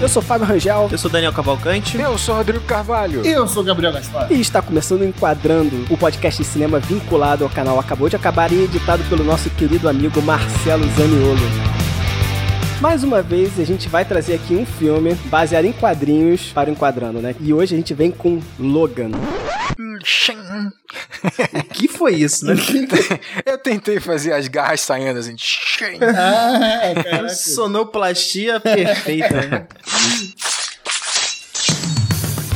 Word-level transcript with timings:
Eu 0.00 0.08
sou 0.08 0.22
Fábio 0.22 0.46
Rangel. 0.46 0.88
Eu 0.92 0.96
sou 0.96 1.10
Daniel 1.10 1.32
Cavalcante. 1.32 1.98
Eu 2.00 2.16
sou 2.16 2.36
Rodrigo 2.36 2.60
Carvalho. 2.60 3.26
E 3.26 3.30
eu 3.30 3.48
sou 3.48 3.64
Gabriel 3.64 3.92
Gaspar. 3.92 4.30
E 4.30 4.40
está 4.40 4.62
começando 4.62 5.04
Enquadrando, 5.04 5.86
o 5.90 5.96
podcast 5.96 6.40
de 6.40 6.48
cinema 6.48 6.78
vinculado 6.78 7.42
ao 7.42 7.50
canal 7.50 7.80
Acabou 7.80 8.08
de 8.08 8.14
Acabar 8.14 8.52
e 8.52 8.62
editado 8.62 9.02
pelo 9.08 9.24
nosso 9.24 9.50
querido 9.50 9.88
amigo 9.88 10.22
Marcelo 10.22 10.84
Zaniolo. 10.96 11.40
Mais 12.80 13.02
uma 13.02 13.20
vez, 13.22 13.58
a 13.58 13.64
gente 13.64 13.88
vai 13.88 14.04
trazer 14.04 14.34
aqui 14.34 14.54
um 14.54 14.64
filme 14.64 15.14
baseado 15.24 15.64
em 15.64 15.72
quadrinhos 15.72 16.52
para 16.52 16.70
o 16.70 16.72
Enquadrando, 16.72 17.18
né? 17.18 17.34
E 17.40 17.52
hoje 17.52 17.74
a 17.74 17.76
gente 17.76 17.92
vem 17.92 18.12
com 18.12 18.38
Logan. 18.56 19.10
O 21.54 21.64
que 21.74 21.88
foi 21.88 22.14
isso, 22.14 22.46
né? 22.46 22.54
Eu 23.44 23.58
tentei 23.58 24.00
fazer 24.00 24.32
as 24.32 24.48
garras 24.48 24.80
saindo 24.80 25.18
assim. 25.18 25.36
Ah. 26.16 27.28
Sonoplastia 27.30 28.60
perfeita. 28.60 29.34
né? 29.34 29.66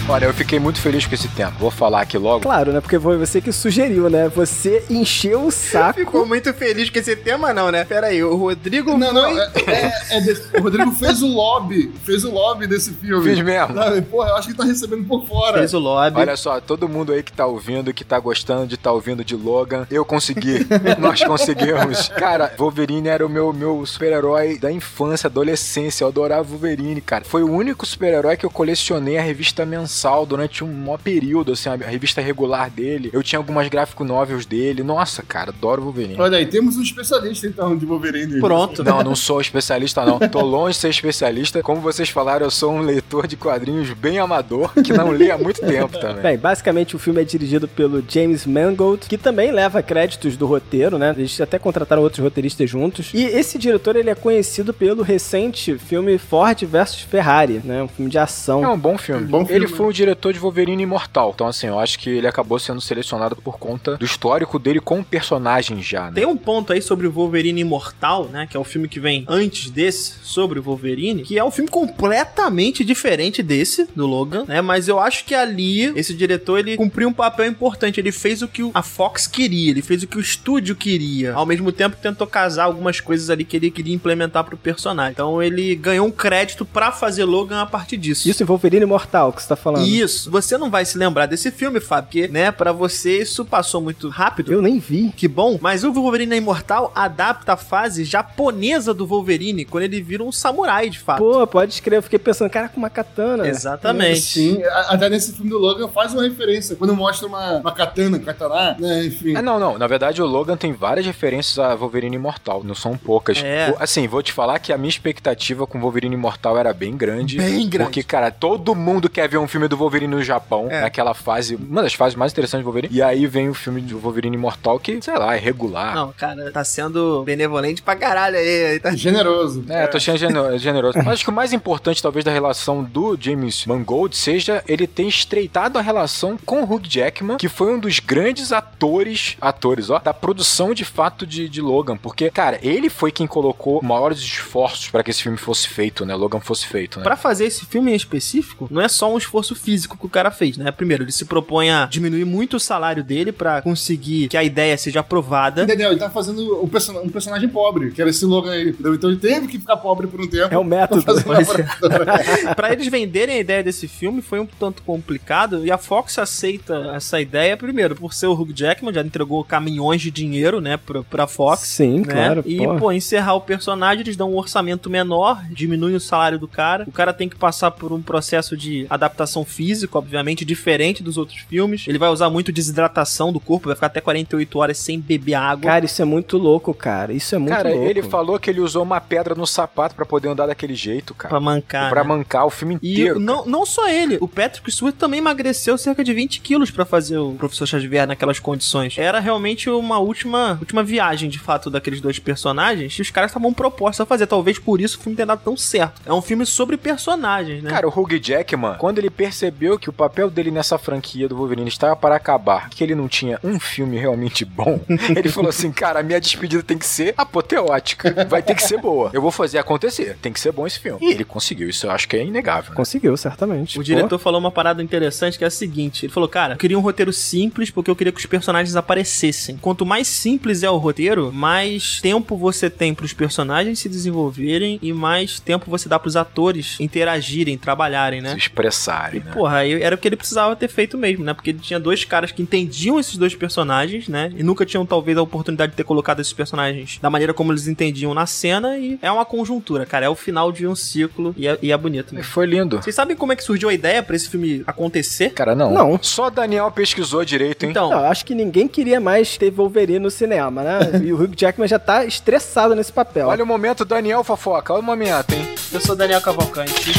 Olha, 0.09 0.27
eu 0.27 0.35
fiquei 0.35 0.59
muito 0.59 0.81
feliz 0.81 1.07
com 1.07 1.15
esse 1.15 1.29
tempo. 1.29 1.53
Vou 1.59 1.71
falar 1.71 2.03
aqui 2.03 2.19
logo. 2.19 2.41
Claro, 2.41 2.73
né? 2.73 2.81
Porque 2.81 2.99
foi 2.99 3.17
você 3.17 3.41
que 3.41 3.51
sugeriu, 3.53 4.11
né? 4.11 4.29
Você 4.35 4.85
encheu 4.91 5.47
o 5.47 5.51
saco. 5.51 6.01
Ficou 6.01 6.27
muito 6.27 6.53
feliz 6.53 6.91
com 6.91 6.99
esse 6.99 7.15
tema, 7.17 7.55
não, 7.55 7.71
né? 7.71 7.85
Pera 7.85 8.09
aí, 8.09 8.23
o 8.23 8.35
Rodrigo. 8.37 8.99
Não, 8.99 9.13
não, 9.13 9.27
é, 9.27 9.51
é- 9.69 10.17
é 10.19 10.21
desse- 10.21 10.55
o 10.59 10.61
Rodrigo 10.61 10.91
fez 10.93 11.23
o 11.23 11.29
lobby, 11.29 11.93
fez 12.05 12.25
o 12.25 12.31
lobby 12.33 12.67
desse 12.67 12.91
filme. 12.93 13.25
Fiz 13.25 13.41
mesmo. 13.43 13.75
Não, 13.75 14.03
porra, 14.03 14.31
eu 14.31 14.37
acho 14.37 14.49
que 14.49 14.55
tá 14.55 14.65
recebendo 14.65 15.05
por 15.07 15.25
fora. 15.27 15.59
Fez 15.59 15.73
o 15.73 15.79
lobby. 15.79 16.19
Olha 16.21 16.37
só, 16.37 16.61
todo 16.61 16.89
mundo 16.89 17.13
aí 17.13 17.23
que 17.23 17.33
tá 17.33 17.47
ouvindo, 17.47 17.95
que 17.95 18.05
tá 18.05 18.19
gostando 18.19 18.67
de 18.67 18.77
tá 18.77 18.91
ouvindo 18.93 19.25
de 19.25 19.37
Logan, 19.37 19.87
eu 19.91 20.05
consegui. 20.05 20.67
Nós 20.99 21.23
conseguimos. 21.23 22.09
Cara, 22.09 22.53
Wolverine 22.59 23.09
era 23.09 23.25
o 23.25 23.31
meu, 23.31 23.53
meu 23.53 23.87
super-herói 23.87 24.59
da 24.59 24.71
infância, 24.71 25.29
adolescência. 25.29 26.03
Eu 26.05 26.09
adorava 26.09 26.43
Wolverine, 26.43 27.01
cara. 27.01 27.25
Foi 27.25 27.43
o 27.43 27.51
único 27.51 27.87
super-herói 27.87 28.37
que 28.37 28.45
eu 28.45 28.51
colecionei 28.51 29.17
a 29.17 29.23
revista 29.23 29.65
mensal 29.65 29.92
durante 30.27 30.65
um 30.65 30.73
maior 30.73 30.99
período, 30.99 31.53
assim, 31.53 31.69
a 31.69 31.77
revista 31.77 32.21
regular 32.21 32.71
dele. 32.71 33.11
Eu 33.13 33.23
tinha 33.23 33.39
algumas 33.39 33.69
gráfico 33.69 34.05
novels 34.05 34.47
dele. 34.47 34.83
Nossa, 34.83 35.23
cara, 35.23 35.51
adoro 35.51 35.83
Wolverine. 35.83 36.17
Olha 36.19 36.39
aí, 36.39 36.47
temos 36.47 36.77
um 36.77 36.83
especialista 36.83 37.47
então 37.47 37.77
de 37.77 37.87
Wolverine. 37.87 38.41
Pronto. 38.41 38.83
Não, 38.83 39.03
não 39.03 39.15
sou 39.15 39.41
especialista, 39.41 40.05
não. 40.05 40.19
Tô 40.19 40.41
longe 40.41 40.75
de 40.75 40.81
ser 40.81 40.89
especialista. 40.91 41.63
Como 41.63 41.81
vocês 41.81 42.09
falaram, 42.09 42.47
eu 42.47 42.51
sou 42.51 42.73
um 42.73 42.81
leitor 42.81 43.27
de 43.27 43.37
quadrinhos 43.37 43.91
bem 43.91 44.19
amador, 44.19 44.73
que 44.83 44.93
não 44.93 45.11
lê 45.11 45.31
há 45.31 45.39
muito 45.39 45.61
tempo 45.61 45.99
também. 45.99 46.23
Bem, 46.23 46.39
basicamente 46.39 46.97
o 46.97 46.99
filme 46.99 47.21
é 47.21 47.25
dirigido 47.25 47.69
pelo 47.69 48.03
James 48.07 48.47
Mangold, 48.47 49.07
que 49.07 49.19
também 49.19 49.51
leva 49.51 49.83
créditos 49.83 50.37
do 50.37 50.47
roteiro, 50.47 50.99
né? 50.99 51.15
Eles 51.17 51.41
até 51.41 51.59
contrataram 51.59 52.03
outros 52.03 52.23
roteiristas 52.23 52.69
juntos. 52.69 53.11
E 53.15 53.25
esse 53.25 53.59
diretor, 53.59 53.97
ele 53.97 54.11
é 54.11 54.15
conhecido 54.15 54.73
pelo 54.73 55.03
recente 55.03 55.79
filme 55.79 56.19
Ford 56.19 56.65
vs 56.65 57.01
Ferrari, 57.03 57.61
né? 57.65 57.83
Um 57.83 57.89
filme 57.89 58.11
de 58.11 58.19
ação. 58.19 58.65
É 58.65 58.69
um 58.69 58.79
bom 58.79 58.97
filme. 58.99 59.27
Bom 59.27 59.45
filme. 59.45 59.65
Ele 59.65 59.73
foi 59.83 59.89
o 59.89 59.93
diretor 59.93 60.33
de 60.33 60.39
Wolverine 60.39 60.85
Imortal. 60.85 61.33
Então, 61.35 61.49
assim, 61.49 61.67
eu 61.67 61.77
acho 61.77 61.99
que 61.99 62.09
ele 62.09 62.29
acabou 62.29 62.57
sendo 62.57 62.81
selecionado 62.81 63.35
por 63.35 63.59
conta 63.59 63.97
do 63.97 64.05
histórico 64.05 64.57
dele 64.57 64.79
com 64.79 65.03
personagem 65.03 65.83
já, 65.83 66.05
né? 66.05 66.13
Tem 66.15 66.27
um 66.27 66.37
ponto 66.37 66.73
aí 66.73 66.81
sobre 66.81 67.09
o 67.09 67.11
Wolverine 67.11 67.61
Imortal, 67.61 68.27
né? 68.27 68.47
Que 68.49 68.57
é 68.57 68.61
o 68.61 68.65
filme 68.65 68.87
que 68.87 69.01
vem 69.01 69.25
antes 69.27 69.71
desse, 69.71 70.15
sobre 70.23 70.61
o 70.61 70.63
Wolverine, 70.63 71.23
que 71.23 71.37
é 71.37 71.43
um 71.43 71.51
filme 71.51 71.69
completamente 71.69 72.85
diferente 72.85 73.43
desse, 73.43 73.89
do 73.97 74.07
Logan, 74.07 74.45
né? 74.47 74.61
Mas 74.61 74.87
eu 74.87 75.01
acho 75.01 75.25
que 75.25 75.35
ali, 75.35 75.87
esse 75.99 76.15
diretor, 76.15 76.59
ele 76.59 76.77
cumpriu 76.77 77.09
um 77.09 77.13
papel 77.13 77.47
importante. 77.47 77.99
Ele 77.99 78.13
fez 78.13 78.41
o 78.41 78.47
que 78.47 78.63
a 78.73 78.83
Fox 78.85 79.27
queria, 79.27 79.71
ele 79.71 79.83
fez 79.83 80.05
o 80.05 80.07
que 80.07 80.17
o 80.17 80.21
estúdio 80.21 80.77
queria. 80.77 81.35
Ao 81.35 81.45
mesmo 81.45 81.73
tempo, 81.73 81.97
tentou 82.01 82.27
casar 82.29 82.65
algumas 82.65 83.01
coisas 83.01 83.31
ali 83.31 83.45
que 83.45 83.57
ele 83.57 83.71
queria 83.71 83.95
implementar 83.95 84.45
pro 84.45 84.57
personagem. 84.57 85.13
Então, 85.13 85.43
ele 85.43 85.75
ganhou 85.75 86.07
um 86.07 86.13
crédito 86.13 86.65
pra 86.65 86.93
fazer 86.93 87.25
Logan 87.25 87.61
a 87.61 87.67
partir 87.67 87.97
disso. 87.97 88.29
Isso 88.29 88.45
em 88.45 88.47
Wolverine 88.47 88.87
Mortal, 88.87 89.33
que 89.33 89.43
você 89.43 89.49
tá 89.49 89.57
falando. 89.57 89.72
Isso. 89.81 90.31
Você 90.31 90.57
não 90.59 90.71
vai 90.71 90.85
se 90.85 90.99
lembrar 90.99 91.27
desse 91.27 91.51
filme, 91.51 91.81
Fábio, 91.81 92.03
porque, 92.05 92.29
né, 92.29 92.51
pra 92.51 92.73
você 92.73 93.21
isso 93.23 93.45
passou 93.45 93.81
muito 93.81 94.09
rápido. 94.09 94.53
Eu 94.53 94.61
nem 94.63 94.79
vi. 94.79 95.13
Que 95.17 95.27
bom, 95.29 95.59
mas 95.61 95.85
o 95.85 95.93
Wolverine 95.93 96.37
Imortal 96.37 96.91
adapta 96.95 97.53
a 97.53 97.57
fase 97.57 98.05
japonesa 98.05 98.93
do 98.95 99.07
Wolverine, 99.07 99.65
quando 99.65 99.85
ele 99.85 100.01
vira 100.03 100.23
um 100.23 100.33
samurai, 100.33 100.89
de 100.91 100.99
fato. 100.99 101.19
Pô, 101.19 101.47
pode 101.47 101.73
escrever. 101.75 101.99
Eu 101.99 102.03
fiquei 102.03 102.19
pensando, 102.19 102.51
cara, 102.51 102.69
com 102.69 102.79
uma 102.79 102.91
katana. 102.91 103.47
Exatamente. 103.47 104.21
Sim, 104.21 104.63
a- 104.65 104.95
até 104.95 105.09
nesse 105.09 105.33
filme 105.33 105.51
do 105.51 105.59
Logan 105.59 105.89
faz 105.89 106.13
uma 106.13 106.23
referência. 106.23 106.77
Quando 106.77 106.95
mostra 106.97 107.27
uma, 107.29 107.59
uma 107.59 107.73
katana, 107.73 108.19
katana, 108.19 108.77
né, 108.79 109.05
enfim. 109.07 109.37
Ah, 109.37 109.43
não, 109.43 109.59
não. 109.59 109.79
Na 109.79 109.87
verdade, 109.87 110.21
o 110.23 110.27
Logan 110.27 110.57
tem 110.57 110.73
várias 110.73 111.07
referências 111.07 111.59
a 111.59 111.75
Wolverine 111.75 112.17
Imortal. 112.17 112.63
Não 112.65 112.75
são 112.75 112.97
poucas. 112.97 113.43
É. 113.43 113.71
O- 113.71 113.83
Assim, 113.83 114.07
vou 114.07 114.23
te 114.23 114.33
falar 114.33 114.59
que 114.59 114.73
a 114.73 114.79
minha 114.79 114.89
expectativa 114.89 115.67
com 115.67 115.81
Wolverine 115.81 116.15
Imortal 116.15 116.57
era 116.59 116.73
bem 116.73 116.97
grande. 116.97 117.37
Bem 117.37 117.69
grande. 117.69 117.89
Porque, 117.91 118.03
cara, 118.03 118.31
todo 118.31 118.75
mundo 118.75 119.09
quer 119.11 119.29
ver 119.29 119.39
um 119.39 119.49
filme 119.49 119.62
do 119.69 119.77
Wolverine 119.77 120.15
no 120.15 120.23
Japão. 120.23 120.69
É. 120.71 120.83
Naquela 120.83 121.15
fase, 121.15 121.57
uma 121.57 121.83
das 121.83 121.95
fases 121.95 122.15
mais 122.15 122.33
interessantes 122.33 122.65
do 122.65 122.67
Wolverine. 122.67 122.95
E 122.95 123.03
aí 123.03 123.27
vem 123.27 123.49
o 123.49 123.55
filme 123.55 123.81
do 123.81 123.99
Wolverine 123.99 124.37
Imortal 124.37 124.79
que, 124.79 125.01
sei 125.01 125.17
lá, 125.17 125.35
é 125.35 125.39
regular. 125.39 125.95
Não, 125.95 126.13
cara, 126.13 126.51
tá 126.51 126.65
sendo 126.65 127.23
benevolente 127.25 127.83
pra 127.83 127.97
caralho 127.97 128.37
aí. 128.37 128.81
Tá... 128.81 128.95
Generoso. 128.95 129.65
É, 129.69 129.87
tô 129.87 129.99
sendo 129.99 130.19
generoso. 130.59 130.99
Mas 130.99 131.09
acho 131.09 131.25
que 131.25 131.31
o 131.31 131.35
mais 131.35 131.53
importante, 131.53 132.03
talvez, 132.03 132.25
da 132.25 132.33
relação 132.33 132.83
do 132.83 133.17
James 133.19 133.67
Mangold 133.67 134.17
seja 134.17 134.63
ele 134.67 134.87
ter 134.87 135.05
estreitado 135.05 135.79
a 135.79 135.83
relação 135.83 136.39
com 136.45 136.63
o 136.63 136.65
Hugh 136.65 136.83
Jackman, 136.89 137.37
que 137.37 137.49
foi 137.49 137.75
um 137.75 137.79
dos 137.79 138.01
grandes 138.01 138.53
atores, 138.53 139.37
atores, 139.41 139.91
ó, 139.91 139.99
da 139.99 140.15
produção 140.15 140.75
de 140.75 140.85
fato 140.85 141.27
de, 141.27 141.49
de 141.49 141.61
Logan. 141.61 141.97
Porque, 141.97 142.31
cara, 142.31 142.59
ele 142.63 142.89
foi 142.89 143.11
quem 143.11 143.27
colocou 143.27 143.83
maiores 143.83 144.19
esforços 144.19 144.89
para 144.89 145.03
que 145.03 145.11
esse 145.11 145.23
filme 145.23 145.39
fosse 145.39 145.69
feito, 145.69 146.05
né? 146.05 146.15
Logan 146.15 146.41
fosse 146.41 146.67
feito, 146.67 146.99
né? 146.99 147.05
Pra 147.05 147.17
fazer 147.17 147.47
esse 147.47 147.65
filme 147.67 147.93
em 147.93 147.95
específico, 147.95 148.69
não 148.71 148.81
é 148.81 148.89
só 148.89 149.13
um 149.13 149.19
esforço 149.19 149.52
físico 149.55 149.97
que 149.97 150.07
o 150.07 150.09
cara 150.09 150.31
fez, 150.31 150.57
né? 150.57 150.71
Primeiro, 150.71 151.05
ele 151.05 151.13
se 151.13 151.25
propõe 151.25 151.71
a 151.71 151.87
diminuir 151.87 152.25
muito 152.25 152.57
o 152.57 152.61
salário 152.61 153.03
dele 153.05 153.33
pra 153.33 153.63
conseguir 153.63 154.29
que 154.29 154.37
a 154.37 154.45
ideia 154.45 154.77
seja 154.77 155.01
aprovada. 155.01 155.63
Entendeu? 155.65 155.91
Ele 155.91 155.99
tá 155.99 156.11
fazendo 156.11 156.63
um, 156.63 156.69
person- 156.69 157.01
um 157.03 157.09
personagem 157.09 157.49
pobre, 157.49 157.91
que 157.93 158.01
era 158.01 158.11
esse 158.11 158.25
Logan 158.25 158.53
aí. 158.53 158.69
entendeu? 158.71 158.95
Então 158.95 159.11
ele 159.11 159.19
teve 159.19 159.47
que 159.49 159.59
ficar 159.59 159.77
pobre 159.77 160.07
por 160.07 160.21
um 160.21 160.27
tempo. 160.29 160.53
É 160.55 160.59
o 160.59 160.65
método. 160.65 161.03
produtora. 161.03 161.67
Pra 162.57 162.73
eles 162.73 162.87
venderem 162.89 163.37
a 163.37 163.41
ideia 163.41 163.63
desse 163.63 163.87
filme 163.89 164.23
foi 164.23 164.41
um 164.41 164.47
tanto 164.47 164.83
complicado 164.83 165.65
e 165.65 165.71
a 165.71 165.79
Fox 165.79 166.19
aceita 166.19 166.93
essa 166.95 167.21
ideia, 167.21 167.57
primeiro, 167.57 167.95
por 167.97 168.13
ser 168.15 168.27
o 168.27 168.33
Hugh 168.33 168.53
Jackman, 168.55 168.93
já 168.95 169.03
entregou 169.03 169.43
caminhões 169.45 170.01
de 170.01 170.11
dinheiro, 170.11 170.61
né, 170.61 170.77
pra, 170.77 171.03
pra 171.03 171.27
Fox. 171.27 171.61
Sim, 171.63 171.99
né? 172.01 172.05
claro. 172.05 172.43
E, 172.47 172.59
pô. 172.59 172.77
pô, 172.77 172.93
encerrar 172.93 173.35
o 173.35 173.41
personagem, 173.41 174.03
eles 174.03 174.17
dão 174.17 174.31
um 174.33 174.37
orçamento 174.37 174.89
menor, 174.91 175.43
diminuem 175.51 175.95
o 175.97 176.01
salário 176.01 176.39
do 176.39 176.49
cara. 176.49 176.85
O 176.87 176.93
cara 176.93 177.13
tem 177.13 177.29
que 177.29 177.37
passar 177.37 177.71
por 177.71 177.93
um 177.93 178.03
processo 178.03 178.57
de 178.57 178.87
adaptação 178.89 179.42
física, 179.45 179.97
obviamente, 179.99 180.45
diferente 180.45 181.03
dos 181.03 181.17
outros 181.19 181.39
filmes. 181.41 181.85
Ele 181.89 181.99
vai 181.99 182.09
usar 182.09 182.31
muito 182.31 182.53
desidratação 182.53 183.33
do 183.33 183.41
corpo, 183.41 183.67
vai 183.69 183.75
ficar 183.75 183.87
até 183.89 184.01
48 184.01 184.59
horas 184.59 184.79
sem 184.79 184.99
beber 185.01 185.35
água. 185.35 185.71
Cara, 185.71 185.85
isso 185.85 186.01
é 186.01 186.05
muito 186.05 186.39
louco, 186.39 186.73
cara. 186.75 187.13
Isso 187.13 187.35
é 187.35 187.39
muito 187.39 187.53
Cara, 187.55 187.71
louco. 187.71 187.85
ele 187.85 188.03
falou 188.03 188.39
que 188.39 188.49
ele 188.51 188.61
usou 188.61 188.83
uma 188.83 189.01
pedra 189.01 189.35
no 189.35 189.47
sapato 189.47 189.95
pra 189.95 190.05
poder 190.07 190.29
andar 190.29 190.47
daquele 190.47 190.75
jeito, 190.75 191.15
cara. 191.15 191.29
Pra 191.31 191.41
mancar. 191.41 191.91
Pra 191.91 192.03
né? 192.03 192.09
mancar 192.09 192.47
o 192.47 192.51
filme 192.51 192.79
E 192.83 192.93
inteiro. 192.93 193.21
não, 193.21 193.45
não 193.47 193.65
só 193.67 193.89
ele, 193.89 194.19
o 194.21 194.29
Patrick 194.29 194.71
Stewart 194.71 194.95
também 194.97 195.19
emagreceu 195.19 195.77
cerca 195.79 196.03
de 196.05 196.13
20 196.13 196.41
quilos 196.41 196.71
pra 196.71 196.85
fazer 196.85 197.19
o 197.19 197.33
Professor 197.35 197.67
Xavier 197.67 198.07
naquelas 198.07 198.39
condições. 198.39 198.97
Era 198.99 199.21
realmente 199.21 199.69
uma 199.71 199.99
última, 199.99 200.57
última 200.61 200.83
viagem, 200.83 201.29
de 201.29 201.39
fato, 201.39 201.71
daqueles 201.71 202.01
dois 202.01 202.19
personagens 202.19 202.93
e 202.99 203.03
os 203.03 203.11
caras 203.11 203.31
estavam 203.31 203.53
propostos 203.53 204.01
a 204.01 204.07
fazer. 204.07 204.27
Talvez 204.27 204.59
por 204.59 204.81
isso 204.81 204.99
o 204.99 205.03
filme 205.03 205.17
tenha 205.17 205.27
dado 205.27 205.43
tão 205.43 205.57
certo. 205.57 206.01
É 206.07 206.13
um 206.13 206.23
filme 206.23 206.45
sobre 206.47 206.77
personagens, 206.77 207.63
né? 207.63 207.71
Cara, 207.71 207.87
o 207.89 207.91
Hugh 207.91 208.19
Jackman, 208.23 208.75
quando 208.79 208.99
ele 208.99 209.11
percebeu 209.11 209.32
que 209.79 209.91
o 209.91 209.93
papel 209.93 210.31
dele 210.31 210.51
nessa 210.51 210.79
franquia 210.79 211.29
do 211.29 211.37
Wolverine 211.37 211.69
estava 211.69 211.97
para 211.97 212.17
acabar, 212.17 212.69
que 212.71 212.83
ele 212.83 212.95
não 212.95 213.09
tinha 213.09 213.39
um 213.43 213.59
filme 213.59 213.99
realmente 213.99 214.45
bom, 214.45 214.81
ele 215.17 215.29
falou 215.29 215.51
assim: 215.51 215.71
cara, 215.73 216.01
a 216.01 216.03
minha 216.03 216.21
despedida 216.21 216.63
tem 216.63 216.79
que 216.79 216.87
ser 216.87 217.15
apoteótica. 217.17 218.27
Vai 218.29 218.43
ter 218.43 218.55
que 218.55 218.63
ser 218.63 218.79
boa. 218.79 219.11
Eu 219.13 219.21
vou 219.23 219.31
fazer 219.31 219.59
acontecer. 219.59 220.17
Tem 220.21 220.33
que 220.33 220.41
ser 220.41 220.53
bom 220.53 220.67
esse 220.67 220.79
filme. 220.79 220.99
E 221.03 221.13
ele 221.13 221.25
conseguiu. 221.25 221.69
Isso 221.69 221.87
eu 221.87 221.91
acho 221.91 222.09
que 222.09 222.17
é 222.17 222.25
inegável. 222.25 222.71
né? 222.71 222.77
Conseguiu, 222.77 223.17
certamente. 223.17 223.79
O 223.79 223.85
diretor 223.85 224.19
falou 224.19 224.41
uma 224.41 224.51
parada 224.51 224.83
interessante 224.83 225.39
que 225.39 225.45
é 225.45 225.47
a 225.47 225.51
seguinte: 225.51 226.07
ele 226.07 226.13
falou, 226.13 226.29
cara, 226.29 226.55
eu 226.55 226.59
queria 226.59 226.79
um 226.79 226.83
roteiro 226.83 227.13
simples 227.13 227.71
porque 227.71 227.91
eu 227.91 227.97
queria 227.97 228.13
que 228.13 228.21
os 228.21 228.27
personagens 228.27 228.77
aparecessem. 228.77 229.57
Quanto 229.57 229.85
mais 229.85 230.07
simples 230.07 230.63
é 230.63 230.71
o 230.71 230.77
roteiro, 230.77 231.33
mais 231.33 232.01
tempo 232.01 232.37
você 232.37 232.69
tem 232.71 232.95
pros 232.95 233.13
personagens 233.13 233.79
se 233.79 233.89
desenvolverem 233.89 234.79
e 234.83 234.93
mais 234.93 235.41
tempo 235.41 235.71
você 235.71 235.89
dá 235.89 235.99
pros 235.99 236.17
atores 236.17 236.79
interagirem, 236.81 237.57
trabalharem, 237.59 238.21
né? 238.21 238.31
Se 238.33 238.39
expressarem, 238.39 239.12
E, 239.17 239.21
né? 239.21 239.31
porra, 239.33 239.59
aí 239.59 239.83
era 239.83 239.95
o 239.95 239.99
que 239.99 240.09
ele 240.09 240.17
precisava 240.17 240.55
ter 240.57 240.69
feito 240.69 240.97
mesmo, 240.99 241.25
né? 241.25 241.35
Porque 241.35 241.51
ele 241.51 241.59
tinha 241.59 241.79
dois 241.79 242.05
caras 242.05 242.31
que 242.33 242.43
entendiam 242.43 242.99
esses 242.99 243.17
dois 243.17 243.35
personagens, 243.35 244.09
né? 244.09 244.33
E 244.37 244.43
nunca 244.43 244.65
tinham, 244.65 244.85
talvez, 244.87 245.17
a 245.19 245.23
oportunidade 245.23 245.73
de 245.73 245.77
ter 245.77 245.85
colocado 245.85 246.21
esses 246.21 246.33
personagens 246.33 246.99
da 247.01 247.11
maneira 247.11 247.33
como 247.35 247.53
eles 247.53 247.67
entendiam 247.69 248.15
na 248.15 248.27
cena. 248.27 248.79
E 248.79 248.99
é 249.03 249.11
uma 249.11 249.25
conjuntura, 249.25 249.87
cara. 249.87 250.07
É 250.07 250.09
o 250.09 250.15
final 250.15 250.53
de 250.53 250.67
um 250.67 250.75
ciclo 250.75 251.35
e 251.37 251.47
é, 251.47 251.59
e 251.63 251.73
é 251.73 251.77
bonito. 251.77 252.13
E 252.13 252.17
Mesmo. 252.17 252.31
Foi 252.31 252.47
lindo. 252.47 252.77
Vocês 252.83 252.95
sabem 252.95 253.17
como 253.17 253.33
é 253.33 253.37
que 253.37 253.45
surgiu 253.45 253.69
a 253.69 253.75
ideia 253.75 254.03
pra 254.03 254.17
esse 254.17 254.29
filme 254.29 254.63
acontecer? 254.67 255.31
Cara, 255.31 255.55
não. 255.55 255.73
Não. 255.73 255.99
Só 256.03 256.31
Daniel 256.31 256.71
pesquisou 256.71 257.25
direito, 257.25 257.65
hein? 257.65 257.71
Então, 257.71 257.91
Não, 257.91 258.05
acho 258.05 258.25
que 258.25 258.35
ninguém 258.35 258.67
queria 258.69 259.01
mais 259.01 259.37
ter 259.37 259.51
Wolverine 259.51 259.99
no 259.99 260.11
cinema, 260.11 260.63
né? 260.63 260.79
E 261.05 261.13
o 261.13 261.21
Hugh 261.23 261.35
Jackman 261.37 261.69
já 261.69 261.79
tá 261.79 262.05
estressado 262.05 262.75
nesse 262.75 262.93
papel. 262.93 263.29
Olha 263.29 263.45
o 263.45 263.47
momento 263.47 263.85
Daniel 263.85 264.23
Fofoca. 264.25 264.73
Olha 264.73 264.83
o 264.83 264.85
momento, 264.85 265.35
hein? 265.35 265.55
eu 265.73 265.81
sou 265.81 265.97
Daniel 265.97 266.21
Cavalcante. 266.21 266.93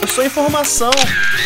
Eu 0.00 0.08
sou 0.08 0.24
informação. 0.24 0.90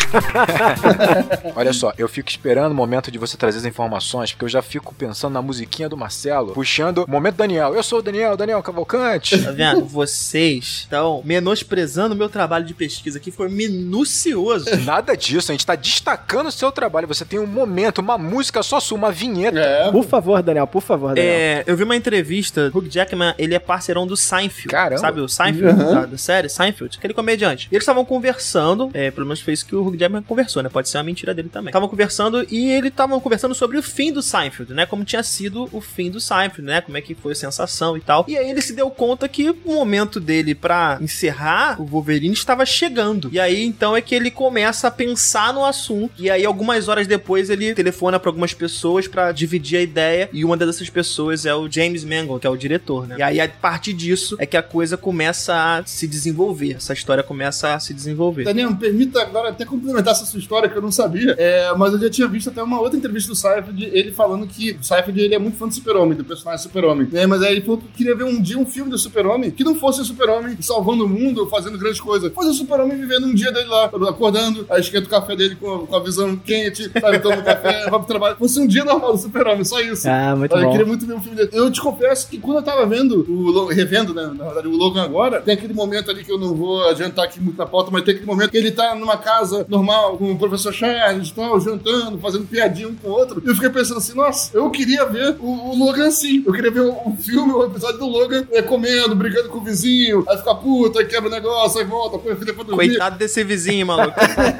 Olha 1.55 1.73
só, 1.73 1.93
eu 1.97 2.07
fico 2.07 2.29
esperando 2.29 2.71
o 2.71 2.75
momento 2.75 3.11
de 3.11 3.17
você 3.17 3.37
trazer 3.37 3.59
as 3.59 3.65
informações, 3.65 4.31
porque 4.31 4.45
eu 4.45 4.49
já 4.49 4.61
fico 4.61 4.93
pensando 4.93 5.33
na 5.33 5.41
musiquinha 5.41 5.89
do 5.89 5.97
Marcelo, 5.97 6.53
puxando 6.53 7.03
o 7.03 7.09
momento 7.09 7.35
Daniel. 7.35 7.73
Eu 7.73 7.83
sou 7.83 7.99
o 7.99 8.01
Daniel, 8.01 8.35
Daniel 8.35 8.61
Cavalcante. 8.61 9.41
Tá 9.41 9.51
vendo? 9.51 9.85
Vocês 9.85 10.81
estão 10.81 11.21
menosprezando 11.23 12.15
o 12.15 12.17
meu 12.17 12.29
trabalho 12.29 12.65
de 12.65 12.73
pesquisa 12.73 13.19
que 13.19 13.31
foi 13.31 13.49
minucioso. 13.49 14.65
Nada 14.83 15.15
disso, 15.15 15.51
a 15.51 15.53
gente 15.53 15.65
tá 15.65 15.75
destacando 15.75 16.47
o 16.47 16.51
seu 16.51 16.71
trabalho. 16.71 17.07
Você 17.07 17.25
tem 17.25 17.39
um 17.39 17.47
momento, 17.47 17.99
uma 17.99 18.17
música 18.17 18.63
só 18.63 18.79
sua, 18.79 18.97
uma 18.97 19.11
vinheta. 19.11 19.59
É. 19.59 19.91
Por 19.91 20.05
favor, 20.05 20.41
Daniel, 20.41 20.67
por 20.67 20.81
favor, 20.81 21.15
Daniel. 21.15 21.33
É, 21.33 21.63
eu 21.65 21.75
vi 21.75 21.83
uma 21.83 21.95
entrevista, 21.95 22.71
Hugh 22.73 22.89
Jackman, 22.89 23.33
ele 23.37 23.55
é 23.55 23.59
parceirão 23.59 24.05
do 24.05 24.15
Seinfeld. 24.15 24.69
Caramba. 24.69 25.01
Sabe 25.01 25.21
o 25.21 25.27
Seinfeld, 25.27 25.77
da, 25.77 26.05
da 26.05 26.17
série 26.17 26.49
Seinfeld? 26.49 26.97
Aquele 26.97 27.13
comediante. 27.13 27.67
E 27.71 27.75
eles 27.75 27.83
estavam 27.83 28.05
conversando, 28.05 28.89
é, 28.93 29.11
pelo 29.11 29.25
menos 29.25 29.41
foi 29.41 29.53
isso 29.53 29.65
que 29.65 29.75
o 29.75 29.85
Hugh 29.85 29.98
Jackman 29.99 30.23
conversou, 30.23 30.63
né? 30.63 30.69
Pode 30.69 30.89
ser 30.89 30.97
uma 30.97 31.03
mentira 31.03 31.33
dele 31.33 31.49
também. 31.49 31.69
Estavam 31.69 31.89
conversando 31.89 32.45
e 32.49 32.69
ele 32.69 32.87
estavam 32.87 33.19
conversando 33.19 33.53
sobre 33.53 33.77
o 33.77 33.83
fim 33.83 34.11
do 34.11 34.21
Seinfeld, 34.21 34.73
né? 34.73 34.85
Como 34.85 35.03
tinha 35.03 35.23
sido 35.23 35.69
o 35.71 35.81
fim 35.81 36.09
do 36.09 36.19
Seinfeld, 36.19 36.61
né? 36.61 36.81
Como 36.81 36.97
é 36.97 37.01
que 37.01 37.15
foi 37.15 37.33
a 37.33 37.35
sensação 37.35 37.97
e 37.97 38.01
tal. 38.01 38.25
E 38.27 38.37
aí 38.37 38.49
ele 38.49 38.61
se 38.61 38.73
deu 38.73 38.89
conta 38.89 39.27
que 39.27 39.49
o 39.49 39.73
momento 39.73 40.19
dele 40.19 40.55
pra 40.55 40.97
encerrar 41.01 41.81
o 41.81 41.85
Wolverine 41.85 42.33
estava 42.33 42.65
chegando. 42.65 43.29
E 43.31 43.39
aí 43.39 43.63
então 43.63 43.95
é 43.95 44.01
que 44.01 44.15
ele 44.15 44.31
começa 44.31 44.87
a 44.87 44.91
pensar 44.91 45.53
no 45.53 45.65
assunto. 45.65 46.13
E 46.17 46.29
aí 46.29 46.45
algumas 46.45 46.87
horas 46.87 47.07
depois 47.07 47.49
ele 47.49 47.73
telefona 47.73 48.19
pra 48.19 48.29
algumas 48.29 48.53
pessoas 48.53 49.07
pra 49.07 49.31
dividir 49.31 49.77
a 49.77 49.81
ideia. 49.81 50.29
E 50.31 50.45
uma 50.45 50.57
dessas 50.57 50.89
pessoas 50.89 51.45
é 51.45 51.53
o 51.53 51.69
James 51.69 52.03
Mangold, 52.03 52.41
que 52.41 52.47
é 52.47 52.49
o 52.49 52.57
diretor, 52.57 53.07
né? 53.07 53.15
E 53.17 53.21
aí 53.21 53.39
a 53.39 53.47
partir 53.47 53.93
disso 53.93 54.35
é 54.39 54.45
que 54.45 54.57
a 54.57 54.63
coisa 54.63 54.97
começa 54.97 55.53
a 55.55 55.85
se 55.85 56.07
desenvolver. 56.07 56.75
Essa 56.75 56.93
história 56.93 57.23
começa 57.23 57.73
a 57.73 57.79
se 57.79 57.93
desenvolver. 57.93 58.43
Daniel, 58.43 58.75
permita 58.75 59.21
agora 59.21 59.49
até 59.49 59.65
complementar 59.65 59.88
essa 59.97 60.25
sua 60.25 60.39
história 60.39 60.69
que 60.69 60.77
eu 60.77 60.81
não 60.81 60.91
sabia, 60.91 61.35
é, 61.37 61.73
mas 61.77 61.93
eu 61.93 61.99
já 61.99 62.09
tinha 62.09 62.27
visto 62.27 62.49
até 62.49 62.61
uma 62.61 62.79
outra 62.79 62.97
entrevista 62.97 63.29
do 63.29 63.35
Seinfeld, 63.35 63.83
ele 63.85 64.11
falando 64.11 64.47
que 64.47 64.71
o 64.73 64.83
Seinfeld 64.83 65.19
ele 65.19 65.35
é 65.35 65.39
muito 65.39 65.57
fã 65.57 65.67
do 65.67 65.73
Super-Homem, 65.73 66.17
do 66.17 66.23
personagem 66.23 66.63
Super-Homem. 66.63 67.07
É, 67.13 67.25
mas 67.27 67.41
aí 67.41 67.53
ele 67.53 67.61
falou 67.61 67.77
que 67.77 67.87
queria 67.89 68.15
ver 68.15 68.23
um 68.23 68.41
dia 68.41 68.57
um 68.57 68.65
filme 68.65 68.89
do 68.89 68.97
Super-Homem 68.97 69.51
que 69.51 69.63
não 69.63 69.75
fosse 69.75 70.01
o 70.01 70.05
Super-Homem 70.05 70.57
salvando 70.61 71.05
o 71.05 71.09
mundo, 71.09 71.47
fazendo 71.47 71.77
grandes 71.77 71.99
coisas, 72.01 72.31
fosse 72.33 72.49
o 72.49 72.53
Super-Homem 72.53 72.97
vivendo 72.97 73.27
um 73.27 73.33
dia 73.33 73.51
dele 73.51 73.67
lá, 73.67 73.85
acordando, 73.85 74.65
aí 74.69 74.81
esquenta 74.81 75.07
o 75.07 75.09
café 75.09 75.35
dele 75.35 75.55
com 75.55 75.73
a, 75.73 75.87
com 75.87 75.95
a 75.95 75.99
visão 75.99 76.35
quente, 76.35 76.91
sabe, 76.99 77.19
toma 77.19 77.41
café, 77.41 77.83
vai 77.89 77.99
pro 77.99 78.07
trabalho. 78.07 78.35
Fosse 78.37 78.59
um 78.59 78.67
dia 78.67 78.83
normal 78.83 79.13
do 79.13 79.19
Super-Homem, 79.19 79.63
só 79.63 79.79
isso. 79.81 80.07
Ah, 80.09 80.35
muito 80.35 80.55
Eu 80.55 80.63
bom. 80.63 80.71
queria 80.71 80.85
muito 80.85 81.05
ver 81.05 81.13
um 81.13 81.21
filme 81.21 81.37
dele. 81.37 81.49
Eu 81.53 81.71
te 81.71 81.81
confesso 81.81 82.27
que 82.29 82.37
quando 82.37 82.57
eu 82.57 82.63
tava 82.63 82.85
vendo, 82.85 83.25
o 83.29 83.67
revendo, 83.67 84.13
né, 84.13 84.31
na 84.35 84.45
verdade, 84.45 84.67
o 84.67 84.75
Logan 84.75 85.03
agora, 85.03 85.41
tem 85.41 85.53
aquele 85.53 85.73
momento 85.73 86.09
ali 86.09 86.23
que 86.23 86.31
eu 86.31 86.37
não 86.37 86.53
vou 86.55 86.87
adiantar 86.89 87.25
aqui 87.25 87.39
muito 87.39 87.57
na 87.57 87.65
pauta, 87.65 87.89
mas 87.91 88.03
tem 88.03 88.13
aquele 88.13 88.27
momento 88.27 88.49
que 88.51 88.57
ele 88.57 88.71
tá 88.71 88.95
numa 88.95 89.17
casa 89.17 89.65
normal 89.79 90.17
com 90.17 90.31
o 90.31 90.37
professor 90.37 90.73
Charles 90.73 91.29
e 91.29 91.33
tal, 91.33 91.59
jantando, 91.59 92.19
fazendo 92.19 92.45
piadinha 92.45 92.87
um 92.87 92.95
com 92.95 93.07
o 93.07 93.11
outro. 93.11 93.41
E 93.43 93.47
eu 93.47 93.55
fiquei 93.55 93.69
pensando 93.69 93.97
assim, 93.97 94.13
nossa, 94.13 94.55
eu 94.55 94.69
queria 94.69 95.05
ver 95.05 95.35
o, 95.39 95.47
o 95.47 95.77
Logan 95.77 96.07
assim. 96.07 96.43
Eu 96.45 96.53
queria 96.53 96.71
ver 96.71 96.81
o, 96.81 96.91
o 96.91 97.17
filme, 97.17 97.53
o 97.53 97.63
episódio 97.65 97.97
do 97.97 98.07
Logan 98.07 98.45
é, 98.51 98.61
comendo, 98.61 99.15
brigando 99.15 99.49
com 99.49 99.59
o 99.59 99.63
vizinho, 99.63 100.23
aí 100.27 100.37
fica 100.37 100.53
puta, 100.55 100.99
aí 100.99 101.05
quebra 101.05 101.29
o 101.29 101.31
negócio, 101.31 101.79
aí 101.79 101.85
volta, 101.85 102.17
põe 102.17 102.33
a 102.33 102.35
filha 102.35 102.53
pra 102.53 102.63
dormir. 102.63 102.89
Coitado 102.89 103.17
desse 103.17 103.43
vizinho, 103.43 103.87
maluco. 103.87 104.19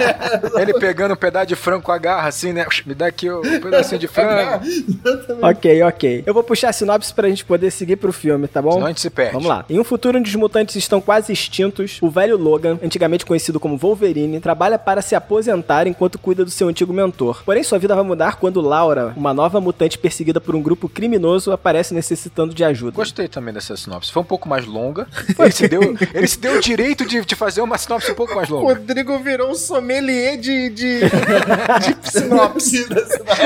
Ele 0.59 0.73
pegando 0.73 1.13
um 1.13 1.17
pedaço 1.17 1.47
de 1.47 1.55
frango 1.55 1.83
com 1.83 1.91
a 1.91 1.97
garra, 1.97 2.29
assim, 2.29 2.53
né? 2.53 2.65
Me 2.85 2.93
dá 2.93 3.07
aqui 3.07 3.29
o 3.29 3.39
um 3.39 3.59
pedacinho 3.59 3.99
de 3.99 4.07
frango. 4.07 4.29
Ok, 5.41 5.83
ok. 5.83 6.23
Eu 6.25 6.33
vou 6.33 6.43
puxar 6.43 6.69
a 6.69 6.73
sinopse 6.73 7.13
pra 7.13 7.27
gente 7.29 7.45
poder 7.45 7.71
seguir 7.71 7.95
pro 7.95 8.11
filme, 8.11 8.47
tá 8.47 8.61
bom? 8.61 8.73
Senão 8.73 8.85
a 8.85 8.89
gente 8.89 9.01
se 9.01 9.09
perde. 9.09 9.33
Vamos 9.33 9.47
lá. 9.47 9.65
Em 9.69 9.79
um 9.79 9.83
futuro 9.83 10.17
onde 10.17 10.29
os 10.29 10.35
mutantes 10.35 10.75
estão 10.75 10.99
quase 10.99 11.31
extintos, 11.31 11.97
o 12.01 12.09
velho 12.09 12.37
Logan, 12.37 12.77
antigamente 12.83 13.25
conhecido 13.25 13.59
como 13.59 13.77
Wolverine, 13.77 14.39
trabalha 14.39 14.77
para 14.77 15.01
se 15.09 15.15
aposentar 15.15 15.87
enquanto 15.87 16.19
cuida 16.19 16.45
do 16.45 16.51
seu 16.51 16.67
antigo 16.67 16.93
mentor. 16.93 17.41
Porém, 17.43 17.63
sua 17.63 17.79
vida 17.79 17.95
vai 17.95 18.03
mudar 18.03 18.35
quando 18.35 18.61
Laura, 18.61 19.11
uma 19.15 19.33
nova 19.33 19.59
mutante 19.59 19.97
perseguida 19.97 20.39
por 20.39 20.55
um 20.55 20.61
grupo 20.61 20.87
criminoso, 20.87 21.51
aparece 21.51 21.95
necessitando 21.95 22.53
de 22.53 22.63
ajuda. 22.63 22.95
Gostei 22.95 23.27
também 23.27 23.51
dessa 23.51 23.75
sinopse. 23.75 24.11
Foi 24.11 24.21
um 24.21 24.25
pouco 24.25 24.47
mais 24.47 24.65
longa. 24.67 25.07
Ele 25.39 25.51
se 25.51 25.67
deu, 25.67 25.81
ele 26.13 26.27
se 26.27 26.39
deu 26.39 26.57
o 26.57 26.61
direito 26.61 27.05
de, 27.05 27.25
de 27.25 27.35
fazer 27.35 27.61
uma 27.61 27.77
sinopse 27.77 28.11
um 28.11 28.15
pouco 28.15 28.35
mais 28.35 28.47
longa. 28.49 28.73
Rodrigo 28.73 29.17
virou 29.19 29.49
um 29.49 29.55
sommelier 29.55 30.37
de, 30.37 30.69
de, 30.69 30.99
de 31.01 32.11
sinopse. 32.11 32.87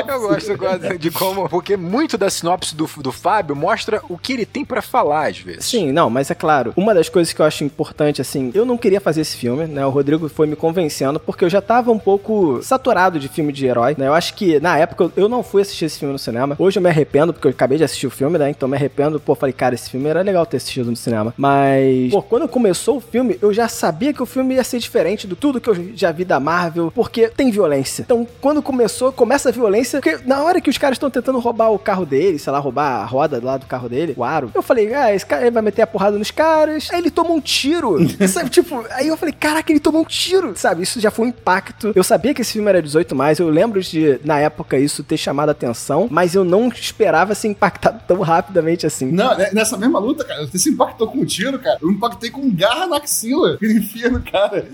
Eu 0.07 0.19
gosto, 0.19 0.51
eu 0.51 0.57
gosto 0.57 0.98
de 0.98 1.12
como. 1.12 1.48
Porque 1.48 1.77
muito 1.77 2.18
da 2.18 2.30
sinopse 2.30 2.75
do, 2.75 2.89
do 2.98 3.12
Fábio 3.12 3.56
mostra 3.56 4.01
o 4.10 4.18
que 4.18 4.33
ele 4.33 4.45
tem 4.45 4.65
pra 4.65 4.81
falar, 4.81 5.30
às 5.30 5.38
vezes. 5.38 5.65
Sim, 5.65 5.92
não, 5.92 6.10
mas 6.10 6.30
é 6.30 6.36
claro, 6.36 6.74
uma 6.75 6.94
das 6.94 7.10
coisas 7.10 7.31
que 7.33 7.42
eu 7.42 7.45
acho 7.45 7.63
importante, 7.63 8.21
assim, 8.21 8.51
eu 8.54 8.65
não 8.65 8.77
queria 8.77 9.00
fazer 9.00 9.21
esse 9.21 9.38
filme, 9.38 9.65
né? 9.65 9.86
O 9.86 9.89
Rodrigo 9.89 10.27
foi 10.30 10.48
me 10.48 10.56
convencendo, 10.56 11.19
porque 11.19 11.45
eu 11.45 11.50
já 11.53 11.61
tava 11.61 11.91
um 11.91 12.00
pouco 12.00 12.59
saturado 12.63 13.19
de 13.19 13.27
filme 13.27 13.53
de 13.53 13.65
herói, 13.65 13.95
né? 13.97 14.07
Eu 14.07 14.13
acho 14.13 14.33
que, 14.33 14.59
na 14.59 14.77
época, 14.77 15.11
eu 15.15 15.29
não 15.29 15.44
fui 15.44 15.61
assistir 15.61 15.85
esse 15.85 16.00
filme 16.00 16.11
no 16.11 16.19
cinema. 16.19 16.55
Hoje 16.57 16.79
eu 16.79 16.83
me 16.83 16.89
arrependo, 16.89 17.31
porque 17.31 17.47
eu 17.47 17.51
acabei 17.51 17.77
de 17.77 17.83
assistir 17.83 18.07
o 18.07 18.11
filme, 18.11 18.38
né? 18.38 18.50
Então 18.50 18.67
me 18.67 18.75
arrependo. 18.75 19.19
Pô, 19.19 19.35
falei, 19.35 19.53
cara, 19.53 19.75
esse 19.75 19.89
filme 19.89 20.09
era 20.09 20.21
legal 20.21 20.45
ter 20.45 20.57
assistido 20.57 20.89
no 20.89 20.95
cinema. 20.95 21.33
Mas, 21.38 22.11
pô, 22.11 22.21
quando 22.21 22.47
começou 22.47 22.97
o 22.97 23.00
filme, 23.00 23.38
eu 23.41 23.53
já 23.53 23.67
sabia 23.67 24.13
que 24.13 24.23
o 24.23 24.25
filme 24.25 24.55
ia 24.55 24.63
ser 24.63 24.79
diferente 24.79 25.27
do 25.27 25.35
tudo 25.35 25.61
que 25.61 25.69
eu 25.69 25.91
já 25.95 26.11
vi 26.11 26.25
da 26.25 26.39
Marvel, 26.39 26.91
porque 26.94 27.27
tem 27.27 27.51
violência. 27.51 28.01
Então, 28.01 28.27
quando 28.41 28.61
começou, 28.61 29.11
começa 29.11 29.50
a 29.50 29.51
violência, 29.51 30.01
porque 30.01 30.23
na 30.25 30.41
hora 30.41 30.59
que 30.59 30.69
os 30.69 30.77
caras 30.77 30.95
estão 30.95 31.09
tentando 31.09 31.39
roubar 31.39 31.69
o 31.69 31.77
carro 31.77 32.05
dele, 32.05 32.39
sei 32.39 32.51
lá, 32.51 32.59
roubar 32.59 33.01
a 33.01 33.05
roda 33.05 33.39
lá 33.44 33.57
do 33.57 33.67
carro 33.67 33.88
dele, 33.88 34.15
o 34.17 34.23
aro, 34.23 34.50
eu 34.55 34.63
falei, 34.63 34.94
ah, 34.94 35.13
esse 35.13 35.25
cara 35.25 35.50
vai 35.51 35.61
meter 35.61 35.83
a 35.83 35.88
porrada 35.88 36.17
nos 36.17 36.31
caras. 36.31 36.89
Aí 36.91 37.00
ele 37.00 37.11
toma 37.11 37.31
um 37.31 37.41
tiro, 37.41 37.97
sabe? 38.27 38.50
Tipo, 38.50 38.83
aí 38.91 39.07
eu 39.07 39.17
falei, 39.17 39.33
caraca, 39.33 39.71
ele 39.71 39.79
tomou 39.79 40.01
um 40.01 40.05
tiro, 40.05 40.53
sabe? 40.55 40.81
Isso 40.81 41.00
já 41.00 41.11
foi 41.11 41.27
um 41.27 41.31
impacto. 41.44 41.92
Eu 41.95 42.04
sabia 42.04 42.34
que 42.34 42.42
esse 42.42 42.54
filme 42.54 42.69
era 42.69 42.81
18 42.81 43.13
mais, 43.16 43.38
eu 43.40 43.50
lembro 43.50 43.81
de, 43.81 44.19
na 44.24 44.40
época, 44.40 44.78
isso 44.78 45.04
ter 45.04 45.18
chamado 45.18 45.50
a 45.50 45.51
atenção, 45.51 46.07
mas 46.10 46.34
eu 46.36 46.44
não 46.44 46.69
esperava 46.69 47.36
ser 47.36 47.50
impactado 47.50 48.01
tão 48.07 48.22
rapidamente 48.22 48.86
assim. 48.88 49.12
Não, 49.12 49.38
né, 49.38 49.50
nessa 49.54 49.78
mesma 49.78 50.00
luta, 50.00 50.24
cara, 50.24 50.45
você 50.48 50.57
se 50.57 50.69
impactou 50.69 51.07
com 51.07 51.19
um 51.19 51.25
tiro, 51.25 51.60
cara. 51.60 51.78
Eu 51.81 51.90
me 51.90 51.95
impactei 51.95 52.30
com 52.31 52.50
garra 52.50 52.88
na 52.88 52.98
axila. 52.98 53.57
que 53.60 53.66
Ele 53.66 53.80
enfia 53.80 54.10
no 54.10 54.22
cara. 54.22 54.66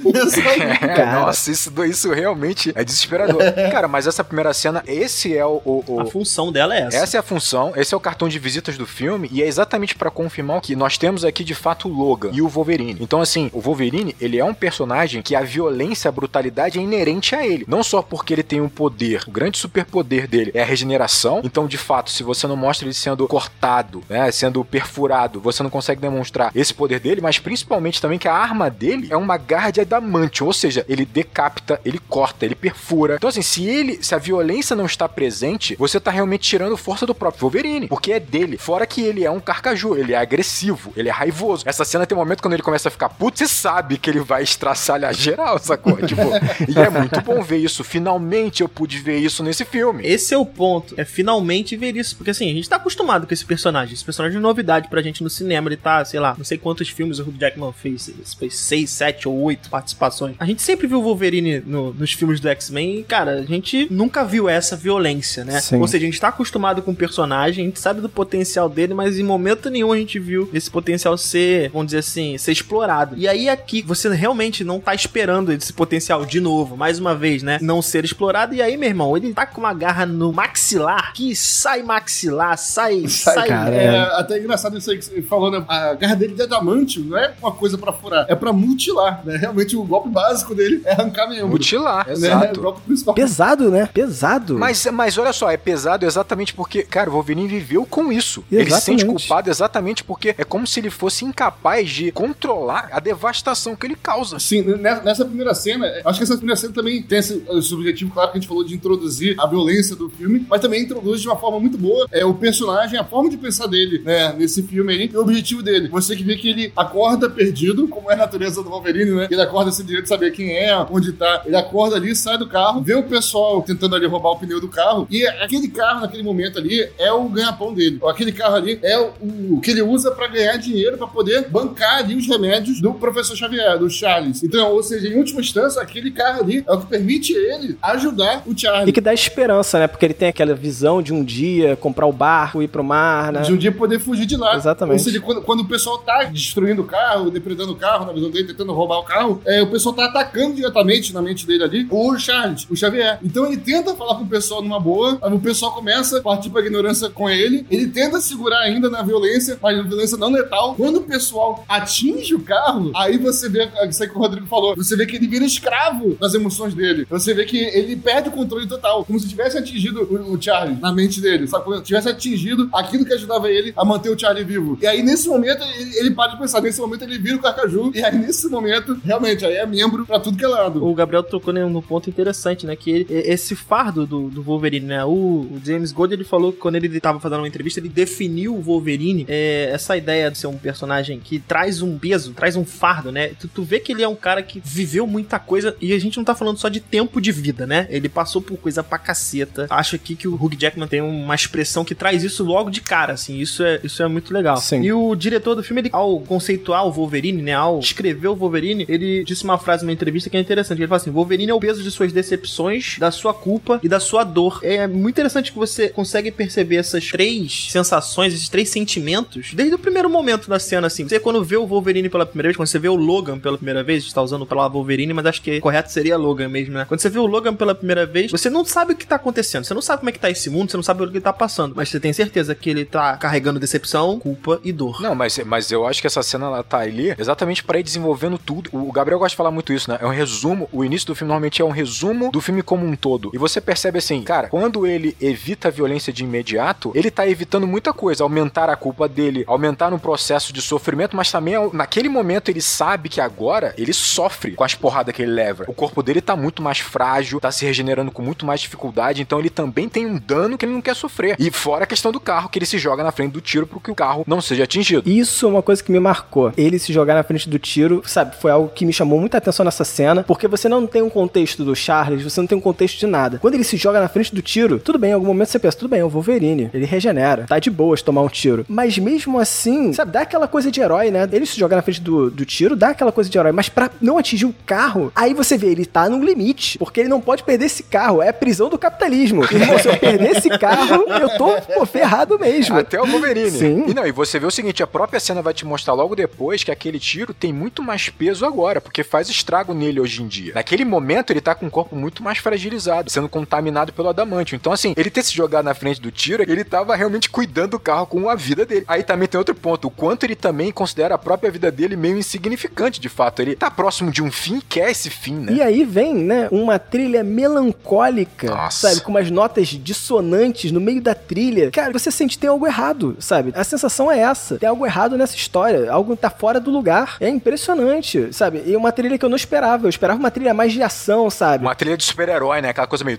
Cara. 0.80 1.20
Nossa, 1.22 1.52
isso, 1.52 1.72
isso 1.86 2.12
realmente 2.14 2.72
é 2.76 2.84
desesperador. 2.84 3.42
Cara, 3.72 3.88
mas 3.88 4.08
essa 4.08 4.24
primeira 4.24 4.54
cena, 4.54 4.84
esse 4.86 5.36
é 5.36 5.46
o. 5.46 5.62
o- 5.66 5.84
o- 5.88 6.00
A 6.02 6.06
função 6.06 6.52
dela 6.52 6.76
é 6.76 6.82
essa. 6.82 6.98
Essa 6.98 7.18
é 7.18 7.20
a 7.20 7.24
função, 7.24 7.74
esse 7.76 7.94
é 7.94 7.98
o 7.98 8.00
cartão 8.00 8.28
de 8.30 8.38
visitas 8.40 8.78
do 8.78 8.86
filme, 8.86 9.30
e 9.32 9.42
é 9.42 9.48
exatamente 9.48 9.96
pra 9.96 10.10
confirmar 10.12 10.62
que 10.62 10.76
nós 10.76 10.98
temos 10.98 11.24
aqui 11.26 11.44
de 11.44 11.56
fato 11.56 11.88
o 11.88 11.92
Logan 11.92 12.30
e 12.34 12.42
o 12.42 12.48
Wolverine. 12.48 12.98
Então, 13.00 13.22
assim, 13.22 13.50
o 13.54 13.60
Wolverine, 13.60 14.16
ele 14.20 14.38
é 14.38 14.46
um 14.46 14.54
personagem 14.54 15.22
que 15.22 15.36
a 15.36 15.42
violência, 15.42 16.10
a 16.10 16.12
brutalidade 16.12 16.49
é 16.58 16.82
inerente 16.82 17.36
a 17.36 17.46
ele. 17.46 17.66
Não 17.68 17.84
só 17.84 18.02
porque 18.02 18.34
ele 18.34 18.44
tem 18.44 18.62
um 18.62 18.70
poder, 18.70 19.24
o 19.28 19.32
grande 19.32 19.58
superpoder 19.58 20.28
dele 20.28 20.52
é 20.54 20.62
a 20.62 20.66
regeneração. 20.66 21.42
Então, 21.44 21.68
de 21.68 21.78
fato, 21.78 22.10
se 22.10 22.24
você 22.24 22.48
não 22.48 22.56
mostra 22.56 22.86
ele 22.86 22.94
sendo 22.94 23.28
cortado, 23.28 24.04
né, 24.10 24.32
sendo 24.32 24.64
perfurado, 24.64 25.40
você 25.40 25.64
não 25.64 25.70
consegue 25.70 26.02
demonstrar 26.02 26.52
esse 26.56 26.74
poder 26.74 27.00
dele, 27.00 27.22
mas 27.22 27.40
principalmente 27.40 28.02
também 28.02 28.20
que 28.20 28.28
a 28.28 28.34
arma 28.34 28.70
dele 28.70 29.08
é 29.10 29.18
uma 29.18 29.38
garra 29.38 29.72
de 29.72 29.82
adamantium, 29.82 30.48
ou 30.48 30.54
seja, 30.54 30.86
ele 30.88 31.06
decapita, 31.06 31.80
ele 31.86 32.00
corta, 32.08 32.46
ele 32.46 32.56
perfura. 32.56 33.16
Então, 33.16 33.30
assim, 33.30 33.42
se 33.42 33.66
ele, 33.66 34.04
se 34.04 34.14
a 34.16 34.18
violência 34.18 34.76
não 34.76 34.86
está 34.86 35.08
presente, 35.08 35.76
você 35.76 36.00
tá 36.00 36.12
realmente 36.12 36.48
tirando 36.48 36.76
força 36.78 37.06
do 37.06 37.16
próprio 37.16 37.42
Wolverine, 37.42 37.88
porque 37.88 38.12
é 38.12 38.20
dele. 38.20 38.58
Fora 38.58 38.86
que 38.86 39.02
ele 39.02 39.24
é 39.24 39.32
um 39.32 39.40
carcaju, 39.40 39.96
ele 39.96 40.14
é 40.14 40.18
agressivo, 40.18 40.92
ele 40.96 41.10
é 41.10 41.12
raivoso. 41.12 41.64
Essa 41.68 41.86
cena 41.86 42.06
tem 42.06 42.18
um 42.18 42.20
momento 42.20 42.42
quando 42.42 42.54
ele 42.54 42.64
começa 42.64 42.88
a 42.88 42.92
ficar 42.92 43.10
puto, 43.10 43.38
você 43.38 43.48
sabe 43.48 43.98
que 43.98 44.10
ele 44.10 44.20
vai 44.20 44.44
estraçalhar 44.44 45.14
geral, 45.14 45.58
sacou? 45.60 45.98
tipo, 46.06 46.22
e 46.68 46.80
é 46.80 46.90
muito 46.90 47.22
bom 47.22 47.42
ver 47.42 47.58
isso. 47.58 47.84
Finalmente 47.84 48.62
eu 48.62 48.70
pude 48.70 48.98
ver 49.00 49.18
isso 49.20 49.44
nesse 49.44 49.66
filme. 49.66 50.06
Esse 50.06 50.34
é 50.34 50.38
o 50.38 50.46
ponto. 50.46 50.94
É 50.98 51.06
finalmente 51.06 51.76
ver 51.76 51.96
isso. 51.96 52.16
Porque 52.16 52.32
assim, 52.32 52.50
a 52.50 52.54
gente 52.54 52.70
tá 52.70 52.76
acostumado 52.78 53.28
com 53.28 53.34
esse 53.34 53.46
personagem. 53.46 53.94
Esse 53.94 54.06
personagem 54.06 54.38
é 54.38 54.42
novidade 54.42 54.88
pra 54.90 55.02
gente 55.02 55.24
no 55.24 55.30
cinema. 55.30 55.68
Ele 55.70 55.78
tá, 55.78 56.04
sei 56.06 56.20
lá, 56.20 56.36
não 56.38 56.46
sei 56.46 56.58
quantos 56.58 56.90
filmes 56.90 57.20
o 57.20 57.24
Hugh 57.24 57.36
Jackman 57.40 57.72
fez. 57.74 58.12
Fez 58.38 58.56
seis, 58.56 58.90
sete 58.90 59.28
ou 59.28 59.36
oito 59.42 59.70
participações. 59.70 60.36
A 60.40 60.46
gente 60.46 60.62
sempre 60.62 60.88
viu 60.88 61.00
o 61.00 61.04
Wolverine 61.04 61.62
no- 61.66 61.94
nos 61.94 62.14
filmes 62.14 62.40
do 62.40 62.48
X-Men 62.50 63.00
e, 63.00 63.04
cara, 63.04 63.40
a 63.40 63.44
gente 63.44 63.88
nunca 63.92 64.24
viu 64.24 64.48
essa 64.50 64.76
violência, 64.76 65.44
né? 65.44 65.60
Sim. 65.60 65.78
Ou 65.78 65.88
seja, 65.88 66.06
a 66.06 66.10
gente 66.10 66.20
tá 66.20 66.30
acostumado 66.30 66.82
com 66.82 66.92
o 66.92 66.96
personagem, 66.96 67.64
a 67.66 67.68
gente 67.68 67.80
sabe 67.80 68.02
do 68.02 68.10
potencial 68.10 68.70
dele, 68.70 68.94
mas 68.94 69.18
em 69.20 69.24
momento 69.24 69.70
nenhum 69.70 69.92
a 69.92 69.98
gente 69.98 70.18
viu 70.20 70.50
esse 70.54 70.70
potencial 70.70 71.18
ser, 71.18 71.70
vamos 71.70 71.88
dizer 71.88 72.00
assim, 72.00 72.38
ser 72.38 72.52
explorado. 72.52 73.16
E 73.18 73.28
aí 73.28 73.50
aqui, 73.50 73.82
você 73.82 74.10
realmente 74.14 74.64
não 74.64 74.80
tá 74.80 74.94
esperando 74.94 75.52
esse 75.52 75.74
potencial 75.74 76.26
de 76.30 76.40
novo, 76.40 76.78
mais 76.78 77.00
uma 77.00 77.16
vez, 77.16 77.44
né? 77.44 77.58
Não 77.62 77.82
ser 77.82 78.04
explorado. 78.06 78.54
E 78.54 78.62
aí, 78.62 78.78
meu 78.78 78.90
irmão, 78.90 79.16
ele 79.18 79.34
tá 79.34 79.46
com 79.46 79.60
uma 79.62 79.74
garra 79.74 80.06
no 80.06 80.32
maxilar 80.32 81.14
que 81.14 81.36
sai 81.36 81.84
maxilar, 81.84 82.58
sai. 82.58 83.06
Sai, 83.10 83.34
sai 83.36 83.48
cara. 83.48 83.76
É, 83.76 83.86
É. 83.86 84.00
até 84.20 84.38
engraçado 84.40 84.78
isso 84.78 84.90
aí 84.92 84.98
que 84.98 85.06
você 85.06 85.22
falou, 85.22 85.52
né? 85.52 85.64
A 85.68 85.94
garra 85.96 86.16
dele 86.16 86.34
de 86.36 86.42
adamantio 86.42 87.04
não 87.04 87.18
é 87.18 87.34
uma 87.42 87.52
coisa 87.52 87.78
pra 87.78 87.92
furar, 87.92 88.26
é 88.30 88.36
pra 88.36 88.52
mutilar, 88.54 89.22
né? 89.26 89.36
Realmente 89.38 89.76
o 89.76 89.84
golpe 89.84 90.10
básico 90.10 90.54
dele 90.56 90.82
é 90.86 90.92
arrancar 90.94 91.28
membro. 91.28 91.48
Mutilar, 91.50 92.06
É, 92.08 92.12
né? 92.18 92.28
exato. 92.28 92.60
O 92.60 92.64
golpe 92.64 92.82
principal. 92.82 93.14
Pesado, 93.16 93.70
né? 93.72 93.88
Pesado. 93.94 94.58
Mas, 94.58 94.86
mas 94.88 95.18
olha 95.18 95.34
só, 95.34 95.50
é 95.50 95.58
pesado 95.58 96.06
exatamente 96.06 96.54
porque, 96.54 96.84
cara, 96.84 97.10
o 97.10 97.14
Wolverine 97.14 97.48
viveu 97.48 97.86
com 97.86 98.12
isso. 98.12 98.44
Ele 98.52 98.66
se 98.70 98.82
sente 98.82 99.02
Exatamente. 99.04 99.06
culpado 99.28 99.50
exatamente 99.50 100.04
porque 100.04 100.36
é 100.38 100.44
como 100.44 100.66
se 100.68 100.80
ele 100.80 100.90
fosse 100.90 101.26
incapaz 101.26 101.90
de 101.90 102.12
controlar 102.12 102.90
a 102.92 103.00
devastação 103.00 103.76
que 103.76 103.86
ele 103.88 103.96
causa. 103.96 104.40
Sim, 104.40 104.62
nessa, 104.78 105.02
nessa 105.04 105.26
primeira 105.26 105.54
cena, 105.54 105.88
acho 106.06 106.19
que 106.20 106.24
essa 106.24 106.38
primeira 106.38 106.56
cena 106.56 106.74
também 106.74 107.02
tem 107.02 107.18
esse, 107.18 107.44
esse 107.50 107.74
objetivo, 107.74 108.12
claro, 108.12 108.32
que 108.32 108.38
a 108.38 108.42
gente 108.42 108.48
falou 108.48 108.64
de 108.64 108.76
introduzir 108.76 109.36
a 109.40 109.48
violência 109.48 109.96
do 109.96 110.10
filme, 110.10 110.46
mas 110.50 110.62
também 110.62 110.84
introduz 110.84 111.22
de 111.22 111.28
uma 111.28 111.38
forma 111.38 111.60
muito 111.60 111.78
boa 111.78 112.08
é, 112.12 112.26
o 112.26 112.34
personagem, 112.34 113.00
a 113.00 113.04
forma 113.04 113.30
de 113.30 113.38
pensar 113.38 113.68
dele, 113.68 114.00
né, 114.00 114.34
nesse 114.34 114.62
filme 114.64 114.94
aí, 114.94 115.10
e 115.12 115.18
o 115.18 115.22
objetivo 115.22 115.64
dele. 115.64 115.88
Você 115.88 116.16
que 116.16 116.24
vê 116.24 116.36
que 116.36 116.50
ele 116.50 116.72
acorda 116.76 117.30
perdido, 117.30 117.88
como 117.88 118.12
é 118.12 118.14
a 118.14 118.18
natureza 118.18 118.62
do 118.62 118.70
Wolverine, 118.70 119.12
né? 119.12 119.28
Ele 119.32 119.42
acorda 119.42 119.72
sem 119.72 119.86
direito 119.86 120.04
de 120.04 120.10
saber 120.10 120.32
quem 120.32 120.52
é, 120.52 120.76
onde 120.92 121.14
tá. 121.14 121.44
Ele 121.46 121.56
acorda 121.56 121.96
ali, 121.96 122.16
sai 122.16 122.38
do 122.38 122.48
carro, 122.48 122.82
vê 122.82 122.96
o 122.96 123.04
pessoal 123.04 123.62
tentando 123.62 123.96
ali 123.96 124.06
roubar 124.06 124.32
o 124.32 124.40
pneu 124.40 124.60
do 124.60 124.68
carro, 124.68 125.08
e 125.10 125.26
aquele 125.26 125.68
carro, 125.70 126.02
naquele 126.02 126.24
momento 126.24 126.60
ali, 126.60 126.88
é 126.98 127.12
o 127.12 127.30
ganha-pão 127.30 127.74
dele. 127.74 128.00
Aquele 128.04 128.32
carro 128.32 128.56
ali 128.56 128.80
é 128.84 129.00
o, 129.00 129.56
o 129.56 129.62
que 129.62 129.72
ele 129.72 129.82
usa 129.82 130.12
pra 130.12 130.28
ganhar 130.28 130.58
dinheiro, 130.58 130.98
pra 130.98 131.08
poder 131.08 131.48
bancar 131.50 132.00
ali 132.00 132.16
os 132.16 132.28
remédios 132.28 132.82
do 132.82 132.94
professor 132.94 133.36
Xavier, 133.36 133.78
do 133.78 133.90
Charles. 133.90 134.44
Então, 134.44 134.72
ou 134.72 134.84
seja, 134.84 135.08
em 135.08 135.18
última 135.18 135.42
instância, 135.42 135.82
aquele 135.82 136.09
carro 136.12 136.42
ali 136.42 136.64
é 136.68 136.72
o 136.72 136.80
que 136.80 136.88
permite 136.88 137.34
ele 137.34 137.78
ajudar 137.82 138.44
o 138.46 138.58
Charles. 138.58 138.90
E 138.90 138.92
que 138.92 139.02
dá 139.02 139.14
esperança, 139.14 139.80
né? 139.80 139.88
Porque 139.88 140.06
ele 140.06 140.14
tem 140.14 140.30
aquela 140.30 140.54
visão 140.54 141.02
de 141.02 141.14
um 141.14 141.24
dia 141.24 141.76
comprar 141.76 142.08
o 142.08 142.14
barco, 142.14 142.62
ir 142.62 142.68
pro 142.68 142.84
mar, 142.84 143.32
né? 143.32 143.42
De 143.42 143.54
um 143.54 143.58
dia 143.58 143.72
poder 143.72 144.00
fugir 144.00 144.26
de 144.26 144.36
lá. 144.36 144.56
Exatamente. 144.56 145.00
Ou 145.00 145.04
seja, 145.04 145.20
quando, 145.20 145.42
quando 145.42 145.60
o 145.62 145.68
pessoal 145.68 145.98
tá 146.00 146.24
destruindo 146.24 146.82
o 146.82 146.86
carro, 146.86 147.30
depredando 147.30 147.72
o 147.72 147.76
carro, 147.76 148.06
na 148.06 148.14
visão 148.14 148.30
dele, 148.30 148.48
tentando 148.48 148.74
roubar 148.74 149.00
o 149.00 149.04
carro, 149.04 149.42
é, 149.46 149.62
o 149.62 149.68
pessoal 149.68 149.96
tá 149.96 150.06
atacando 150.06 150.56
diretamente 150.56 151.14
na 151.14 151.22
mente 151.22 151.46
dele 151.46 151.64
ali 151.64 151.88
o 151.90 152.18
Charles, 152.18 152.68
o 152.70 152.76
Xavier. 152.76 153.20
Então 153.24 153.46
ele 153.46 153.58
tenta 153.58 153.96
falar 153.96 154.16
com 154.16 154.24
o 154.24 154.28
pessoal 154.28 154.62
numa 154.62 154.80
boa, 154.80 155.18
aí 155.22 155.34
o 155.34 155.40
pessoal 155.40 155.74
começa 155.74 156.20
a 156.20 156.22
partir 156.22 156.50
pra 156.50 156.62
ignorância 156.62 157.10
com 157.10 157.30
ele, 157.30 157.66
ele 157.70 157.88
tenta 157.88 158.20
segurar 158.20 158.60
ainda 158.60 158.90
na 158.90 159.02
violência, 159.02 159.58
mas 159.62 159.78
na 159.78 159.84
violência 159.84 160.18
não 160.18 160.32
letal. 160.32 160.76
Quando 160.76 160.98
o 160.98 161.04
pessoal 161.04 161.64
atinge 161.68 162.36
o 162.36 162.42
carro, 162.42 162.92
aí 162.96 163.18
você 163.18 163.50
vê, 163.50 163.70
isso 163.90 164.04
aí 164.04 164.10
que 164.10 164.16
o 164.16 164.20
Rodrigo 164.20 164.48
falou, 164.48 164.76
você 164.76 164.96
vê 164.96 165.06
que 165.06 165.16
ele 165.16 165.28
vira 165.28 165.46
escravo 165.46 165.99
das 166.20 166.34
emoções 166.34 166.74
dele. 166.74 167.06
Você 167.10 167.34
vê 167.34 167.46
que 167.46 167.58
ele 167.58 167.96
perde 167.96 168.30
o 168.30 168.32
controle 168.32 168.68
total, 168.68 169.04
como 169.06 169.20
se 169.20 169.28
tivesse 169.28 169.58
atingido 169.58 170.02
o, 170.04 170.34
o 170.34 170.42
Charlie 170.42 170.78
na 170.80 170.92
mente 170.92 171.22
dele, 171.22 171.48
sabe? 171.48 171.64
Como 171.66 171.78
se 171.78 171.84
tivesse 171.84 172.10
atingido 172.10 172.70
aquilo 172.74 173.06
que 173.06 173.14
ajudava 173.14 173.50
ele 173.50 173.74
a 173.76 173.84
manter 173.86 174.10
o 174.10 174.18
Charlie 174.20 174.44
vivo. 174.44 174.78
E 174.82 174.88
aí, 174.88 175.02
nesse 175.04 175.28
momento, 175.28 175.64
ele, 175.78 175.98
ele 175.98 176.12
para 176.12 176.32
de 176.32 176.40
pensar, 176.40 176.62
nesse 176.62 176.80
momento 176.80 177.04
ele 177.04 177.18
vira 177.18 177.36
o 177.36 177.40
Carcaju, 177.40 177.92
e 177.94 178.04
aí, 178.04 178.18
nesse 178.18 178.48
momento, 178.50 179.00
realmente, 179.04 179.46
aí 179.46 179.56
é 179.56 179.66
membro 179.66 180.06
pra 180.06 180.20
tudo 180.20 180.38
que 180.38 180.46
é 180.46 180.48
lado. 180.48 180.86
O 180.86 180.94
Gabriel 180.94 181.24
tocou 181.24 181.54
num 181.54 181.82
ponto 181.82 182.10
interessante, 182.10 182.66
né? 182.66 182.76
Que 182.76 182.92
ele- 182.92 183.08
esse 183.10 183.56
fardo 183.56 184.06
do, 184.06 184.30
do 184.30 184.42
Wolverine, 184.42 184.86
né? 184.86 185.06
O, 185.06 185.10
o 185.10 185.62
James 185.64 185.92
Gold, 185.92 186.14
ele 186.14 186.24
falou 186.24 186.52
que 186.52 186.60
quando 186.60 186.76
ele 186.76 187.00
tava 187.00 187.20
fazendo 187.20 187.40
uma 187.40 187.48
entrevista, 187.48 187.80
ele 187.80 187.90
definiu 187.90 188.56
o 188.56 188.62
Wolverine, 188.62 189.26
é, 189.28 189.70
essa 189.74 189.96
ideia 189.98 190.30
de 190.32 190.38
ser 190.38 190.48
um 190.48 190.58
personagem 190.58 191.20
que 191.20 191.40
traz 191.40 191.82
um 191.82 191.98
peso, 191.98 192.34
traz 192.34 192.56
um 192.56 192.66
fardo, 192.66 193.12
né? 193.12 193.30
Tu, 193.40 193.48
tu 193.48 193.64
vê 193.64 193.80
que 193.80 193.92
ele 193.92 194.04
é 194.04 194.08
um 194.08 194.16
cara 194.16 194.42
que 194.44 194.62
viveu 194.64 195.06
muita 195.08 195.40
coisa, 195.40 195.76
e 195.82 195.89
a 195.94 196.00
gente 196.00 196.18
não 196.18 196.24
tá 196.24 196.36
falando 196.36 196.58
só 196.58 196.70
de 196.70 196.80
tempo 196.80 197.22
de 197.22 197.32
vida, 197.32 197.66
né? 197.66 197.88
Ele 197.90 198.10
passou 198.10 198.42
por 198.42 198.58
coisa 198.58 198.84
pra 198.84 198.98
caceta. 198.98 199.68
Acho 199.70 199.96
aqui 199.96 200.16
que 200.16 200.28
o 200.28 200.36
Hugh 200.36 200.56
Jackman 200.58 200.88
tem 200.88 201.02
uma 201.02 201.36
expressão 201.36 201.86
que 201.86 201.96
traz 201.96 202.24
isso 202.24 202.44
logo 202.44 202.70
de 202.70 202.82
cara, 202.82 203.14
assim. 203.14 203.38
Isso 203.38 203.64
é, 203.64 203.80
isso 203.84 204.02
é 204.02 204.08
muito 204.08 204.34
legal. 204.34 204.58
Sim. 204.58 204.82
E 204.82 204.92
o 204.92 205.16
diretor 205.16 205.56
do 205.56 205.64
filme, 205.64 205.82
ele, 205.82 205.90
ao 205.92 206.20
conceituar 206.22 206.86
o 206.86 206.92
Wolverine, 206.92 207.42
né? 207.42 207.54
Ao 207.54 207.80
escrever 207.80 208.28
o 208.28 208.36
Wolverine, 208.36 208.86
ele 208.88 209.24
disse 209.24 209.44
uma 209.44 209.58
frase 209.58 209.84
numa 209.84 209.94
entrevista 209.94 210.30
que 210.30 210.38
é 210.38 210.40
interessante. 210.40 210.80
Ele 210.80 210.88
fala 210.88 211.02
assim: 211.02 211.12
Wolverine 211.12 211.52
é 211.52 211.54
o 211.54 211.60
peso 211.60 211.82
de 211.82 211.92
suas 211.92 212.12
decepções, 212.12 212.98
da 213.00 213.12
sua 213.12 213.34
culpa 213.34 213.80
e 213.84 213.90
da 213.90 214.00
sua 214.00 214.24
dor. 214.24 214.60
É 214.64 214.88
muito 214.88 215.16
interessante 215.16 215.52
que 215.52 215.58
você 215.58 215.90
consegue 215.90 216.32
perceber 216.32 216.78
essas 216.78 217.08
três 217.10 217.68
sensações, 217.72 218.34
esses 218.34 218.50
três 218.50 218.70
sentimentos, 218.70 219.54
desde 219.54 219.76
o 219.76 219.80
primeiro 219.80 220.10
momento 220.10 220.50
da 220.50 220.60
cena, 220.60 220.88
assim. 220.88 221.08
Você, 221.08 221.20
quando 221.20 221.44
vê 221.44 221.58
o 221.58 221.66
Wolverine 221.66 222.10
pela 222.10 222.26
primeira 222.26 222.50
vez, 222.50 222.58
quando 222.58 222.68
você 222.68 222.80
vê 222.80 222.90
o 222.90 222.96
Logan 222.96 223.40
pela 223.40 223.58
primeira 223.58 223.84
vez, 223.84 224.04
está 224.04 224.22
usando 224.22 224.44
a 224.44 224.48
palavra 224.48 224.74
Wolverine, 224.74 225.14
mas 225.14 225.26
acho 225.26 225.42
que 225.42 225.60
correto 225.60 225.79
seria 225.88 226.18
Logan 226.18 226.50
mesmo, 226.50 226.74
né? 226.74 226.86
Quando 226.88 227.00
você 227.00 227.10
vê 227.10 227.20
o 227.20 227.26
Logan 227.26 227.56
pela 227.56 227.74
primeira 227.76 228.06
vez, 228.06 228.32
você 228.32 228.50
não 228.50 228.66
sabe 228.66 228.94
o 228.94 228.96
que 228.96 229.06
tá 229.08 229.16
acontecendo, 229.16 229.64
você 229.64 229.74
não 229.74 229.82
sabe 229.82 230.00
como 230.00 230.10
é 230.10 230.14
que 230.14 230.20
tá 230.20 230.30
esse 230.30 230.50
mundo, 230.50 230.72
você 230.72 230.78
não 230.78 230.84
sabe 230.84 231.04
o 231.04 231.12
que 231.12 231.20
tá 231.20 231.34
passando, 231.34 231.74
mas 231.76 231.90
você 231.90 232.00
tem 232.00 232.12
certeza 232.14 232.54
que 232.56 232.70
ele 232.70 232.86
tá 232.86 233.18
carregando 233.18 233.60
decepção, 233.60 234.20
culpa 234.20 234.60
e 234.64 234.72
dor. 234.72 235.02
Não, 235.02 235.16
mas, 235.16 235.38
mas 235.46 235.72
eu 235.72 235.86
acho 235.88 236.02
que 236.02 236.08
essa 236.08 236.22
cena 236.24 236.48
ela 236.48 236.64
tá 236.64 236.80
ali 236.80 237.14
exatamente 237.18 237.64
pra 237.64 237.80
ir 237.80 237.84
desenvolvendo 237.84 238.38
tudo. 238.38 238.70
O 238.74 238.92
Gabriel 238.92 239.20
gosta 239.20 239.30
de 239.32 239.38
falar 239.38 239.52
muito 239.52 239.72
isso, 239.74 239.90
né? 239.92 239.98
É 240.02 240.06
um 240.06 240.10
resumo. 240.10 240.68
O 240.72 240.84
início 240.84 241.08
do 241.08 241.16
filme 241.16 241.30
normalmente 241.30 241.62
é 241.62 241.66
um 241.66 241.70
resumo 241.70 242.32
do 242.32 242.42
filme 242.42 242.62
como 242.62 242.86
um 242.86 242.96
todo. 242.96 243.32
E 243.34 243.38
você 243.38 243.62
percebe 243.62 243.98
assim, 244.00 244.22
cara, 244.24 244.48
quando 244.50 244.86
ele 244.88 245.16
evita 245.22 245.68
a 245.68 245.72
violência 245.72 246.12
de 246.12 246.24
imediato, 246.24 246.92
ele 246.96 247.12
tá 247.12 247.28
evitando 247.28 247.68
muita 247.68 247.94
coisa. 247.94 248.24
Aumentar 248.24 248.70
a 248.70 248.76
culpa 248.76 249.08
dele, 249.08 249.44
aumentar 249.48 249.94
um 249.94 250.00
processo 250.00 250.52
de 250.54 250.62
sofrimento, 250.62 251.16
mas 251.16 251.32
também 251.32 251.56
ao- 251.56 251.74
naquele 251.74 252.10
momento 252.10 252.50
ele 252.50 252.62
sabe 252.62 253.10
que 253.10 253.22
agora 253.22 253.74
ele 253.78 253.94
sofre 253.94 254.52
com 254.54 254.64
as 254.64 254.76
porradas 254.76 255.14
que 255.16 255.22
ele 255.22 255.32
leva. 255.32 255.59
O 255.68 255.74
corpo 255.74 256.02
dele 256.02 256.22
tá 256.22 256.36
muito 256.36 256.62
mais 256.62 256.80
frágil, 256.80 257.40
tá 257.40 257.52
se 257.52 257.66
regenerando 257.66 258.12
com 258.12 258.22
muito 258.22 258.46
mais 258.46 258.62
dificuldade, 258.62 259.22
então 259.22 259.40
ele 259.40 259.50
também 259.50 259.90
tem 259.90 260.06
um 260.06 260.18
dano 260.18 260.58
que 260.58 260.66
ele 260.66 260.74
não 260.74 260.82
quer 260.82 260.96
sofrer. 260.96 261.36
E 261.40 261.52
fora 261.52 261.84
a 261.84 261.88
questão 261.88 262.12
do 262.12 262.20
carro, 262.20 262.50
que 262.50 262.60
ele 262.60 262.66
se 262.66 262.78
joga 262.78 263.04
na 263.04 263.12
frente 263.12 263.34
do 263.34 263.42
tiro 263.42 263.68
para 263.68 263.80
que 263.80 263.92
o 263.92 263.96
carro 263.96 264.24
não 264.28 264.42
seja 264.42 264.64
atingido. 264.64 265.10
Isso 265.10 265.46
é 265.46 265.50
uma 265.50 265.62
coisa 265.62 265.84
que 265.84 265.92
me 265.92 266.00
marcou. 266.00 266.52
Ele 266.58 266.80
se 266.80 266.94
jogar 266.94 267.16
na 267.16 267.24
frente 267.24 267.50
do 267.50 267.60
tiro, 267.60 268.02
sabe, 268.06 268.36
foi 268.38 268.52
algo 268.52 268.70
que 268.70 268.86
me 268.86 268.94
chamou 268.94 269.20
muita 269.20 269.38
atenção 269.38 269.64
nessa 269.64 269.84
cena, 269.84 270.24
porque 270.24 270.48
você 270.48 270.70
não 270.70 270.86
tem 270.86 271.02
um 271.02 271.10
contexto 271.10 271.64
do 271.64 271.76
Charles, 271.76 272.24
você 272.24 272.40
não 272.40 272.48
tem 272.48 272.58
um 272.58 272.62
contexto 272.62 273.00
de 273.00 273.08
nada. 273.08 273.40
Quando 273.40 273.56
ele 273.56 273.64
se 273.64 273.78
joga 273.78 274.00
na 274.00 274.08
frente 274.08 274.34
do 274.34 274.42
tiro, 274.42 274.80
tudo 274.80 275.00
bem, 275.00 275.12
em 275.12 275.14
algum 275.14 275.28
momento 275.28 275.50
você 275.50 275.60
pensa, 275.60 275.78
tudo 275.78 275.90
bem, 275.90 276.00
é 276.00 276.06
o 276.06 276.10
Wolverine, 276.10 276.70
ele 276.74 276.86
regenera, 276.86 277.46
tá 277.48 277.60
de 277.60 277.70
boas 277.70 278.02
tomar 278.02 278.22
um 278.22 278.30
tiro. 278.30 278.66
Mas 278.68 278.98
mesmo 278.98 279.40
assim, 279.40 279.94
sabe, 279.94 280.12
dá 280.12 280.22
aquela 280.22 280.48
coisa 280.48 280.72
de 280.72 280.80
herói, 280.80 281.12
né? 281.12 281.28
Ele 281.32 281.46
se 281.46 281.60
jogar 281.60 281.76
na 281.76 281.82
frente 281.82 282.02
do, 282.02 282.30
do 282.30 282.46
tiro, 282.46 282.76
dá 282.76 282.90
aquela 282.90 283.12
coisa 283.12 283.30
de 283.30 283.38
herói, 283.38 283.52
mas 283.52 283.70
pra 283.70 283.90
não 284.02 284.18
atingir 284.18 284.46
o 284.46 284.56
carro, 284.66 285.12
aí 285.16 285.34
você 285.34 285.49
vê, 285.58 285.68
ele 285.68 285.86
tá 285.86 286.10
no 286.10 286.24
limite, 286.24 286.78
porque 286.78 287.02
ele 287.02 287.10
não 287.10 287.22
pode 287.22 287.44
perder 287.44 287.66
esse 287.66 287.84
carro, 287.84 288.22
é 288.22 288.30
a 288.30 288.34
prisão 288.34 288.70
do 288.70 288.78
capitalismo. 288.78 289.44
Irmão, 289.46 289.80
se 289.80 289.88
eu 289.88 289.98
perder 289.98 290.38
esse 290.38 290.50
carro, 290.58 291.06
eu 291.10 291.38
tô, 291.38 291.62
pô, 291.62 291.86
ferrado 291.86 292.38
mesmo. 292.38 292.78
Até 292.78 293.02
o 293.02 293.06
Wolverine. 293.06 293.52
Sim. 293.52 293.86
E 293.88 293.94
não, 293.94 294.06
e 294.06 294.12
você 294.12 294.40
vê 294.40 294.46
o 294.46 294.52
seguinte, 294.52 294.84
a 294.84 294.88
própria 294.88 295.20
cena 295.20 295.42
vai 295.42 295.54
te 295.54 295.66
mostrar 295.66 295.94
logo 295.94 296.16
depois 296.16 296.64
que 296.64 296.72
aquele 296.72 297.00
tiro 297.00 297.34
tem 297.34 297.54
muito 297.54 297.82
mais 297.82 298.10
peso 298.10 298.46
agora, 298.46 298.82
porque 298.82 299.04
faz 299.04 299.30
estrago 299.30 299.74
nele 299.74 300.00
hoje 300.00 300.22
em 300.22 300.28
dia. 300.28 300.54
Naquele 300.54 300.84
momento 300.84 301.32
ele 301.32 301.42
tá 301.42 301.56
com 301.56 301.68
o 301.68 301.72
corpo 301.72 301.96
muito 301.96 302.22
mais 302.22 302.40
fragilizado, 302.40 303.10
sendo 303.10 303.30
contaminado 303.30 303.94
pelo 303.94 304.10
adamantio. 304.10 304.56
Então 304.56 304.74
assim, 304.74 304.94
ele 304.98 305.10
ter 305.10 305.24
se 305.24 305.34
jogado 305.34 305.66
na 305.66 305.74
frente 305.74 306.02
do 306.02 306.12
tiro, 306.12 306.44
ele 306.44 306.64
tava 306.64 306.96
realmente 306.96 307.30
cuidando 307.30 307.70
do 307.70 307.80
carro 307.80 308.08
com 308.08 308.30
a 308.30 308.36
vida 308.36 308.66
dele. 308.66 308.86
Aí 308.88 309.04
também 309.04 309.28
tem 309.28 309.38
outro 309.38 309.56
ponto, 309.56 309.88
o 309.88 309.92
quanto 309.92 310.26
ele 310.26 310.36
também 310.36 310.72
considera 310.72 311.16
a 311.16 311.18
própria 311.18 311.52
vida 311.52 311.72
dele 311.72 311.96
meio 311.96 312.18
insignificante, 312.18 313.00
de 313.00 313.08
fato. 313.10 313.42
Ele 313.42 313.56
tá 313.56 313.70
próximo 313.70 314.12
de 314.12 314.22
um 314.22 314.32
fim 314.32 314.60
quer 314.60 314.92
esse 314.92 315.10
fim, 315.10 315.39
né? 315.40 315.54
E 315.54 315.62
aí 315.62 315.84
vem, 315.84 316.14
né, 316.16 316.48
uma 316.52 316.78
trilha 316.80 317.24
melancólica, 317.24 318.48
Nossa. 318.48 318.90
sabe? 318.90 319.02
Com 319.02 319.12
umas 319.12 319.30
notas 319.32 319.68
dissonantes 319.70 320.72
no 320.72 320.80
meio 320.82 321.02
da 321.02 321.14
trilha. 321.16 321.72
Cara, 321.72 321.92
você 321.94 322.12
sente 322.12 322.36
que 322.36 322.42
tem 322.42 322.50
algo 322.50 322.66
errado, 322.68 323.16
sabe? 323.20 323.52
A 323.56 323.64
sensação 323.64 324.12
é 324.12 324.20
essa. 324.20 324.58
Tem 324.58 324.68
algo 324.70 324.86
errado 324.86 325.18
nessa 325.18 325.36
história. 325.36 325.92
Algo 325.92 326.16
tá 326.16 326.30
fora 326.30 326.60
do 326.60 326.70
lugar. 326.72 327.18
É 327.20 327.30
impressionante, 327.30 328.30
sabe? 328.34 328.64
E 328.66 328.76
uma 328.76 328.92
trilha 328.92 329.18
que 329.18 329.26
eu 329.26 329.30
não 329.30 329.36
esperava. 329.38 329.86
Eu 329.86 329.90
esperava 329.90 330.20
uma 330.20 330.32
trilha 330.32 330.54
mais 330.54 330.74
de 330.74 330.82
ação, 330.82 331.30
sabe? 331.30 331.64
Uma 331.66 331.76
trilha 331.76 331.98
de 331.98 332.04
super-herói, 332.04 332.62
né? 332.62 332.70
Aquela 332.70 332.88
coisa 332.88 333.04
meio... 333.04 333.18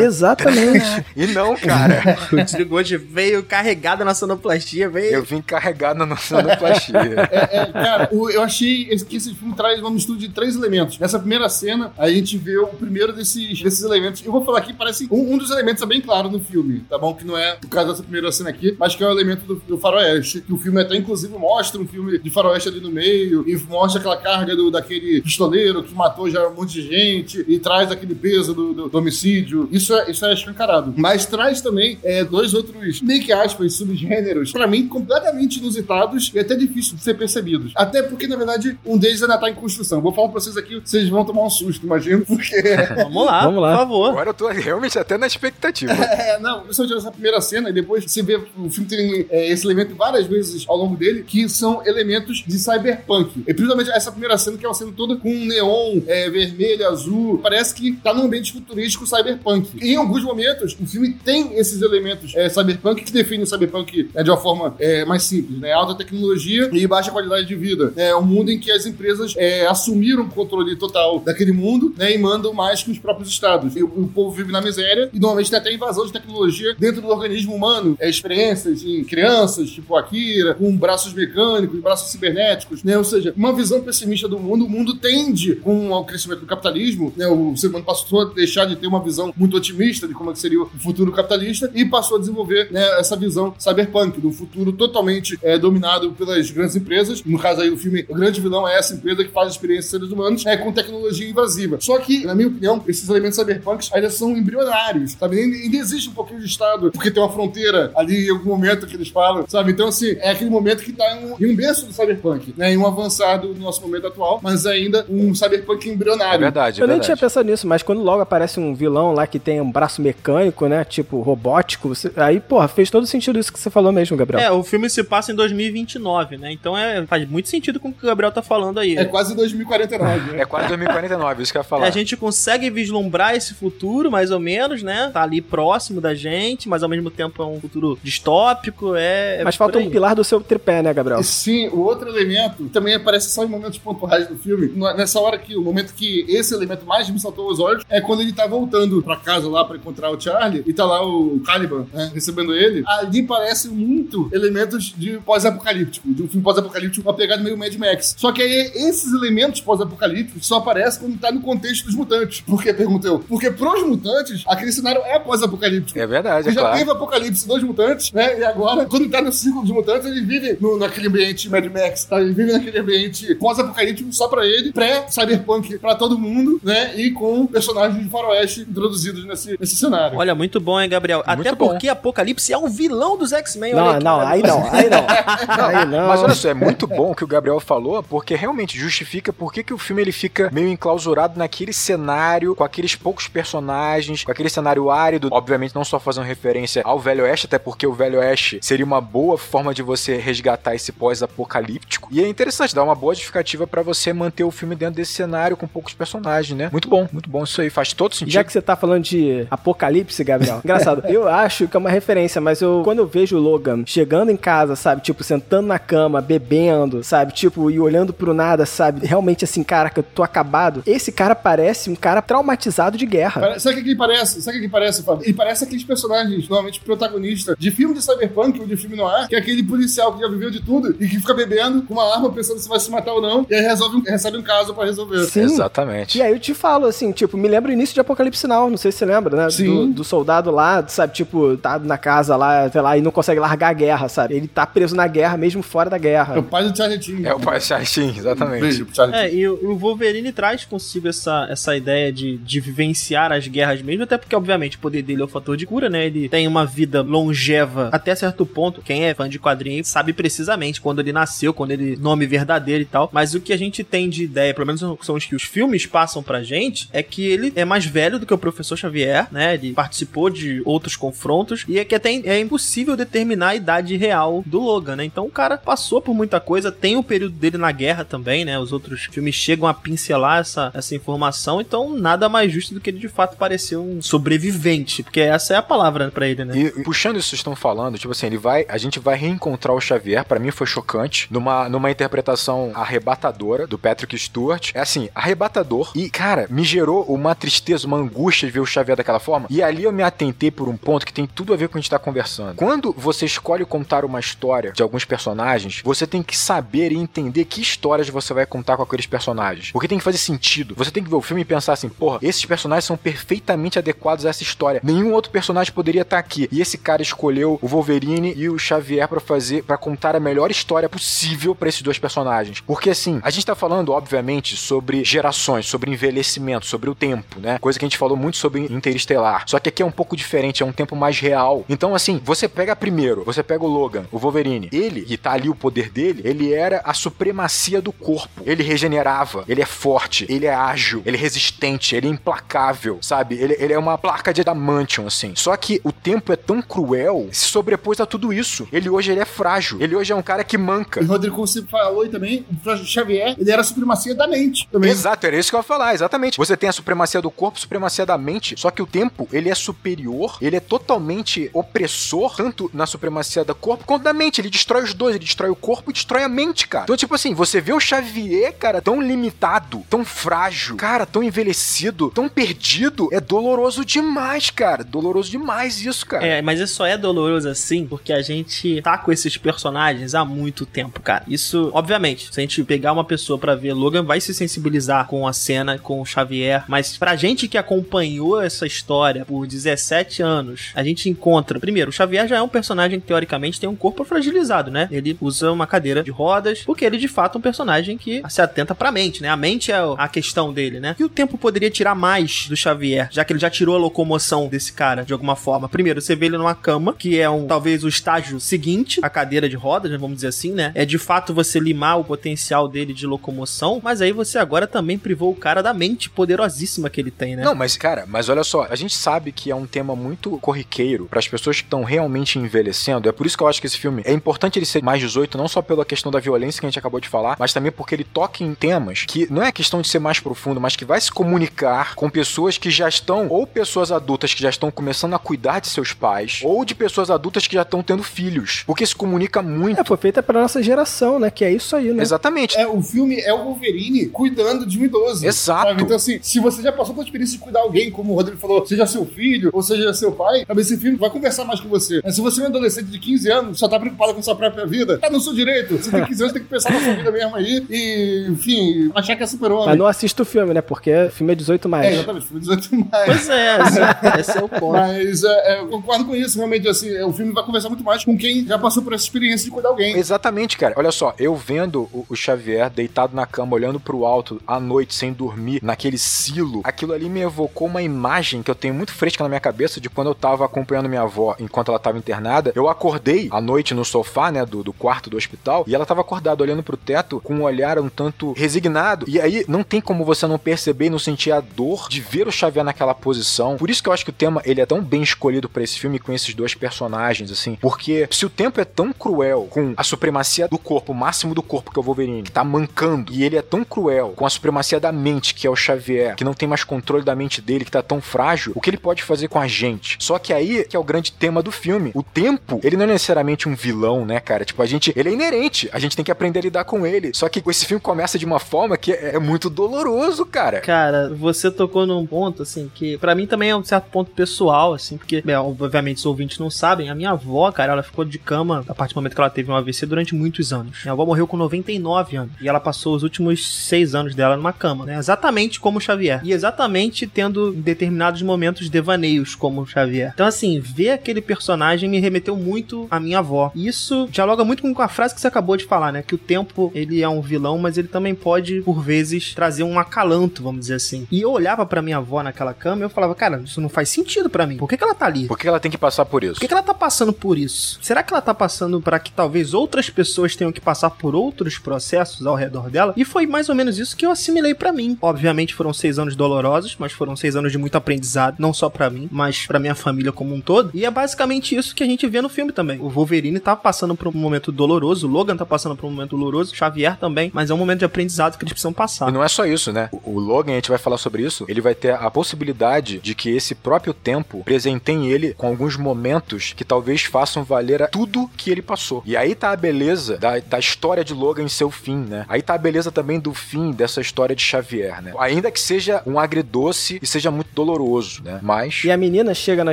Exatamente. 0.00 1.04
E 1.16 1.26
não, 1.28 1.56
cara. 1.56 2.00
O 2.32 2.42
Diego 2.44 2.76
hoje 2.76 2.96
veio 2.96 3.42
carregado 3.42 4.04
na 4.04 4.14
sonoplastia, 4.14 4.88
veio. 4.88 5.12
Eu 5.14 5.22
vim 5.24 5.40
carregado 5.42 6.04
na 6.06 6.16
sonoplastia. 6.16 7.00
É, 7.30 7.58
é, 7.58 7.66
cara, 7.66 8.08
o- 8.12 8.30
eu 8.30 8.42
achei 8.42 8.84
que 8.86 9.16
esse 9.16 9.34
filme 9.34 9.54
traz 9.54 9.78
uma 9.80 9.90
mistura 9.90 10.18
de 10.18 10.28
três 10.28 10.54
elementos. 10.56 10.89
Nessa 10.98 11.18
primeira 11.18 11.48
cena, 11.48 11.92
a 11.98 12.08
gente 12.10 12.36
vê 12.38 12.56
o 12.58 12.66
primeiro 12.68 13.12
desses, 13.12 13.60
desses 13.62 13.82
elementos. 13.82 14.22
Eu 14.24 14.32
vou 14.32 14.44
falar 14.44 14.58
aqui, 14.58 14.72
parece 14.72 15.06
um, 15.10 15.34
um 15.34 15.38
dos 15.38 15.50
elementos 15.50 15.82
é 15.82 15.86
bem 15.86 16.00
claro 16.00 16.30
no 16.30 16.40
filme, 16.40 16.80
tá 16.88 16.98
bom? 16.98 17.14
Que 17.14 17.24
não 17.24 17.36
é 17.36 17.58
o 17.64 17.68
caso 17.68 17.90
dessa 17.90 18.02
primeira 18.02 18.30
cena 18.32 18.50
aqui, 18.50 18.74
mas 18.78 18.94
que 18.94 19.02
é 19.02 19.06
o 19.06 19.10
elemento 19.10 19.44
do, 19.46 19.56
do 19.56 19.78
faroeste. 19.78 20.40
Que 20.40 20.52
o 20.52 20.56
filme 20.58 20.80
até, 20.80 20.96
inclusive, 20.96 21.32
mostra 21.36 21.80
um 21.80 21.86
filme 21.86 22.18
de 22.18 22.30
faroeste 22.30 22.68
ali 22.68 22.80
no 22.80 22.90
meio 22.90 23.44
e 23.48 23.56
mostra 23.68 24.00
aquela 24.00 24.16
carga 24.16 24.56
do, 24.56 24.70
daquele 24.70 25.20
pistoleiro 25.22 25.82
que 25.82 25.94
matou 25.94 26.30
já 26.30 26.48
um 26.48 26.54
monte 26.54 26.72
de 26.74 26.82
gente 26.82 27.44
e 27.46 27.58
traz 27.58 27.90
aquele 27.90 28.14
peso 28.14 28.54
do, 28.54 28.72
do- 28.72 28.88
do 28.88 28.98
homicídio. 28.98 29.68
Isso 29.70 29.94
é, 29.94 30.10
isso 30.10 30.24
é 30.24 30.32
escancarado. 30.32 30.94
Mas 30.96 31.26
traz 31.26 31.60
também 31.60 31.98
é, 32.02 32.24
dois 32.24 32.54
outros, 32.54 33.00
meio 33.02 33.22
que 33.22 33.32
aspas, 33.32 33.74
subgêneros, 33.74 34.52
pra 34.52 34.66
mim, 34.66 34.86
completamente 34.88 35.58
inusitados 35.58 36.30
e 36.34 36.38
até 36.38 36.54
difícil 36.54 36.96
de 36.96 37.02
ser 37.02 37.14
percebidos. 37.14 37.72
Até 37.76 38.02
porque, 38.02 38.26
na 38.26 38.36
verdade, 38.36 38.78
um 38.84 38.96
deles 38.98 39.22
ainda 39.22 39.38
tá 39.38 39.50
em 39.50 39.54
construção. 39.54 40.00
Vou 40.00 40.12
falar 40.12 40.28
pra 40.28 40.40
vocês 40.40 40.56
aqui 40.56 40.79
vocês 40.84 41.08
vão 41.08 41.24
tomar 41.24 41.44
um 41.44 41.50
susto, 41.50 41.84
imagino, 41.84 42.24
porque. 42.24 42.62
Vamos 42.96 43.26
lá, 43.26 43.44
Vamos 43.44 43.62
lá. 43.62 43.70
por 43.72 43.78
favor. 43.78 44.10
Agora 44.10 44.30
eu 44.30 44.34
tô 44.34 44.48
realmente 44.48 44.98
até 44.98 45.16
na 45.16 45.26
expectativa. 45.26 45.92
É, 46.20 46.38
não, 46.38 46.60
principalmente 46.60 46.96
nessa 46.96 47.10
primeira 47.10 47.40
cena, 47.40 47.70
e 47.70 47.72
depois 47.72 48.04
você 48.04 48.22
vê 48.22 48.36
o 48.36 48.70
filme 48.70 48.88
tem 48.88 49.26
é, 49.30 49.48
esse 49.50 49.64
elemento 49.64 49.94
várias 49.94 50.26
vezes 50.26 50.64
ao 50.68 50.76
longo 50.76 50.96
dele, 50.96 51.22
que 51.22 51.48
são 51.48 51.84
elementos 51.86 52.44
de 52.46 52.58
cyberpunk. 52.58 53.42
E 53.46 53.54
principalmente 53.54 53.90
essa 53.90 54.10
primeira 54.10 54.36
cena, 54.36 54.58
que 54.58 54.64
é 54.64 54.68
uma 54.68 54.74
cena 54.74 54.92
toda 54.96 55.16
com 55.16 55.28
neon 55.28 56.00
é, 56.06 56.28
vermelho, 56.28 56.86
azul, 56.88 57.38
parece 57.38 57.74
que 57.74 57.92
tá 57.92 58.12
num 58.12 58.24
ambiente 58.24 58.52
futurístico 58.52 59.06
cyberpunk. 59.06 59.70
E 59.80 59.92
em 59.92 59.96
alguns 59.96 60.22
momentos, 60.22 60.76
o 60.80 60.86
filme 60.86 61.12
tem 61.24 61.56
esses 61.56 61.80
elementos 61.80 62.34
é, 62.34 62.48
cyberpunk 62.48 63.02
que 63.02 63.12
definem 63.12 63.42
o 63.42 63.46
cyberpunk 63.46 64.10
né, 64.14 64.22
de 64.22 64.30
uma 64.30 64.36
forma 64.36 64.74
é, 64.78 65.04
mais 65.04 65.22
simples, 65.22 65.58
né? 65.58 65.72
Alta 65.72 65.94
tecnologia 65.94 66.68
e 66.72 66.86
baixa 66.86 67.10
qualidade 67.10 67.46
de 67.46 67.54
vida. 67.54 67.92
É 67.96 68.14
um 68.14 68.22
mundo 68.22 68.50
em 68.50 68.58
que 68.58 68.70
as 68.70 68.86
empresas 68.86 69.34
é, 69.36 69.66
assumiram 69.66 70.24
o 70.24 70.28
controle 70.28 70.69
total 70.76 71.20
daquele 71.20 71.52
mundo 71.52 71.94
né, 71.96 72.14
e 72.14 72.18
mandam 72.18 72.52
mais 72.52 72.82
que 72.82 72.90
os 72.90 72.98
próprios 72.98 73.28
estados. 73.28 73.76
E 73.76 73.82
o, 73.82 73.86
o 73.86 74.08
povo 74.08 74.30
vive 74.30 74.52
na 74.52 74.60
miséria 74.60 75.10
e 75.12 75.18
normalmente 75.18 75.50
tem 75.50 75.58
até 75.58 75.72
invasão 75.72 76.06
de 76.06 76.12
tecnologia 76.12 76.74
dentro 76.78 77.00
do 77.00 77.08
organismo 77.08 77.54
humano. 77.54 77.96
É, 78.00 78.08
experiências 78.08 78.82
em 78.82 79.04
crianças, 79.04 79.70
tipo 79.70 79.96
Akira, 79.96 80.54
com 80.54 80.74
braços 80.76 81.12
mecânicos, 81.12 81.80
braços 81.80 82.10
cibernéticos, 82.10 82.82
né? 82.82 82.96
Ou 82.96 83.04
seja, 83.04 83.32
uma 83.36 83.52
visão 83.52 83.80
pessimista 83.82 84.28
do 84.28 84.38
mundo. 84.38 84.64
O 84.64 84.68
mundo 84.68 84.94
tende, 84.96 85.56
com 85.56 85.90
o 85.90 86.04
crescimento 86.04 86.40
do 86.40 86.46
capitalismo, 86.46 87.12
né? 87.16 87.26
O 87.28 87.56
ser 87.56 87.68
humano 87.68 87.84
passou 87.84 88.22
a 88.22 88.24
deixar 88.26 88.64
de 88.64 88.76
ter 88.76 88.86
uma 88.86 89.02
visão 89.02 89.32
muito 89.36 89.56
otimista 89.56 90.06
de 90.06 90.14
como 90.14 90.30
é 90.30 90.32
que 90.32 90.38
seria 90.38 90.62
o 90.62 90.66
futuro 90.66 91.12
capitalista 91.12 91.70
e 91.74 91.84
passou 91.84 92.16
a 92.16 92.20
desenvolver 92.20 92.70
né, 92.70 92.98
essa 92.98 93.16
visão 93.16 93.54
cyberpunk, 93.58 94.20
do 94.20 94.30
futuro 94.30 94.72
totalmente 94.72 95.38
é, 95.42 95.58
dominado 95.58 96.12
pelas 96.12 96.50
grandes 96.50 96.76
empresas. 96.76 97.22
No 97.24 97.38
caso 97.38 97.60
aí 97.60 97.70
do 97.70 97.76
filme, 97.76 98.04
o 98.08 98.14
grande 98.14 98.40
vilão 98.40 98.66
é 98.66 98.78
essa 98.78 98.94
empresa 98.94 99.24
que 99.24 99.30
faz 99.30 99.52
experiências 99.52 99.86
de 99.86 99.90
seres 99.90 100.12
humanos 100.12 100.44
é, 100.46 100.56
com 100.60 100.72
tecnologia 100.72 101.28
invasiva. 101.28 101.78
Só 101.80 101.98
que, 101.98 102.24
na 102.24 102.34
minha 102.34 102.48
opinião, 102.48 102.82
esses 102.86 103.08
elementos 103.08 103.36
cyberpunks 103.38 103.90
ainda 103.92 104.10
são 104.10 104.36
embrionários, 104.36 105.12
sabe? 105.12 105.38
Ainda, 105.40 105.56
ainda 105.56 105.76
existe 105.76 106.08
um 106.08 106.12
pouquinho 106.12 106.40
de 106.40 106.46
Estado, 106.46 106.90
porque 106.92 107.10
tem 107.10 107.22
uma 107.22 107.30
fronteira 107.32 107.90
ali 107.96 108.26
em 108.26 108.30
algum 108.30 108.50
momento 108.50 108.86
que 108.86 108.96
eles 108.96 109.08
falam, 109.08 109.44
sabe? 109.48 109.72
Então, 109.72 109.88
assim, 109.88 110.16
é 110.20 110.30
aquele 110.30 110.50
momento 110.50 110.82
que 110.82 110.92
tá 110.92 111.16
em 111.16 111.26
um, 111.32 111.36
em 111.40 111.52
um 111.52 111.56
berço 111.56 111.86
do 111.86 111.92
cyberpunk, 111.92 112.54
né? 112.56 112.72
Em 112.72 112.76
um 112.76 112.86
avançado 112.86 113.52
do 113.54 113.60
nosso 113.60 113.80
momento 113.82 114.06
atual, 114.06 114.40
mas 114.42 114.66
ainda 114.66 115.04
um 115.08 115.34
cyberpunk 115.34 115.88
É 115.88 115.92
embrionário. 115.92 116.40
verdade, 116.40 116.80
é 116.80 116.84
Eu 116.84 116.88
nem 116.88 116.98
tinha 117.00 117.16
pensado 117.16 117.48
nisso, 117.48 117.66
mas 117.66 117.82
quando 117.82 118.02
logo 118.02 118.20
aparece 118.22 118.58
um 118.60 118.74
vilão 118.74 119.12
lá 119.12 119.26
que 119.26 119.38
tem 119.38 119.60
um 119.60 119.70
braço 119.70 120.00
mecânico, 120.02 120.66
né? 120.66 120.84
Tipo, 120.84 121.20
robótico, 121.20 121.88
você- 121.88 122.10
aí, 122.16 122.40
porra, 122.40 122.68
fez 122.68 122.90
todo 122.90 123.06
sentido 123.06 123.38
isso 123.38 123.52
que 123.52 123.58
você 123.58 123.70
falou 123.70 123.92
mesmo, 123.92 124.16
Gabriel. 124.16 124.40
É, 124.42 124.50
o 124.50 124.62
filme 124.62 124.88
se 124.90 125.02
passa 125.04 125.32
em 125.32 125.34
2029, 125.34 126.36
né? 126.36 126.52
Então 126.52 126.76
é, 126.76 127.04
faz 127.06 127.28
muito 127.28 127.48
sentido 127.48 127.78
com 127.80 127.88
o 127.88 127.92
que 127.92 128.04
o 128.04 128.06
Gabriel 128.06 128.30
tá 128.32 128.42
falando 128.42 128.78
aí. 128.78 128.96
É 128.96 129.04
quase 129.04 129.34
2049, 129.34 130.32
né? 130.32 130.42
É 130.42 130.44
quase 130.50 130.68
2049, 130.68 131.42
isso 131.42 131.52
que 131.52 131.58
eu 131.58 131.60
ia 131.60 131.64
falar. 131.64 131.86
A 131.86 131.90
gente 131.90 132.16
consegue 132.16 132.68
vislumbrar 132.68 133.34
esse 133.34 133.54
futuro, 133.54 134.10
mais 134.10 134.30
ou 134.30 134.40
menos, 134.40 134.82
né? 134.82 135.10
Tá 135.12 135.22
ali 135.22 135.40
próximo 135.40 136.00
da 136.00 136.14
gente, 136.14 136.68
mas 136.68 136.82
ao 136.82 136.88
mesmo 136.88 137.10
tempo 137.10 137.42
é 137.42 137.46
um 137.46 137.60
futuro 137.60 137.98
distópico. 138.02 138.94
É, 138.96 139.40
é 139.40 139.44
Mas 139.44 139.56
falta 139.56 139.78
um 139.78 139.88
pilar 139.88 140.14
do 140.14 140.24
seu 140.24 140.40
tripé, 140.40 140.82
né, 140.82 140.92
Gabriel? 140.92 141.22
Sim, 141.22 141.68
o 141.68 141.80
outro 141.80 142.08
elemento 142.08 142.68
também 142.68 142.94
aparece 142.94 143.30
só 143.30 143.44
em 143.44 143.48
momentos 143.48 143.78
pontuais 143.78 144.26
do 144.26 144.36
filme. 144.36 144.68
Nessa 144.96 145.20
hora 145.20 145.38
que 145.38 145.56
o 145.56 145.62
momento 145.62 145.94
que 145.94 146.26
esse 146.28 146.52
elemento 146.52 146.84
mais 146.84 147.08
me 147.08 147.18
saltou 147.18 147.48
aos 147.48 147.60
olhos 147.60 147.84
é 147.88 148.00
quando 148.00 148.22
ele 148.22 148.32
tá 148.32 148.46
voltando 148.46 149.02
pra 149.02 149.16
casa 149.16 149.48
lá 149.48 149.64
pra 149.64 149.76
encontrar 149.76 150.10
o 150.10 150.20
Charlie 150.20 150.64
e 150.66 150.72
tá 150.72 150.84
lá 150.84 151.06
o 151.06 151.40
Caliban 151.40 151.86
né, 151.92 152.10
recebendo 152.12 152.54
ele. 152.54 152.82
Ali 152.86 153.22
parece 153.22 153.68
muito 153.68 154.28
elementos 154.32 154.92
de 154.96 155.18
pós-apocalíptico, 155.18 156.12
de 156.12 156.22
um 156.22 156.28
filme 156.28 156.42
pós-apocalíptico, 156.42 157.06
uma 157.06 157.14
pegada 157.14 157.42
meio 157.42 157.56
Mad 157.56 157.74
Max. 157.76 158.14
Só 158.18 158.32
que 158.32 158.42
aí 158.42 158.72
esses 158.74 159.12
elementos 159.12 159.60
pós-apocalípticos 159.60 160.39
só 160.40 160.56
aparecem 160.56 161.00
quando 161.00 161.18
tá 161.18 161.30
no 161.32 161.40
contexto 161.40 161.84
dos 161.86 161.94
mutantes. 161.94 162.40
Por 162.40 162.62
que, 162.62 162.72
pergunto 162.72 163.06
eu? 163.06 163.18
Porque 163.20 163.50
pros 163.50 163.86
mutantes, 163.86 164.42
aquele 164.46 164.72
cenário 164.72 165.00
é 165.04 165.18
pós-apocalíptico. 165.18 165.98
É 165.98 166.06
verdade, 166.06 166.40
é 166.48 166.50
Você 166.50 166.52
já 166.52 166.60
claro. 166.62 166.78
teve 166.78 166.90
Apocalipse 166.90 167.46
dos 167.46 167.62
mutantes, 167.62 168.12
né? 168.12 168.38
E 168.38 168.44
agora, 168.44 168.84
quando 168.86 169.08
tá 169.08 169.20
no 169.22 169.32
ciclo 169.32 169.62
dos 169.62 169.70
mutantes, 169.70 170.06
ele 170.06 170.20
vive 170.22 170.56
no, 170.60 170.78
naquele 170.78 171.08
ambiente 171.08 171.48
Mad 171.48 171.64
Max, 171.66 172.04
tá? 172.04 172.20
Ele 172.20 172.32
vive 172.32 172.52
naquele 172.52 172.78
ambiente 172.78 173.34
pós-apocalíptico 173.36 174.12
só 174.12 174.28
pra 174.28 174.44
ele, 174.46 174.72
pré-cyberpunk 174.72 175.78
pra 175.78 175.94
todo 175.94 176.18
mundo, 176.18 176.60
né? 176.62 176.94
E 176.96 177.10
com 177.10 177.46
personagens 177.46 178.02
de 178.02 178.10
faroeste 178.10 178.60
introduzidos 178.62 179.24
nesse, 179.24 179.56
nesse 179.58 179.76
cenário. 179.76 180.18
Olha, 180.18 180.34
muito 180.34 180.60
bom, 180.60 180.80
hein, 180.80 180.88
Gabriel? 180.88 181.20
Até 181.26 181.36
Muito 181.36 181.56
bom. 181.56 181.68
porque 181.68 181.88
Apocalipse 181.88 182.52
é 182.52 182.58
um 182.58 182.68
vilão 182.68 183.16
dos 183.16 183.32
X-Men. 183.32 183.74
olha 183.74 183.82
Não, 183.82 183.90
aqui, 183.90 184.04
não, 184.04 184.18
cara. 184.18 184.30
aí 184.30 184.42
não, 184.42 184.70
aí 184.72 184.90
não. 184.90 185.00
Aí 185.80 185.86
não. 185.86 186.08
Mas 186.08 186.22
olha 186.22 186.34
só, 186.34 186.48
é 186.48 186.54
muito 186.54 186.86
bom 186.86 187.10
o 187.12 187.14
que 187.14 187.24
o 187.24 187.26
Gabriel 187.26 187.60
falou, 187.60 188.02
porque 188.02 188.34
realmente 188.34 188.78
justifica 188.78 189.32
por 189.32 189.52
que 189.52 189.62
que 189.62 189.72
o 189.74 189.78
filme 189.78 190.02
ele 190.02 190.12
fica 190.20 190.50
meio 190.52 190.68
enclausurado 190.68 191.38
naquele 191.38 191.72
cenário, 191.72 192.54
com 192.54 192.62
aqueles 192.62 192.94
poucos 192.94 193.26
personagens, 193.26 194.22
com 194.22 194.30
aquele 194.30 194.50
cenário 194.50 194.90
árido. 194.90 195.28
Obviamente, 195.30 195.74
não 195.74 195.84
só 195.84 195.98
fazendo 195.98 196.24
referência 196.24 196.82
ao 196.84 196.98
Velho 196.98 197.24
Oeste, 197.24 197.46
até 197.46 197.58
porque 197.58 197.86
o 197.86 197.92
Velho 197.92 198.18
Oeste 198.18 198.58
seria 198.62 198.84
uma 198.84 199.00
boa 199.00 199.38
forma 199.38 199.72
de 199.72 199.82
você 199.82 200.16
resgatar 200.16 200.74
esse 200.74 200.92
pós-apocalíptico. 200.92 202.08
E 202.12 202.22
é 202.22 202.28
interessante, 202.28 202.74
dá 202.74 202.82
uma 202.82 202.94
boa 202.94 203.14
justificativa 203.14 203.66
pra 203.66 203.82
você 203.82 204.12
manter 204.12 204.44
o 204.44 204.50
filme 204.50 204.76
dentro 204.76 204.96
desse 204.96 205.12
cenário 205.12 205.56
com 205.56 205.66
poucos 205.66 205.94
personagens, 205.94 206.56
né? 206.56 206.68
Muito 206.70 206.88
bom, 206.88 207.08
muito 207.12 207.30
bom. 207.30 207.44
Isso 207.44 207.60
aí 207.60 207.70
faz 207.70 207.92
todo 207.92 208.14
sentido. 208.14 208.32
Já 208.32 208.44
que 208.44 208.52
você 208.52 208.60
tá 208.60 208.76
falando 208.76 209.04
de 209.04 209.46
apocalipse, 209.50 210.22
Gabriel. 210.22 210.60
Engraçado. 210.64 211.06
Eu 211.06 211.28
acho 211.28 211.66
que 211.66 211.76
é 211.76 211.80
uma 211.80 211.90
referência, 211.90 212.40
mas 212.40 212.60
eu 212.60 212.82
quando 212.84 212.98
eu 212.98 213.06
vejo 213.06 213.36
o 213.36 213.40
Logan 213.40 213.84
chegando 213.86 214.30
em 214.30 214.36
casa, 214.36 214.76
sabe, 214.76 215.00
tipo 215.02 215.24
sentando 215.24 215.68
na 215.68 215.78
cama, 215.78 216.20
bebendo, 216.20 217.02
sabe, 217.02 217.32
tipo 217.32 217.70
e 217.70 217.80
olhando 217.80 218.12
pro 218.12 218.34
nada, 218.34 218.66
sabe, 218.66 219.06
realmente 219.06 219.44
assim, 219.44 219.62
caraca, 219.62 220.02
tô 220.14 220.22
acabado. 220.22 220.82
Esse 220.86 221.10
cara 221.12 221.34
parece 221.34 221.90
um 221.90 221.94
cara 221.94 222.20
traumatizado 222.22 222.96
de 222.98 223.06
guerra. 223.06 223.58
Sabe 223.58 223.80
o 223.80 223.82
que 223.84 223.90
ele 223.90 223.96
parece? 223.98 224.42
Sabe 224.42 224.56
o 224.56 224.60
que 224.60 224.66
ele 224.66 224.72
parece, 224.72 225.02
Fábio? 225.02 225.24
Ele 225.24 225.34
parece 225.34 225.64
aqueles 225.64 225.84
personagens, 225.84 226.48
normalmente 226.48 226.80
protagonistas 226.80 227.56
de 227.58 227.70
filme 227.70 227.94
de 227.94 228.02
cyberpunk 228.02 228.60
ou 228.60 228.66
de 228.66 228.76
filme 228.76 228.96
noir, 228.96 229.28
que 229.28 229.34
é 229.34 229.38
aquele 229.38 229.62
policial 229.62 230.12
que 230.14 230.20
já 230.20 230.28
viveu 230.28 230.50
de 230.50 230.60
tudo 230.60 230.90
e 231.00 231.08
que 231.08 231.16
fica 231.18 231.34
bebendo 231.34 231.82
com 231.82 231.94
uma 231.94 232.14
arma 232.14 232.30
pensando 232.30 232.58
se 232.58 232.68
vai 232.68 232.78
se 232.80 232.90
matar 232.90 233.12
ou 233.12 233.22
não, 233.22 233.46
e 233.48 233.54
aí 233.54 233.62
resolve 233.62 233.96
um- 233.96 234.02
recebe 234.02 234.36
um 234.36 234.42
caso 234.42 234.74
pra 234.74 234.84
resolver. 234.84 235.24
Sim. 235.24 235.42
Exatamente. 235.42 236.18
E 236.18 236.22
aí 236.22 236.32
eu 236.32 236.38
te 236.38 236.54
falo, 236.54 236.86
assim, 236.86 237.12
tipo, 237.12 237.36
me 237.36 237.48
lembra 237.48 237.70
o 237.70 237.74
início 237.74 237.94
de 237.94 238.00
Apocalipse 238.00 238.46
Now, 238.46 238.68
não 238.70 238.76
sei 238.76 238.92
se 238.92 238.98
você 238.98 239.04
lembra, 239.04 239.36
né? 239.36 239.50
Sim. 239.50 239.64
Do, 239.64 239.86
do 239.94 240.04
soldado 240.04 240.50
lá, 240.50 240.84
sabe, 240.88 241.12
tipo, 241.14 241.56
tá 241.56 241.78
na 241.78 241.98
casa 241.98 242.36
lá, 242.36 242.68
sei 242.70 242.80
lá, 242.80 242.96
e 242.96 243.00
não 243.02 243.10
consegue 243.10 243.40
largar 243.40 243.68
a 243.68 243.72
guerra, 243.72 244.08
sabe? 244.08 244.34
Ele 244.34 244.48
tá 244.48 244.66
preso 244.66 244.94
na 244.96 245.06
guerra, 245.06 245.36
mesmo 245.36 245.62
fora 245.62 245.88
da 245.90 245.96
É 245.96 245.98
o 245.98 246.02
guerra. 246.02 246.42
pai 246.42 246.68
do 246.68 246.76
Charlie. 246.76 247.26
É 247.26 247.34
o 247.34 247.40
pai 247.40 247.60
Sim, 247.60 248.14
exatamente. 248.16 248.60
Beijo 248.60 248.86
pro 248.86 248.94
Charlie 248.94 249.16
É, 249.16 249.32
e 249.34 249.46
o 249.48 249.70
o 249.70 249.76
Wolverine 250.00 250.32
traz 250.32 250.64
consigo 250.64 251.08
essa, 251.08 251.46
essa 251.50 251.76
ideia 251.76 252.10
de, 252.10 252.38
de 252.38 252.60
vivenciar 252.60 253.32
as 253.32 253.46
guerras 253.46 253.82
mesmo, 253.82 254.04
até 254.04 254.16
porque, 254.16 254.34
obviamente, 254.34 254.76
o 254.76 254.80
poder 254.80 255.02
dele 255.02 255.20
é 255.20 255.24
o 255.24 255.28
fator 255.28 255.56
de 255.56 255.66
cura, 255.66 255.90
né? 255.90 256.06
Ele 256.06 256.28
tem 256.28 256.48
uma 256.48 256.64
vida 256.64 257.02
longeva 257.02 257.90
até 257.92 258.14
certo 258.14 258.46
ponto. 258.46 258.82
Quem 258.82 259.04
é 259.04 259.14
fã 259.14 259.28
de 259.28 259.38
quadrinhos 259.38 259.88
sabe 259.88 260.12
precisamente 260.12 260.80
quando 260.80 261.00
ele 261.00 261.12
nasceu, 261.12 261.52
quando 261.52 261.72
ele 261.72 261.96
nome 261.96 262.26
verdadeiro 262.26 262.82
e 262.82 262.86
tal. 262.86 263.10
Mas 263.12 263.34
o 263.34 263.40
que 263.40 263.52
a 263.52 263.58
gente 263.58 263.84
tem 263.84 264.08
de 264.08 264.24
ideia, 264.24 264.54
pelo 264.54 264.66
menos 264.66 264.80
são 264.80 265.14
os 265.14 265.26
que 265.26 265.36
os 265.36 265.42
filmes 265.42 265.84
passam 265.86 266.22
pra 266.22 266.42
gente, 266.42 266.88
é 266.92 267.02
que 267.02 267.26
ele 267.26 267.52
é 267.54 267.64
mais 267.64 267.84
velho 267.84 268.18
do 268.18 268.26
que 268.26 268.34
o 268.34 268.38
professor 268.38 268.76
Xavier, 268.76 269.28
né? 269.30 269.54
Ele 269.54 269.72
participou 269.72 270.30
de 270.30 270.62
outros 270.64 270.96
confrontos 270.96 271.64
e 271.68 271.78
é 271.78 271.84
que 271.84 271.94
até 271.94 272.10
é 272.10 272.40
impossível 272.40 272.96
determinar 272.96 273.48
a 273.48 273.56
idade 273.56 273.96
real 273.96 274.42
do 274.46 274.60
Logan, 274.60 274.96
né? 274.96 275.04
Então 275.04 275.26
o 275.26 275.30
cara 275.30 275.58
passou 275.58 276.00
por 276.00 276.14
muita 276.14 276.40
coisa, 276.40 276.72
tem 276.72 276.96
o 276.96 277.02
período 277.02 277.34
dele 277.34 277.58
na 277.58 277.72
guerra 277.72 278.04
também, 278.04 278.44
né? 278.44 278.58
Os 278.58 278.72
outros 278.72 279.04
filmes 279.10 279.34
chegam 279.34 279.66
a 279.66 279.74
pincelar 279.90 280.38
essa, 280.38 280.70
essa 280.72 280.94
informação, 280.94 281.60
então 281.60 281.96
nada 281.96 282.28
mais 282.28 282.52
justo 282.52 282.74
do 282.74 282.80
que 282.80 282.90
ele 282.90 282.98
de 282.98 283.08
fato 283.08 283.36
parecer 283.36 283.76
um 283.76 284.00
sobrevivente, 284.00 285.02
porque 285.02 285.20
essa 285.20 285.54
é 285.54 285.56
a 285.56 285.62
palavra 285.62 286.10
pra 286.10 286.28
ele, 286.28 286.44
né? 286.44 286.56
E 286.56 286.70
puxando 286.84 287.16
isso 287.16 287.26
que 287.26 287.30
vocês 287.30 287.40
estão 287.40 287.56
falando, 287.56 287.98
tipo 287.98 288.12
assim, 288.12 288.26
ele 288.26 288.38
vai, 288.38 288.64
a 288.68 288.78
gente 288.78 289.00
vai 289.00 289.16
reencontrar 289.16 289.74
o 289.74 289.80
Xavier, 289.80 290.24
pra 290.24 290.38
mim 290.38 290.52
foi 290.52 290.66
chocante, 290.66 291.26
numa, 291.30 291.68
numa 291.68 291.90
interpretação 291.90 292.70
arrebatadora 292.74 293.66
do 293.66 293.76
Patrick 293.78 294.16
Stewart. 294.16 294.70
É 294.74 294.80
assim, 294.80 295.08
arrebatador 295.14 295.90
e, 295.94 296.08
cara, 296.08 296.46
me 296.48 296.62
gerou 296.62 297.02
uma 297.04 297.34
tristeza, 297.34 297.86
uma 297.86 297.96
angústia 297.96 298.46
de 298.46 298.52
ver 298.52 298.60
o 298.60 298.66
Xavier 298.66 298.96
daquela 298.96 299.18
forma. 299.18 299.46
E 299.50 299.62
ali 299.62 299.84
eu 299.84 299.92
me 299.92 300.02
atentei 300.02 300.50
por 300.50 300.68
um 300.68 300.76
ponto 300.76 301.04
que 301.04 301.12
tem 301.12 301.26
tudo 301.26 301.52
a 301.52 301.56
ver 301.56 301.66
com 301.66 301.72
o 301.72 301.72
que 301.72 301.78
a 301.78 301.80
gente 301.80 301.90
tá 301.90 301.98
conversando. 301.98 302.54
Quando 302.54 302.94
você 302.96 303.26
escolhe 303.26 303.64
contar 303.64 304.04
uma 304.04 304.20
história 304.20 304.72
de 304.72 304.82
alguns 304.82 305.04
personagens, 305.04 305.80
você 305.84 306.06
tem 306.06 306.22
que 306.22 306.36
saber 306.36 306.92
e 306.92 306.96
entender 306.96 307.44
que 307.44 307.60
histórias 307.60 308.08
você 308.08 308.32
vai 308.32 308.46
contar 308.46 308.76
com 308.76 308.82
aqueles 308.82 309.06
personagens. 309.06 309.70
Porque 309.80 309.88
tem 309.88 309.96
que 309.96 310.04
fazer 310.04 310.18
sentido. 310.18 310.74
Você 310.76 310.90
tem 310.90 311.02
que 311.02 311.08
ver 311.08 311.16
o 311.16 311.22
filme 311.22 311.40
e 311.40 311.44
pensar 311.44 311.72
assim, 311.72 311.88
porra, 311.88 312.18
esses 312.20 312.44
personagens 312.44 312.84
são 312.84 312.98
perfeitamente 312.98 313.78
adequados 313.78 314.26
a 314.26 314.28
essa 314.28 314.42
história. 314.42 314.78
Nenhum 314.84 315.14
outro 315.14 315.32
personagem 315.32 315.72
poderia 315.72 316.02
estar 316.02 316.18
aqui. 316.18 316.46
E 316.52 316.60
esse 316.60 316.76
cara 316.76 317.00
escolheu 317.00 317.58
o 317.62 317.66
Wolverine 317.66 318.34
e 318.36 318.50
o 318.50 318.58
Xavier 318.58 319.08
pra 319.08 319.20
fazer, 319.20 319.62
para 319.62 319.78
contar 319.78 320.14
a 320.14 320.20
melhor 320.20 320.50
história 320.50 320.86
possível 320.86 321.54
pra 321.54 321.70
esses 321.70 321.80
dois 321.80 321.98
personagens. 321.98 322.60
Porque 322.60 322.90
assim, 322.90 323.20
a 323.22 323.30
gente 323.30 323.46
tá 323.46 323.54
falando, 323.54 323.90
obviamente, 323.90 324.54
sobre 324.54 325.02
gerações, 325.02 325.64
sobre 325.64 325.90
envelhecimento, 325.90 326.66
sobre 326.66 326.90
o 326.90 326.94
tempo, 326.94 327.40
né? 327.40 327.58
Coisa 327.58 327.78
que 327.78 327.84
a 327.86 327.88
gente 327.88 327.96
falou 327.96 328.18
muito 328.18 328.36
sobre 328.36 328.60
Interestelar. 328.70 329.44
Só 329.46 329.58
que 329.58 329.70
aqui 329.70 329.82
é 329.82 329.86
um 329.86 329.90
pouco 329.90 330.14
diferente, 330.14 330.62
é 330.62 330.66
um 330.66 330.72
tempo 330.72 330.94
mais 330.94 331.18
real. 331.18 331.64
Então, 331.70 331.94
assim, 331.94 332.20
você 332.22 332.46
pega 332.46 332.76
primeiro, 332.76 333.24
você 333.24 333.42
pega 333.42 333.64
o 333.64 333.66
Logan, 333.66 334.04
o 334.12 334.18
Wolverine. 334.18 334.68
Ele, 334.70 335.00
que 335.00 335.16
tá 335.16 335.32
ali 335.32 335.48
o 335.48 335.54
poder 335.54 335.88
dele, 335.88 336.20
ele 336.22 336.52
era 336.52 336.82
a 336.84 336.92
supremacia 336.92 337.80
do 337.80 337.92
corpo. 337.92 338.42
Ele 338.44 338.62
regenerava, 338.62 339.42
ele 339.48 339.62
é 339.62 339.69
forte, 339.70 340.26
ele 340.28 340.46
é 340.46 340.54
ágil, 340.54 341.02
ele 341.06 341.16
é 341.16 341.20
resistente, 341.20 341.94
ele 341.94 342.08
é 342.08 342.10
implacável, 342.10 342.98
sabe? 343.00 343.36
Ele, 343.36 343.56
ele 343.58 343.72
é 343.72 343.78
uma 343.78 343.96
placa 343.96 344.32
de 344.32 344.40
adamantium, 344.40 345.06
assim. 345.06 345.32
Só 345.34 345.56
que 345.56 345.80
o 345.84 345.92
tempo 345.92 346.32
é 346.32 346.36
tão 346.36 346.60
cruel, 346.60 347.28
se 347.32 347.46
sobrepôs 347.46 348.00
a 348.00 348.06
tudo 348.06 348.32
isso. 348.32 348.68
Ele 348.72 348.88
hoje 348.88 349.12
ele 349.12 349.20
é 349.20 349.24
frágil. 349.24 349.80
Ele 349.80 349.96
hoje 349.96 350.12
é 350.12 350.16
um 350.16 350.22
cara 350.22 350.44
que 350.44 350.58
manca. 350.58 351.00
O 351.00 351.06
Rodrigo, 351.06 351.34
como 351.34 351.46
você 351.46 351.62
falou 351.62 352.02
aí 352.02 352.08
também, 352.08 352.44
o 352.50 352.76
Xavier, 352.84 353.34
ele 353.38 353.50
era 353.50 353.62
a 353.62 353.64
supremacia 353.64 354.14
da 354.14 354.26
mente 354.26 354.68
também. 354.70 354.90
Exato, 354.90 355.26
era 355.26 355.36
isso 355.38 355.50
que 355.50 355.56
eu 355.56 355.60
ia 355.60 355.64
falar, 355.64 355.94
exatamente. 355.94 356.36
Você 356.36 356.56
tem 356.56 356.68
a 356.68 356.72
supremacia 356.72 357.22
do 357.22 357.30
corpo, 357.30 357.60
supremacia 357.60 358.04
da 358.04 358.18
mente, 358.18 358.54
só 358.58 358.70
que 358.70 358.82
o 358.82 358.86
tempo, 358.86 359.28
ele 359.32 359.48
é 359.48 359.54
superior, 359.54 360.38
ele 360.40 360.56
é 360.56 360.60
totalmente 360.60 361.50
opressor, 361.52 362.36
tanto 362.36 362.70
na 362.74 362.86
supremacia 362.86 363.44
do 363.44 363.54
corpo 363.54 363.84
quanto 363.84 364.02
da 364.02 364.12
mente. 364.12 364.40
Ele 364.40 364.50
destrói 364.50 364.82
os 364.82 364.94
dois, 364.94 365.14
ele 365.14 365.24
destrói 365.24 365.50
o 365.50 365.56
corpo 365.56 365.90
e 365.90 365.94
destrói 365.94 366.22
a 366.22 366.28
mente, 366.28 366.66
cara. 366.66 366.84
Então, 366.84 366.96
tipo 366.96 367.14
assim, 367.14 367.34
você 367.34 367.60
vê 367.60 367.72
o 367.72 367.80
Xavier, 367.80 368.54
cara, 368.56 368.80
tão 368.80 369.00
limitado, 369.00 369.59
tão 369.88 370.04
frágil, 370.04 370.76
cara, 370.76 371.06
tão 371.06 371.22
envelhecido, 371.22 372.10
tão 372.10 372.28
perdido, 372.28 373.08
é 373.12 373.20
doloroso 373.20 373.84
demais, 373.84 374.50
cara. 374.50 374.84
Doloroso 374.84 375.30
demais 375.30 375.84
isso, 375.84 376.06
cara. 376.06 376.24
É, 376.24 376.42
mas 376.42 376.60
isso 376.60 376.74
só 376.74 376.86
é 376.86 376.96
doloroso 376.96 377.48
assim 377.48 377.86
porque 377.86 378.12
a 378.12 378.22
gente 378.22 378.80
tá 378.82 378.96
com 378.98 379.12
esses 379.12 379.36
personagens 379.36 380.14
há 380.14 380.24
muito 380.24 380.64
tempo, 380.66 381.00
cara. 381.00 381.24
Isso, 381.26 381.70
obviamente, 381.72 382.32
se 382.32 382.40
a 382.40 382.42
gente 382.42 382.62
pegar 382.64 382.92
uma 382.92 383.04
pessoa 383.04 383.38
para 383.38 383.54
ver 383.54 383.72
Logan, 383.72 384.02
vai 384.02 384.20
se 384.20 384.32
sensibilizar 384.32 385.06
com 385.06 385.26
a 385.26 385.32
cena, 385.32 385.78
com 385.78 386.00
o 386.00 386.06
Xavier, 386.06 386.64
mas 386.68 386.96
pra 386.96 387.16
gente 387.16 387.48
que 387.48 387.58
acompanhou 387.58 388.40
essa 388.40 388.66
história 388.66 389.24
por 389.24 389.46
17 389.46 390.22
anos, 390.22 390.70
a 390.74 390.82
gente 390.82 391.08
encontra, 391.08 391.58
primeiro, 391.60 391.90
o 391.90 391.92
Xavier 391.92 392.26
já 392.26 392.36
é 392.36 392.42
um 392.42 392.48
personagem 392.48 393.00
que 393.00 393.06
teoricamente 393.06 393.60
tem 393.60 393.68
um 393.68 393.76
corpo 393.76 394.04
fragilizado, 394.04 394.70
né? 394.70 394.88
Ele 394.90 395.16
usa 395.20 395.50
uma 395.50 395.66
cadeira 395.66 396.02
de 396.02 396.10
rodas, 396.10 396.62
porque 396.62 396.84
ele 396.84 396.98
de 396.98 397.08
fato 397.08 397.36
é 397.36 397.38
um 397.38 397.42
personagem 397.42 397.98
que 397.98 398.22
se 398.28 398.40
atenta 398.40 398.74
pra 398.74 398.92
mente, 398.92 399.22
né? 399.22 399.28
A 399.28 399.36
mente 399.36 399.49
é 399.72 399.74
a 399.96 400.08
questão 400.08 400.52
dele, 400.52 400.80
né? 400.80 400.96
E 400.98 401.04
o 401.04 401.08
tempo 401.08 401.38
poderia 401.38 401.70
tirar 401.70 401.94
mais 401.94 402.46
do 402.48 402.56
Xavier, 402.56 403.08
já 403.10 403.24
que 403.24 403.32
ele 403.32 403.40
já 403.40 403.50
tirou 403.50 403.76
a 403.76 403.78
locomoção 403.78 404.48
desse 404.48 404.72
cara 404.72 405.04
de 405.04 405.12
alguma 405.12 405.36
forma. 405.36 405.68
Primeiro, 405.68 406.00
você 406.00 406.14
vê 406.14 406.26
ele 406.26 406.38
numa 406.38 406.54
cama, 406.54 406.94
que 406.94 407.18
é 407.18 407.28
um 407.28 407.46
talvez 407.46 407.84
o 407.84 407.88
estágio 407.88 408.38
seguinte, 408.40 409.00
a 409.02 409.10
cadeira 409.10 409.48
de 409.48 409.56
rodas, 409.56 409.90
né? 409.90 409.98
vamos 409.98 410.16
dizer 410.16 410.28
assim, 410.28 410.52
né? 410.52 410.72
É 410.74 410.84
de 410.84 410.98
fato 410.98 411.34
você 411.34 411.58
limar 411.58 411.98
o 411.98 412.04
potencial 412.04 412.68
dele 412.68 412.92
de 412.92 413.06
locomoção, 413.06 413.80
mas 413.82 414.00
aí 414.00 414.12
você 414.12 414.38
agora 414.38 414.66
também 414.66 414.98
privou 414.98 415.30
o 415.32 415.36
cara 415.36 415.62
da 415.62 415.74
mente 415.74 416.08
poderosíssima 416.10 416.90
que 416.90 417.00
ele 417.00 417.10
tem, 417.10 417.36
né? 417.36 417.44
Não, 417.44 417.54
mas 417.54 417.76
cara, 417.76 418.04
mas 418.06 418.28
olha 418.28 418.44
só, 418.44 418.66
a 418.68 418.76
gente 418.76 418.94
sabe 418.94 419.32
que 419.32 419.50
é 419.50 419.54
um 419.54 419.66
tema 419.66 419.94
muito 419.94 420.38
corriqueiro 420.38 421.06
para 421.06 421.18
as 421.18 421.28
pessoas 421.28 421.56
que 421.56 421.64
estão 421.64 421.84
realmente 421.84 422.38
envelhecendo. 422.38 423.08
É 423.08 423.12
por 423.12 423.26
isso 423.26 423.36
que 423.36 423.42
eu 423.42 423.48
acho 423.48 423.60
que 423.60 423.66
esse 423.66 423.78
filme 423.78 424.02
é 424.04 424.12
importante 424.12 424.58
ele 424.58 424.66
ser 424.66 424.82
mais 424.82 425.00
18, 425.00 425.36
não 425.36 425.48
só 425.48 425.62
pela 425.62 425.84
questão 425.84 426.10
da 426.10 426.20
violência 426.20 426.60
que 426.60 426.66
a 426.66 426.68
gente 426.68 426.78
acabou 426.78 427.00
de 427.00 427.08
falar, 427.08 427.36
mas 427.38 427.52
também 427.52 427.72
porque 427.72 427.94
ele 427.94 428.04
toca 428.04 428.42
em 428.42 428.54
temas 428.54 429.04
que 429.04 429.29
não 429.30 429.42
é 429.42 429.52
questão 429.52 429.80
de 429.80 429.88
ser 429.88 429.98
mais 429.98 430.20
profundo, 430.20 430.60
mas 430.60 430.76
que 430.76 430.84
vai 430.84 431.00
se 431.00 431.10
comunicar 431.10 431.94
com 431.94 432.10
pessoas 432.10 432.58
que 432.58 432.70
já 432.70 432.88
estão, 432.88 433.28
ou 433.28 433.46
pessoas 433.46 433.92
adultas 433.92 434.34
que 434.34 434.42
já 434.42 434.50
estão 434.50 434.70
começando 434.70 435.14
a 435.14 435.18
cuidar 435.18 435.60
de 435.60 435.68
seus 435.68 435.92
pais, 435.92 436.40
ou 436.44 436.64
de 436.64 436.74
pessoas 436.74 437.10
adultas 437.10 437.46
que 437.46 437.54
já 437.54 437.62
estão 437.62 437.82
tendo 437.82 438.02
filhos. 438.02 438.64
Porque 438.66 438.84
se 438.84 438.94
comunica 438.94 439.40
muito. 439.40 439.80
É, 439.80 439.84
foi 439.84 439.96
feita 439.96 440.22
pra 440.22 440.40
nossa 440.40 440.62
geração, 440.62 441.18
né? 441.18 441.30
Que 441.30 441.44
é 441.44 441.52
isso 441.52 441.76
aí, 441.76 441.92
né? 441.92 442.02
Exatamente. 442.02 442.58
É, 442.58 442.66
o 442.66 442.82
filme 442.82 443.20
é 443.20 443.32
o 443.32 443.44
Wolverine 443.44 444.06
cuidando 444.06 444.66
de 444.66 444.78
um 444.78 444.84
idoso. 444.84 445.26
Exato. 445.26 445.68
sabe? 445.68 445.82
Então, 445.82 445.96
assim, 445.96 446.18
se 446.22 446.40
você 446.40 446.62
já 446.62 446.72
passou 446.72 446.94
pela 446.94 447.06
experiência 447.06 447.38
de 447.38 447.42
cuidar 447.42 447.60
alguém, 447.60 447.90
como 447.90 448.12
o 448.12 448.16
Rodrigo 448.16 448.40
falou, 448.40 448.66
seja 448.66 448.86
seu 448.86 449.06
filho 449.06 449.50
ou 449.52 449.62
seja 449.62 449.92
seu 449.94 450.12
pai, 450.12 450.44
talvez 450.44 450.70
esse 450.70 450.80
filme 450.80 450.96
vai 450.96 451.10
conversar 451.10 451.44
mais 451.44 451.60
com 451.60 451.68
você. 451.68 452.00
Mas 452.04 452.14
se 452.14 452.20
você 452.20 452.40
é 452.40 452.44
um 452.44 452.46
adolescente 452.46 452.86
de 452.86 452.98
15 452.98 453.30
anos, 453.30 453.58
só 453.58 453.68
tá 453.68 453.78
preocupado 453.78 454.14
com 454.14 454.22
sua 454.22 454.34
própria 454.34 454.66
vida, 454.66 454.98
tá 454.98 455.08
no 455.08 455.20
seu 455.20 455.32
direito. 455.34 455.76
Você 455.76 455.90
tem 455.90 456.04
15 456.04 456.22
anos, 456.22 456.32
tem 456.32 456.42
que 456.42 456.48
pensar 456.48 456.72
na 456.72 456.80
sua 456.80 456.94
vida 456.94 457.10
mesmo 457.10 457.36
aí 457.36 457.64
e, 457.70 458.26
enfim, 458.30 458.90
achar 458.94 459.16
que 459.16 459.19
é 459.22 459.26
super-homem. 459.26 459.66
Mas 459.66 459.78
não 459.78 459.86
assista 459.86 460.22
o 460.22 460.26
filme, 460.26 460.54
né? 460.54 460.60
Porque 460.60 460.92
o 460.92 461.10
filme 461.10 461.32
é 461.32 461.36
18 461.36 461.68
mais. 461.68 461.86
É, 461.86 461.92
exatamente, 461.94 462.26
filme 462.26 462.40
18 462.40 462.76
mais. 462.90 463.04
Pois 463.06 463.28
é, 463.28 463.58
esse, 463.62 463.80
esse 464.20 464.38
é 464.38 464.42
o 464.42 464.48
ponto. 464.48 464.72
Mas 464.72 465.24
é, 465.24 465.54
é, 465.54 465.60
eu 465.60 465.68
concordo 465.68 466.04
com 466.04 466.16
isso, 466.16 466.36
realmente, 466.36 466.68
assim, 466.68 466.90
é, 466.94 467.04
o 467.04 467.12
filme 467.12 467.32
vai 467.32 467.44
conversar 467.44 467.68
muito 467.68 467.84
mais 467.84 468.04
com 468.04 468.16
quem 468.16 468.46
já 468.46 468.58
passou 468.58 468.82
por 468.82 468.92
essa 468.92 469.04
experiência 469.04 469.44
de 469.44 469.50
cuidar 469.50 469.70
alguém. 469.70 469.96
Exatamente, 469.96 470.56
cara. 470.56 470.74
Olha 470.76 470.92
só, 470.92 471.14
eu 471.18 471.34
vendo 471.34 471.88
o, 471.92 472.06
o 472.08 472.16
Xavier 472.16 472.70
deitado 472.70 473.14
na 473.14 473.26
cama, 473.26 473.54
olhando 473.54 473.80
pro 473.80 474.04
alto 474.04 474.40
à 474.46 474.58
noite, 474.60 474.94
sem 474.94 475.12
dormir, 475.12 475.60
naquele 475.62 475.98
silo, 475.98 476.60
aquilo 476.64 476.92
ali 476.92 477.08
me 477.08 477.20
evocou 477.20 477.68
uma 477.68 477.82
imagem 477.82 478.42
que 478.42 478.50
eu 478.50 478.54
tenho 478.54 478.74
muito 478.74 478.92
fresca 478.92 479.22
na 479.22 479.28
minha 479.28 479.40
cabeça 479.40 479.80
de 479.80 479.88
quando 479.88 480.08
eu 480.08 480.14
tava 480.14 480.44
acompanhando 480.44 480.88
minha 480.88 481.02
avó 481.02 481.34
enquanto 481.38 481.68
ela 481.68 481.78
tava 481.78 481.98
internada. 481.98 482.52
Eu 482.54 482.68
acordei 482.68 483.28
à 483.30 483.40
noite 483.40 483.74
no 483.74 483.84
sofá, 483.84 484.30
né, 484.30 484.44
do, 484.44 484.62
do 484.62 484.72
quarto 484.72 485.10
do 485.10 485.16
hospital, 485.16 485.64
e 485.66 485.74
ela 485.74 485.86
tava 485.86 486.00
acordada 486.00 486.42
olhando 486.42 486.62
pro 486.62 486.76
teto 486.76 487.20
com 487.20 487.34
um 487.34 487.42
olhar 487.42 487.78
um 487.78 487.88
tanto 487.88 488.32
resignado. 488.32 489.06
E 489.10 489.20
aí 489.20 489.44
não 489.48 489.64
tem 489.64 489.80
como 489.80 490.04
você 490.04 490.24
não 490.24 490.38
perceber 490.38 490.86
e 490.86 490.90
não 490.90 490.98
sentir 490.98 491.32
a 491.32 491.40
dor 491.40 491.88
de 491.88 492.00
ver 492.00 492.28
o 492.28 492.30
Xavier 492.30 492.64
naquela 492.64 492.94
posição. 492.94 493.56
Por 493.56 493.68
isso 493.68 493.82
que 493.82 493.88
eu 493.88 493.92
acho 493.92 494.04
que 494.04 494.10
o 494.10 494.14
tema 494.14 494.40
ele 494.44 494.60
é 494.60 494.66
tão 494.66 494.80
bem 494.80 495.02
escolhido 495.02 495.48
para 495.48 495.64
esse 495.64 495.80
filme 495.80 495.98
com 495.98 496.12
esses 496.12 496.32
dois 496.32 496.54
personagens, 496.54 497.32
assim. 497.32 497.58
Porque 497.60 498.06
se 498.12 498.24
o 498.24 498.30
tempo 498.30 498.60
é 498.60 498.64
tão 498.64 498.92
cruel 498.92 499.48
com 499.50 499.74
a 499.76 499.82
supremacia 499.82 500.46
do 500.46 500.56
corpo, 500.56 500.92
o 500.92 500.94
máximo 500.94 501.34
do 501.34 501.42
corpo 501.42 501.72
que 501.72 501.78
é 501.80 501.82
o 501.82 501.82
Wolverine, 501.82 502.22
que 502.22 502.30
tá 502.30 502.44
mancando, 502.44 503.12
e 503.12 503.24
ele 503.24 503.36
é 503.36 503.42
tão 503.42 503.64
cruel 503.64 504.12
com 504.14 504.24
a 504.24 504.30
supremacia 504.30 504.78
da 504.78 504.92
mente, 504.92 505.34
que 505.34 505.44
é 505.44 505.50
o 505.50 505.56
Xavier, 505.56 506.14
que 506.14 506.22
não 506.22 506.32
tem 506.32 506.48
mais 506.48 506.62
controle 506.62 507.02
da 507.02 507.16
mente 507.16 507.40
dele, 507.40 507.64
que 507.64 507.70
tá 507.72 507.82
tão 507.82 508.00
frágil, 508.00 508.52
o 508.54 508.60
que 508.60 508.70
ele 508.70 508.76
pode 508.76 509.02
fazer 509.02 509.26
com 509.26 509.40
a 509.40 509.48
gente? 509.48 509.96
Só 509.98 510.20
que 510.20 510.32
aí 510.32 510.64
que 510.68 510.76
é 510.76 510.78
o 510.78 510.84
grande 510.84 511.10
tema 511.10 511.42
do 511.42 511.50
filme. 511.50 511.90
O 511.96 512.04
tempo, 512.04 512.60
ele 512.62 512.76
não 512.76 512.84
é 512.84 512.88
necessariamente 512.88 513.48
um 513.48 513.56
vilão, 513.56 514.06
né, 514.06 514.20
cara? 514.20 514.44
Tipo, 514.44 514.62
a 514.62 514.66
gente, 514.66 514.92
ele 514.94 515.08
é 515.08 515.12
inerente, 515.12 515.68
a 515.72 515.80
gente 515.80 515.96
tem 515.96 516.04
que 516.04 516.12
aprender 516.12 516.38
a 516.38 516.42
lidar 516.42 516.64
com 516.64 516.86
ele. 516.86 517.10
Só 517.12 517.28
que 517.28 517.42
esse 517.50 517.66
filme 517.66 517.80
começa 517.80 518.16
de 518.16 518.24
uma 518.24 518.38
forma 518.38 518.76
que 518.76 518.99
é, 519.00 519.16
é 519.16 519.18
muito 519.18 519.48
doloroso, 519.48 520.24
cara. 520.26 520.60
Cara, 520.60 521.08
você 521.08 521.50
tocou 521.50 521.86
num 521.86 522.06
ponto, 522.06 522.42
assim, 522.42 522.70
que 522.74 522.98
para 522.98 523.14
mim 523.14 523.26
também 523.26 523.50
é 523.50 523.56
um 523.56 523.64
certo 523.64 523.86
ponto 523.90 524.10
pessoal, 524.10 524.74
assim, 524.74 524.96
porque, 524.96 525.22
bem, 525.22 525.34
obviamente, 525.36 525.98
os 525.98 526.06
ouvintes 526.06 526.38
não 526.38 526.50
sabem, 526.50 526.90
a 526.90 526.94
minha 526.94 527.10
avó, 527.10 527.50
cara, 527.50 527.72
ela 527.72 527.82
ficou 527.82 528.04
de 528.04 528.18
cama 528.18 528.64
a 528.68 528.74
partir 528.74 528.94
do 528.94 528.98
momento 528.98 529.14
que 529.14 529.20
ela 529.20 529.30
teve 529.30 529.50
um 529.50 529.56
AVC 529.56 529.86
durante 529.86 530.14
muitos 530.14 530.52
anos. 530.52 530.78
Minha 530.84 530.92
avó 530.92 531.06
morreu 531.06 531.26
com 531.26 531.36
99 531.36 532.16
anos 532.16 532.32
e 532.40 532.48
ela 532.48 532.60
passou 532.60 532.94
os 532.94 533.02
últimos 533.02 533.66
seis 533.66 533.94
anos 533.94 534.14
dela 534.14 534.36
numa 534.36 534.52
cama, 534.52 534.84
né? 534.84 534.98
Exatamente 534.98 535.58
como 535.58 535.78
o 535.78 535.80
Xavier. 535.80 536.20
E 536.22 536.32
exatamente 536.32 537.06
tendo 537.06 537.52
determinados 537.52 538.22
momentos 538.22 538.68
devaneios 538.68 539.34
como 539.34 539.62
o 539.62 539.66
Xavier. 539.66 540.10
Então, 540.14 540.26
assim, 540.26 540.60
ver 540.60 540.90
aquele 540.90 541.20
personagem 541.20 541.88
me 541.88 542.00
remeteu 542.00 542.36
muito 542.36 542.86
à 542.90 543.00
minha 543.00 543.18
avó. 543.18 543.50
E 543.54 543.66
isso 543.66 544.08
dialoga 544.10 544.44
muito 544.44 544.62
com 544.62 544.82
a 544.82 544.88
frase 544.88 545.14
que 545.14 545.20
você 545.20 545.26
acabou 545.26 545.56
de 545.56 545.64
falar, 545.64 545.92
né? 545.92 546.02
Que 546.02 546.14
o 546.14 546.18
tempo, 546.18 546.70
ele 546.74 547.02
é 547.02 547.08
um 547.08 547.20
vilão, 547.20 547.58
mas 547.58 547.78
ele 547.78 547.88
também 547.88 548.14
pode, 548.14 548.60
por 548.62 548.80
vezes, 548.90 549.32
trazer 549.34 549.62
um 549.62 549.78
acalanto, 549.78 550.42
vamos 550.42 550.62
dizer 550.62 550.74
assim. 550.74 551.06
E 551.12 551.20
eu 551.20 551.30
olhava 551.30 551.64
para 551.64 551.80
minha 551.80 551.98
avó 551.98 552.24
naquela 552.24 552.52
cama 552.52 552.82
e 552.82 552.84
eu 552.84 552.90
falava, 552.90 553.14
cara, 553.14 553.40
isso 553.44 553.60
não 553.60 553.68
faz 553.68 553.88
sentido 553.88 554.28
para 554.28 554.44
mim. 554.48 554.56
Por 554.56 554.68
que, 554.68 554.76
que 554.76 554.82
ela 554.82 554.96
tá 554.96 555.06
ali? 555.06 555.28
Por 555.28 555.38
que 555.38 555.46
ela 555.46 555.60
tem 555.60 555.70
que 555.70 555.78
passar 555.78 556.04
por 556.04 556.24
isso? 556.24 556.34
Por 556.34 556.40
que, 556.40 556.48
que 556.48 556.52
ela 556.52 556.62
tá 556.62 556.74
passando 556.74 557.12
por 557.12 557.38
isso? 557.38 557.78
Será 557.80 558.02
que 558.02 558.12
ela 558.12 558.20
tá 558.20 558.34
passando 558.34 558.80
para 558.80 558.98
que 558.98 559.12
talvez 559.12 559.54
outras 559.54 559.88
pessoas 559.88 560.34
tenham 560.34 560.50
que 560.50 560.60
passar 560.60 560.90
por 560.90 561.14
outros 561.14 561.56
processos 561.56 562.26
ao 562.26 562.34
redor 562.34 562.68
dela? 562.68 562.92
E 562.96 563.04
foi 563.04 563.28
mais 563.28 563.48
ou 563.48 563.54
menos 563.54 563.78
isso 563.78 563.96
que 563.96 564.04
eu 564.04 564.10
assimilei 564.10 564.54
para 564.54 564.72
mim. 564.72 564.98
Obviamente 565.00 565.54
foram 565.54 565.72
seis 565.72 565.96
anos 565.96 566.16
dolorosos, 566.16 566.74
mas 566.76 566.90
foram 566.90 567.14
seis 567.14 567.36
anos 567.36 567.52
de 567.52 567.58
muito 567.58 567.76
aprendizado, 567.76 568.40
não 568.40 568.52
só 568.52 568.68
para 568.68 568.90
mim, 568.90 569.08
mas 569.12 569.46
para 569.46 569.60
minha 569.60 569.76
família 569.76 570.10
como 570.10 570.34
um 570.34 570.40
todo. 570.40 570.72
E 570.74 570.84
é 570.84 570.90
basicamente 570.90 571.54
isso 571.54 571.76
que 571.76 571.84
a 571.84 571.86
gente 571.86 572.08
vê 572.08 572.20
no 572.20 572.28
filme 572.28 572.50
também. 572.50 572.80
O 572.80 572.88
Wolverine 572.88 573.38
tá 573.38 573.54
passando 573.54 573.94
por 573.94 574.08
um 574.08 574.12
momento 574.12 574.50
doloroso, 574.50 575.06
o 575.06 575.10
Logan 575.10 575.36
tá 575.36 575.46
passando 575.46 575.76
por 575.76 575.86
um 575.86 575.90
momento 575.90 576.16
doloroso, 576.16 576.56
Xavier 576.56 576.98
também, 576.98 577.30
mas 577.32 577.50
é 577.50 577.54
um 577.54 577.58
momento 577.58 577.78
de 577.80 577.84
aprendizado 577.84 578.36
que 578.36 578.44
eles 578.44 578.52
precisam 578.52 578.72
passar. 578.80 579.10
E 579.10 579.12
não 579.12 579.22
é 579.22 579.28
só 579.28 579.44
isso, 579.44 579.72
né? 579.72 579.90
O, 579.92 580.18
Logan, 580.18 580.52
a 580.52 580.54
gente 580.54 580.70
vai 580.70 580.78
falar 580.78 580.96
sobre 580.96 581.22
isso, 581.22 581.44
ele 581.48 581.60
vai 581.60 581.74
ter 581.74 581.92
a 581.92 582.10
possibilidade 582.10 582.98
de 582.98 583.14
que 583.14 583.28
esse 583.28 583.54
próprio 583.54 583.92
tempo 583.92 584.42
presenteie 584.42 585.12
ele 585.12 585.34
com 585.34 585.46
alguns 585.46 585.76
momentos 585.76 586.54
que 586.56 586.64
talvez 586.64 587.02
façam 587.02 587.44
valer 587.44 587.88
tudo 587.90 588.30
que 588.38 588.50
ele 588.50 588.62
passou. 588.62 589.02
E 589.04 589.16
aí 589.16 589.34
tá 589.34 589.50
a 589.50 589.56
beleza 589.56 590.16
da, 590.16 590.38
da 590.38 590.58
história 590.58 591.04
de 591.04 591.12
Logan 591.12 591.42
em 591.42 591.48
seu 591.48 591.70
fim, 591.70 591.96
né? 591.96 592.24
Aí 592.26 592.40
tá 592.40 592.54
a 592.54 592.58
beleza 592.58 592.90
também 592.90 593.20
do 593.20 593.34
fim 593.34 593.70
dessa 593.72 594.00
história 594.00 594.34
de 594.34 594.42
Xavier, 594.42 595.02
né? 595.02 595.12
Ainda 595.18 595.50
que 595.50 595.60
seja 595.60 596.02
um 596.06 596.18
agridoce 596.18 596.98
e 597.02 597.06
seja 597.06 597.30
muito 597.30 597.50
doloroso, 597.54 598.22
né? 598.22 598.40
Mas. 598.42 598.82
E 598.84 598.90
a 598.90 598.96
menina 598.96 599.34
chega 599.34 599.62
na 599.62 599.72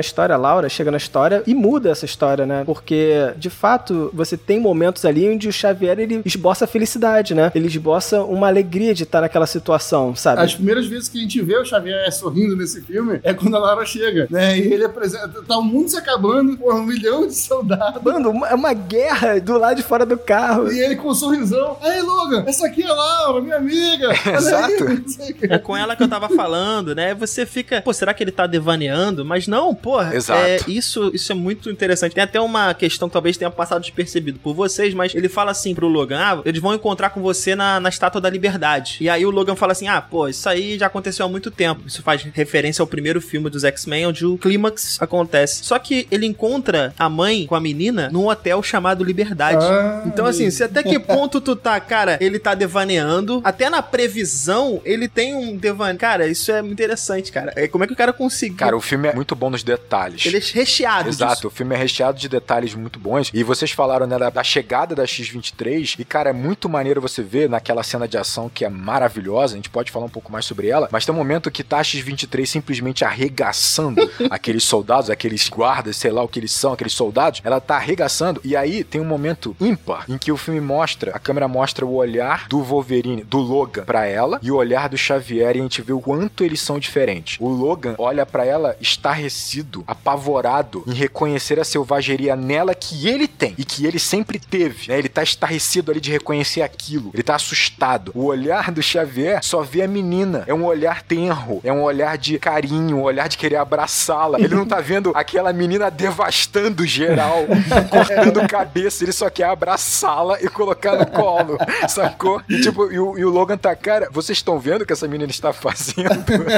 história, 0.00 0.34
a 0.34 0.38
Laura 0.38 0.68
chega 0.68 0.90
na 0.90 0.98
história 0.98 1.42
e 1.46 1.54
muda 1.54 1.90
essa 1.90 2.04
história, 2.04 2.44
né? 2.44 2.62
Porque, 2.66 3.32
de 3.36 3.48
fato, 3.48 4.10
você 4.12 4.36
tem 4.36 4.60
momentos 4.60 5.04
ali 5.04 5.28
onde 5.28 5.48
o 5.48 5.52
Xavier 5.52 5.98
ele 5.98 6.20
esboça 6.24 6.66
a 6.66 6.68
felicidade, 6.68 7.34
né? 7.34 7.50
Ele 7.54 7.66
esboça 7.66 8.22
uma 8.22 8.48
alegria 8.48 8.94
de 8.98 9.04
estar 9.04 9.20
naquela 9.20 9.46
situação, 9.46 10.14
sabe? 10.14 10.42
As 10.42 10.54
primeiras 10.54 10.86
vezes 10.86 11.08
que 11.08 11.18
a 11.18 11.22
gente 11.22 11.40
vê 11.40 11.56
o 11.56 11.64
Xavier 11.64 12.12
sorrindo 12.12 12.56
nesse 12.56 12.82
filme 12.82 13.20
é 13.22 13.32
quando 13.32 13.56
a 13.56 13.58
Laura 13.58 13.86
chega, 13.86 14.26
né? 14.30 14.58
E 14.58 14.72
ele 14.72 14.84
apresenta. 14.84 15.42
Tá 15.42 15.56
o 15.56 15.62
mundo 15.62 15.88
se 15.88 15.96
acabando, 15.96 16.56
por 16.56 16.74
um 16.74 16.82
milhão 16.82 17.26
de 17.26 17.34
soldados. 17.34 18.02
Mano, 18.02 18.44
é 18.46 18.54
uma 18.54 18.72
guerra 18.72 19.40
do 19.40 19.56
lado 19.56 19.76
de 19.76 19.82
fora 19.82 20.04
do 20.04 20.18
carro. 20.18 20.70
E 20.70 20.78
ele 20.78 20.96
com 20.96 21.08
um 21.08 21.14
sorrisão. 21.14 21.76
Aí, 21.80 22.02
Logan, 22.02 22.44
essa 22.46 22.66
aqui 22.66 22.82
é 22.82 22.86
a 22.86 22.92
Laura, 22.92 23.40
minha 23.40 23.56
amiga. 23.56 24.10
Exato. 24.36 24.84
aí. 25.20 25.36
É 25.42 25.58
com 25.58 25.76
ela 25.76 25.96
que 25.96 26.02
eu 26.02 26.08
tava 26.08 26.28
falando, 26.28 26.94
né? 26.94 27.14
Você 27.14 27.46
fica, 27.46 27.80
pô, 27.80 27.92
será 27.92 28.12
que 28.12 28.22
ele 28.22 28.32
tá 28.32 28.46
devaneando? 28.46 29.24
Mas 29.24 29.46
não, 29.46 29.74
porra. 29.74 30.14
Exato. 30.14 30.40
É, 30.40 30.58
isso, 30.66 31.10
isso 31.14 31.30
é 31.32 31.34
muito 31.34 31.70
interessante. 31.70 32.14
Tem 32.14 32.24
até 32.24 32.40
uma 32.40 32.74
questão 32.74 33.08
que 33.08 33.12
talvez 33.12 33.36
tenha 33.36 33.50
passado 33.50 33.80
despercebido 33.80 34.38
por 34.38 34.54
vocês, 34.54 34.92
mas 34.94 35.14
ele 35.14 35.28
fala 35.28 35.50
assim 35.50 35.74
pro 35.74 35.88
Logan: 35.88 36.18
ah, 36.20 36.42
eles 36.44 36.60
vão 36.60 36.74
encontrar 36.74 37.10
com 37.10 37.20
você 37.20 37.54
na, 37.54 37.78
na 37.80 37.88
Estátua 37.88 38.20
da 38.20 38.30
Liberdade. 38.30 38.87
Verdade. 38.88 38.96
E 39.00 39.08
aí 39.08 39.26
o 39.26 39.30
Logan 39.30 39.54
fala 39.56 39.72
assim: 39.72 39.88
ah, 39.88 40.00
pô, 40.00 40.28
isso 40.28 40.48
aí 40.48 40.78
já 40.78 40.86
aconteceu 40.86 41.26
há 41.26 41.28
muito 41.28 41.50
tempo. 41.50 41.82
Isso 41.86 42.02
faz 42.02 42.22
referência 42.22 42.82
ao 42.82 42.86
primeiro 42.86 43.20
filme 43.20 43.50
dos 43.50 43.64
X-Men, 43.64 44.06
onde 44.06 44.24
o 44.24 44.38
clímax 44.38 45.00
acontece. 45.00 45.64
Só 45.64 45.78
que 45.78 46.06
ele 46.10 46.26
encontra 46.26 46.94
a 46.98 47.08
mãe 47.08 47.46
com 47.46 47.54
a 47.54 47.60
menina 47.60 48.08
num 48.10 48.28
hotel 48.28 48.62
chamado 48.62 49.04
Liberdade. 49.04 49.64
Ah, 49.64 50.02
então, 50.06 50.24
assim, 50.24 50.50
se 50.50 50.62
até 50.62 50.82
que 50.82 50.98
ponto 50.98 51.40
tu 51.40 51.54
tá, 51.54 51.78
cara, 51.80 52.18
ele 52.20 52.38
tá 52.38 52.54
devaneando. 52.54 53.40
Até 53.44 53.68
na 53.68 53.82
previsão, 53.82 54.80
ele 54.84 55.08
tem 55.08 55.34
um 55.34 55.56
devaneio. 55.56 55.98
Cara, 55.98 56.26
isso 56.26 56.50
é 56.52 56.60
muito 56.62 56.74
interessante, 56.74 57.32
cara. 57.32 57.52
É, 57.56 57.66
como 57.66 57.84
é 57.84 57.86
que 57.86 57.92
o 57.92 57.96
cara 57.96 58.12
conseguiu? 58.12 58.58
Cara, 58.58 58.76
o 58.76 58.80
filme 58.80 59.08
é 59.08 59.14
muito 59.14 59.34
bom 59.34 59.50
nos 59.50 59.62
detalhes. 59.62 60.24
ele 60.26 60.36
é 60.36 60.40
recheado 60.40 61.08
Exato, 61.08 61.34
disso. 61.34 61.48
o 61.48 61.50
filme 61.50 61.74
é 61.74 61.78
recheado 61.78 62.18
de 62.18 62.28
detalhes 62.28 62.74
muito 62.74 62.98
bons. 62.98 63.30
E 63.32 63.42
vocês 63.42 63.70
falaram 63.70 64.06
né, 64.06 64.18
da, 64.18 64.30
da 64.30 64.44
chegada 64.44 64.94
da 64.94 65.06
X-23. 65.06 65.96
E, 65.98 66.04
cara, 66.04 66.30
é 66.30 66.32
muito 66.32 66.68
maneiro 66.68 67.00
você 67.00 67.22
ver 67.22 67.48
naquela 67.48 67.82
cena 67.82 68.06
de 68.06 68.16
ação 68.16 68.48
que 68.48 68.64
é 68.68 68.70
maravilhosa. 68.70 69.54
A 69.54 69.56
gente 69.56 69.70
pode 69.70 69.90
falar 69.90 70.06
um 70.06 70.10
pouco 70.10 70.30
mais 70.30 70.44
sobre 70.44 70.68
ela. 70.68 70.88
Mas 70.90 71.04
tem 71.04 71.14
um 71.14 71.18
momento 71.18 71.50
que 71.50 71.64
tá 71.64 71.78
a 71.78 71.84
X-23 71.84 72.46
simplesmente 72.46 73.04
arregaçando 73.04 74.08
aqueles 74.30 74.64
soldados, 74.64 75.10
aqueles 75.10 75.48
guardas, 75.48 75.96
sei 75.96 76.10
lá 76.10 76.22
o 76.22 76.28
que 76.28 76.38
eles 76.38 76.52
são, 76.52 76.72
aqueles 76.72 76.92
soldados. 76.92 77.40
Ela 77.44 77.60
tá 77.60 77.76
arregaçando. 77.76 78.40
E 78.44 78.56
aí 78.56 78.84
tem 78.84 79.00
um 79.00 79.04
momento 79.04 79.56
ímpar 79.60 80.04
em 80.08 80.18
que 80.18 80.32
o 80.32 80.36
filme 80.36 80.60
mostra, 80.60 81.12
a 81.14 81.18
câmera 81.18 81.48
mostra 81.48 81.84
o 81.84 81.94
olhar 81.94 82.46
do 82.48 82.62
Wolverine, 82.62 83.24
do 83.24 83.38
Logan, 83.38 83.84
pra 83.84 84.06
ela 84.06 84.38
e 84.42 84.50
o 84.50 84.56
olhar 84.56 84.88
do 84.88 84.96
Xavier. 84.96 85.56
E 85.56 85.60
a 85.60 85.62
gente 85.62 85.82
vê 85.82 85.92
o 85.92 86.00
quanto 86.00 86.44
eles 86.44 86.60
são 86.60 86.78
diferentes. 86.78 87.38
O 87.40 87.48
Logan 87.48 87.94
olha 87.98 88.24
pra 88.24 88.44
ela 88.44 88.76
estarrecido, 88.80 89.84
apavorado 89.86 90.84
em 90.86 90.92
reconhecer 90.92 91.58
a 91.58 91.64
selvageria 91.64 92.36
nela 92.36 92.74
que 92.74 93.08
ele 93.08 93.26
tem 93.26 93.54
e 93.56 93.64
que 93.64 93.86
ele 93.86 93.98
sempre 93.98 94.38
teve. 94.38 94.88
Né? 94.88 94.98
Ele 94.98 95.08
tá 95.08 95.22
estarrecido 95.22 95.90
ali 95.90 96.00
de 96.00 96.10
reconhecer 96.10 96.62
aquilo. 96.62 97.10
Ele 97.14 97.22
tá 97.22 97.34
assustado. 97.34 98.12
O 98.14 98.24
olhar 98.26 98.57
do 98.72 98.82
Xavier 98.82 99.38
só 99.42 99.62
vê 99.62 99.82
a 99.82 99.88
menina. 99.88 100.44
É 100.46 100.52
um 100.54 100.64
olhar 100.64 101.02
tenro, 101.02 101.60
é 101.64 101.72
um 101.72 101.82
olhar 101.82 102.18
de 102.18 102.38
carinho, 102.38 102.98
um 102.98 103.02
olhar 103.02 103.28
de 103.28 103.38
querer 103.38 103.56
abraçá-la. 103.56 104.38
Ele 104.38 104.54
não 104.54 104.66
tá 104.66 104.80
vendo 104.80 105.12
aquela 105.14 105.52
menina 105.52 105.90
devastando 105.90 106.84
geral, 106.86 107.44
cortando 107.90 108.46
cabeça. 108.48 109.04
Ele 109.04 109.12
só 109.12 109.30
quer 109.30 109.44
abraçá-la 109.44 110.40
e 110.40 110.48
colocar 110.48 110.96
no 110.96 111.06
colo, 111.06 111.56
sacou? 111.88 112.42
E 112.48 112.60
tipo, 112.60 112.90
e 112.92 112.98
o, 112.98 113.18
e 113.18 113.24
o 113.24 113.30
Logan 113.30 113.56
tá, 113.56 113.74
cara, 113.74 114.08
vocês 114.10 114.38
estão 114.38 114.58
vendo 114.58 114.82
o 114.82 114.86
que 114.86 114.92
essa 114.92 115.08
menina 115.08 115.30
está 115.30 115.52
fazendo? 115.52 116.08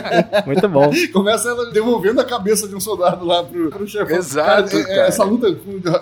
Muito 0.47 0.69
bom. 0.69 0.91
Começa 1.13 1.49
ela 1.49 1.71
devolvendo 1.71 2.21
a 2.21 2.25
cabeça 2.25 2.67
de 2.67 2.75
um 2.75 2.81
soldado 2.81 3.25
lá 3.25 3.43
pro, 3.45 3.71
pro 3.71 3.87
chefão. 3.87 4.17
Exato, 4.17 4.77
é- 4.77 4.81
é- 4.81 4.85
cara. 4.85 5.01
Essa 5.07 5.25
luta, 5.25 5.49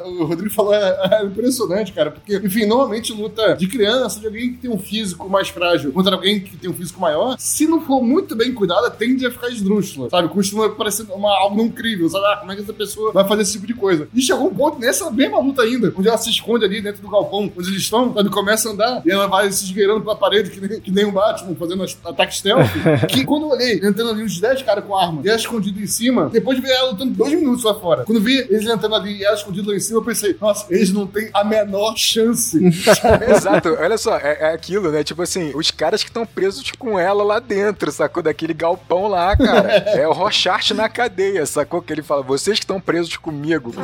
o 0.04 0.24
Rodrigo 0.24 0.52
falou, 0.54 0.74
é, 0.74 1.20
é 1.20 1.24
impressionante, 1.24 1.92
cara. 1.92 2.10
Porque, 2.10 2.36
enfim, 2.36 2.66
normalmente 2.66 3.12
luta 3.12 3.54
de 3.56 3.66
criança, 3.66 4.20
de 4.20 4.26
alguém 4.26 4.52
que 4.52 4.58
tem 4.58 4.70
um 4.70 4.78
físico 4.78 5.28
mais 5.28 5.48
frágil 5.48 5.87
contra 5.92 6.14
alguém 6.14 6.40
que 6.40 6.56
tem 6.56 6.70
um 6.70 6.74
físico 6.74 7.00
maior, 7.00 7.36
se 7.38 7.66
não 7.66 7.80
for 7.80 8.02
muito 8.02 8.34
bem 8.34 8.52
cuidada, 8.52 8.90
tende 8.90 9.26
a 9.26 9.30
ficar 9.30 9.48
esdrúxula, 9.48 10.08
sabe? 10.10 10.28
Costuma 10.28 10.68
parecer 10.70 11.06
uma, 11.10 11.30
algo 11.38 11.56
não 11.56 11.68
crível, 11.68 12.08
sabe? 12.08 12.24
Ah, 12.26 12.36
como 12.38 12.52
é 12.52 12.56
que 12.56 12.62
essa 12.62 12.72
pessoa 12.72 13.12
vai 13.12 13.26
fazer 13.26 13.42
esse 13.42 13.52
tipo 13.52 13.66
de 13.66 13.74
coisa? 13.74 14.08
E 14.14 14.20
chegou 14.20 14.48
um 14.48 14.54
ponto 14.54 14.78
nessa 14.78 15.10
mesma 15.10 15.38
luta 15.40 15.62
ainda, 15.62 15.92
onde 15.96 16.08
ela 16.08 16.18
se 16.18 16.30
esconde 16.30 16.64
ali 16.64 16.80
dentro 16.80 17.02
do 17.02 17.08
galpão, 17.08 17.50
onde 17.56 17.68
eles 17.68 17.82
estão, 17.82 18.12
quando 18.12 18.30
começa 18.30 18.68
a 18.68 18.72
andar, 18.72 19.02
e 19.04 19.10
ela 19.10 19.26
vai 19.26 19.50
se 19.50 19.64
esgueirando 19.64 20.00
pela 20.00 20.16
parede, 20.16 20.50
que 20.50 20.60
nem, 20.60 20.80
que 20.80 20.90
nem 20.90 21.04
um 21.04 21.12
Batman, 21.12 21.54
fazendo 21.54 21.84
ataque 22.04 22.36
stealth, 22.36 22.68
que 23.08 23.24
quando 23.24 23.44
eu 23.44 23.50
olhei, 23.50 23.74
entrando 23.76 24.10
ali 24.10 24.22
uns 24.22 24.40
10 24.40 24.62
caras 24.62 24.84
com 24.84 24.96
arma, 24.96 25.22
e 25.24 25.28
ela 25.28 25.36
escondida 25.36 25.80
em 25.80 25.86
cima, 25.86 26.28
depois 26.32 26.56
de 26.56 26.62
ver 26.62 26.72
ela 26.72 26.90
lutando 26.90 27.12
dois 27.12 27.32
minutos 27.32 27.64
lá 27.64 27.74
fora. 27.74 28.04
Quando 28.04 28.20
vi 28.20 28.38
eles 28.38 28.66
entrando 28.66 28.94
ali 28.94 29.18
e 29.18 29.24
ela 29.24 29.34
escondida 29.34 29.68
lá 29.70 29.76
em 29.76 29.80
cima, 29.80 29.98
eu 29.98 30.04
pensei, 30.04 30.36
nossa, 30.40 30.66
eles 30.70 30.92
não 30.92 31.06
têm 31.06 31.30
a 31.32 31.44
menor 31.44 31.96
chance. 31.96 32.58
Exato, 33.28 33.76
olha 33.78 33.98
só, 33.98 34.16
é, 34.16 34.38
é 34.40 34.54
aquilo, 34.54 34.90
né? 34.90 35.02
Tipo 35.02 35.22
assim, 35.22 35.52
os 35.54 35.70
caras 35.78 36.02
que 36.02 36.10
estão 36.10 36.26
presos 36.26 36.70
com 36.72 36.98
ela 36.98 37.22
lá 37.22 37.38
dentro, 37.38 37.90
sacou? 37.92 38.22
Daquele 38.22 38.52
galpão 38.52 39.06
lá, 39.06 39.36
cara. 39.36 39.68
É 39.94 40.06
o 40.06 40.12
Rochart 40.12 40.72
na 40.72 40.88
cadeia, 40.88 41.46
sacou? 41.46 41.80
Que 41.80 41.92
ele 41.92 42.02
fala, 42.02 42.22
vocês 42.22 42.58
que 42.58 42.64
estão 42.64 42.80
presos 42.80 43.16
comigo. 43.16 43.72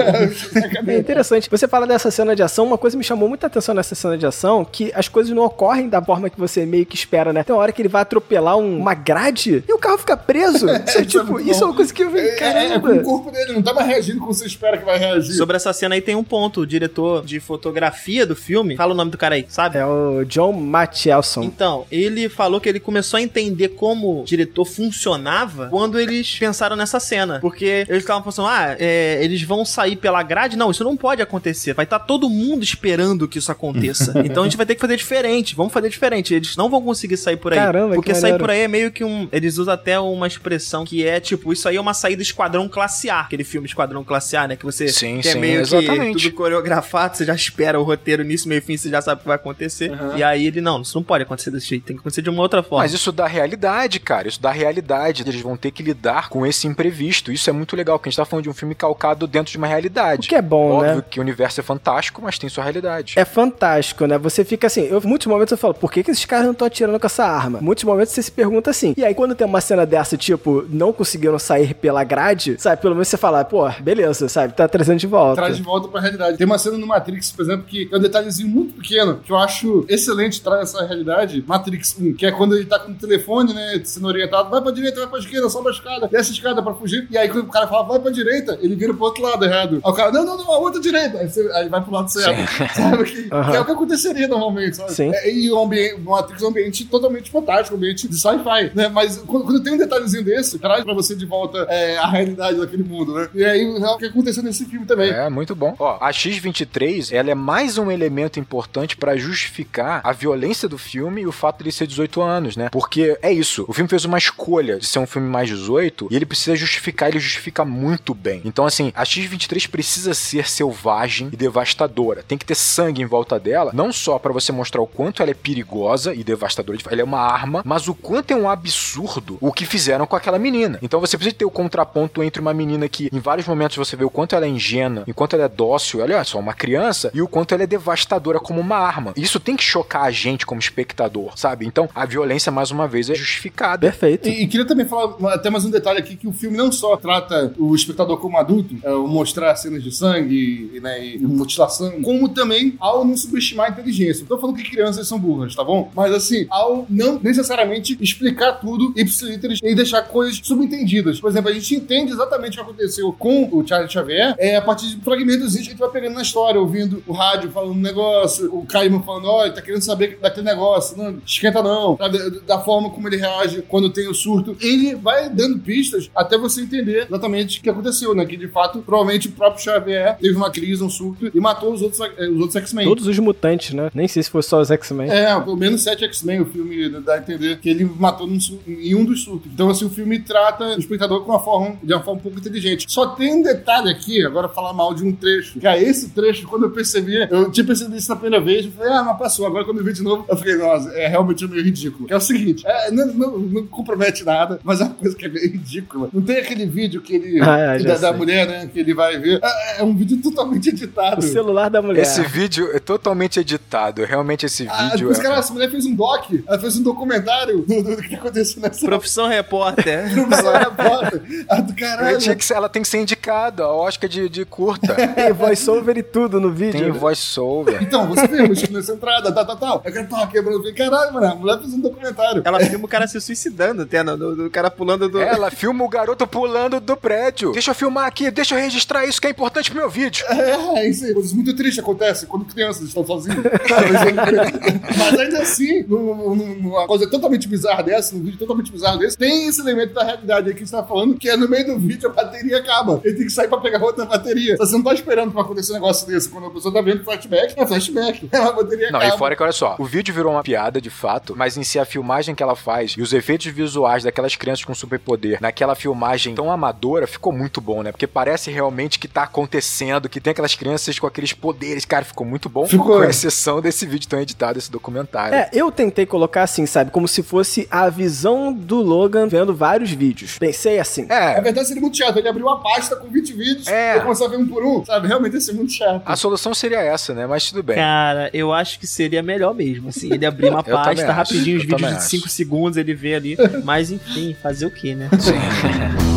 É 0.86 0.98
interessante. 0.98 1.48
Você 1.50 1.66
fala 1.68 1.86
dessa 1.86 2.10
cena 2.10 2.34
de 2.34 2.42
ação, 2.42 2.66
uma 2.66 2.76
coisa 2.78 2.96
me 2.96 3.04
chamou 3.04 3.28
muita 3.28 3.46
atenção 3.46 3.74
nessa 3.74 3.94
cena 3.94 4.16
de 4.18 4.26
ação, 4.26 4.64
que 4.64 4.92
as 4.94 5.08
coisas 5.08 5.32
não 5.34 5.44
ocorrem 5.44 5.88
da 5.88 6.02
forma 6.02 6.28
que 6.28 6.38
você 6.38 6.66
meio 6.66 6.84
que 6.86 6.96
espera, 6.96 7.32
né? 7.32 7.42
Tem 7.42 7.54
uma 7.54 7.62
hora 7.62 7.72
que 7.72 7.80
ele 7.80 7.88
vai 7.88 8.02
atropelar 8.02 8.56
um- 8.56 8.78
uma 8.78 8.94
grade 8.94 9.62
e 9.68 9.72
o 9.72 9.78
carro 9.78 9.98
fica 9.98 10.16
preso. 10.16 10.66
Isso 10.86 10.98
é, 10.98 11.04
tipo, 11.04 11.40
isso 11.40 11.62
é 11.62 11.66
uma 11.66 11.74
coisa 11.74 11.92
que 11.92 12.02
eu 12.02 12.08
É, 12.08 12.10
falei, 12.10 12.24
é, 12.28 12.34
é 12.74 12.78
com 12.78 12.78
o 12.78 12.82
caramba. 12.90 13.02
corpo 13.04 13.30
dele, 13.30 13.52
não 13.52 13.62
tá 13.62 13.72
mais 13.72 13.86
reagindo 13.86 14.18
como 14.20 14.32
você 14.34 14.46
espera 14.46 14.76
que 14.76 14.84
vai 14.84 14.98
reagir. 14.98 15.34
Sobre 15.34 15.56
essa 15.56 15.72
cena 15.72 15.94
aí 15.94 16.00
tem 16.00 16.14
um 16.16 16.24
ponto. 16.24 16.60
O 16.62 16.66
diretor 16.66 17.24
de 17.24 17.38
fotografia 17.40 18.26
do 18.26 18.34
filme, 18.36 18.76
fala 18.76 18.92
o 18.92 18.96
nome 18.96 19.10
do 19.10 19.18
cara 19.18 19.34
aí, 19.36 19.44
sabe? 19.48 19.78
É 19.78 19.86
o 19.86 20.24
John 20.24 20.52
Mathielson. 20.52 21.42
Então, 21.42 21.83
ele 21.90 22.28
falou 22.28 22.60
que 22.60 22.68
ele 22.68 22.80
começou 22.80 23.18
a 23.18 23.22
entender 23.22 23.70
como 23.70 24.22
o 24.22 24.24
diretor 24.24 24.64
funcionava 24.64 25.68
quando 25.68 25.98
eles 25.98 26.38
pensaram 26.38 26.76
nessa 26.76 26.98
cena. 26.98 27.38
Porque 27.40 27.84
eles 27.88 28.02
estavam 28.02 28.22
pensando, 28.22 28.48
ah, 28.48 28.76
é, 28.78 29.18
eles 29.22 29.42
vão 29.42 29.64
sair 29.64 29.96
pela 29.96 30.22
grade. 30.22 30.56
Não, 30.56 30.70
isso 30.70 30.84
não 30.84 30.96
pode 30.96 31.22
acontecer. 31.22 31.74
Vai 31.74 31.84
estar 31.84 31.98
todo 31.98 32.28
mundo 32.28 32.62
esperando 32.62 33.28
que 33.28 33.38
isso 33.38 33.52
aconteça. 33.52 34.12
então 34.24 34.42
a 34.42 34.46
gente 34.46 34.56
vai 34.56 34.66
ter 34.66 34.74
que 34.74 34.80
fazer 34.80 34.96
diferente. 34.96 35.54
Vamos 35.54 35.72
fazer 35.72 35.88
diferente. 35.88 36.34
Eles 36.34 36.56
não 36.56 36.68
vão 36.68 36.82
conseguir 36.82 37.16
sair 37.16 37.36
por 37.36 37.52
aí. 37.52 37.58
Caramba, 37.58 37.90
que 37.90 37.94
porque 37.96 38.14
sair 38.14 38.38
por 38.38 38.50
aí 38.50 38.60
é 38.60 38.68
meio 38.68 38.90
que 38.90 39.04
um. 39.04 39.28
Eles 39.32 39.58
usam 39.58 39.74
até 39.74 39.98
uma 39.98 40.26
expressão 40.26 40.84
que 40.84 41.06
é 41.06 41.20
tipo, 41.20 41.52
isso 41.52 41.68
aí 41.68 41.76
é 41.76 41.80
uma 41.80 41.94
saída 41.94 42.22
Esquadrão 42.22 42.68
Classe 42.68 43.10
A. 43.10 43.20
Aquele 43.20 43.44
filme 43.44 43.66
Esquadrão 43.66 44.04
Classe 44.04 44.36
A, 44.36 44.48
né? 44.48 44.56
Que 44.56 44.64
você 44.64 44.88
Sim, 44.88 45.20
que 45.20 45.28
é 45.28 45.32
sim, 45.32 45.40
meio 45.40 45.60
exatamente. 45.60 46.16
que 46.16 46.22
tudo 46.24 46.36
coreografado, 46.36 47.16
você 47.16 47.24
já 47.24 47.34
espera 47.34 47.78
o 47.80 47.82
roteiro 47.82 48.22
nisso, 48.22 48.48
meio 48.48 48.62
fim, 48.62 48.76
você 48.76 48.88
já 48.88 49.00
sabe 49.00 49.18
o 49.18 49.22
que 49.22 49.28
vai 49.28 49.36
acontecer. 49.36 49.92
E 50.16 50.22
aí 50.22 50.46
ele, 50.46 50.60
não, 50.60 50.82
isso 50.82 50.96
não 50.96 51.02
pode 51.02 51.22
acontecer 51.24 51.50
desse 51.50 51.68
tem 51.80 51.96
que 51.96 52.00
acontecer 52.00 52.22
de 52.22 52.30
uma 52.30 52.42
outra 52.42 52.62
forma. 52.62 52.84
Mas 52.84 52.92
isso 52.92 53.10
dá 53.12 53.26
realidade, 53.26 53.98
cara. 54.00 54.28
Isso 54.28 54.40
dá 54.40 54.50
realidade. 54.50 55.22
Eles 55.26 55.40
vão 55.40 55.56
ter 55.56 55.70
que 55.70 55.82
lidar 55.82 56.28
com 56.28 56.44
esse 56.46 56.66
imprevisto. 56.66 57.32
Isso 57.32 57.48
é 57.48 57.52
muito 57.52 57.76
legal, 57.76 57.98
porque 57.98 58.08
a 58.08 58.10
gente 58.10 58.16
tá 58.16 58.24
falando 58.24 58.44
de 58.44 58.50
um 58.50 58.54
filme 58.54 58.74
calcado 58.74 59.26
dentro 59.26 59.52
de 59.52 59.58
uma 59.58 59.66
O 59.66 59.70
realidade. 59.70 60.28
que 60.28 60.34
é 60.34 60.42
bom, 60.42 60.72
Óbvio 60.72 60.96
né? 60.96 61.04
que 61.10 61.18
o 61.18 61.22
universo 61.22 61.60
é 61.60 61.62
fantástico, 61.62 62.20
mas 62.22 62.38
tem 62.38 62.48
sua 62.48 62.62
realidade. 62.64 63.14
É 63.16 63.24
fantástico, 63.24 64.06
né? 64.06 64.18
Você 64.18 64.44
fica 64.44 64.66
assim, 64.66 64.82
eu, 64.82 65.00
muitos 65.02 65.26
momentos 65.26 65.52
eu 65.52 65.58
falo, 65.58 65.74
por 65.74 65.90
que, 65.92 66.02
que 66.02 66.10
esses 66.10 66.24
caras 66.24 66.44
não 66.46 66.52
estão 66.52 66.66
atirando 66.66 66.98
com 66.98 67.06
essa 67.06 67.24
arma? 67.24 67.60
Muitos 67.60 67.84
momentos 67.84 68.12
você 68.12 68.22
se 68.22 68.32
pergunta 68.32 68.70
assim. 68.70 68.94
E 68.96 69.04
aí, 69.04 69.14
quando 69.14 69.34
tem 69.34 69.46
uma 69.46 69.60
cena 69.60 69.84
dessa, 69.86 70.16
tipo, 70.16 70.64
não 70.68 70.92
conseguiram 70.92 71.38
sair 71.38 71.74
pela 71.74 72.04
grade, 72.04 72.56
sabe? 72.58 72.80
Pelo 72.80 72.94
menos 72.94 73.08
você 73.08 73.16
fala, 73.16 73.44
pô, 73.44 73.68
beleza, 73.80 74.28
sabe? 74.28 74.54
Tá 74.54 74.66
trazendo 74.68 74.98
de 74.98 75.06
volta. 75.06 75.36
Traz 75.42 75.56
de 75.56 75.62
volta 75.62 75.88
pra 75.88 76.00
realidade. 76.00 76.36
Tem 76.38 76.46
uma 76.46 76.58
cena 76.58 76.78
no 76.78 76.86
Matrix, 76.86 77.32
por 77.32 77.42
exemplo, 77.44 77.64
que 77.66 77.88
é 77.92 77.96
um 77.96 78.00
detalhezinho 78.00 78.48
muito 78.48 78.74
pequeno, 78.74 79.16
que 79.24 79.30
eu 79.32 79.36
acho 79.36 79.84
excelente 79.88 80.42
traz 80.42 80.74
essa 80.74 80.84
realidade. 80.86 81.42
Matrix 81.64 81.96
1, 81.98 82.14
que 82.14 82.26
é 82.26 82.30
quando 82.30 82.54
ele 82.54 82.66
tá 82.66 82.78
com 82.78 82.92
o 82.92 82.94
telefone, 82.94 83.54
né, 83.54 83.80
sendo 83.84 84.06
orientado, 84.06 84.50
vai 84.50 84.60
pra 84.60 84.70
direita, 84.70 85.00
vai 85.00 85.08
pra 85.08 85.18
esquerda, 85.18 85.48
sobe 85.48 85.68
a 85.68 85.72
escada, 85.72 86.08
desce 86.08 86.30
a 86.30 86.34
escada 86.34 86.62
pra 86.62 86.74
fugir. 86.74 87.06
E 87.10 87.16
aí 87.16 87.28
quando 87.28 87.44
o 87.44 87.50
cara 87.50 87.66
fala, 87.66 87.84
vai 87.84 87.98
pra 87.98 88.10
direita, 88.10 88.58
ele 88.60 88.74
vira 88.74 88.92
pro 88.92 89.04
outro 89.04 89.22
lado 89.22 89.44
errado. 89.44 89.80
Aí 89.84 89.90
o 89.90 89.94
cara, 89.94 90.12
não, 90.12 90.24
não, 90.24 90.36
não, 90.36 90.52
a 90.52 90.58
outra 90.58 90.80
direita. 90.80 91.18
Aí, 91.18 91.28
você, 91.28 91.50
aí 91.54 91.68
vai 91.68 91.80
pro 91.80 91.92
lado 91.92 92.08
certo. 92.10 92.34
Sabe? 92.74 93.04
Que, 93.04 93.22
que 93.28 93.56
é 93.56 93.60
o 93.60 93.64
que 93.64 93.72
aconteceria 93.72 94.28
normalmente, 94.28 94.76
sabe? 94.76 94.92
Sim. 94.92 95.10
É, 95.14 95.30
e 95.30 95.50
o 95.50 95.58
ambiente, 95.58 95.94
o 95.94 96.10
Matrix 96.10 96.42
é 96.42 96.44
um 96.44 96.48
ambiente 96.48 96.84
totalmente 96.86 97.30
fantástico, 97.30 97.74
um 97.74 97.78
ambiente 97.78 98.08
de 98.08 98.16
sci-fi, 98.16 98.72
né? 98.74 98.88
Mas 98.88 99.18
quando, 99.18 99.44
quando 99.44 99.62
tem 99.62 99.72
um 99.72 99.78
detalhezinho 99.78 100.24
desse, 100.24 100.58
traz 100.58 100.84
pra 100.84 100.94
você 100.94 101.14
de 101.14 101.24
volta 101.24 101.66
é, 101.68 101.96
a 101.98 102.06
realidade 102.06 102.58
daquele 102.58 102.82
mundo, 102.82 103.14
né? 103.14 103.28
E 103.34 103.44
aí 103.44 103.62
é 103.62 103.86
o 103.88 103.98
que 103.98 104.06
aconteceu 104.06 104.42
nesse 104.42 104.64
filme 104.66 104.86
também. 104.86 105.10
É, 105.10 105.28
muito 105.28 105.54
bom. 105.54 105.74
Ó, 105.78 105.98
a 106.00 106.12
X-23, 106.12 107.12
ela 107.12 107.30
é 107.30 107.34
mais 107.34 107.78
um 107.78 107.90
elemento 107.90 108.38
importante 108.38 108.96
pra 108.96 109.16
justificar 109.16 110.00
a 110.04 110.12
violência 110.12 110.68
do 110.68 110.78
filme 110.78 111.22
e 111.22 111.26
o 111.26 111.32
fato 111.32 111.53
de 111.58 111.64
ele 111.64 111.72
ser 111.72 111.86
18 111.86 112.20
anos, 112.22 112.56
né? 112.56 112.68
Porque 112.70 113.18
é 113.22 113.32
isso, 113.32 113.64
o 113.68 113.72
filme 113.72 113.88
fez 113.88 114.04
uma 114.04 114.18
escolha 114.18 114.78
de 114.78 114.86
ser 114.86 114.98
um 114.98 115.06
filme 115.06 115.28
mais 115.28 115.48
18 115.48 116.08
e 116.10 116.16
ele 116.16 116.26
precisa 116.26 116.56
justificar, 116.56 117.08
ele 117.08 117.20
justifica 117.20 117.64
muito 117.64 118.14
bem. 118.14 118.40
Então, 118.44 118.66
assim, 118.66 118.92
a 118.94 119.04
X-23 119.04 119.68
precisa 119.68 120.14
ser 120.14 120.48
selvagem 120.48 121.28
e 121.32 121.36
devastadora. 121.36 122.22
Tem 122.26 122.38
que 122.38 122.44
ter 122.44 122.54
sangue 122.54 123.02
em 123.02 123.06
volta 123.06 123.38
dela, 123.38 123.70
não 123.74 123.92
só 123.92 124.18
pra 124.18 124.32
você 124.32 124.52
mostrar 124.52 124.82
o 124.82 124.86
quanto 124.86 125.22
ela 125.22 125.30
é 125.30 125.34
perigosa 125.34 126.14
e 126.14 126.24
devastadora, 126.24 126.78
ela 126.90 127.00
é 127.00 127.04
uma 127.04 127.20
arma, 127.20 127.62
mas 127.64 127.88
o 127.88 127.94
quanto 127.94 128.32
é 128.32 128.36
um 128.36 128.48
absurdo 128.48 129.38
o 129.40 129.52
que 129.52 129.64
fizeram 129.66 130.06
com 130.06 130.16
aquela 130.16 130.38
menina. 130.38 130.78
Então 130.82 131.00
você 131.00 131.16
precisa 131.16 131.36
ter 131.36 131.44
o 131.44 131.50
contraponto 131.50 132.22
entre 132.22 132.40
uma 132.40 132.54
menina 132.54 132.88
que 132.88 133.08
em 133.12 133.20
vários 133.20 133.46
momentos 133.46 133.76
você 133.76 133.96
vê 133.96 134.04
o 134.04 134.10
quanto 134.10 134.34
ela 134.34 134.46
é 134.46 134.48
ingênua, 134.48 135.04
enquanto 135.06 135.34
ela 135.34 135.44
é 135.44 135.48
dócil, 135.48 136.00
ela 136.02 136.14
é 136.14 136.24
só 136.24 136.38
uma 136.38 136.54
criança, 136.54 137.10
e 137.14 137.22
o 137.22 137.28
quanto 137.28 137.54
ela 137.54 137.62
é 137.62 137.66
devastadora 137.66 138.40
como 138.40 138.60
uma 138.60 138.76
arma. 138.76 139.12
Isso 139.16 139.40
tem 139.40 139.56
que 139.56 139.62
chocar 139.62 140.04
a 140.04 140.10
gente 140.10 140.46
como 140.46 140.60
espectador, 140.60 141.32
sabe? 141.44 141.66
Então 141.66 141.88
a 141.94 142.06
violência, 142.06 142.50
mais 142.50 142.70
uma 142.70 142.88
vez, 142.88 143.10
é 143.10 143.14
justificada. 143.14 143.86
Perfeito. 143.86 144.28
E, 144.28 144.44
e 144.44 144.46
queria 144.46 144.66
também 144.66 144.86
falar 144.86 145.34
até 145.34 145.50
mais 145.50 145.64
um 145.66 145.70
detalhe 145.70 145.98
aqui, 145.98 146.16
que 146.16 146.26
o 146.26 146.32
filme 146.32 146.56
não 146.56 146.72
só 146.72 146.96
trata 146.96 147.52
o 147.58 147.74
espectador 147.74 148.16
como 148.16 148.38
adulto, 148.38 148.74
é, 148.82 148.90
o 148.90 149.06
mostrar 149.06 149.54
cenas 149.56 149.82
de 149.82 149.92
sangue 149.92 150.70
e, 150.74 150.80
né, 150.80 151.06
e 151.06 151.18
mutilação, 151.18 152.00
como 152.00 152.30
também 152.30 152.76
ao 152.80 153.04
não 153.04 153.14
subestimar 153.14 153.66
a 153.66 153.70
inteligência. 153.70 154.22
Não 154.22 154.28
tô 154.28 154.38
falando 154.38 154.56
que 154.56 154.70
crianças 154.70 155.06
são 155.06 155.18
burras, 155.18 155.54
tá 155.54 155.62
bom? 155.62 155.90
Mas 155.94 156.14
assim, 156.14 156.46
ao 156.48 156.86
não 156.88 157.20
necessariamente 157.22 157.98
explicar 158.00 158.52
tudo 158.54 158.94
ipsiliteris 158.96 159.60
e 159.62 159.74
deixar 159.74 160.02
coisas 160.02 160.40
subentendidas. 160.42 161.20
Por 161.20 161.30
exemplo, 161.30 161.50
a 161.50 161.52
gente 161.52 161.74
entende 161.74 162.12
exatamente 162.12 162.52
o 162.52 162.64
que 162.64 162.70
aconteceu 162.70 163.12
com 163.12 163.50
o 163.52 163.66
Charles 163.66 163.92
Xavier 163.92 164.34
é 164.38 164.56
a 164.56 164.62
partir 164.62 164.88
de 164.88 164.96
fragmentos 165.02 165.52
que 165.54 165.60
a 165.60 165.62
gente 165.64 165.76
vai 165.76 165.90
pegando 165.90 166.14
na 166.14 166.22
história, 166.22 166.58
ouvindo 166.58 167.02
o 167.06 167.12
rádio 167.12 167.50
falando 167.50 167.72
um 167.72 167.80
negócio, 167.80 168.54
o 168.54 168.64
Caimon 168.64 169.02
falando, 169.02 169.28
olha, 169.28 169.52
tá 169.52 169.60
querendo 169.60 169.82
saber 169.82 170.18
daquele 170.22 170.46
negócio. 170.46 170.96
Não, 170.96 171.20
esquenta 171.26 171.62
não, 171.62 171.96
sabe? 171.96 172.40
Da 172.46 172.58
forma 172.60 172.90
como 172.90 173.08
ele 173.08 173.16
reage 173.16 173.62
quando 173.68 173.90
tem 173.90 174.08
o 174.08 174.14
surto. 174.14 174.56
Ele 174.60 174.94
vai 174.94 175.28
dando 175.28 175.58
pistas 175.58 176.10
até 176.14 176.38
você 176.38 176.62
entender 176.62 177.06
exatamente 177.08 177.58
o 177.58 177.62
que 177.62 177.70
aconteceu, 177.70 178.14
né? 178.14 178.24
Que 178.24 178.36
de 178.36 178.48
fato, 178.48 178.80
provavelmente 178.80 179.28
o 179.28 179.32
próprio 179.32 179.62
Xavier 179.62 180.16
teve 180.18 180.36
uma 180.36 180.50
crise, 180.50 180.82
um 180.82 180.90
surto 180.90 181.30
e 181.32 181.40
matou 181.40 181.72
os 181.72 181.82
outros, 181.82 182.00
eh, 182.00 182.28
os 182.28 182.40
outros 182.40 182.56
X-Men. 182.56 182.86
Todos 182.86 183.06
os 183.06 183.18
mutantes, 183.18 183.72
né? 183.72 183.90
Nem 183.94 184.08
sei 184.08 184.22
se 184.22 184.30
foi 184.30 184.42
só 184.42 184.60
os 184.60 184.70
X-Men. 184.70 185.10
É, 185.10 185.38
pelo 185.40 185.56
menos 185.56 185.82
sete 185.82 186.04
X-Men, 186.04 186.40
o 186.40 186.46
filme 186.46 186.88
dá 187.00 187.14
a 187.14 187.18
entender 187.18 187.58
que 187.58 187.68
ele 187.68 187.84
matou 187.84 188.26
num 188.26 188.38
em 188.66 188.94
um 188.94 189.04
dos 189.04 189.22
surtos. 189.22 189.50
Então, 189.52 189.70
assim, 189.70 189.84
o 189.84 189.90
filme 189.90 190.18
trata 190.18 190.76
o 190.76 190.78
espectador 190.78 191.22
com 191.22 191.32
uma 191.32 191.40
forma, 191.40 191.76
de 191.82 191.92
uma 191.92 192.02
forma 192.02 192.20
um 192.20 192.22
pouco 192.22 192.38
inteligente. 192.38 192.86
Só 192.88 193.08
tem 193.08 193.34
um 193.34 193.42
detalhe 193.42 193.90
aqui, 193.90 194.24
agora 194.24 194.48
falar 194.48 194.72
mal 194.72 194.94
de 194.94 195.04
um 195.04 195.12
trecho. 195.12 195.58
Que 195.58 195.66
é 195.66 195.82
esse 195.82 196.10
trecho, 196.10 196.46
quando 196.46 196.64
eu 196.64 196.70
percebi, 196.70 197.26
eu 197.30 197.50
tinha 197.50 197.64
percebido 197.64 197.96
isso 197.96 198.08
na 198.08 198.16
primeira 198.16 198.44
vez, 198.44 198.66
eu 198.66 198.72
falei, 198.72 198.92
ah, 198.92 199.02
mas 199.02 199.18
passou. 199.18 199.46
Agora, 199.46 199.64
quando 199.64 199.78
eu 199.78 199.84
vi 199.84 199.92
de 199.92 200.02
novo, 200.02 200.24
eu 200.28 200.36
fiquei, 200.36 200.56
nossa, 200.56 200.90
é 200.90 201.06
realmente 201.14 201.46
meio 201.46 201.62
ridículo. 201.64 202.06
Que 202.06 202.12
é 202.12 202.16
o 202.16 202.20
seguinte, 202.20 202.64
é, 202.66 202.90
não, 202.90 203.06
não- 203.06 203.38
não 203.38 203.66
compromete 203.66 204.24
nada, 204.24 204.58
mas 204.64 204.80
é 204.80 204.84
uma 204.84 204.94
coisa 204.94 205.16
que 205.16 205.24
é 205.24 205.28
meio 205.28 205.50
ridícula. 205.50 206.08
Não 206.12 206.20
tem 206.22 206.38
aquele 206.38 206.66
vídeo 206.66 207.00
que 207.00 207.14
ele. 207.14 207.40
Ah, 207.40 207.78
já 207.78 207.94
da, 207.94 208.10
da 208.10 208.12
mulher, 208.12 208.46
né? 208.46 208.68
Que 208.72 208.80
ele 208.80 208.92
vai 208.94 209.18
ver. 209.18 209.40
É, 209.42 209.80
é 209.80 209.82
um 209.84 209.94
vídeo 209.96 210.20
totalmente 210.22 210.68
editado. 210.70 211.20
O 211.20 211.22
celular 211.22 211.68
da 211.70 211.80
mulher. 211.80 212.02
Esse 212.02 212.22
vídeo 212.22 212.68
é 212.74 212.78
totalmente 212.78 213.38
editado. 213.40 214.04
Realmente 214.04 214.46
esse 214.46 214.66
Ah, 214.68 214.90
vídeo 214.90 215.08
os 215.10 215.18
é... 215.18 215.22
caras, 215.22 215.38
essa 215.40 215.52
mulher 215.52 215.70
fez 215.70 215.86
um 215.86 215.94
doc, 215.94 216.30
ela 216.46 216.58
fez 216.58 216.76
um 216.76 216.82
documentário 216.82 217.60
do, 217.66 217.82
do 217.82 217.96
que 218.02 218.14
aconteceu 218.14 218.60
nessa 218.60 218.84
Profissão 218.86 219.28
repórter. 219.28 220.10
profissão 220.14 220.52
repórter. 220.52 221.22
Ah, 221.48 221.60
do 221.60 221.74
caralho. 221.74 222.18
Que 222.36 222.44
ser- 222.44 222.54
ela 222.54 222.68
tem 222.68 222.82
que 222.82 222.88
ser 222.88 222.98
indicada, 223.00 223.64
a 223.64 223.72
Oscar 223.72 224.08
de, 224.08 224.28
de 224.28 224.44
curta. 224.44 224.94
Tem 225.14 225.32
voice-over 225.32 225.96
e 225.98 226.02
tudo 226.02 226.40
no 226.40 226.50
vídeo. 226.52 226.80
tem 226.80 226.90
voice-over. 226.90 227.82
Então, 227.82 228.06
você 228.08 228.26
viu, 228.26 228.48
mas 228.48 228.68
nessa 228.68 228.92
entrada, 228.92 229.30
tal, 229.32 229.44
tal, 229.46 229.56
tal. 229.56 229.82
Aí 229.84 229.90
o 229.90 229.94
cara 229.94 230.06
tava 230.06 230.26
quebrando. 230.26 230.66
Eu 230.66 230.74
caralho, 231.06 231.14
mano, 231.14 231.26
a 231.26 231.34
mulher 231.34 231.58
fez 231.60 231.74
um 231.74 231.80
documentário. 231.80 232.42
Ela 232.44 232.60
filma 232.60 232.84
o 232.84 232.88
cara 232.88 233.06
se 233.06 233.20
suicidando, 233.20 233.82
até, 233.82 234.02
do 234.04 234.50
cara 234.50 234.70
pulando 234.70 235.08
do. 235.08 235.20
Ela 235.20 235.50
filma 235.50 235.84
o 235.84 235.88
garoto 235.88 236.26
pulando 236.26 236.80
do 236.80 236.96
prédio. 236.96 237.52
Deixa 237.52 237.70
eu 237.70 237.74
filmar 237.74 238.06
aqui, 238.06 238.30
deixa 238.30 238.54
eu 238.54 238.58
registrar 238.60 239.04
isso 239.06 239.20
que 239.20 239.26
é 239.26 239.30
importante 239.30 239.70
pro 239.70 239.80
meu 239.80 239.90
vídeo. 239.90 240.24
É, 240.44 240.80
é 240.80 240.88
isso 240.88 241.04
aí. 241.04 241.14
Coisas 241.14 241.32
muito 241.32 241.54
tristes 241.56 241.78
acontecem 241.82 242.28
quando 242.28 242.44
crianças 242.44 242.82
estão 242.86 243.04
sozinhas. 243.06 243.38
Mas 244.98 245.18
ainda 245.20 245.42
assim, 245.42 245.82
num- 245.84 246.34
num- 246.34 246.54
numa 246.60 246.86
coisa 246.86 247.08
totalmente 247.08 247.48
bizarra 247.48 247.82
dessa, 247.82 248.14
num 248.14 248.22
vídeo 248.22 248.38
totalmente 248.38 248.70
bizarro 248.70 248.98
desse, 248.98 249.16
tem 249.16 249.46
esse 249.48 249.60
elemento 249.60 249.94
da 249.94 250.04
realidade 250.04 250.48
aí 250.48 250.54
que 250.54 250.62
a 250.62 250.64
gente 250.64 250.70
tá 250.70 250.82
falando, 250.82 251.14
que 251.16 251.28
é 251.28 251.36
no 251.36 251.48
meio 251.48 251.66
do 251.66 251.78
vídeo 251.78 252.08
a 252.08 252.12
bateria 252.12 252.58
acaba. 252.58 253.00
Ele 253.04 253.14
tem 253.16 253.26
que 253.26 253.32
sair 253.32 253.48
pra 253.48 253.58
pegar 253.58 253.82
outra 253.82 254.04
bateria. 254.04 254.56
Você 254.56 254.72
não 254.76 254.82
tá 254.82 254.92
esperando 254.94 255.32
pra 255.32 255.42
acontecer 255.42 255.72
um 255.72 255.76
negócio 255.76 256.06
desse. 256.06 256.28
Quando 256.28 256.46
a 256.46 256.50
pessoa 256.50 256.72
tá 256.72 256.80
vendo 256.80 257.02
flashback, 257.04 257.54
é 257.56 257.66
flashback. 257.66 258.28
A 258.32 258.52
bateria 258.52 258.90
Não, 258.90 258.98
acaba. 258.98 259.14
e 259.14 259.18
fora 259.18 259.36
que 259.36 259.42
olha 259.42 259.52
só, 259.52 259.76
o 259.78 259.84
vídeo 259.84 260.14
virou 260.14 260.32
uma 260.32 260.42
piada 260.42 260.80
de 260.80 260.90
fato, 260.94 261.34
mas 261.36 261.56
em 261.56 261.62
si 261.62 261.78
a 261.78 261.84
filmagem 261.84 262.34
que 262.34 262.42
ela 262.42 262.56
faz 262.56 262.92
e 262.92 263.02
os 263.02 263.12
efeitos 263.12 263.46
visuais 263.52 264.04
daquelas 264.04 264.34
crianças 264.36 264.64
com 264.64 264.74
superpoder 264.74 265.38
naquela 265.40 265.74
filmagem 265.74 266.34
tão 266.34 266.50
amadora 266.50 267.06
ficou 267.06 267.32
muito 267.32 267.60
bom, 267.60 267.82
né? 267.82 267.90
Porque 267.92 268.06
parece 268.06 268.50
realmente 268.50 268.98
que 268.98 269.08
tá 269.08 269.24
acontecendo, 269.24 270.08
que 270.08 270.20
tem 270.20 270.30
aquelas 270.30 270.54
crianças 270.54 270.98
com 270.98 271.06
aqueles 271.06 271.32
poderes. 271.32 271.84
Cara, 271.84 272.04
ficou 272.04 272.26
muito 272.26 272.48
bom, 272.48 272.66
Ficou. 272.66 272.98
com 272.98 273.04
exceção 273.04 273.60
desse 273.60 273.84
vídeo 273.86 274.08
tão 274.08 274.20
editado, 274.20 274.58
esse 274.58 274.70
documentário. 274.70 275.34
É, 275.36 275.50
eu 275.52 275.70
tentei 275.70 276.06
colocar 276.06 276.42
assim, 276.42 276.66
sabe? 276.66 276.90
Como 276.90 277.06
se 277.08 277.22
fosse 277.22 277.66
a 277.70 277.88
visão 277.88 278.52
do 278.52 278.76
Logan 278.80 279.26
vendo 279.28 279.54
vários 279.54 279.90
vídeos. 279.90 280.38
Pensei 280.38 280.78
assim. 280.78 281.06
Na 281.06 281.14
É, 281.14 281.40
verdade, 281.40 281.66
seria 281.68 281.80
muito 281.82 281.96
chato. 281.96 282.16
Ele 282.18 282.28
abriu 282.28 282.46
uma 282.46 282.60
pasta 282.62 282.96
com 282.96 283.08
20 283.08 283.32
vídeos 283.32 283.66
É. 283.68 283.96
e 283.96 284.00
começar 284.00 284.26
a 284.26 284.28
ver 284.28 284.36
um 284.38 284.46
por 284.46 284.64
um, 284.64 284.84
sabe? 284.84 285.08
Realmente 285.08 285.34
ia 285.34 285.40
ser 285.40 285.52
muito 285.52 285.72
chato. 285.72 286.02
a 286.06 286.16
solução 286.16 286.54
seria 286.54 286.80
essa, 286.80 287.12
né? 287.14 287.26
Mas 287.26 287.48
tudo 287.50 287.62
bem. 287.62 287.76
Cara, 287.76 288.30
eu 288.32 288.52
acho 288.52 288.78
que 288.78 288.86
seria 288.86 289.22
melhor 289.22 289.54
mesmo, 289.54 289.88
assim, 289.88 290.12
ele 290.12 290.24
abrir 290.26 290.48
uma 290.50 290.62
pasta 290.64 290.83
acho, 290.90 291.06
rapidinho, 291.06 291.58
os 291.58 291.64
vídeos 291.64 291.80
de 291.80 291.86
acho. 291.86 292.08
5 292.08 292.28
segundos, 292.28 292.76
ele 292.76 292.94
vê 292.94 293.14
ali. 293.14 293.36
Mas 293.64 293.90
enfim, 293.90 294.36
fazer 294.42 294.66
o 294.66 294.70
quê, 294.70 294.94
né? 294.94 295.08
Bom, 295.10 295.18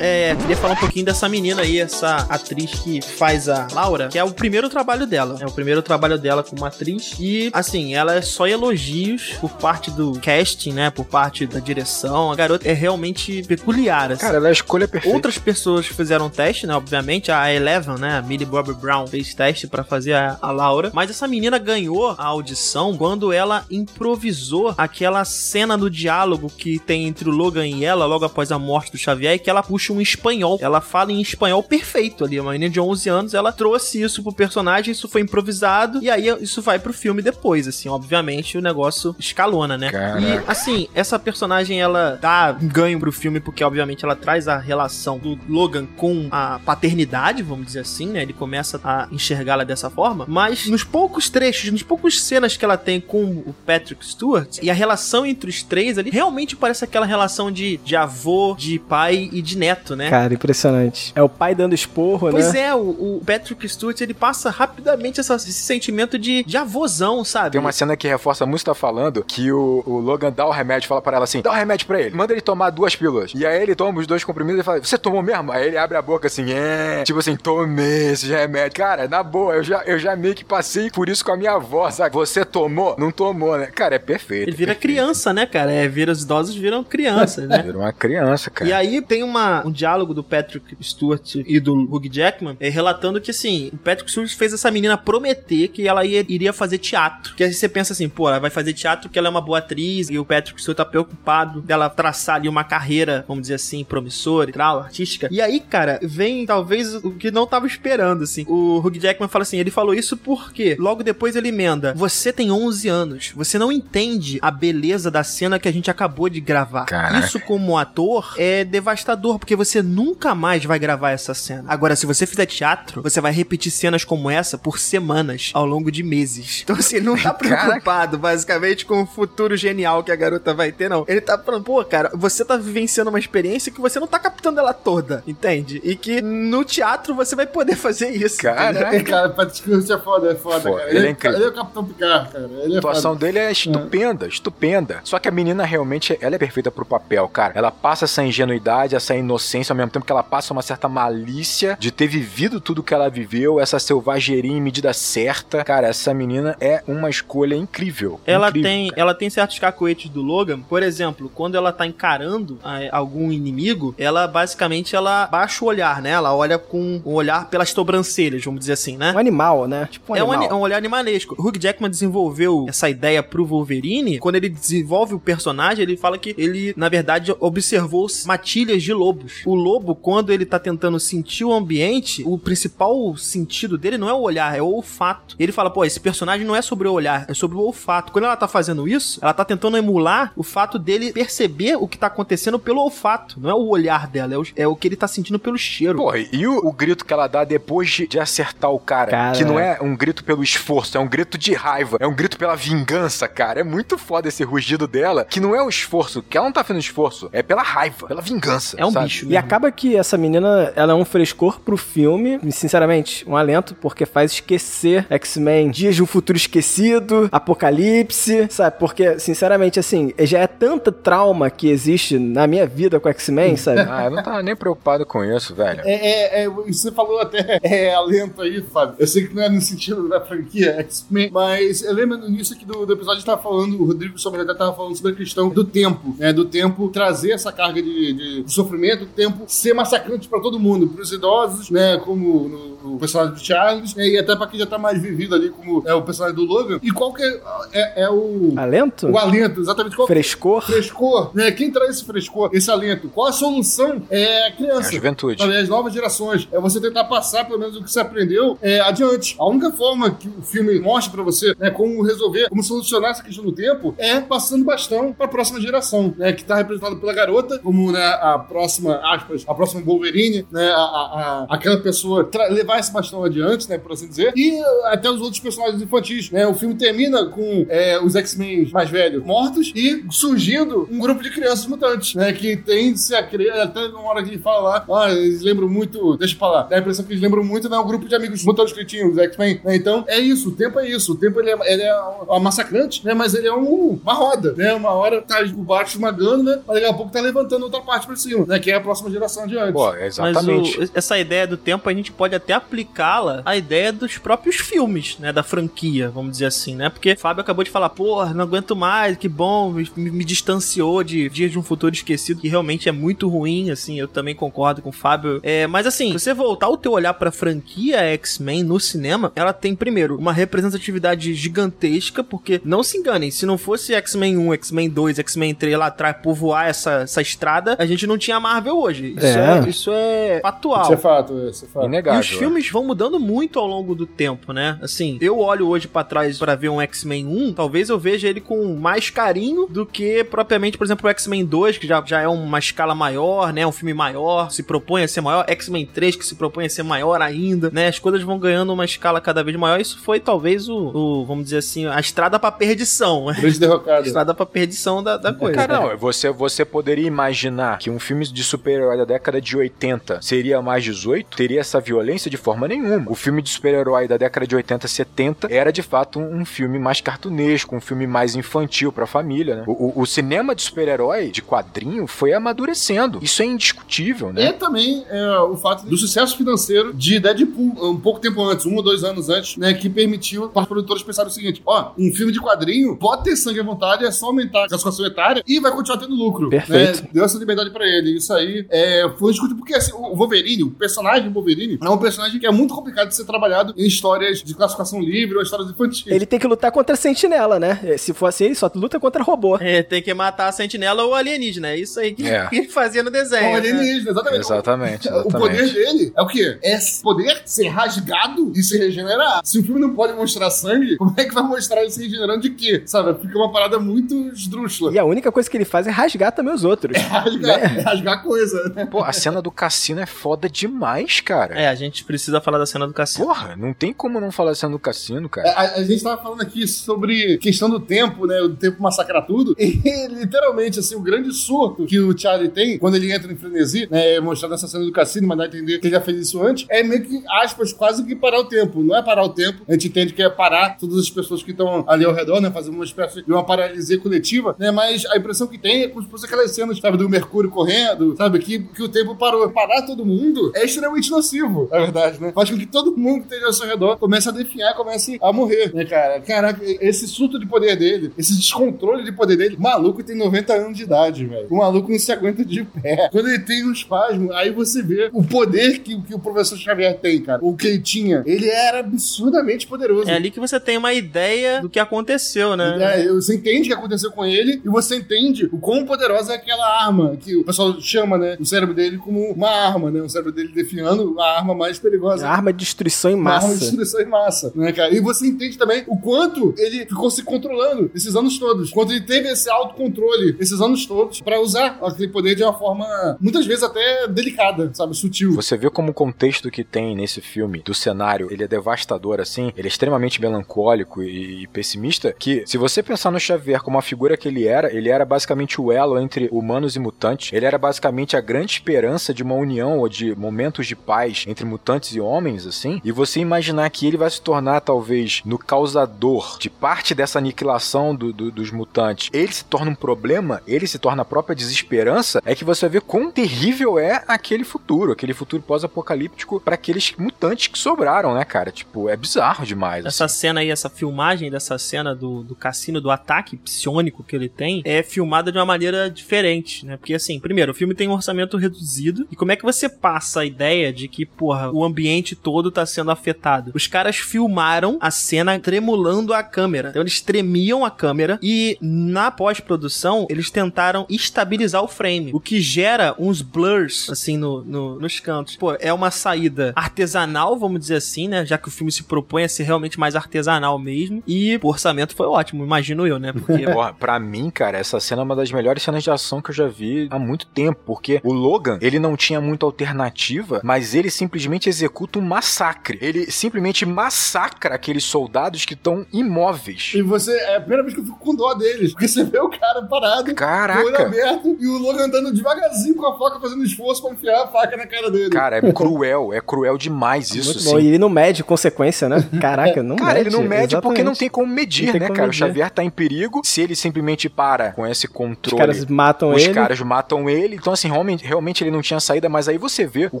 é, 0.00 0.34
queria 0.34 0.56
falar 0.56 0.72
um 0.72 0.78
pouquinho 0.78 1.04
dessa 1.04 1.28
menina 1.28 1.60
aí, 1.60 1.78
essa 1.78 2.26
atriz 2.28 2.70
que 2.70 3.02
faz 3.02 3.50
a 3.50 3.68
Laura, 3.72 4.08
que 4.08 4.18
é 4.18 4.24
o 4.24 4.32
primeiro 4.32 4.70
trabalho 4.70 5.06
dela. 5.06 5.36
É 5.40 5.46
o 5.46 5.50
primeiro 5.50 5.82
trabalho 5.82 6.16
dela 6.16 6.42
como 6.42 6.64
atriz. 6.64 7.14
E, 7.20 7.50
assim, 7.52 7.94
ela 7.94 8.14
é 8.14 8.22
só 8.22 8.46
elogios 8.46 9.34
por 9.38 9.50
parte 9.50 9.90
do 9.90 10.18
casting, 10.20 10.72
né? 10.72 10.88
Por 10.88 11.04
parte 11.04 11.46
da 11.46 11.60
direção. 11.60 12.32
A 12.32 12.34
garota 12.34 12.66
é 12.66 12.72
realmente 12.72 13.42
peculiar, 13.42 14.10
assim. 14.10 14.22
Cara, 14.22 14.38
ela 14.38 14.46
é 14.46 14.50
a 14.50 14.52
escolha 14.52 14.88
perfeita. 14.88 15.14
Outras 15.14 15.36
pessoas 15.36 15.86
fizeram 15.86 16.30
teste, 16.30 16.66
né? 16.66 16.74
Obviamente, 16.74 17.30
a 17.30 17.52
Eleven, 17.52 17.98
né? 17.98 18.18
A 18.18 18.22
Millie 18.22 18.46
Bobby 18.46 18.72
Brown 18.72 19.06
fez 19.06 19.34
teste 19.34 19.66
pra 19.66 19.84
fazer 19.84 20.14
a, 20.14 20.38
a 20.40 20.50
Laura. 20.50 20.90
Mas 20.94 21.10
essa 21.10 21.28
menina 21.28 21.58
ganhou 21.58 22.14
a 22.16 22.24
audição 22.24 22.96
quando 22.96 23.34
ela 23.34 23.66
improvisou 23.70 24.74
aquela 24.78 25.26
cena 25.26 25.76
do 25.76 25.90
diálogo 25.90 26.50
que 26.56 26.78
tem 26.78 27.06
entre 27.06 27.28
o 27.28 27.32
Logan 27.32 27.66
e 27.66 27.84
ela, 27.84 28.06
logo 28.06 28.24
após 28.24 28.50
a 28.50 28.58
morte 28.58 28.92
do 28.92 28.96
Xavier, 28.96 29.34
e 29.34 29.38
que 29.38 29.50
ela 29.50 29.62
puxa 29.62 29.89
um 29.92 30.00
espanhol. 30.00 30.58
Ela 30.60 30.80
fala 30.80 31.12
em 31.12 31.20
espanhol 31.20 31.62
perfeito 31.62 32.24
ali. 32.24 32.38
Uma 32.40 32.52
menina 32.52 32.70
de 32.70 32.80
11 32.80 33.08
anos, 33.08 33.34
ela 33.34 33.52
trouxe 33.52 34.02
isso 34.02 34.22
pro 34.22 34.32
personagem, 34.32 34.92
isso 34.92 35.08
foi 35.08 35.20
improvisado, 35.20 36.02
e 36.02 36.10
aí 36.10 36.28
isso 36.40 36.62
vai 36.62 36.78
pro 36.78 36.92
filme 36.92 37.22
depois, 37.22 37.66
assim. 37.66 37.88
Obviamente, 37.88 38.58
o 38.58 38.60
negócio 38.60 39.14
escalona, 39.18 39.76
né? 39.76 39.90
Caraca. 39.90 40.20
E 40.20 40.40
assim, 40.46 40.88
essa 40.94 41.18
personagem 41.18 41.80
ela 41.80 42.18
dá 42.20 42.52
ganho 42.52 42.98
pro 42.98 43.12
filme 43.12 43.40
porque 43.40 43.64
obviamente 43.64 44.04
ela 44.04 44.16
traz 44.16 44.48
a 44.48 44.58
relação 44.58 45.18
do 45.18 45.38
Logan 45.48 45.86
com 45.96 46.28
a 46.30 46.58
paternidade, 46.64 47.42
vamos 47.42 47.66
dizer 47.66 47.80
assim, 47.80 48.06
né? 48.06 48.22
Ele 48.22 48.32
começa 48.32 48.80
a 48.82 49.08
enxergá-la 49.10 49.64
dessa 49.64 49.90
forma, 49.90 50.24
mas 50.28 50.66
nos 50.66 50.84
poucos 50.84 51.28
trechos, 51.28 51.70
nos 51.70 51.82
poucos 51.82 52.22
cenas 52.22 52.56
que 52.56 52.64
ela 52.64 52.76
tem 52.76 53.00
com 53.00 53.24
o 53.24 53.54
Patrick 53.66 54.04
Stewart 54.04 54.58
e 54.62 54.70
a 54.70 54.74
relação 54.74 55.24
entre 55.24 55.50
os 55.50 55.62
três 55.62 55.98
ali 55.98 56.10
realmente 56.10 56.56
parece 56.56 56.84
aquela 56.84 57.06
relação 57.06 57.50
de, 57.50 57.78
de 57.78 57.96
avô, 57.96 58.54
de 58.58 58.78
pai 58.78 59.28
e 59.32 59.42
de 59.42 59.56
neto, 59.56 59.79
né? 59.96 60.08
Cara, 60.10 60.32
impressionante. 60.34 61.12
É 61.14 61.22
o 61.22 61.28
pai 61.28 61.54
dando 61.54 61.74
esporro, 61.74 62.30
Pois 62.30 62.52
né? 62.52 62.60
é, 62.68 62.74
o, 62.74 62.78
o 63.16 63.22
Patrick 63.24 63.68
Stewart 63.68 64.00
ele 64.00 64.14
passa 64.14 64.50
rapidamente 64.50 65.20
essa- 65.20 65.36
esse 65.36 65.52
sentimento 65.52 66.18
de, 66.18 66.42
de 66.44 66.56
avôzão, 66.56 67.24
sabe? 67.24 67.50
Tem 67.52 67.60
uma 67.60 67.72
cena 67.72 67.96
que 67.96 68.06
reforça 68.08 68.44
muito 68.46 68.60
o 68.60 68.60
que 68.60 68.64
tá 68.66 68.74
falando, 68.74 69.24
que 69.24 69.50
o, 69.52 69.82
o 69.86 69.98
Logan 70.00 70.32
dá 70.32 70.46
o 70.46 70.50
remédio, 70.50 70.88
fala 70.88 71.00
pra 71.02 71.16
ela 71.16 71.24
assim, 71.24 71.40
dá 71.42 71.50
o 71.50 71.54
remédio 71.54 71.86
pra 71.86 72.00
ele, 72.00 72.14
manda 72.14 72.32
ele 72.32 72.40
tomar 72.40 72.70
duas 72.70 72.94
pílulas. 72.94 73.32
E 73.34 73.46
aí 73.46 73.62
ele 73.62 73.74
toma 73.74 73.98
os 74.00 74.06
dois 74.06 74.22
comprimidos 74.24 74.60
e 74.60 74.64
fala, 74.64 74.78
você 74.80 74.98
tomou 74.98 75.22
mesmo? 75.22 75.50
Aí 75.52 75.66
ele 75.68 75.78
abre 75.78 75.96
a 75.96 76.02
boca 76.02 76.26
assim, 76.26 76.50
é, 76.52 77.02
tipo 77.04 77.18
assim, 77.18 77.36
tomei 77.36 78.12
esse 78.12 78.26
remédio. 78.26 78.76
Cara, 78.76 79.08
na 79.08 79.22
boa, 79.22 79.54
eu 79.54 79.62
já, 79.62 79.82
eu 79.84 79.98
já 79.98 80.14
meio 80.16 80.34
que 80.34 80.44
passei 80.44 80.90
por 80.90 81.08
isso 81.08 81.24
com 81.24 81.32
a 81.32 81.36
minha 81.36 81.52
avó, 81.52 81.90
sabe? 81.90 82.14
Você 82.14 82.44
tomou? 82.44 82.94
Não 82.98 83.10
tomou, 83.10 83.56
né? 83.58 83.66
Cara, 83.66 83.94
é 83.96 83.98
perfeito. 83.98 84.48
Ele 84.48 84.56
vira 84.56 84.72
perfeito. 84.74 84.80
criança, 84.94 85.32
né, 85.32 85.46
cara? 85.46 85.70
É, 85.72 85.86
vira 85.88 86.12
os 86.12 86.22
idosos 86.22 86.54
viram 86.54 86.82
crianças, 86.84 87.46
né? 87.48 87.62
Vira 87.62 87.78
uma 87.78 87.92
criança, 87.92 88.50
cara. 88.50 88.68
E 88.68 88.72
aí 88.72 89.00
tem 89.02 89.22
uma, 89.22 89.62
um 89.70 89.72
diálogo 89.72 90.12
do 90.14 90.22
Patrick 90.24 90.76
Stewart 90.82 91.34
e 91.36 91.58
do 91.60 91.74
Hugh 91.74 92.08
Jackman 92.10 92.56
é, 92.60 92.68
relatando 92.68 93.20
que, 93.20 93.30
assim, 93.30 93.70
o 93.72 93.76
Patrick 93.78 94.10
Stewart 94.10 94.30
fez 94.34 94.52
essa 94.52 94.70
menina 94.70 94.96
prometer 94.98 95.68
que 95.68 95.86
ela 95.88 96.04
ia- 96.04 96.24
iria 96.28 96.52
fazer 96.52 96.78
teatro. 96.78 97.34
Que 97.34 97.44
aí 97.44 97.52
você 97.52 97.68
pensa 97.68 97.92
assim, 97.92 98.08
pô, 98.08 98.28
ela 98.28 98.38
vai 98.38 98.50
fazer 98.50 98.72
teatro 98.72 99.08
porque 99.08 99.18
ela 99.18 99.28
é 99.28 99.30
uma 99.30 99.40
boa 99.40 99.58
atriz 99.58 100.08
e 100.10 100.18
o 100.18 100.24
Patrick 100.24 100.60
Stewart 100.60 100.76
tá 100.76 100.84
preocupado 100.84 101.60
dela 101.60 101.88
traçar 101.88 102.36
ali 102.36 102.48
uma 102.48 102.64
carreira, 102.64 103.24
vamos 103.26 103.42
dizer 103.42 103.54
assim, 103.54 103.84
promissora 103.84 104.50
e 104.50 104.52
tal, 104.52 104.80
artística. 104.80 105.28
E 105.30 105.40
aí, 105.40 105.60
cara, 105.60 105.98
vem 106.02 106.44
talvez 106.46 106.94
o 106.96 107.12
que 107.12 107.30
não 107.30 107.46
tava 107.46 107.66
esperando, 107.66 108.24
assim. 108.24 108.44
O 108.48 108.78
Hugh 108.78 108.98
Jackman 109.00 109.28
fala 109.28 109.42
assim, 109.42 109.58
ele 109.58 109.70
falou 109.70 109.94
isso 109.94 110.16
porque 110.16 110.76
logo 110.78 111.02
depois 111.02 111.36
ele 111.36 111.48
emenda, 111.48 111.94
você 111.96 112.32
tem 112.32 112.50
11 112.50 112.88
anos, 112.88 113.32
você 113.34 113.58
não 113.58 113.70
entende 113.72 114.38
a 114.42 114.50
beleza 114.50 115.10
da 115.10 115.22
cena 115.24 115.58
que 115.58 115.68
a 115.68 115.72
gente 115.72 115.90
acabou 115.90 116.28
de 116.28 116.40
gravar. 116.40 116.84
Caraca. 116.86 117.18
Isso 117.24 117.38
como 117.40 117.76
ator 117.78 118.34
é 118.38 118.64
devastador, 118.64 119.38
porque 119.38 119.56
você 119.64 119.82
nunca 119.82 120.34
mais 120.34 120.64
vai 120.64 120.78
gravar 120.78 121.10
essa 121.10 121.34
cena. 121.34 121.64
Agora, 121.68 121.94
se 121.94 122.06
você 122.06 122.26
fizer 122.26 122.46
teatro, 122.46 123.02
você 123.02 123.20
vai 123.20 123.30
repetir 123.32 123.70
cenas 123.70 124.04
como 124.04 124.30
essa 124.30 124.56
por 124.56 124.78
semanas, 124.78 125.50
ao 125.52 125.66
longo 125.66 125.90
de 125.92 126.02
meses. 126.02 126.60
Então, 126.64 126.76
assim, 126.76 126.96
ele 126.96 127.04
não 127.06 127.16
tá 127.16 127.34
Caraca. 127.34 127.66
preocupado, 127.66 128.16
basicamente, 128.18 128.86
com 128.86 129.02
o 129.02 129.06
futuro 129.06 129.56
genial 129.56 130.02
que 130.02 130.10
a 130.10 130.16
garota 130.16 130.54
vai 130.54 130.72
ter, 130.72 130.88
não. 130.88 131.04
Ele 131.06 131.20
tá 131.20 131.38
falando, 131.38 131.62
pô, 131.64 131.84
cara, 131.84 132.10
você 132.14 132.44
tá 132.44 132.56
vivenciando 132.56 133.10
uma 133.10 133.18
experiência 133.18 133.70
que 133.70 133.80
você 133.80 134.00
não 134.00 134.06
tá 134.06 134.18
captando 134.18 134.58
ela 134.60 134.72
toda, 134.72 135.22
entende? 135.26 135.80
E 135.84 135.94
que 135.94 136.22
no 136.22 136.64
teatro 136.64 137.14
você 137.14 137.36
vai 137.36 137.46
poder 137.46 137.76
fazer 137.76 138.08
isso. 138.10 138.38
Cara, 138.38 138.96
É, 138.96 139.02
cara, 139.02 139.28
Patrick 139.28 139.58
Stewart 139.58 139.90
é 139.90 139.98
foda, 140.02 140.32
é 140.32 140.34
foda, 140.34 140.60
Foda, 140.60 140.78
cara. 140.78 140.94
ele 140.96 141.06
é 141.06 141.10
incrível. 141.10 141.38
Ele 141.38 141.46
é 141.46 141.48
o 141.48 141.52
Capitão 141.52 141.84
Picard, 141.84 142.32
cara. 142.32 142.50
Ele 142.62 142.72
A 142.72 142.76
é 142.76 142.78
atuação 142.78 143.12
foda. 143.12 143.26
dele 143.26 143.38
é 143.38 143.52
estupenda, 143.52 144.26
estupenda. 144.26 145.00
Só 145.04 145.18
que 145.18 145.28
a 145.28 145.30
menina 145.32 145.64
realmente, 145.64 146.16
ela 146.20 146.34
é 146.34 146.38
perfeita 146.38 146.70
pro 146.70 146.84
papel, 146.84 147.28
cara. 147.28 147.52
Ela 147.56 147.70
passa 147.70 148.04
essa 148.06 148.22
ingenuidade, 148.22 148.94
essa 148.94 149.14
inocência 149.14 149.49
inocência 149.50 149.72
ao 149.72 149.76
mesmo 149.76 149.90
tempo 149.90 150.06
que 150.06 150.12
ela 150.12 150.22
passa 150.22 150.52
uma 150.52 150.62
certa 150.62 150.88
malícia 150.88 151.76
de 151.78 151.90
ter 151.90 152.06
vivido 152.06 152.60
tudo 152.60 152.82
que 152.82 152.94
ela 152.94 153.08
viveu, 153.08 153.58
essa 153.58 153.78
selvageria 153.78 154.52
em 154.52 154.60
medida 154.60 154.92
certa. 154.92 155.64
Cara, 155.64 155.88
essa 155.88 156.14
menina 156.14 156.56
é 156.60 156.82
uma 156.86 157.10
escolha 157.10 157.54
incrível. 157.54 158.20
Ela 158.26 158.48
incrível, 158.48 158.70
tem, 158.70 158.88
cara. 158.90 159.00
ela 159.00 159.14
tem 159.14 159.28
certos 159.28 159.58
cacoetes 159.58 160.08
do 160.10 160.22
Logan. 160.22 160.60
Por 160.60 160.82
exemplo, 160.82 161.30
quando 161.34 161.56
ela 161.56 161.72
tá 161.72 161.86
encarando 161.86 162.58
ah, 162.62 162.78
algum 162.92 163.32
inimigo, 163.32 163.94
ela 163.98 164.26
basicamente 164.28 164.94
ela 164.94 165.26
baixa 165.26 165.64
o 165.64 165.68
olhar, 165.68 166.00
né? 166.00 166.10
Ela 166.10 166.34
olha 166.34 166.58
com 166.58 167.00
o 167.04 167.14
olhar 167.14 167.48
pelas 167.48 167.70
sobrancelhas, 167.70 168.44
vamos 168.44 168.60
dizer 168.60 168.74
assim, 168.74 168.96
né? 168.96 169.12
Um 169.14 169.18
animal, 169.18 169.66
né? 169.66 169.88
Tipo 169.90 170.12
um 170.12 170.16
é 170.16 170.22
um, 170.22 170.32
animal. 170.32 170.38
ani- 170.44 170.52
é 170.52 170.54
um 170.54 170.60
olhar 170.60 170.76
animalesco. 170.76 171.34
O 171.38 171.42
Hugh 171.48 171.58
Jackman 171.58 171.90
desenvolveu 171.90 172.66
essa 172.68 172.88
ideia 172.88 173.22
pro 173.22 173.44
Wolverine. 173.44 174.18
Quando 174.18 174.36
ele 174.36 174.48
desenvolve 174.48 175.14
o 175.14 175.18
personagem, 175.20 175.82
ele 175.82 175.96
fala 175.96 176.18
que 176.18 176.34
ele, 176.38 176.72
na 176.76 176.88
verdade, 176.88 177.34
observou 177.40 178.06
matilhas 178.26 178.82
de 178.82 178.92
lobos. 178.92 179.29
O 179.44 179.54
lobo, 179.54 179.94
quando 179.94 180.32
ele 180.32 180.44
tá 180.44 180.58
tentando 180.58 180.98
sentir 180.98 181.44
o 181.44 181.52
ambiente, 181.52 182.22
o 182.26 182.38
principal 182.38 183.16
sentido 183.16 183.76
dele 183.78 183.98
não 183.98 184.08
é 184.08 184.12
o 184.12 184.20
olhar, 184.20 184.56
é 184.56 184.62
o 184.62 184.66
olfato. 184.66 185.36
Ele 185.38 185.52
fala, 185.52 185.70
pô, 185.70 185.84
esse 185.84 186.00
personagem 186.00 186.46
não 186.46 186.56
é 186.56 186.62
sobre 186.62 186.88
o 186.88 186.92
olhar, 186.92 187.26
é 187.28 187.34
sobre 187.34 187.56
o 187.56 187.60
olfato. 187.60 188.12
Quando 188.12 188.24
ela 188.24 188.36
tá 188.36 188.48
fazendo 188.48 188.88
isso, 188.88 189.18
ela 189.22 189.32
tá 189.32 189.44
tentando 189.44 189.76
emular 189.76 190.32
o 190.36 190.42
fato 190.42 190.78
dele 190.78 191.12
perceber 191.12 191.76
o 191.76 191.86
que 191.86 191.98
tá 191.98 192.06
acontecendo 192.06 192.58
pelo 192.58 192.80
olfato. 192.80 193.38
Não 193.40 193.50
é 193.50 193.54
o 193.54 193.68
olhar 193.68 194.06
dela, 194.06 194.34
é 194.34 194.38
o, 194.38 194.46
é 194.56 194.66
o 194.68 194.76
que 194.76 194.88
ele 194.88 194.96
tá 194.96 195.08
sentindo 195.08 195.38
pelo 195.38 195.58
cheiro. 195.58 195.98
Porra, 195.98 196.18
e 196.18 196.46
o, 196.46 196.66
o 196.66 196.72
grito 196.72 197.04
que 197.04 197.12
ela 197.12 197.26
dá 197.26 197.44
depois 197.44 197.90
de, 197.90 198.06
de 198.06 198.18
acertar 198.18 198.70
o 198.70 198.78
cara, 198.78 199.10
Cara. 199.10 199.36
Que 199.36 199.44
não 199.44 199.58
é 199.58 199.78
um 199.80 199.96
grito 199.96 200.24
pelo 200.24 200.42
esforço, 200.42 200.96
é 200.96 201.00
um 201.00 201.08
grito 201.08 201.36
de 201.36 201.52
raiva, 201.52 201.96
é 202.00 202.06
um 202.06 202.14
grito 202.14 202.38
pela 202.38 202.54
vingança, 202.54 203.26
cara. 203.28 203.60
É 203.60 203.64
muito 203.64 203.98
foda 203.98 204.28
esse 204.28 204.42
rugido 204.44 204.86
dela, 204.86 205.24
que 205.24 205.40
não 205.40 205.54
é 205.54 205.62
o 205.62 205.68
esforço, 205.68 206.22
que 206.22 206.36
ela 206.36 206.46
não 206.46 206.52
tá 206.52 206.62
fazendo 206.62 206.82
esforço, 206.82 207.28
é 207.32 207.42
pela 207.42 207.62
raiva, 207.62 208.06
pela 208.06 208.22
vingança. 208.22 208.76
É 208.78 208.86
um 208.86 208.90
sabe? 208.90 209.06
bicho 209.06 209.19
E 209.24 209.28
mesmo. 209.28 209.38
acaba 209.38 209.70
que 209.70 209.96
essa 209.96 210.16
menina, 210.16 210.72
ela 210.76 210.92
é 210.92 210.94
um 210.94 211.04
frescor 211.04 211.60
pro 211.60 211.76
filme, 211.76 212.38
e, 212.42 212.52
sinceramente, 212.52 213.28
um 213.28 213.36
alento, 213.36 213.74
porque 213.74 214.06
faz 214.06 214.32
esquecer 214.32 215.06
X-Men, 215.10 215.70
Dias 215.70 215.94
de 215.94 216.02
um 216.02 216.06
Futuro 216.06 216.36
Esquecido, 216.36 217.28
Apocalipse, 217.32 218.46
sabe? 218.50 218.76
Porque, 218.78 219.18
sinceramente, 219.18 219.78
assim, 219.78 220.12
já 220.20 220.40
é 220.40 220.46
tanta 220.46 220.90
trauma 220.90 221.50
que 221.50 221.68
existe 221.68 222.18
na 222.18 222.46
minha 222.46 222.66
vida 222.66 222.98
com 222.98 223.08
X-Men, 223.08 223.56
sabe? 223.56 223.80
Ah, 223.90 224.04
eu 224.04 224.10
não 224.10 224.22
tava 224.22 224.42
nem 224.42 224.54
preocupado 224.54 225.04
com 225.04 225.24
isso, 225.24 225.54
velho. 225.54 225.80
É, 225.84 226.40
é, 226.40 226.44
é, 226.44 226.48
você 226.48 226.92
falou 226.92 227.18
até 227.20 227.58
é, 227.62 227.92
alento 227.94 228.40
aí, 228.40 228.62
Fábio. 228.62 228.94
Eu 228.98 229.06
sei 229.06 229.26
que 229.26 229.34
não 229.34 229.42
é 229.42 229.48
no 229.48 229.60
sentido 229.60 230.08
da 230.08 230.20
franquia 230.20 230.76
X-Men, 230.80 231.30
mas 231.32 231.82
eu 231.82 231.92
lembro 231.92 232.16
no 232.18 232.28
início 232.28 232.54
aqui 232.54 232.64
do, 232.64 232.86
do 232.86 232.92
episódio 232.92 233.10
a 233.10 233.16
gente 233.16 233.26
tava 233.26 233.42
falando, 233.42 233.80
o 233.82 233.86
Rodrigo 233.86 234.18
Sobreda 234.18 234.54
tava 234.54 234.72
falando 234.74 234.94
sobre 234.96 235.12
a 235.12 235.14
questão 235.14 235.48
do 235.48 235.64
tempo, 235.64 236.14
né? 236.18 236.32
Do 236.32 236.44
tempo 236.44 236.88
trazer 236.88 237.32
essa 237.32 237.50
carga 237.50 237.82
de, 237.82 238.12
de- 238.44 238.44
sofrimento, 238.46 239.06
tempo 239.10 239.44
ser 239.46 239.74
massacrante 239.74 240.28
pra 240.28 240.40
todo 240.40 240.58
mundo, 240.58 240.88
pros 240.88 241.12
idosos, 241.12 241.70
né? 241.70 241.98
Como 241.98 242.48
no, 242.48 242.76
no 242.82 242.98
personagem 242.98 243.34
do 243.34 243.40
Charles, 243.40 243.94
e 243.96 244.18
até 244.18 244.34
pra 244.36 244.46
quem 244.46 244.58
já 244.58 244.66
tá 244.66 244.78
mais 244.78 245.00
vivido 245.00 245.34
ali, 245.34 245.50
como 245.50 245.82
é 245.86 245.94
o 245.94 246.02
personagem 246.02 246.36
do 246.36 246.44
Logan. 246.44 246.78
E 246.82 246.90
qual 246.90 247.12
que 247.12 247.22
é, 247.22 247.40
é, 247.72 248.02
é 248.04 248.10
o, 248.10 248.54
Alento? 248.56 249.08
o 249.08 249.18
alento, 249.18 249.60
exatamente 249.60 249.96
qual 249.96 250.06
Frescor? 250.08 250.62
frescor, 250.62 251.30
né? 251.34 251.50
Quem 251.52 251.70
traz 251.70 251.90
esse 251.96 252.04
frescor, 252.04 252.50
esse 252.52 252.70
alento? 252.70 253.08
Qual 253.08 253.26
a 253.28 253.32
solução? 253.32 254.02
É 254.10 254.44
a 254.44 254.46
É 254.48 254.50
criança. 254.52 254.88
a 254.88 254.92
juventude. 254.92 255.42
Sabe, 255.42 255.56
as 255.56 255.68
novas 255.68 255.92
gerações. 255.92 256.48
É 256.52 256.58
você 256.60 256.80
tentar 256.80 257.04
passar, 257.04 257.44
pelo 257.46 257.58
menos, 257.58 257.76
o 257.76 257.82
que 257.82 257.90
você 257.90 258.00
aprendeu 258.00 258.58
é, 258.60 258.80
adiante. 258.80 259.36
A 259.38 259.46
única 259.46 259.70
forma 259.72 260.10
que 260.10 260.28
o 260.28 260.42
filme 260.42 260.78
mostra 260.80 261.12
pra 261.12 261.22
você 261.22 261.54
né, 261.58 261.70
como 261.70 262.02
resolver, 262.02 262.48
como 262.48 262.62
solucionar 262.62 263.10
essa 263.10 263.22
questão 263.22 263.44
do 263.44 263.52
tempo, 263.52 263.94
é 263.98 264.20
passando 264.20 264.64
bastão 264.64 265.12
pra 265.12 265.28
próxima 265.28 265.60
geração, 265.60 266.14
né? 266.16 266.32
Que 266.32 266.44
tá 266.44 266.56
representada 266.56 266.96
pela 266.96 267.12
garota, 267.12 267.58
como 267.58 267.92
né, 267.92 268.04
a 268.20 268.38
próxima, 268.38 269.00
aspas, 269.04 269.44
a 269.46 269.54
próxima 269.54 269.82
Wolverine, 269.82 270.46
né? 270.50 270.70
A, 270.70 270.74
a- 270.76 271.46
a- 271.50 271.54
aquela 271.54 271.76
pessoa 271.78 272.24
tra- 272.24 272.48
levar 272.70 272.80
esse 272.80 272.92
bastão 272.92 273.24
adiante, 273.24 273.68
né? 273.68 273.78
Por 273.78 273.92
assim 273.92 274.08
dizer. 274.08 274.32
E 274.36 274.60
uh, 274.60 274.64
até 274.86 275.10
os 275.10 275.20
outros 275.20 275.40
personagens 275.40 275.82
infantis, 275.82 276.30
né? 276.30 276.46
O 276.46 276.54
filme 276.54 276.74
termina 276.74 277.26
com 277.26 277.66
é, 277.68 278.00
os 278.00 278.14
X-Men 278.14 278.68
mais 278.72 278.88
velhos 278.90 279.24
mortos 279.24 279.72
e 279.74 280.04
surgindo 280.10 280.88
um 280.90 280.98
grupo 280.98 281.22
de 281.22 281.30
crianças 281.30 281.66
mutantes, 281.66 282.14
né? 282.14 282.32
Que 282.32 282.56
tende-se 282.56 283.14
a 283.14 283.22
criar, 283.22 283.62
até 283.62 283.88
na 283.88 283.98
hora 284.00 284.22
que 284.22 284.30
ele 284.30 284.38
fala 284.38 284.60
lá, 284.60 284.84
ah, 285.04 285.10
eles 285.10 285.42
lembram 285.42 285.68
muito, 285.68 286.16
deixa 286.16 286.34
eu 286.34 286.38
falar, 286.38 286.62
dá 286.64 286.76
a 286.76 286.78
impressão 286.78 287.04
que 287.04 287.12
eles 287.12 287.22
lembram 287.22 287.42
muito, 287.44 287.68
né? 287.68 287.76
Um 287.78 287.86
grupo 287.86 288.06
de 288.08 288.14
amigos 288.14 288.44
mutantes 288.44 288.72
que 288.72 288.84
tinham, 288.84 289.10
os 289.10 289.18
X-Men, 289.18 289.60
né? 289.64 289.76
Então, 289.76 290.04
é 290.06 290.18
isso, 290.18 290.48
o 290.50 290.52
tempo 290.52 290.78
é 290.78 290.88
isso. 290.88 291.12
O 291.12 291.16
tempo, 291.16 291.40
ele 291.40 291.50
é, 291.50 291.72
ele 291.72 291.82
é 291.82 291.94
um, 292.28 292.34
um 292.36 292.40
massacrante, 292.40 293.04
né? 293.04 293.14
Mas 293.14 293.34
ele 293.34 293.48
é 293.48 293.52
um- 293.54 293.98
uma 294.02 294.14
roda, 294.14 294.52
né? 294.56 294.72
Uma 294.74 294.90
hora 294.90 295.20
tá 295.22 295.38
por 295.40 295.64
baixo 295.64 295.96
esmagando, 295.96 296.42
né? 296.44 296.60
Mas 296.66 296.76
daqui 296.80 296.86
a 296.90 296.94
pouco 296.94 297.10
tá 297.12 297.20
levantando 297.20 297.62
outra 297.64 297.80
parte 297.80 298.06
pra 298.06 298.16
cima, 298.16 298.44
né? 298.46 298.58
Que 298.58 298.70
é 298.70 298.74
a 298.76 298.80
próxima 298.80 299.10
geração 299.10 299.44
adiante. 299.44 299.72
Pô, 299.72 299.92
é 299.94 300.06
exatamente. 300.06 300.78
Mas 300.78 300.90
o- 300.90 300.92
essa 300.94 301.18
ideia 301.18 301.46
do 301.46 301.56
tempo 301.56 301.88
a 301.88 301.92
gente 301.94 302.12
pode 302.12 302.34
até 302.34 302.52
aplicá-la 302.60 303.42
à 303.44 303.56
ideia 303.56 303.92
dos 303.92 304.18
próprios 304.18 304.56
filmes, 304.56 305.16
né? 305.18 305.32
Da 305.32 305.42
franquia, 305.42 306.08
vamos 306.10 306.32
dizer 306.32 306.46
assim, 306.46 306.74
né? 306.74 306.88
Porque 306.88 307.12
o 307.12 307.18
Fábio 307.18 307.40
acabou 307.42 307.64
de 307.64 307.70
falar, 307.70 307.88
porra, 307.90 308.32
não 308.32 308.44
aguento 308.44 308.76
mais, 308.76 309.16
que 309.16 309.28
bom, 309.28 309.70
me, 309.70 309.88
me 309.96 310.24
distanciou 310.24 311.02
de 311.02 311.28
Dias 311.28 311.50
de 311.50 311.58
um 311.58 311.62
Futuro 311.62 311.94
Esquecido, 311.94 312.40
que 312.40 312.48
realmente 312.48 312.88
é 312.88 312.92
muito 312.92 313.28
ruim, 313.28 313.70
assim, 313.70 313.98
eu 313.98 314.08
também 314.08 314.34
concordo 314.34 314.82
com 314.82 314.90
o 314.90 314.92
Fábio. 314.92 315.40
É, 315.42 315.66
mas 315.66 315.86
assim, 315.86 316.12
se 316.12 316.24
você 316.24 316.34
voltar 316.34 316.68
o 316.68 316.76
teu 316.76 316.92
olhar 316.92 317.14
pra 317.14 317.30
franquia 317.30 317.98
X-Men 318.00 318.62
no 318.62 318.78
cinema, 318.78 319.32
ela 319.34 319.52
tem, 319.52 319.74
primeiro, 319.74 320.16
uma 320.16 320.32
representatividade 320.32 321.34
gigantesca, 321.34 322.22
porque, 322.22 322.60
não 322.64 322.82
se 322.82 322.98
enganem, 322.98 323.30
se 323.30 323.46
não 323.46 323.58
fosse 323.58 323.94
X-Men 323.94 324.38
1, 324.38 324.54
X-Men 324.54 324.88
2, 324.90 325.18
X-Men 325.18 325.54
3 325.54 325.78
lá 325.78 325.86
atrás 325.86 326.16
povoar 326.22 326.66
essa, 326.66 327.02
essa 327.02 327.22
estrada, 327.22 327.76
a 327.78 327.86
gente 327.86 328.06
não 328.06 328.18
tinha 328.18 328.38
Marvel 328.40 328.78
hoje. 328.78 329.14
Isso 329.16 329.26
É. 329.26 329.58
é, 329.58 329.68
isso 329.68 329.90
é 329.92 330.40
factual. 330.42 330.82
Isso 330.82 330.92
é 330.92 330.96
fato, 330.96 331.48
isso 331.48 331.64
é 331.64 331.68
fato. 331.68 331.86
Inegável. 331.86 332.18
E 332.18 332.20
os 332.20 332.28
filmes 332.28 332.49
vão 332.70 332.84
mudando 332.84 333.18
muito 333.18 333.58
ao 333.58 333.66
longo 333.66 333.94
do 333.94 334.06
tempo, 334.06 334.52
né? 334.52 334.78
Assim, 334.82 335.18
eu 335.20 335.38
olho 335.38 335.68
hoje 335.68 335.86
pra 335.88 336.04
trás 336.04 336.38
pra 336.38 336.54
ver 336.54 336.68
um 336.68 336.80
X-Men 336.80 337.26
1, 337.26 337.52
talvez 337.54 337.88
eu 337.88 337.98
veja 337.98 338.28
ele 338.28 338.40
com 338.40 338.74
mais 338.74 339.10
carinho 339.10 339.66
do 339.68 339.86
que 339.86 340.24
propriamente, 340.24 340.78
por 340.78 340.84
exemplo, 340.84 341.06
o 341.06 341.10
X-Men 341.10 341.44
2, 341.44 341.78
que 341.78 341.86
já, 341.86 342.02
já 342.04 342.20
é 342.20 342.28
uma 342.28 342.58
escala 342.58 342.94
maior, 342.94 343.52
né? 343.52 343.66
Um 343.66 343.72
filme 343.72 343.94
maior, 343.94 344.50
se 344.50 344.62
propõe 344.62 345.04
a 345.04 345.08
ser 345.08 345.20
maior. 345.20 345.44
X-Men 345.48 345.86
3, 345.86 346.16
que 346.16 346.26
se 346.26 346.34
propõe 346.34 346.66
a 346.66 346.70
ser 346.70 346.82
maior 346.82 347.20
ainda, 347.22 347.70
né? 347.70 347.88
As 347.88 347.98
coisas 347.98 348.22
vão 348.22 348.38
ganhando 348.38 348.72
uma 348.72 348.84
escala 348.84 349.20
cada 349.20 349.42
vez 349.42 349.56
maior. 349.56 349.80
Isso 349.80 349.98
foi 350.00 350.20
talvez 350.20 350.68
o, 350.68 350.76
o, 350.76 351.24
vamos 351.24 351.44
dizer 351.44 351.58
assim, 351.58 351.86
a 351.86 351.98
estrada 352.00 352.38
pra 352.38 352.50
perdição, 352.50 353.26
né? 353.26 353.40
Derrocada. 353.58 354.06
estrada 354.06 354.34
pra 354.34 354.46
perdição 354.46 355.02
da, 355.02 355.16
da 355.16 355.32
coisa. 355.32 355.54
Cara, 355.54 355.80
não, 355.80 355.96
você, 355.96 356.30
você 356.30 356.64
poderia 356.64 357.06
imaginar 357.06 357.78
que 357.78 357.90
um 357.90 357.98
filme 357.98 358.26
de 358.26 358.44
super-herói 358.44 358.96
da 358.96 359.04
década 359.04 359.40
de 359.40 359.56
80 359.56 360.20
seria 360.22 360.60
mais 360.62 360.84
18? 360.84 361.36
Teria 361.36 361.60
essa 361.60 361.80
violência 361.80 362.30
de 362.30 362.36
forma 362.40 362.66
nenhuma. 362.66 363.10
O 363.10 363.14
filme 363.14 363.40
de 363.42 363.48
super-herói 363.50 364.08
da 364.08 364.16
década 364.16 364.46
de 364.46 364.56
80, 364.56 364.88
70 364.88 365.48
era 365.52 365.72
de 365.72 365.82
fato 365.82 366.18
um, 366.18 366.40
um 366.40 366.44
filme 366.44 366.78
mais 366.78 367.00
cartunesco, 367.00 367.76
um 367.76 367.80
filme 367.80 368.06
mais 368.06 368.34
infantil 368.34 368.90
pra 368.90 369.06
família, 369.06 369.56
né? 369.56 369.64
O, 369.66 369.72
o- 369.72 370.02
o 370.02 370.06
cinema 370.06 370.54
de 370.54 370.62
super-herói, 370.62 371.28
de 371.30 371.42
quadrinho, 371.42 372.06
foi 372.06 372.32
amadurecendo. 372.32 373.18
Isso 373.22 373.42
é 373.42 373.46
indiscutível, 373.46 374.30
E 374.30 374.32
né? 374.32 374.52
também 374.52 375.04
é, 375.08 375.38
o 375.40 375.56
fato 375.56 375.86
do 375.86 375.96
sucesso 375.96 376.36
financeiro 376.36 376.92
de 376.94 377.18
Deadpool, 377.20 377.90
um 377.90 378.00
pouco 378.00 378.18
tempo 378.20 378.42
antes, 378.42 378.66
um 378.66 378.74
ou 378.76 378.82
dois 378.82 379.04
anos 379.04 379.28
antes, 379.28 379.56
né, 379.56 379.74
que 379.74 379.88
permitiu 379.88 380.48
para 380.48 380.62
os 380.62 380.68
produtores 380.68 381.02
pensarem 381.02 381.30
o 381.30 381.34
seguinte: 381.34 381.62
ó, 381.66 381.92
um 381.98 382.12
filme 382.12 382.32
de 382.32 382.40
quadrinho 382.40 382.96
pode 382.96 383.24
ter 383.24 383.36
sangue 383.36 383.60
à 383.60 383.62
vontade, 383.62 384.04
é 384.04 384.10
só 384.10 384.26
aumentar 384.26 384.64
a 384.64 384.68
classificação 384.68 385.06
etária 385.06 385.42
e 385.46 385.60
vai 385.60 385.70
continuar 385.72 385.98
tendo 385.98 386.14
lucro. 386.14 386.48
Perfeito. 386.50 387.02
né? 387.02 387.08
Deu 387.12 387.24
essa 387.24 387.38
liberdade 387.38 387.70
pra 387.70 387.86
ele. 387.86 388.16
Isso 388.16 388.32
aí 388.32 388.66
é, 388.70 389.08
foi 389.18 389.32
discutido 389.32 389.58
porque 389.58 389.74
assim, 389.74 389.92
o 389.92 390.14
Wolverine, 390.16 390.62
o 390.64 390.70
personagem 390.70 391.30
Wolverine, 391.30 391.78
é 391.82 391.88
um 391.88 391.98
personagem 391.98 392.29
que 392.38 392.46
é 392.46 392.50
muito 392.50 392.74
complicado 392.74 393.08
de 393.08 393.16
ser 393.16 393.24
trabalhado 393.24 393.74
em 393.76 393.86
histórias 393.86 394.42
de 394.42 394.54
classificação 394.54 395.00
livre 395.00 395.36
ou 395.36 395.42
histórias 395.42 395.68
infantis. 395.70 396.04
Ele 396.06 396.26
tem 396.26 396.38
que 396.38 396.46
lutar 396.46 396.70
contra 396.70 396.94
a 396.94 396.96
sentinela, 396.98 397.58
né? 397.58 397.96
Se 397.98 398.12
for 398.12 398.26
assim, 398.26 398.44
ele 398.46 398.54
só 398.54 398.70
luta 398.74 399.00
contra 399.00 399.22
robô. 399.22 399.56
É, 399.60 399.82
tem 399.82 400.02
que 400.02 400.12
matar 400.14 400.48
a 400.48 400.52
sentinela 400.52 401.02
ou 401.04 401.10
o 401.10 401.14
alienígena. 401.14 401.68
É 401.70 401.76
isso 401.78 401.98
aí 401.98 402.12
que, 402.14 402.26
É. 402.26 402.46
que 402.50 402.56
ele 402.56 402.68
fazia 402.68 403.02
no 403.02 403.08
É 403.08 403.12
desenho. 403.12 403.42
né? 403.42 403.54
alienígena, 403.56 404.10
exatamente. 404.10 404.40
Exatamente, 404.40 405.08
O 405.08 405.22
poder 405.24 405.60
exatamente. 405.64 405.74
dele 405.74 406.12
é 406.16 406.22
o 406.22 406.26
quê? 406.26 406.58
É 406.62 406.78
poder 407.02 407.42
ser 407.44 407.68
rasgado 407.68 408.52
e 408.54 408.62
se 408.62 408.78
regenerar. 408.78 409.40
Se 409.44 409.58
o 409.58 409.62
filme 409.64 409.80
não 409.80 409.94
pode 409.94 410.12
mostrar 410.12 410.50
sangue, 410.50 410.96
como 410.98 411.14
é 411.16 411.24
que 411.24 411.34
vai 411.34 411.42
mostrar 411.42 411.80
ele 411.82 411.90
se 411.90 412.02
regenerando 412.02 412.40
de 412.40 412.50
quê? 412.50 412.82
Sabe? 412.86 413.20
Fica 413.20 413.36
uma 413.38 413.50
parada 413.52 413.78
muito 413.78 414.14
esdrúxula. 414.28 414.92
E 414.92 414.98
a 414.98 415.04
única 415.04 415.30
coisa 415.32 415.48
que 415.50 415.56
ele 415.56 415.64
faz 415.64 415.86
é 415.86 415.90
rasgar 415.90 416.32
também 416.32 416.52
os 416.54 416.64
outros. 416.64 416.96
Rasgar, 416.96 417.58
é 417.76 417.80
rasgar 417.82 418.22
coisa, 418.22 418.72
né? 418.74 418.86
Pô, 418.86 419.02
a 419.02 419.12
cena 419.12 419.40
do 419.42 419.50
cassino 419.50 420.00
é 420.00 420.06
foda 420.06 420.48
demais, 420.48 421.20
cara. 421.20 421.54
É, 421.58 421.68
a 421.68 421.74
gente 421.74 422.04
precisa 422.04 422.19
falar 422.40 422.58
da 422.58 422.66
cena 422.66 422.86
do 422.86 422.92
cassino. 422.92 423.26
Porra, 423.26 423.56
não 423.56 423.72
tem 423.72 423.92
como 423.92 424.20
não 424.20 424.30
falar 424.30 424.50
da 424.50 424.54
cena 424.54 424.72
do 424.72 424.78
cassino, 424.78 425.28
cara. 425.28 425.50
A, 425.50 425.74
a 425.76 425.84
gente 425.84 426.02
tava 426.02 426.20
falando 426.22 426.42
aqui 426.42 426.66
sobre 426.66 427.38
questão 427.38 427.68
do 427.68 427.80
tempo, 427.80 428.26
né? 428.26 428.40
O 428.40 428.50
tempo 428.50 428.82
massacrar 428.82 429.24
tudo. 429.26 429.56
E 429.82 430.06
literalmente, 430.08 430.78
assim, 430.78 430.94
o 430.94 431.00
grande 431.00 431.32
surto 431.32 431.86
que 431.86 431.98
o 431.98 432.16
Charlie 432.16 432.48
tem 432.48 432.78
quando 432.78 432.96
ele 432.96 433.12
entra 433.12 433.32
em 433.32 433.36
frenesi, 433.36 433.88
né? 433.90 434.14
É 434.14 434.20
mostrado 434.20 434.52
nessa 434.52 434.68
cena 434.68 434.84
do 434.84 434.92
cassino, 434.92 435.26
mas 435.26 435.38
dá 435.38 435.44
a 435.44 435.46
entender 435.46 435.78
que 435.78 435.86
ele 435.86 435.94
já 435.94 436.00
fez 436.00 436.18
isso 436.18 436.42
antes. 436.42 436.66
É 436.68 436.82
meio 436.82 437.02
que, 437.02 437.22
aspas, 437.28 437.72
quase 437.72 438.04
que 438.04 438.14
parar 438.14 438.40
o 438.40 438.44
tempo. 438.44 438.82
Não 438.82 438.96
é 438.96 439.02
parar 439.02 439.24
o 439.24 439.30
tempo. 439.30 439.62
A 439.68 439.72
gente 439.72 439.88
entende 439.88 440.12
que 440.12 440.22
é 440.22 440.28
parar 440.28 440.76
todas 440.78 440.98
as 440.98 441.10
pessoas 441.10 441.42
que 441.42 441.52
estão 441.52 441.84
ali 441.88 442.04
ao 442.04 442.12
redor, 442.12 442.40
né? 442.40 442.50
Fazer 442.50 442.70
uma 442.70 442.84
espécie 442.84 443.22
de 443.22 443.32
uma 443.32 443.44
paralisia 443.44 443.98
coletiva, 443.98 444.54
né? 444.58 444.70
Mas 444.70 445.06
a 445.06 445.16
impressão 445.16 445.46
que 445.46 445.58
tem 445.58 445.84
é 445.84 445.88
como 445.88 446.02
se 446.02 446.10
fosse 446.10 446.26
aquelas 446.26 446.50
cenas, 446.50 446.78
sabe, 446.78 446.96
do 446.96 447.08
Mercúrio 447.08 447.50
correndo, 447.50 448.16
sabe? 448.16 448.38
Que, 448.38 448.58
que 448.58 448.82
o 448.82 448.88
tempo 448.88 449.14
parou. 449.16 449.50
Parar 449.50 449.82
todo 449.82 450.04
mundo 450.04 450.52
é 450.54 450.64
extremamente 450.64 451.10
nocivo, 451.10 451.68
na 451.70 451.78
verdade, 451.78 452.09
né? 452.18 452.32
Faz 452.32 452.50
com 452.50 452.58
que 452.58 452.66
todo 452.66 452.96
mundo 452.96 453.20
que 453.20 453.34
esteja 453.34 453.46
ao 453.46 453.52
seu 453.52 453.66
redor 453.66 453.96
comece 453.96 454.28
a 454.28 454.32
definhar, 454.32 454.74
comece 454.74 455.18
a 455.20 455.32
morrer, 455.32 455.74
né, 455.74 455.84
cara? 455.84 456.20
Caraca, 456.20 456.60
esse 456.64 457.06
surto 457.06 457.38
de 457.38 457.46
poder 457.46 457.76
dele, 457.76 458.12
esse 458.16 458.36
descontrole 458.36 459.04
de 459.04 459.12
poder 459.12 459.36
dele, 459.36 459.56
o 459.56 459.62
maluco 459.62 460.02
tem 460.02 460.16
90 460.16 460.52
anos 460.52 460.76
de 460.76 460.84
idade, 460.84 461.26
velho. 461.26 461.46
O 461.50 461.58
maluco 461.58 461.90
não 461.90 461.98
se 461.98 462.12
aguenta 462.12 462.44
de 462.44 462.64
pé. 462.64 463.08
Quando 463.10 463.28
ele 463.28 463.40
tem 463.40 463.64
um 463.66 463.72
espasmo, 463.72 464.32
aí 464.32 464.50
você 464.50 464.82
vê 464.82 465.10
o 465.12 465.22
poder 465.22 465.78
que, 465.80 466.00
que 466.02 466.14
o 466.14 466.18
professor 466.18 466.56
Xavier 466.56 466.98
tem, 466.98 467.20
cara. 467.20 467.40
O 467.42 467.56
que 467.56 467.66
ele 467.66 467.80
tinha. 467.80 468.22
Ele 468.26 468.48
era 468.48 468.80
absurdamente 468.80 469.66
poderoso. 469.66 470.10
É 470.10 470.14
ali 470.14 470.30
que 470.30 470.40
você 470.40 470.58
tem 470.58 470.76
uma 470.76 470.92
ideia 470.92 471.60
do 471.60 471.68
que 471.68 471.78
aconteceu, 471.78 472.56
né? 472.56 472.76
É, 472.80 473.08
você 473.08 473.34
entende 473.34 473.62
o 473.62 473.72
que 473.72 473.72
aconteceu 473.72 474.10
com 474.10 474.24
ele 474.24 474.60
e 474.64 474.68
você 474.68 474.96
entende 474.96 475.48
o 475.52 475.58
quão 475.58 475.84
poderosa 475.84 476.32
é 476.32 476.36
aquela 476.36 476.84
arma 476.84 477.16
que 477.16 477.36
o 477.36 477.44
pessoal 477.44 477.78
chama, 477.80 478.18
né, 478.18 478.36
o 478.38 478.44
cérebro 478.44 478.74
dele 478.74 478.98
como 478.98 479.30
uma 479.30 479.48
arma, 479.48 479.90
né? 479.90 480.00
O 480.00 480.08
cérebro 480.08 480.32
dele 480.32 480.50
definhando 480.52 481.18
a 481.20 481.38
arma 481.38 481.54
mais 481.54 481.78
perigosa. 481.78 481.89
A 482.24 482.30
arma 482.30 482.52
de 482.52 482.58
destruição 482.64 483.10
em 483.10 483.14
Uma 483.14 483.32
arma 483.32 483.48
de 483.48 483.54
massa. 483.54 483.64
destruição 483.64 484.00
em 484.00 484.06
massa, 484.06 484.52
né, 484.54 484.72
cara? 484.72 484.94
E 484.94 485.00
você 485.00 485.26
entende 485.26 485.56
também 485.56 485.84
o 485.86 485.98
quanto 485.98 486.54
ele 486.58 486.86
ficou 486.86 487.10
se 487.10 487.22
controlando 487.22 487.90
esses 487.94 488.14
anos 488.14 488.38
todos. 488.38 488.70
Quanto 488.70 488.92
ele 488.92 489.02
teve 489.02 489.28
esse 489.28 489.48
autocontrole 489.50 490.36
esses 490.38 490.60
anos 490.60 490.86
todos 490.86 491.20
pra 491.20 491.40
usar 491.40 491.78
aquele 491.82 492.08
poder 492.08 492.34
de 492.34 492.42
uma 492.42 492.52
forma, 492.52 492.86
muitas 493.20 493.46
vezes 493.46 493.62
até 493.62 494.06
delicada, 494.08 494.70
sabe? 494.74 494.96
Sutil. 494.96 495.32
Você 495.32 495.56
vê 495.56 495.70
como 495.70 495.90
o 495.90 495.94
contexto 495.94 496.50
que 496.50 496.64
tem 496.64 496.94
nesse 496.94 497.20
filme 497.20 497.62
do 497.64 497.72
cenário, 497.72 498.28
ele 498.30 498.44
é 498.44 498.48
devastador 498.48 499.20
assim, 499.20 499.52
ele 499.56 499.66
é 499.66 499.70
extremamente 499.70 500.20
melancólico 500.20 501.02
e, 501.02 501.42
e 501.42 501.46
pessimista, 501.46 502.14
que 502.18 502.44
se 502.46 502.58
você 502.58 502.82
pensar 502.82 503.10
no 503.10 503.18
Xavier 503.20 503.62
como 503.62 503.78
a 503.78 503.82
figura 503.82 504.16
que 504.16 504.28
ele 504.28 504.46
era, 504.46 504.74
ele 504.74 504.88
era 504.88 505.04
basicamente 505.04 505.60
o 505.60 505.72
elo 505.72 505.98
entre 505.98 506.28
humanos 506.30 506.76
e 506.76 506.78
mutantes, 506.78 507.32
ele 507.32 507.46
era 507.46 507.56
basicamente 507.58 508.16
a 508.16 508.20
grande 508.20 508.52
esperança 508.52 509.14
de 509.14 509.22
uma 509.22 509.34
união 509.34 509.78
ou 509.78 509.88
de 509.88 510.14
momentos 510.14 510.66
de 510.66 510.76
paz 510.76 511.24
entre 511.26 511.44
mutantes 511.44 511.79
e 511.88 512.00
homens, 512.00 512.46
assim, 512.46 512.80
e 512.84 512.92
você 512.92 513.20
imaginar 513.20 513.68
que 513.70 513.86
ele 513.86 513.96
vai 513.96 514.10
se 514.10 514.20
tornar 514.20 514.60
talvez 514.60 515.22
no 515.24 515.38
causador 515.38 516.38
de 516.38 516.48
parte 516.50 516.94
dessa 516.94 517.18
aniquilação 517.18 517.94
do- 517.94 518.12
do- 518.12 518.30
dos 518.30 518.50
mutantes, 518.50 519.08
ele 519.12 519.32
se 519.32 519.44
torna 519.44 519.70
um 519.70 519.74
problema, 519.74 520.42
ele 520.46 520.66
se 520.66 520.78
torna 520.78 521.02
a 521.02 521.04
própria 521.04 521.34
desesperança, 521.34 522.20
é 522.24 522.34
que 522.34 522.44
você 522.44 522.68
vê 522.68 522.80
quão 522.80 523.10
terrível 523.10 523.78
é 523.78 524.02
aquele 524.08 524.44
futuro, 524.44 524.92
aquele 524.92 525.14
futuro 525.14 525.42
pós-apocalíptico 525.42 526.40
para 526.40 526.54
aqueles 526.54 526.92
mutantes 526.98 527.46
que 527.48 527.58
sobraram, 527.58 528.14
né, 528.14 528.24
cara? 528.24 528.50
Tipo, 528.50 528.88
é 528.88 528.96
bizarro 528.96 529.44
demais. 529.46 529.84
Essa 529.84 530.04
assim. 530.04 530.18
cena 530.20 530.40
aí, 530.40 530.50
essa 530.50 530.68
filmagem 530.68 531.30
dessa 531.30 531.58
cena 531.58 531.94
do, 531.94 532.22
do 532.22 532.34
cassino, 532.34 532.80
do 532.80 532.90
ataque 532.90 533.36
psionico 533.36 534.02
que 534.02 534.14
ele 534.16 534.28
tem, 534.28 534.62
é 534.64 534.82
filmada 534.82 535.30
de 535.32 535.38
uma 535.38 535.46
maneira 535.46 535.90
diferente, 535.90 536.66
né? 536.66 536.76
Porque, 536.76 536.94
assim, 536.94 537.18
primeiro, 537.20 537.52
o 537.52 537.54
filme 537.54 537.74
tem 537.74 537.88
um 537.88 537.92
orçamento 537.92 538.36
reduzido. 538.36 539.06
E 539.10 539.16
como 539.16 539.32
é 539.32 539.36
que 539.36 539.42
você 539.44 539.68
passa 539.68 540.20
a 540.20 540.24
ideia 540.24 540.72
de 540.72 540.88
que, 540.88 541.06
porra, 541.06 541.50
o 541.50 541.64
ambiente 541.70 542.14
todo 542.14 542.50
tá 542.50 542.64
sendo 542.66 542.90
afetado? 542.90 543.50
Os 543.54 543.66
caras 543.66 543.96
filmaram 543.96 544.76
a 544.80 544.90
cena 544.90 545.38
tremulando 545.38 546.12
a 546.12 546.22
câmera. 546.22 546.68
Então, 546.70 546.82
eles 546.82 547.00
tremiam 547.00 547.64
a 547.64 547.70
câmera 547.70 548.18
e 548.22 548.58
na 548.60 549.10
pós-produção, 549.10 550.06
eles 550.10 550.30
tentaram 550.30 550.86
estabilizar 550.88 551.62
o 551.62 551.68
frame, 551.68 552.10
o 552.12 552.20
que 552.20 552.40
gera 552.40 552.94
uns 552.98 553.22
blurs, 553.22 553.88
assim, 553.90 554.16
no, 554.16 554.42
no- 554.44 554.78
nos 554.80 555.00
cantos. 555.00 555.36
Pô, 555.36 555.54
é 555.58 555.72
uma 555.72 555.90
saída 555.90 556.52
artesanal, 556.56 557.38
vamos 557.38 557.60
dizer 557.60 557.76
assim, 557.76 558.08
né? 558.08 558.24
Já 558.26 558.36
que 558.38 558.48
o 558.48 558.50
filme 558.50 558.70
se 558.72 558.82
propõe 558.82 559.24
a 559.24 559.28
ser 559.28 559.44
realmente 559.44 559.78
mais 559.78 559.96
artesanal 559.96 560.58
mesmo. 560.58 561.02
E 561.06 561.38
o 561.42 561.48
orçamento 561.48 561.94
foi 561.94 562.06
ótimo, 562.06 562.44
imagino 562.44 562.86
eu, 562.86 562.98
né? 562.98 563.12
Porque 563.12 563.44
Porra, 563.50 563.72
pra 563.72 563.98
mim, 563.98 564.30
cara, 564.30 564.58
essa 564.58 564.78
cena 564.80 565.02
é 565.02 565.04
uma 565.04 565.16
das 565.16 565.30
melhores 565.30 565.62
cenas 565.62 565.82
de 565.82 565.90
ação 565.90 566.20
que 566.20 566.30
eu 566.30 566.34
já 566.34 566.46
vi 566.46 566.88
há 566.90 566.98
muito 566.98 567.26
tempo, 567.26 567.60
porque 567.64 568.00
o 568.04 568.12
Logan, 568.12 568.58
ele 568.60 568.78
não 568.78 568.96
tinha 568.96 569.20
muita 569.20 569.46
alternativa, 569.46 570.40
mas 570.44 570.74
ele 570.74 570.90
simplesmente 570.90 571.48
executa 571.60 571.98
um 571.98 572.02
massacre. 572.02 572.78
Ele 572.80 573.10
simplesmente 573.10 573.66
massacra 573.66 574.54
aqueles 574.54 574.84
soldados 574.84 575.44
que 575.44 575.54
estão 575.54 575.86
imóveis. 575.92 576.72
E 576.74 576.82
você, 576.82 577.12
é 577.12 577.36
a 577.36 577.40
primeira 577.40 577.62
vez 577.62 577.74
que 577.74 577.80
eu 577.80 577.84
fico 577.84 577.98
com 577.98 578.14
dó 578.14 578.34
deles, 578.34 578.72
porque 578.72 578.88
você 578.88 579.04
vê 579.04 579.18
o 579.18 579.28
cara 579.28 579.62
parado, 579.62 580.04
o 580.04 580.06
olho 580.06 580.14
Caraca! 580.14 580.82
aberto, 580.86 581.36
e 581.38 581.46
o 581.46 581.58
Logan 581.58 581.84
andando 581.84 582.12
devagarzinho 582.12 582.74
com 582.74 582.86
a 582.86 582.98
faca, 582.98 583.20
fazendo 583.20 583.44
esforço 583.44 583.82
pra 583.82 583.92
enfiar 583.92 584.24
a 584.24 584.28
faca 584.28 584.56
na 584.56 584.66
cara 584.66 584.90
dele. 584.90 585.10
Cara, 585.10 585.36
é 585.38 585.40
cruel, 585.52 586.12
é 586.12 586.20
cruel 586.20 586.56
demais 586.56 587.14
isso, 587.14 587.28
Muito 587.30 587.40
sim. 587.40 587.50
bom. 587.50 587.60
E 587.60 587.66
ele 587.68 587.78
não 587.78 587.88
mede 587.88 588.24
consequência, 588.24 588.88
né? 588.88 588.96
Caraca, 589.20 589.62
não 589.62 589.76
Cara, 589.76 589.94
mede. 589.94 590.08
ele 590.08 590.16
não 590.16 590.22
mede 590.22 590.54
porque 590.60 590.82
não 590.82 590.92
exatamente. 590.92 590.98
tem 590.98 591.08
como 591.10 591.26
medir, 591.26 591.72
tem 591.72 591.80
né, 591.80 591.86
como 591.86 591.96
cara? 591.96 592.08
medir. 592.08 592.22
O 592.22 592.26
Xavier 592.26 592.50
tá 592.50 592.64
em 592.64 592.70
perigo. 592.70 593.20
Se 593.24 593.40
ele 593.40 593.54
simplesmente 593.54 594.08
para 594.08 594.52
com 594.52 594.66
esse 594.66 594.86
Os 594.86 594.92
controle. 594.92 595.38
caras 595.38 595.64
matam 595.66 596.10
os 596.14 596.22
ele. 596.22 596.34
caras 596.34 596.60
matam 596.60 597.08
ele, 597.08 597.36
então 597.36 597.52
assim, 597.52 597.68
realmente, 597.68 598.04
realmente 598.04 598.42
ele 598.42 598.50
não 598.50 598.62
tinha 598.62 598.80
saída, 598.80 599.08
mas 599.08 599.28
aí 599.28 599.38
você 599.38 599.66
vê 599.66 599.88
o 599.92 600.00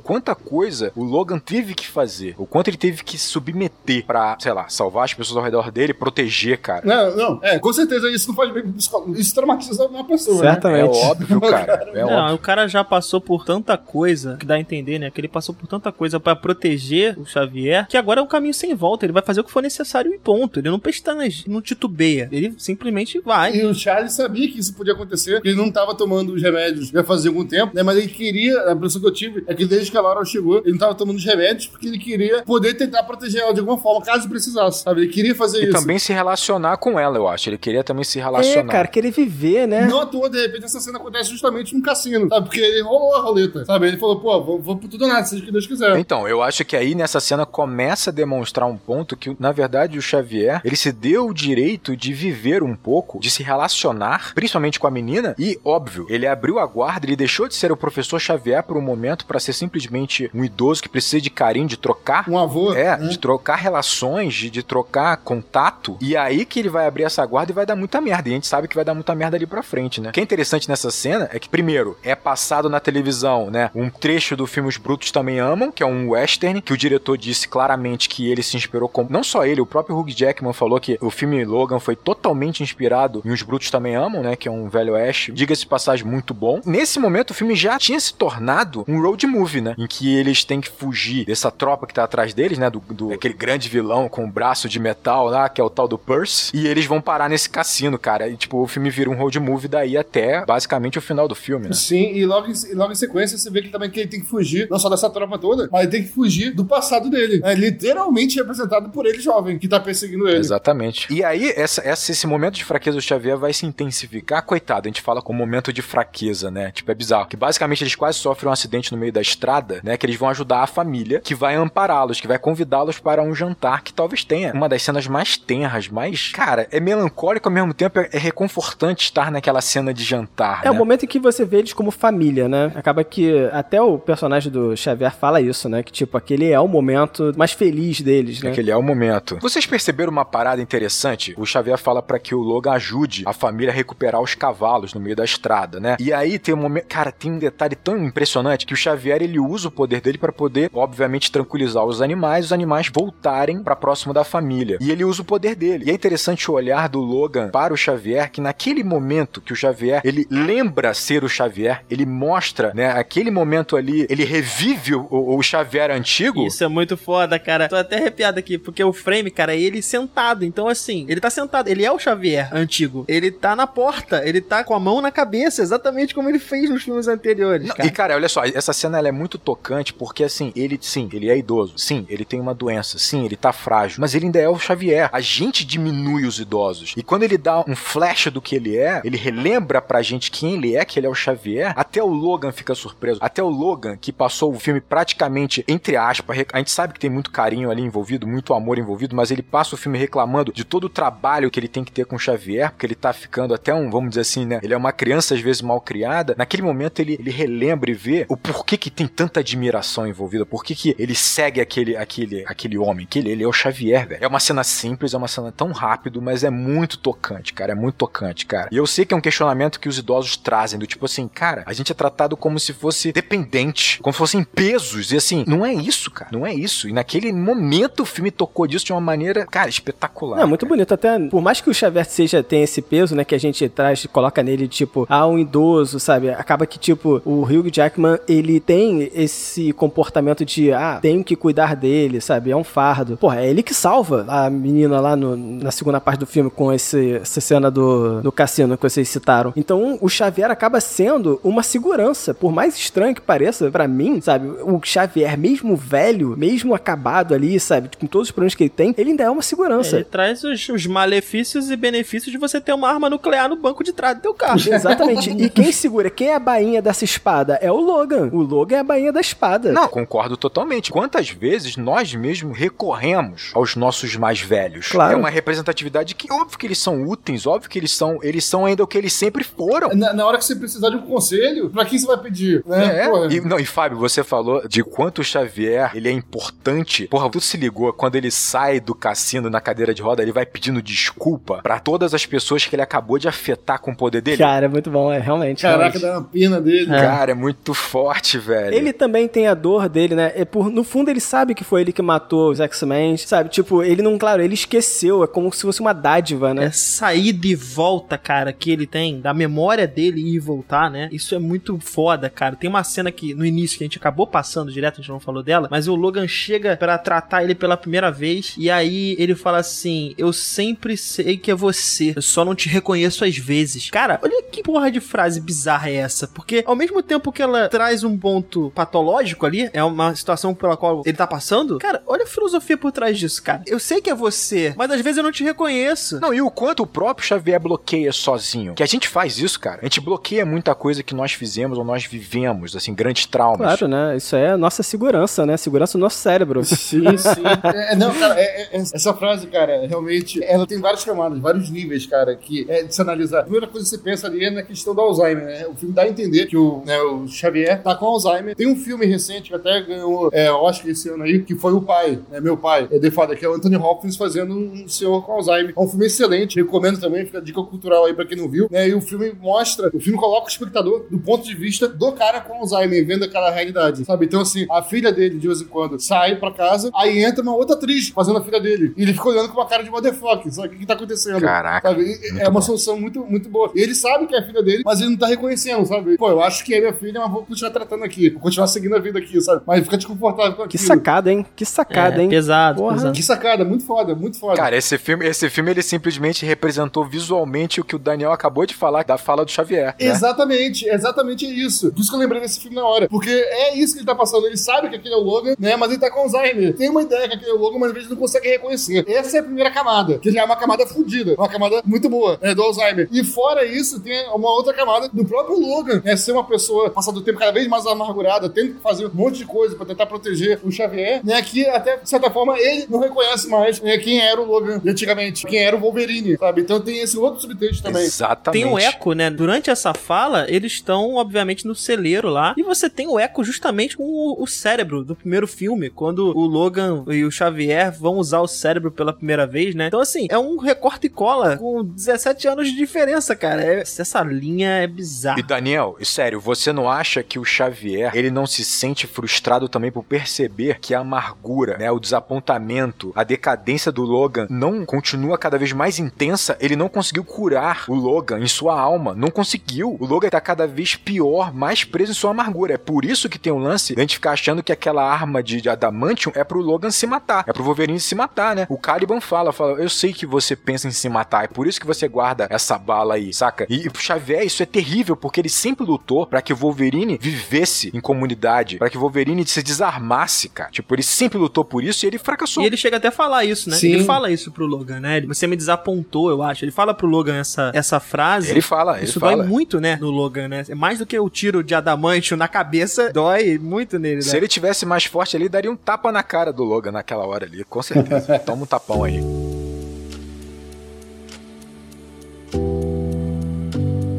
quanta 0.00 0.34
coisa 0.34 0.92
o 0.96 1.04
Logan 1.04 1.38
teve 1.50 1.74
que 1.74 1.86
fazer, 1.86 2.36
o 2.38 2.46
quanto 2.46 2.68
ele 2.68 2.76
teve 2.76 3.02
que 3.02 3.18
submeter 3.18 4.04
pra, 4.06 4.36
sei 4.38 4.52
lá, 4.52 4.68
salvar 4.68 5.04
as 5.04 5.14
pessoas 5.14 5.36
ao 5.36 5.42
redor 5.42 5.72
dele, 5.72 5.92
proteger, 5.92 6.58
cara. 6.58 6.82
Não, 6.84 7.16
não, 7.16 7.40
é, 7.42 7.58
com 7.58 7.72
certeza 7.72 8.08
isso 8.08 8.28
não 8.28 8.36
faz 8.36 8.52
bem 8.52 8.62
pro 8.62 8.72
psicólogo. 8.72 9.16
Isso 9.16 9.34
traumatiza 9.34 9.84
uma 9.86 10.04
pessoa, 10.04 10.42
né? 10.42 10.48
É 10.48 10.52
Certamente. 10.52 10.96
óbvio, 10.98 11.40
cara. 11.42 11.90
É 11.92 12.02
Não, 12.02 12.08
óbvio. 12.12 12.34
o 12.36 12.38
cara 12.38 12.68
já 12.68 12.84
passou 12.84 13.20
por 13.20 13.44
tanta 13.44 13.76
coisa, 13.76 14.36
que 14.38 14.46
dá 14.46 14.54
a 14.54 14.60
entender, 14.60 15.00
né? 15.00 15.10
Que 15.10 15.20
ele 15.20 15.26
passou 15.28 15.52
por 15.54 15.66
tanta 15.66 15.90
coisa 15.90 16.20
pra 16.20 16.36
proteger 16.36 17.18
o 17.18 17.26
Xavier, 17.26 17.86
que 17.88 17.96
agora 17.96 18.20
é 18.20 18.22
um 18.22 18.28
caminho 18.28 18.54
sem 18.54 18.72
volta. 18.74 19.04
Ele 19.04 19.12
vai 19.12 19.22
fazer 19.22 19.40
o 19.40 19.44
que 19.44 19.50
for 19.50 19.62
necessário 19.62 20.14
e 20.14 20.18
ponto. 20.18 20.60
Ele 20.60 20.70
não 20.70 20.78
pestaneja, 20.78 21.42
não 21.48 21.60
titubeia. 21.60 22.28
Ele 22.30 22.54
simplesmente 22.58 23.18
vai. 23.20 23.56
E 23.56 23.64
o 23.64 23.74
Charlie 23.74 24.10
sabia 24.10 24.48
que 24.50 24.60
isso 24.60 24.74
podia 24.74 24.92
acontecer, 24.92 25.40
ele 25.44 25.56
não 25.56 25.70
tava 25.70 25.94
tomando 25.96 26.32
os 26.32 26.40
remédios 26.42 26.88
já 26.88 27.02
fazia 27.02 27.30
algum 27.30 27.44
tempo, 27.44 27.74
né? 27.74 27.82
Mas 27.82 27.96
ele 27.96 28.08
queria, 28.08 28.68
a 28.68 28.72
impressão 28.72 29.00
que 29.00 29.06
eu 29.06 29.12
tive 29.12 29.44
é 29.46 29.54
que 29.54 29.66
desde 29.66 29.90
que 29.90 29.96
a 29.96 30.00
Laura 30.00 30.24
chegou, 30.24 30.58
ele 30.58 30.72
não 30.72 30.78
tava 30.78 30.94
tomando 30.94 31.16
os 31.16 31.24
remédios 31.24 31.39
porque 31.68 31.88
ele 31.88 31.98
queria 31.98 32.42
poder 32.42 32.74
tentar 32.74 33.02
proteger 33.04 33.42
ela 33.42 33.52
de 33.54 33.60
alguma 33.60 33.78
forma, 33.78 34.04
caso 34.04 34.28
precisasse, 34.28 34.82
sabe? 34.82 35.02
Ele 35.02 35.12
queria 35.12 35.34
fazer 35.34 35.58
E 35.62 35.68
isso. 35.68 35.72
também 35.80 35.98
se 35.98 36.12
relacionar 36.12 36.76
com 36.76 36.98
ela, 36.98 37.16
eu 37.16 37.28
acho. 37.28 37.48
Ele 37.48 37.58
queria 37.58 37.82
também 37.84 38.04
se 38.04 38.18
É, 38.18 38.22
relacionar. 38.22 38.70
cara, 38.72 38.88
querer 38.88 39.10
viver, 39.10 39.66
né? 39.66 39.86
Não 39.86 40.00
à 40.00 40.06
toa, 40.06 40.28
de 40.30 40.40
repente, 40.40 40.64
essa 40.64 40.80
cena 40.80 40.98
acontece 40.98 41.30
justamente 41.30 41.74
no 41.74 41.82
cassino, 41.82 42.28
sabe? 42.28 42.46
Porque 42.46 42.60
ele 42.60 42.82
rolou 42.82 43.14
a 43.16 43.20
roleta, 43.20 43.64
sabe? 43.64 43.88
Ele 43.88 43.96
falou, 43.96 44.20
pô, 44.20 44.42
vou, 44.42 44.60
vou 44.60 44.76
pro 44.76 44.88
tudo 44.88 45.02
ou 45.02 45.08
nada, 45.08 45.24
seja 45.24 45.42
o 45.42 45.46
que 45.46 45.52
Deus 45.52 45.66
quiser. 45.66 45.98
Então, 45.98 46.28
eu 46.28 46.42
acho 46.42 46.64
que 46.64 46.76
aí 46.76 46.94
nessa 46.94 47.20
cena 47.20 47.44
começa 47.46 48.10
a 48.10 48.12
demonstrar 48.12 48.68
um 48.68 48.76
ponto 48.76 49.16
que, 49.16 49.34
na 49.38 49.52
verdade, 49.52 49.98
o 49.98 50.02
Xavier, 50.02 50.60
ele 50.64 50.76
se 50.76 50.92
deu 50.92 51.26
o 51.26 51.34
direito 51.34 51.96
de 51.96 52.12
viver 52.12 52.62
um 52.62 52.74
pouco, 52.76 53.18
de 53.20 53.30
se 53.30 53.42
relacionar, 53.42 54.32
principalmente 54.34 54.78
com 54.78 54.86
a 54.86 54.90
menina, 54.90 55.34
e, 55.38 55.58
óbvio, 55.64 56.06
ele 56.10 56.26
abriu 56.26 56.58
a 56.58 56.66
guarda, 56.66 57.06
ele 57.06 57.16
deixou 57.16 57.48
de 57.48 57.54
ser 57.54 57.72
o 57.72 57.76
professor 57.76 58.18
Xavier 58.20 58.62
por 58.62 58.76
um 58.76 58.80
momento 58.80 59.24
para 59.26 59.40
ser 59.40 59.52
simplesmente 59.52 60.30
um 60.34 60.44
idoso 60.44 60.82
que 60.82 60.88
precisa 60.88 61.20
de 61.20 61.29
carinho, 61.30 61.66
de 61.66 61.76
trocar. 61.76 62.28
Um 62.28 62.38
avô. 62.38 62.74
É, 62.74 62.96
né? 62.96 63.08
de 63.08 63.18
trocar 63.18 63.56
relações, 63.56 64.34
de, 64.34 64.50
de 64.50 64.62
trocar 64.62 65.16
contato. 65.18 65.96
E 66.00 66.16
aí 66.16 66.44
que 66.44 66.58
ele 66.58 66.68
vai 66.68 66.86
abrir 66.86 67.04
essa 67.04 67.24
guarda 67.24 67.52
e 67.52 67.54
vai 67.54 67.66
dar 67.66 67.76
muita 67.76 68.00
merda. 68.00 68.28
E 68.28 68.32
a 68.32 68.34
gente 68.34 68.46
sabe 68.46 68.68
que 68.68 68.74
vai 68.74 68.84
dar 68.84 68.94
muita 68.94 69.14
merda 69.14 69.36
ali 69.36 69.46
pra 69.46 69.62
frente, 69.62 70.00
né? 70.00 70.10
O 70.10 70.12
que 70.12 70.20
é 70.20 70.22
interessante 70.22 70.68
nessa 70.68 70.90
cena 70.90 71.28
é 71.32 71.38
que, 71.38 71.48
primeiro, 71.48 71.96
é 72.02 72.14
passado 72.14 72.68
na 72.68 72.80
televisão, 72.80 73.50
né? 73.50 73.70
Um 73.74 73.90
trecho 73.90 74.36
do 74.36 74.46
filme 74.46 74.68
Os 74.68 74.76
Brutos 74.76 75.10
Também 75.10 75.38
Amam, 75.38 75.72
que 75.72 75.82
é 75.82 75.86
um 75.86 76.10
western, 76.10 76.60
que 76.60 76.72
o 76.72 76.76
diretor 76.76 77.16
disse 77.16 77.48
claramente 77.48 78.08
que 78.08 78.30
ele 78.30 78.42
se 78.42 78.56
inspirou 78.56 78.88
com. 78.88 79.06
Não 79.08 79.22
só 79.22 79.44
ele, 79.44 79.60
o 79.60 79.66
próprio 79.66 79.96
Hugh 79.96 80.10
Jackman 80.10 80.52
falou 80.52 80.80
que 80.80 80.98
o 81.00 81.10
filme 81.10 81.44
Logan 81.44 81.78
foi 81.78 81.96
totalmente 81.96 82.62
inspirado 82.62 83.22
em 83.24 83.30
Os 83.30 83.42
Brutos 83.42 83.70
Também 83.70 83.94
Amam, 83.94 84.22
né? 84.22 84.36
Que 84.36 84.48
é 84.48 84.50
um 84.50 84.68
velho 84.68 84.94
oeste. 84.94 85.32
Diga-se 85.32 85.62
de 85.62 85.66
passagem, 85.66 86.06
muito 86.06 86.32
bom. 86.34 86.60
Nesse 86.64 86.98
momento, 86.98 87.30
o 87.30 87.34
filme 87.34 87.54
já 87.54 87.78
tinha 87.78 87.98
se 87.98 88.14
tornado 88.14 88.84
um 88.86 89.00
road 89.00 89.26
movie, 89.26 89.60
né? 89.60 89.74
Em 89.78 89.86
que 89.86 90.14
eles 90.14 90.44
têm 90.44 90.60
que 90.60 90.70
fugir 90.70 91.19
dessa 91.24 91.50
tropa 91.50 91.86
que 91.86 91.94
tá 91.94 92.04
atrás 92.04 92.32
deles, 92.34 92.58
né? 92.58 92.68
Do, 92.70 92.80
do 92.80 93.12
aquele 93.12 93.34
grande 93.34 93.68
vilão 93.68 94.08
com 94.08 94.24
o 94.24 94.28
braço 94.30 94.68
de 94.68 94.78
metal 94.78 95.26
lá, 95.28 95.48
que 95.48 95.60
é 95.60 95.64
o 95.64 95.70
tal 95.70 95.86
do 95.88 95.98
Percy. 95.98 96.50
E 96.56 96.66
eles 96.66 96.86
vão 96.86 97.00
parar 97.00 97.28
nesse 97.28 97.48
cassino, 97.48 97.98
cara. 97.98 98.28
E, 98.28 98.36
tipo, 98.36 98.62
o 98.62 98.66
filme 98.66 98.90
vira 98.90 99.10
um 99.10 99.14
road 99.14 99.38
movie 99.40 99.68
daí 99.68 99.96
até 99.96 100.44
basicamente 100.44 100.98
o 100.98 101.02
final 101.02 101.26
do 101.28 101.34
filme, 101.34 101.68
né? 101.68 101.72
Sim, 101.74 102.12
e 102.14 102.24
logo, 102.26 102.48
em, 102.48 102.74
logo 102.74 102.92
em 102.92 102.94
sequência 102.96 103.36
você 103.38 103.50
vê 103.50 103.62
que 103.62 103.68
também 103.68 103.90
que 103.90 104.00
ele 104.00 104.08
tem 104.08 104.20
que 104.20 104.26
fugir, 104.26 104.68
não 104.70 104.78
só 104.78 104.88
dessa 104.88 105.08
tropa 105.10 105.38
toda, 105.38 105.68
mas 105.70 105.82
ele 105.82 105.90
tem 105.90 106.02
que 106.02 106.08
fugir 106.10 106.54
do 106.54 106.64
passado 106.64 107.08
dele. 107.10 107.40
É 107.44 107.54
literalmente 107.54 108.36
representado 108.36 108.90
por 108.90 109.06
ele 109.06 109.20
jovem, 109.20 109.58
que 109.58 109.68
tá 109.68 109.80
perseguindo 109.80 110.28
ele. 110.28 110.38
Exatamente. 110.38 111.06
E 111.12 111.24
aí, 111.24 111.52
essa, 111.56 111.80
essa- 111.86 112.12
esse 112.12 112.26
momento 112.26 112.54
de 112.54 112.64
fraqueza 112.64 112.96
do 112.96 113.02
Xavier 113.02 113.36
vai 113.36 113.52
se 113.52 113.66
intensificar. 113.66 114.42
Coitado, 114.44 114.86
a 114.86 114.90
gente 114.90 115.00
fala 115.02 115.20
com 115.22 115.32
momento 115.32 115.72
de 115.72 115.82
fraqueza, 115.82 116.50
né? 116.50 116.70
Tipo, 116.72 116.90
é 116.90 116.94
bizarro. 116.94 117.26
Que 117.26 117.36
basicamente 117.36 117.82
eles 117.82 117.94
quase 117.94 118.18
sofrem 118.18 118.48
um 118.48 118.52
acidente 118.52 118.92
no 118.92 118.98
meio 118.98 119.12
da 119.12 119.20
estrada, 119.20 119.80
né? 119.82 119.96
Que 119.96 120.06
eles 120.06 120.16
vão 120.16 120.28
ajudar 120.28 120.62
a 120.62 120.66
família. 120.66 120.99
Família 121.00 121.20
que 121.20 121.34
vai 121.34 121.54
ampará-los, 121.54 122.20
que 122.20 122.26
vai 122.26 122.38
convidá-los 122.38 122.98
para 122.98 123.22
um 123.22 123.34
jantar 123.34 123.82
que 123.82 123.92
talvez 123.92 124.24
tenha 124.24 124.52
uma 124.52 124.68
das 124.68 124.82
cenas 124.82 125.06
mais 125.06 125.36
tenras, 125.36 125.88
mais, 125.88 126.32
cara, 126.32 126.66
é 126.70 126.80
melancólico 126.80 127.48
ao 127.48 127.54
mesmo 127.54 127.72
tempo, 127.72 127.98
é 127.98 128.18
reconfortante 128.18 129.04
estar 129.04 129.30
naquela 129.30 129.60
cena 129.60 129.92
de 129.92 130.04
jantar. 130.04 130.60
É 130.62 130.64
né? 130.66 130.70
o 130.70 130.74
momento 130.74 131.04
em 131.04 131.08
que 131.08 131.18
você 131.18 131.44
vê 131.44 131.58
eles 131.58 131.72
como 131.72 131.90
família, 131.90 132.48
né? 132.48 132.72
Acaba 132.74 133.02
que 133.04 133.48
até 133.52 133.80
o 133.80 133.98
personagem 133.98 134.50
do 134.50 134.76
Xavier 134.76 135.12
fala 135.14 135.40
isso, 135.40 135.68
né? 135.68 135.82
Que 135.82 135.92
tipo, 135.92 136.16
aquele 136.16 136.50
é 136.50 136.60
o 136.60 136.68
momento 136.68 137.32
mais 137.36 137.52
feliz 137.52 138.00
deles, 138.00 138.42
né? 138.42 138.50
Aquele 138.50 138.70
é 138.70 138.76
o 138.76 138.82
momento. 138.82 139.38
Vocês 139.40 139.66
perceberam 139.66 140.10
uma 140.10 140.24
parada 140.24 140.60
interessante? 140.60 141.34
O 141.36 141.46
Xavier 141.46 141.78
fala 141.78 142.02
para 142.02 142.18
que 142.18 142.34
o 142.34 142.40
Logan 142.40 142.72
ajude 142.72 143.24
a 143.26 143.32
família 143.32 143.72
a 143.72 143.74
recuperar 143.74 144.20
os 144.20 144.34
cavalos 144.34 144.94
no 144.94 145.00
meio 145.00 145.16
da 145.16 145.24
estrada, 145.24 145.80
né? 145.80 145.96
E 145.98 146.12
aí 146.12 146.38
tem 146.38 146.54
um 146.54 146.58
momento, 146.58 146.86
cara, 146.86 147.12
tem 147.12 147.32
um 147.32 147.38
detalhe 147.38 147.74
tão 147.74 147.96
impressionante 147.98 148.66
que 148.66 148.74
o 148.74 148.76
Xavier 148.76 149.22
ele 149.22 149.38
usa 149.38 149.68
o 149.68 149.70
poder 149.70 150.00
dele 150.00 150.18
para 150.18 150.32
poder, 150.32 150.70
obviamente, 150.90 151.30
tranquilizar 151.30 151.84
os 151.84 152.02
animais, 152.02 152.46
os 152.46 152.52
animais 152.52 152.90
voltarem 152.92 153.62
para 153.62 153.76
próximo 153.76 154.12
da 154.12 154.24
família. 154.24 154.76
E 154.80 154.90
ele 154.90 155.04
usa 155.04 155.22
o 155.22 155.24
poder 155.24 155.54
dele. 155.54 155.84
E 155.86 155.90
é 155.90 155.94
interessante 155.94 156.50
o 156.50 156.54
olhar 156.54 156.88
do 156.88 157.00
Logan 157.00 157.50
para 157.50 157.72
o 157.72 157.76
Xavier 157.76 158.30
que 158.30 158.40
naquele 158.40 158.82
momento 158.82 159.40
que 159.40 159.52
o 159.52 159.56
Xavier 159.56 160.02
ele 160.04 160.26
lembra 160.28 160.92
ser 160.92 161.22
o 161.22 161.28
Xavier, 161.28 161.84
ele 161.88 162.04
mostra, 162.04 162.72
né, 162.74 162.90
aquele 162.90 163.30
momento 163.30 163.76
ali, 163.76 164.06
ele 164.10 164.24
revive 164.24 164.94
o, 164.96 165.06
o 165.10 165.42
Xavier 165.42 165.90
antigo. 165.90 166.46
Isso 166.46 166.64
é 166.64 166.68
muito 166.68 166.96
foda, 166.96 167.38
cara. 167.38 167.68
Tô 167.68 167.76
até 167.76 167.96
arrepiado 167.96 168.38
aqui, 168.38 168.58
porque 168.58 168.82
o 168.82 168.92
frame, 168.92 169.30
cara, 169.30 169.54
é 169.54 169.60
ele 169.60 169.80
sentado. 169.80 170.44
Então, 170.44 170.66
assim, 170.66 171.06
ele 171.08 171.20
tá 171.20 171.30
sentado. 171.30 171.68
Ele 171.68 171.84
é 171.84 171.92
o 171.92 171.98
Xavier 171.98 172.48
antigo. 172.52 173.04
Ele 173.06 173.30
tá 173.30 173.54
na 173.54 173.66
porta, 173.66 174.26
ele 174.26 174.40
tá 174.40 174.64
com 174.64 174.74
a 174.74 174.80
mão 174.80 175.00
na 175.00 175.12
cabeça, 175.12 175.62
exatamente 175.62 176.14
como 176.14 176.28
ele 176.28 176.38
fez 176.38 176.68
nos 176.68 176.82
filmes 176.82 177.06
anteriores. 177.06 177.68
Não, 177.68 177.76
cara. 177.76 177.88
E, 177.88 177.92
cara, 177.92 178.14
olha 178.16 178.28
só, 178.28 178.44
essa 178.44 178.72
cena 178.72 178.98
ela 178.98 179.08
é 179.08 179.12
muito 179.12 179.38
tocante 179.38 179.92
porque, 179.92 180.24
assim, 180.24 180.52
ele, 180.56 180.78
sim, 180.80 181.08
ele 181.12 181.30
é 181.30 181.36
idoso. 181.36 181.74
Sim, 181.76 182.06
ele 182.08 182.24
tem 182.24 182.40
uma 182.40 182.54
doença. 182.54 182.98
Sim, 182.98 183.24
ele 183.24 183.36
tá 183.36 183.52
frágil. 183.52 183.98
Mas 184.00 184.14
ele 184.14 184.26
ainda 184.26 184.38
é 184.38 184.48
o 184.48 184.58
Xavier. 184.58 185.08
A 185.12 185.20
gente 185.20 185.64
diminui 185.64 186.24
os 186.24 186.38
idosos. 186.38 186.94
E 186.96 187.02
quando 187.02 187.22
ele 187.22 187.38
dá 187.38 187.64
um 187.66 187.76
flash 187.76 188.26
do 188.26 188.40
que 188.40 188.56
ele 188.56 188.76
é, 188.76 189.00
ele 189.04 189.16
relembra 189.16 189.80
pra 189.80 190.02
gente 190.02 190.30
quem 190.30 190.54
ele 190.54 190.76
é, 190.76 190.84
que 190.84 190.98
ele 190.98 191.06
é 191.06 191.10
o 191.10 191.14
Xavier. 191.14 191.72
Até 191.76 192.02
o 192.02 192.08
Logan 192.08 192.52
fica 192.52 192.74
surpreso. 192.74 193.18
Até 193.22 193.42
o 193.42 193.48
Logan, 193.48 193.96
que 193.96 194.12
passou 194.12 194.52
o 194.52 194.58
filme 194.58 194.80
praticamente, 194.80 195.64
entre 195.68 195.96
aspas, 195.96 196.38
a 196.52 196.58
gente 196.58 196.70
sabe 196.70 196.94
que 196.94 197.00
tem 197.00 197.10
muito 197.10 197.30
carinho 197.30 197.70
ali 197.70 197.82
envolvido, 197.82 198.26
muito 198.26 198.54
amor 198.54 198.78
envolvido, 198.78 199.14
mas 199.16 199.30
ele 199.30 199.42
passa 199.42 199.74
o 199.74 199.78
filme 199.78 199.98
reclamando 199.98 200.52
de 200.52 200.64
todo 200.64 200.84
o 200.84 200.88
trabalho 200.88 201.50
que 201.50 201.58
ele 201.58 201.68
tem 201.68 201.84
que 201.84 201.92
ter 201.92 202.04
com 202.04 202.16
o 202.16 202.18
Xavier, 202.18 202.70
porque 202.70 202.86
ele 202.86 202.94
tá 202.94 203.12
ficando 203.12 203.54
até 203.54 203.74
um, 203.74 203.90
vamos 203.90 204.10
dizer 204.10 204.22
assim, 204.22 204.46
né? 204.46 204.60
Ele 204.62 204.74
é 204.74 204.76
uma 204.76 204.92
criança 204.92 205.34
às 205.34 205.40
vezes 205.40 205.62
mal 205.62 205.80
criada. 205.80 206.34
Naquele 206.36 206.62
momento 206.62 207.00
ele, 207.00 207.16
ele 207.18 207.30
relembra 207.30 207.90
e 207.90 207.94
vê 207.94 208.26
o 208.28 208.36
porquê 208.36 208.76
que 208.76 208.90
tem 208.90 209.06
tanta 209.06 209.40
admiração 209.40 210.06
envolvida, 210.06 210.46
por 210.46 210.64
que 210.74 210.90
que 210.90 210.96
ele 210.98 211.14
segue 211.14 211.60
aquele, 211.60 211.96
aquele, 211.96 212.44
aquele 212.46 212.78
homem, 212.78 213.06
que 213.06 213.18
ele, 213.18 213.30
ele 213.30 213.44
é 213.44 213.46
o 213.46 213.52
Xavier, 213.52 214.08
velho. 214.08 214.24
É 214.24 214.26
uma 214.26 214.40
cena 214.40 214.64
simples, 214.64 215.14
é 215.14 215.16
uma 215.16 215.28
cena 215.28 215.52
tão 215.52 215.72
rápido, 215.72 216.20
mas 216.20 216.42
é 216.42 216.50
muito 216.50 216.98
tocante, 216.98 217.52
cara, 217.52 217.72
é 217.72 217.74
muito 217.74 217.96
tocante, 217.96 218.46
cara. 218.46 218.68
E 218.72 218.76
eu 218.76 218.86
sei 218.86 219.04
que 219.04 219.14
é 219.14 219.16
um 219.16 219.20
questionamento 219.20 219.78
que 219.78 219.88
os 219.88 219.98
idosos 219.98 220.36
trazem, 220.36 220.78
do 220.78 220.86
tipo 220.86 221.04
assim, 221.04 221.28
cara, 221.28 221.62
a 221.66 221.72
gente 221.72 221.92
é 221.92 221.94
tratado 221.94 222.36
como 222.36 222.58
se 222.58 222.72
fosse 222.72 223.12
dependente, 223.12 223.98
como 224.00 224.12
se 224.12 224.18
fossem 224.18 224.42
pesos, 224.42 225.12
e 225.12 225.16
assim, 225.16 225.44
não 225.46 225.64
é 225.64 225.72
isso, 225.72 226.10
cara, 226.10 226.30
não 226.32 226.46
é 226.46 226.54
isso. 226.54 226.88
E 226.88 226.92
naquele 226.92 227.32
momento 227.32 228.02
o 228.02 228.06
filme 228.06 228.30
tocou 228.30 228.66
disso 228.66 228.86
de 228.86 228.92
uma 228.92 229.00
maneira, 229.00 229.46
cara, 229.46 229.68
espetacular. 229.68 230.36
Não, 230.38 230.44
é 230.44 230.46
muito 230.46 230.66
cara. 230.66 230.70
bonito. 230.70 230.94
Até, 230.94 231.18
por 231.28 231.40
mais 231.40 231.60
que 231.60 231.70
o 231.70 231.74
Xavier 231.74 232.04
seja, 232.04 232.42
tenha 232.42 232.64
esse 232.64 232.82
peso, 232.82 233.14
né, 233.14 233.24
que 233.24 233.34
a 233.34 233.38
gente 233.38 233.68
traz, 233.68 234.06
coloca 234.06 234.42
nele, 234.42 234.66
tipo, 234.66 235.06
ah, 235.08 235.26
um 235.26 235.38
idoso, 235.38 236.00
sabe? 236.00 236.30
Acaba 236.30 236.66
que, 236.66 236.78
tipo, 236.78 237.20
o 237.24 237.42
Hugh 237.42 237.70
Jackman, 237.72 238.18
ele 238.26 238.60
tem 238.60 239.10
esse 239.14 239.72
comportamento 239.72 240.44
de, 240.44 240.59
ah, 240.72 240.98
tenho 241.00 241.22
que 241.24 241.36
cuidar 241.36 241.74
dele, 241.76 242.20
sabe? 242.20 242.50
É 242.50 242.56
um 242.56 242.64
fardo. 242.64 243.16
Porra, 243.16 243.40
é 243.40 243.48
ele 243.48 243.62
que 243.62 243.72
salva 243.74 244.24
a 244.28 244.50
menina 244.50 245.00
lá 245.00 245.16
no- 245.16 245.36
na 245.36 245.70
segunda 245.70 246.00
parte 246.00 246.20
do 246.20 246.26
filme 246.26 246.50
com 246.50 246.72
esse, 246.72 247.14
essa 247.16 247.40
cena 247.40 247.70
do, 247.70 248.20
do 248.20 248.32
cassino 248.32 248.76
que 248.76 248.82
vocês 248.82 249.08
citaram. 249.08 249.52
Então, 249.56 249.98
o 250.00 250.08
Xavier 250.08 250.50
acaba 250.50 250.80
sendo 250.80 251.40
uma 251.44 251.62
segurança. 251.62 252.34
Por 252.34 252.52
mais 252.52 252.76
estranho 252.76 253.14
que 253.14 253.20
pareça, 253.20 253.70
pra 253.70 253.86
mim, 253.88 254.20
sabe? 254.20 254.48
O 254.62 254.80
Xavier, 254.82 255.38
mesmo 255.38 255.76
velho, 255.76 256.34
mesmo 256.36 256.74
acabado 256.74 257.34
ali, 257.34 257.58
sabe? 257.60 257.88
Com 257.98 258.06
todos 258.06 258.28
os 258.28 258.32
problemas 258.32 258.54
que 258.54 258.64
ele 258.64 258.70
tem, 258.70 258.94
ele 258.98 259.10
ainda 259.10 259.24
é 259.24 259.30
uma 259.30 259.42
segurança. 259.42 259.96
Ele 259.96 260.04
traz 260.04 260.42
os, 260.44 260.68
os 260.68 260.86
malefícios 260.86 261.70
e 261.70 261.76
benefícios 261.76 262.32
de 262.32 262.38
você 262.38 262.60
ter 262.60 262.72
uma 262.72 262.88
arma 262.88 263.08
nuclear 263.10 263.48
no 263.48 263.56
banco 263.56 263.82
de 263.84 263.92
trás 263.92 264.16
do 264.16 264.22
teu 264.22 264.34
carro. 264.34 264.58
Exatamente. 264.68 265.30
E 265.30 265.48
quem 265.48 265.70
segura, 265.72 266.10
quem 266.10 266.28
é 266.28 266.34
a 266.34 266.38
bainha 266.40 266.80
dessa 266.82 267.04
espada? 267.04 267.58
É 267.60 267.70
o 267.70 267.76
Logan. 267.76 268.28
O 268.32 268.42
Logan 268.42 268.76
é 268.76 268.80
a 268.80 268.84
bainha 268.84 269.12
da 269.12 269.20
espada. 269.20 269.72
Não, 269.72 269.88
concordo 269.88 270.36
totalmente. 270.36 270.49
Quantas 270.90 271.30
vezes 271.30 271.76
nós 271.76 272.14
mesmos 272.14 272.56
recorremos 272.56 273.50
aos 273.54 273.76
nossos 273.76 274.16
mais 274.16 274.40
velhos? 274.40 274.88
Claro. 274.88 275.14
É 275.14 275.16
uma 275.16 275.30
representatividade 275.30 276.14
que, 276.14 276.32
óbvio 276.32 276.58
que 276.58 276.66
eles 276.66 276.78
são 276.78 277.02
úteis, 277.04 277.46
óbvio 277.46 277.70
que 277.70 277.78
eles 277.78 277.92
são, 277.92 278.18
eles 278.22 278.44
são 278.44 278.66
ainda 278.66 278.82
o 278.82 278.86
que 278.86 278.98
eles 278.98 279.12
sempre 279.12 279.44
foram. 279.44 279.90
Na, 279.94 280.12
na 280.12 280.26
hora 280.26 280.38
que 280.38 280.44
você 280.44 280.56
precisar 280.56 280.90
de 280.90 280.96
um 280.96 281.02
conselho, 281.02 281.70
pra 281.70 281.84
quem 281.84 281.98
você 281.98 282.06
vai 282.06 282.18
pedir? 282.18 282.62
Né? 282.66 283.04
É, 283.04 283.08
Pô, 283.08 283.26
e, 283.26 283.40
não, 283.40 283.58
e 283.58 283.64
Fábio, 283.64 283.98
você 283.98 284.22
falou 284.22 284.66
de 284.66 284.82
quanto 284.82 285.20
o 285.20 285.24
Xavier 285.24 285.92
ele 285.94 286.08
é 286.08 286.12
importante. 286.12 287.06
Porra, 287.06 287.30
tu 287.30 287.40
se 287.40 287.56
ligou 287.56 287.92
quando 287.92 288.16
ele 288.16 288.30
sai 288.30 288.80
do 288.80 288.94
cassino 288.94 289.48
na 289.48 289.60
cadeira 289.60 289.94
de 289.94 290.02
roda, 290.02 290.22
ele 290.22 290.32
vai 290.32 290.46
pedindo 290.46 290.82
desculpa 290.82 291.60
pra 291.62 291.78
todas 291.78 292.14
as 292.14 292.26
pessoas 292.26 292.64
que 292.66 292.74
ele 292.74 292.82
acabou 292.82 293.18
de 293.18 293.28
afetar 293.28 293.80
com 293.80 293.92
o 293.92 293.96
poder 293.96 294.20
dele. 294.20 294.38
Cara, 294.38 294.66
é 294.66 294.68
muito 294.68 294.90
bom, 294.90 295.12
é 295.12 295.18
realmente. 295.18 295.62
Caraca, 295.62 295.98
realmente. 295.98 296.02
dá 296.02 296.18
uma 296.18 296.24
pena 296.24 296.60
dele. 296.60 296.86
Cara, 296.86 297.32
é 297.32 297.34
muito 297.34 297.74
forte, 297.74 298.38
velho. 298.38 298.74
Ele 298.74 298.92
também 298.92 299.28
tem 299.28 299.46
a 299.46 299.54
dor 299.54 299.88
dele, 299.88 300.14
né? 300.14 300.32
É 300.40 300.44
por, 300.46 300.70
no 300.70 300.82
fundo, 300.82 301.10
ele 301.10 301.20
sabe 301.20 301.54
que 301.54 301.62
foi 301.62 301.82
ele 301.82 301.92
que 301.92 302.00
matou 302.00 302.50
os 302.50 302.60
X-Men, 302.60 303.18
sabe? 303.18 303.50
Tipo, 303.50 303.82
ele 303.82 304.00
não, 304.00 304.16
claro, 304.16 304.42
ele 304.42 304.54
esqueceu. 304.54 305.22
É 305.22 305.26
como 305.26 305.52
se 305.52 305.60
fosse 305.60 305.80
uma 305.80 305.92
dádiva, 305.92 306.54
né? 306.54 306.64
Essa 306.64 307.14
ida 307.14 307.46
e 307.46 307.54
volta, 307.54 308.16
cara, 308.16 308.50
que 308.50 308.70
ele 308.70 308.86
tem, 308.86 309.20
da 309.20 309.34
memória 309.34 309.86
dele 309.86 310.20
ir 310.20 310.36
e 310.36 310.38
voltar, 310.38 310.90
né? 310.90 311.10
Isso 311.12 311.34
é 311.34 311.38
muito 311.38 311.78
foda, 311.78 312.30
cara. 312.30 312.56
Tem 312.56 312.70
uma 312.70 312.82
cena 312.82 313.12
que 313.12 313.34
no 313.34 313.44
início 313.44 313.76
que 313.76 313.84
a 313.84 313.86
gente 313.86 313.98
acabou 313.98 314.26
passando 314.26 314.72
direto, 314.72 314.94
a 314.94 315.02
gente 315.02 315.10
não 315.10 315.20
falou 315.20 315.42
dela, 315.42 315.68
mas 315.70 315.88
o 315.88 315.94
Logan 315.94 316.26
chega 316.26 316.74
pra 316.74 316.96
tratar 316.96 317.44
ele 317.44 317.54
pela 317.54 317.76
primeira 317.76 318.10
vez 318.10 318.54
e 318.56 318.70
aí 318.70 319.14
ele 319.18 319.34
fala 319.34 319.58
assim: 319.58 320.14
Eu 320.16 320.32
sempre 320.32 320.96
sei 320.96 321.36
que 321.36 321.50
é 321.50 321.54
você, 321.54 322.14
eu 322.16 322.22
só 322.22 322.46
não 322.46 322.54
te 322.54 322.66
reconheço 322.66 323.26
às 323.26 323.36
vezes. 323.36 323.90
Cara, 323.90 324.18
olha 324.22 324.42
que 324.44 324.62
porra 324.62 324.90
de 324.90 325.00
frase 325.00 325.38
bizarra 325.38 325.90
é 325.90 325.96
essa, 325.96 326.26
porque 326.26 326.64
ao 326.66 326.74
mesmo 326.74 327.02
tempo 327.02 327.30
que 327.30 327.42
ela 327.42 327.68
traz 327.68 328.04
um 328.04 328.16
ponto 328.16 328.72
patológico 328.74 329.44
ali, 329.44 329.68
é 329.74 329.84
uma 329.84 330.14
situação 330.14 330.29
pela 330.54 330.76
qual 330.76 331.02
ele 331.04 331.16
tá 331.16 331.26
passando, 331.26 331.78
cara, 331.78 332.02
olha 332.06 332.24
a 332.24 332.26
filosofia 332.26 332.76
por 332.76 332.92
trás 332.92 333.18
disso, 333.18 333.42
cara. 333.42 333.62
Eu 333.66 333.78
sei 333.78 334.00
que 334.00 334.10
é 334.10 334.14
você, 334.14 334.74
mas 334.76 334.90
às 334.90 335.00
vezes 335.00 335.18
eu 335.18 335.22
não 335.22 335.32
te 335.32 335.42
reconheço. 335.44 336.20
Não, 336.20 336.32
e 336.34 336.40
o 336.42 336.50
quanto 336.50 336.82
o 336.82 336.86
próprio 336.86 337.26
Xavier 337.26 337.60
bloqueia 337.60 338.12
sozinho. 338.12 338.74
Que 338.74 338.82
a 338.82 338.86
gente 338.86 339.08
faz 339.08 339.38
isso, 339.38 339.58
cara. 339.60 339.78
A 339.80 339.84
gente 339.84 340.00
bloqueia 340.00 340.44
muita 340.46 340.74
coisa 340.74 341.02
que 341.02 341.14
nós 341.14 341.32
fizemos 341.32 341.78
ou 341.78 341.84
nós 341.84 342.04
vivemos, 342.04 342.74
assim, 342.76 342.94
grandes 342.94 343.26
traumas. 343.26 343.58
Claro, 343.60 343.88
né? 343.88 344.16
Isso 344.16 344.34
é 344.36 344.50
a 344.50 344.56
nossa 344.56 344.82
segurança, 344.82 345.44
né? 345.46 345.56
Segurança 345.56 345.96
do 345.98 346.00
nosso 346.00 346.18
cérebro. 346.18 346.62
Sim, 346.90 347.16
sim. 347.16 347.42
É, 347.74 347.94
não, 347.96 348.12
cara, 348.14 348.34
é- 348.40 348.62
é- 348.76 348.76
essa 348.76 349.14
frase, 349.14 349.46
cara, 349.46 349.86
realmente, 349.86 350.42
ela 350.44 350.66
tem 350.66 350.80
várias 350.80 351.04
camadas, 351.04 351.38
vários 351.38 351.70
níveis, 351.70 352.06
cara, 352.06 352.34
que 352.36 352.66
é 352.68 352.82
de 352.82 352.94
se 352.94 353.00
analisar. 353.00 353.40
A 353.40 353.42
primeira 353.42 353.66
coisa 353.66 353.84
que 353.84 353.90
você 353.96 353.98
pensa 353.98 354.26
ali 354.26 354.44
é 354.44 354.50
na 354.50 354.62
questão 354.62 354.94
do 354.94 355.00
Alzheimer, 355.00 355.44
né? 355.44 355.66
O 355.66 355.74
filme 355.74 355.94
dá 355.94 356.02
a 356.02 356.08
entender 356.08 356.46
que 356.46 356.56
o, 356.56 356.82
né, 356.84 357.00
o 357.02 357.26
Xavier 357.28 357.82
tá 357.82 357.94
com 357.94 358.06
Alzheimer. 358.06 358.54
Tem 358.56 358.66
um 358.66 358.76
filme 358.76 359.06
recente 359.06 359.50
que 359.50 359.54
até 359.54 359.80
ganhou 359.82 360.09
é, 360.32 360.50
Oscar 360.50 360.90
esse 360.90 361.08
ano 361.08 361.24
aí, 361.24 361.42
que 361.42 361.54
foi 361.54 361.72
o 361.72 361.80
pai, 361.82 362.18
né? 362.30 362.40
Meu 362.40 362.56
pai, 362.56 362.88
é 362.90 362.98
de 362.98 363.10
fato, 363.10 363.34
que 363.34 363.44
é 363.44 363.48
o 363.48 363.54
Anthony 363.54 363.76
Hopkins 363.76 364.16
fazendo 364.16 364.54
um 364.54 364.88
senhor 364.88 365.24
com 365.24 365.32
Alzheimer. 365.32 365.72
É 365.76 365.80
um 365.80 365.88
filme 365.88 366.06
excelente, 366.06 366.56
recomendo 366.56 367.00
também, 367.00 367.24
fica 367.26 367.40
dica 367.40 367.62
cultural 367.62 368.04
aí 368.06 368.14
pra 368.14 368.24
quem 368.24 368.36
não 368.36 368.48
viu, 368.48 368.68
né? 368.70 368.88
E 368.88 368.94
o 368.94 369.00
filme 369.00 369.32
mostra, 369.40 369.90
o 369.92 370.00
filme 370.00 370.18
coloca 370.18 370.46
o 370.46 370.48
espectador 370.48 371.06
do 371.10 371.18
ponto 371.18 371.44
de 371.44 371.54
vista 371.54 371.88
do 371.88 372.12
cara 372.12 372.40
com 372.40 372.54
Alzheimer, 372.54 373.06
vendo 373.06 373.24
aquela 373.24 373.50
realidade, 373.50 374.04
sabe? 374.04 374.26
Então, 374.26 374.40
assim, 374.40 374.66
a 374.70 374.82
filha 374.82 375.12
dele, 375.12 375.38
de 375.38 375.46
vez 375.46 375.60
em 375.60 375.66
quando, 375.66 375.98
sai 376.00 376.36
pra 376.36 376.50
casa, 376.52 376.90
aí 376.94 377.22
entra 377.22 377.42
uma 377.42 377.54
outra 377.54 377.76
atriz 377.76 378.08
fazendo 378.08 378.38
a 378.38 378.44
filha 378.44 378.60
dele. 378.60 378.92
E 378.96 379.02
ele 379.02 379.12
fica 379.12 379.28
olhando 379.28 379.48
com 379.48 379.58
uma 379.60 379.66
cara 379.66 379.82
de 379.82 379.90
motherfucker, 379.90 380.52
sabe? 380.52 380.68
O 380.68 380.70
que, 380.72 380.78
que 380.78 380.86
tá 380.86 380.94
acontecendo? 380.94 381.40
Caraca, 381.40 381.88
Sabe? 381.88 382.18
É 382.38 382.44
uma 382.44 382.52
bom. 382.52 382.62
solução 382.62 382.98
muito, 382.98 383.24
muito 383.24 383.48
boa. 383.48 383.70
E 383.74 383.80
ele 383.80 383.94
sabe 383.94 384.26
que 384.26 384.34
é 384.34 384.38
a 384.38 384.46
filha 384.46 384.62
dele, 384.62 384.82
mas 384.84 385.00
ele 385.00 385.10
não 385.10 385.16
tá 385.16 385.26
reconhecendo, 385.26 385.84
sabe? 385.86 386.16
Pô, 386.16 386.30
eu 386.30 386.42
acho 386.42 386.64
que 386.64 386.74
é 386.74 386.80
minha 386.80 386.92
filha, 386.92 387.20
mas 387.20 387.30
vou 387.30 387.44
continuar 387.44 387.70
tratando 387.70 388.04
aqui. 388.04 388.30
Vou 388.30 388.40
continuar 388.40 388.66
seguindo 388.66 388.94
a 388.94 388.98
vida 388.98 389.18
aqui, 389.18 389.40
sabe? 389.40 389.62
Mas 389.66 389.84
fica 389.84 389.98
desconfortável 390.00 390.52
com 390.52 390.62
Que 390.68 390.76
aquilo. 390.76 390.82
sacada, 390.86 391.32
hein? 391.32 391.46
Que 391.54 391.64
sacada, 391.64 392.20
É, 392.20 392.22
hein? 392.24 392.28
pesado, 392.28 392.80
Porra. 392.80 392.94
pesado. 392.96 393.14
Que 393.14 393.22
sacada, 393.22 393.64
muito 393.64 393.84
foda, 393.84 394.14
muito 394.14 394.38
foda. 394.38 394.56
Cara, 394.56 394.76
esse 394.76 394.98
filme, 394.98 395.26
esse 395.26 395.48
filme 395.48 395.70
ele 395.70 395.82
simplesmente 395.82 396.44
representou 396.44 397.04
visualmente 397.06 397.80
o 397.80 397.84
que 397.84 397.94
o 397.94 397.98
Daniel 397.98 398.32
acabou 398.32 398.66
de 398.66 398.74
falar 398.74 399.04
da 399.04 399.16
fala 399.16 399.44
do 399.44 399.50
Xavier. 399.50 399.86
né? 399.86 399.94
Exatamente, 399.98 400.88
exatamente 400.88 401.46
isso. 401.46 401.92
Por 401.92 402.00
isso 402.00 402.10
que 402.10 402.16
eu 402.16 402.20
lembrei 402.20 402.40
desse 402.40 402.60
filme 402.60 402.76
na 402.76 402.84
hora. 402.84 403.08
Porque 403.08 403.30
é 403.30 403.74
isso 403.76 403.94
que 403.94 404.00
ele 404.00 404.06
tá 404.06 404.14
passando. 404.14 404.46
Ele 404.46 404.56
sabe 404.56 404.88
que 404.88 404.96
aquele 404.96 405.14
é 405.14 405.16
o 405.16 405.20
Logan, 405.20 405.54
né? 405.58 405.76
Mas 405.76 405.90
ele 405.90 406.00
tá 406.00 406.10
com 406.10 406.20
Alzheimer. 406.20 406.74
Tem 406.76 406.88
uma 406.88 407.02
ideia 407.02 407.28
que 407.28 407.34
aquele 407.36 407.50
é 407.50 407.54
o 407.54 407.58
Logan, 407.58 407.78
mas 407.78 407.88
às 407.88 407.94
vezes 407.94 408.10
não 408.10 408.16
consegue 408.16 408.48
reconhecer. 408.48 409.04
Essa 409.08 409.38
é 409.38 409.40
a 409.40 409.42
primeira 409.42 409.70
camada, 409.70 410.18
que 410.18 410.30
já 410.30 410.40
é 410.40 410.44
uma 410.44 410.56
camada 410.56 410.86
fodida. 410.86 411.34
Uma 411.36 411.48
camada 411.48 411.82
muito 411.84 412.08
boa, 412.08 412.38
né? 412.40 412.54
Do 412.54 412.62
Alzheimer. 412.62 413.08
E 413.12 413.22
fora 413.24 413.64
isso, 413.64 414.00
tem 414.00 414.26
uma 414.28 414.50
outra 414.50 414.72
camada 414.72 415.08
do 415.12 415.24
próprio 415.24 415.58
Logan, 415.58 416.00
né? 416.04 416.16
Ser 416.16 416.32
uma 416.32 416.44
pessoa, 416.44 416.90
passar 416.90 417.12
do 417.12 417.20
tempo 417.20 417.38
cada 417.38 417.52
vez 417.52 417.66
mais 417.68 417.86
amargurada, 417.86 418.48
tendo 418.48 418.74
que 418.74 418.80
fazer 418.80 419.06
um 419.06 419.10
monte 419.12 419.38
de 419.38 419.44
coisa 419.46 419.74
pra 419.76 419.86
tentar 419.90 420.06
proteger 420.06 420.60
o 420.62 420.70
Xavier, 420.70 421.20
né? 421.24 421.40
Que 421.42 421.66
até, 421.66 421.96
de 421.96 422.08
certa 422.08 422.30
forma, 422.30 422.58
ele 422.58 422.86
não 422.88 423.00
reconhece 423.00 423.48
mais 423.48 423.80
né, 423.80 423.98
quem 423.98 424.20
era 424.20 424.40
o 424.40 424.44
Logan 424.44 424.80
antigamente, 424.86 425.46
quem 425.46 425.60
era 425.60 425.76
o 425.76 425.80
Wolverine, 425.80 426.36
sabe? 426.36 426.60
Então 426.62 426.80
tem 426.80 427.00
esse 427.00 427.16
outro 427.18 427.40
subtexto 427.40 427.82
também. 427.82 428.02
Exatamente. 428.02 428.62
Tem 428.62 428.72
o 428.72 428.78
eco, 428.78 429.12
né? 429.12 429.30
Durante 429.30 429.70
essa 429.70 429.92
fala, 429.94 430.46
eles 430.48 430.72
estão, 430.72 431.14
obviamente, 431.14 431.66
no 431.66 431.74
celeiro 431.74 432.28
lá. 432.28 432.54
E 432.56 432.62
você 432.62 432.88
tem 432.88 433.08
o 433.08 433.18
eco 433.18 433.42
justamente 433.42 433.96
com 433.96 434.04
o, 434.04 434.42
o 434.42 434.46
cérebro 434.46 435.04
do 435.04 435.14
primeiro 435.14 435.46
filme, 435.46 435.90
quando 435.90 436.36
o 436.36 436.46
Logan 436.46 437.04
e 437.08 437.24
o 437.24 437.30
Xavier 437.30 437.92
vão 437.92 438.16
usar 438.16 438.40
o 438.40 438.48
cérebro 438.48 438.90
pela 438.90 439.12
primeira 439.12 439.46
vez, 439.46 439.74
né? 439.74 439.86
Então, 439.88 440.00
assim, 440.00 440.26
é 440.30 440.38
um 440.38 440.56
recorte 440.58 441.06
e 441.06 441.10
cola 441.10 441.56
com 441.56 441.84
17 441.84 442.46
anos 442.48 442.68
de 442.68 442.76
diferença, 442.76 443.34
cara. 443.34 443.62
É- 443.64 443.80
essa 443.80 444.22
linha 444.22 444.68
é 444.70 444.86
bizarra. 444.86 445.38
E 445.38 445.42
Daniel, 445.42 445.96
sério, 446.02 446.40
você 446.40 446.72
não 446.72 446.88
acha 446.88 447.22
que 447.22 447.38
o 447.38 447.44
Xavier, 447.44 448.12
ele 448.14 448.30
não 448.30 448.46
se 448.46 448.64
sente 448.64 449.06
frustrado 449.06 449.68
também 449.68 449.79
por 449.88 450.02
perceber 450.02 450.80
que 450.80 450.92
a 450.92 450.98
amargura, 450.98 451.78
né, 451.78 451.88
o 451.92 452.00
desapontamento, 452.00 453.12
a 453.14 453.22
decadência 453.22 453.92
do 453.92 454.02
Logan 454.02 454.48
não 454.50 454.84
continua 454.84 455.38
cada 455.38 455.56
vez 455.56 455.72
mais 455.72 456.00
intensa? 456.00 456.56
Ele 456.60 456.74
não 456.74 456.88
conseguiu 456.88 457.22
curar 457.22 457.84
o 457.86 457.94
Logan 457.94 458.40
em 458.40 458.48
sua 458.48 458.78
alma, 458.80 459.14
não 459.14 459.30
conseguiu. 459.30 459.96
O 460.00 460.06
Logan 460.06 460.28
tá 460.28 460.40
cada 460.40 460.66
vez 460.66 460.96
pior, 460.96 461.54
mais 461.54 461.84
preso 461.84 462.10
em 462.10 462.14
sua 462.16 462.32
amargura. 462.32 462.74
É 462.74 462.78
por 462.78 463.04
isso 463.04 463.28
que 463.28 463.38
tem 463.38 463.52
um 463.52 463.58
lance 463.58 463.94
de 463.94 464.00
a 464.00 464.02
gente 464.02 464.16
ficar 464.16 464.32
achando 464.32 464.62
que 464.62 464.72
aquela 464.72 465.08
arma 465.08 465.40
de, 465.40 465.60
de 465.60 465.68
adamantium 465.68 466.32
é 466.34 466.42
pro 466.42 466.60
Logan 466.60 466.90
se 466.90 467.06
matar, 467.06 467.44
é 467.46 467.52
pro 467.52 467.62
Wolverine 467.62 468.00
se 468.00 468.14
matar, 468.16 468.56
né? 468.56 468.66
O 468.68 468.78
Caliban 468.78 469.20
fala, 469.20 469.52
fala, 469.52 469.80
eu 469.80 469.88
sei 469.88 470.12
que 470.12 470.26
você 470.26 470.56
pensa 470.56 470.88
em 470.88 470.90
se 470.90 471.08
matar, 471.08 471.44
é 471.44 471.48
por 471.48 471.66
isso 471.66 471.80
que 471.80 471.86
você 471.86 472.08
guarda 472.08 472.48
essa 472.50 472.76
bala 472.78 473.14
aí, 473.14 473.32
saca? 473.32 473.66
E, 473.68 473.86
e 473.86 473.90
Xavier 473.94 474.44
isso 474.44 474.62
é 474.62 474.66
terrível, 474.66 475.16
porque 475.16 475.40
ele 475.40 475.48
sempre 475.48 475.84
lutou 475.84 476.26
pra 476.26 476.42
que 476.42 476.52
o 476.52 476.56
Wolverine 476.56 477.18
vivesse 477.20 477.90
em 477.94 478.00
comunidade, 478.00 478.78
pra 478.78 478.90
que 478.90 478.96
o 478.96 479.00
Wolverine 479.00 479.46
se 479.46 479.62
desarmasse, 479.70 480.48
cara. 480.48 480.70
Tipo, 480.70 480.94
ele 480.94 481.02
sempre 481.02 481.38
lutou 481.38 481.64
por 481.64 481.84
isso 481.84 482.04
e 482.04 482.08
ele 482.08 482.18
fracassou. 482.18 482.62
E 482.62 482.66
ele 482.66 482.76
chega 482.76 482.96
até 482.96 483.08
a 483.08 483.12
falar 483.12 483.44
isso, 483.44 483.70
né? 483.70 483.76
Sim. 483.76 483.92
Ele 483.92 484.04
fala 484.04 484.30
isso 484.30 484.50
pro 484.50 484.66
Logan, 484.66 485.00
né? 485.00 485.20
Você 485.22 485.46
me 485.46 485.56
desapontou, 485.56 486.30
eu 486.30 486.42
acho. 486.42 486.64
Ele 486.64 486.72
fala 486.72 486.92
pro 486.92 487.06
Logan 487.06 487.36
essa, 487.36 487.70
essa 487.74 488.00
frase. 488.00 488.50
Ele 488.50 488.60
fala, 488.60 488.96
ele 488.96 489.04
Isso 489.04 489.20
fala. 489.20 489.38
dói 489.38 489.46
muito, 489.46 489.80
né, 489.80 489.96
no 489.96 490.10
Logan, 490.10 490.48
né? 490.48 490.64
É 490.68 490.74
mais 490.74 490.98
do 490.98 491.06
que 491.06 491.18
o 491.18 491.30
tiro 491.30 491.62
de 491.62 491.74
adamantio 491.74 492.36
na 492.36 492.48
cabeça, 492.48 493.12
dói 493.12 493.58
muito 493.58 493.98
nele, 493.98 494.16
né? 494.16 494.22
Se 494.22 494.36
ele 494.36 494.48
tivesse 494.48 494.84
mais 494.84 495.04
forte 495.04 495.36
ali, 495.36 495.48
daria 495.48 495.70
um 495.70 495.76
tapa 495.76 496.10
na 496.10 496.22
cara 496.22 496.52
do 496.52 496.64
Logan 496.64 496.92
naquela 496.92 497.24
hora 497.24 497.46
ali, 497.46 497.64
com 497.64 497.82
certeza. 497.82 498.38
Toma 498.44 498.64
um 498.64 498.66
tapão 498.66 499.04
aí. 499.04 499.20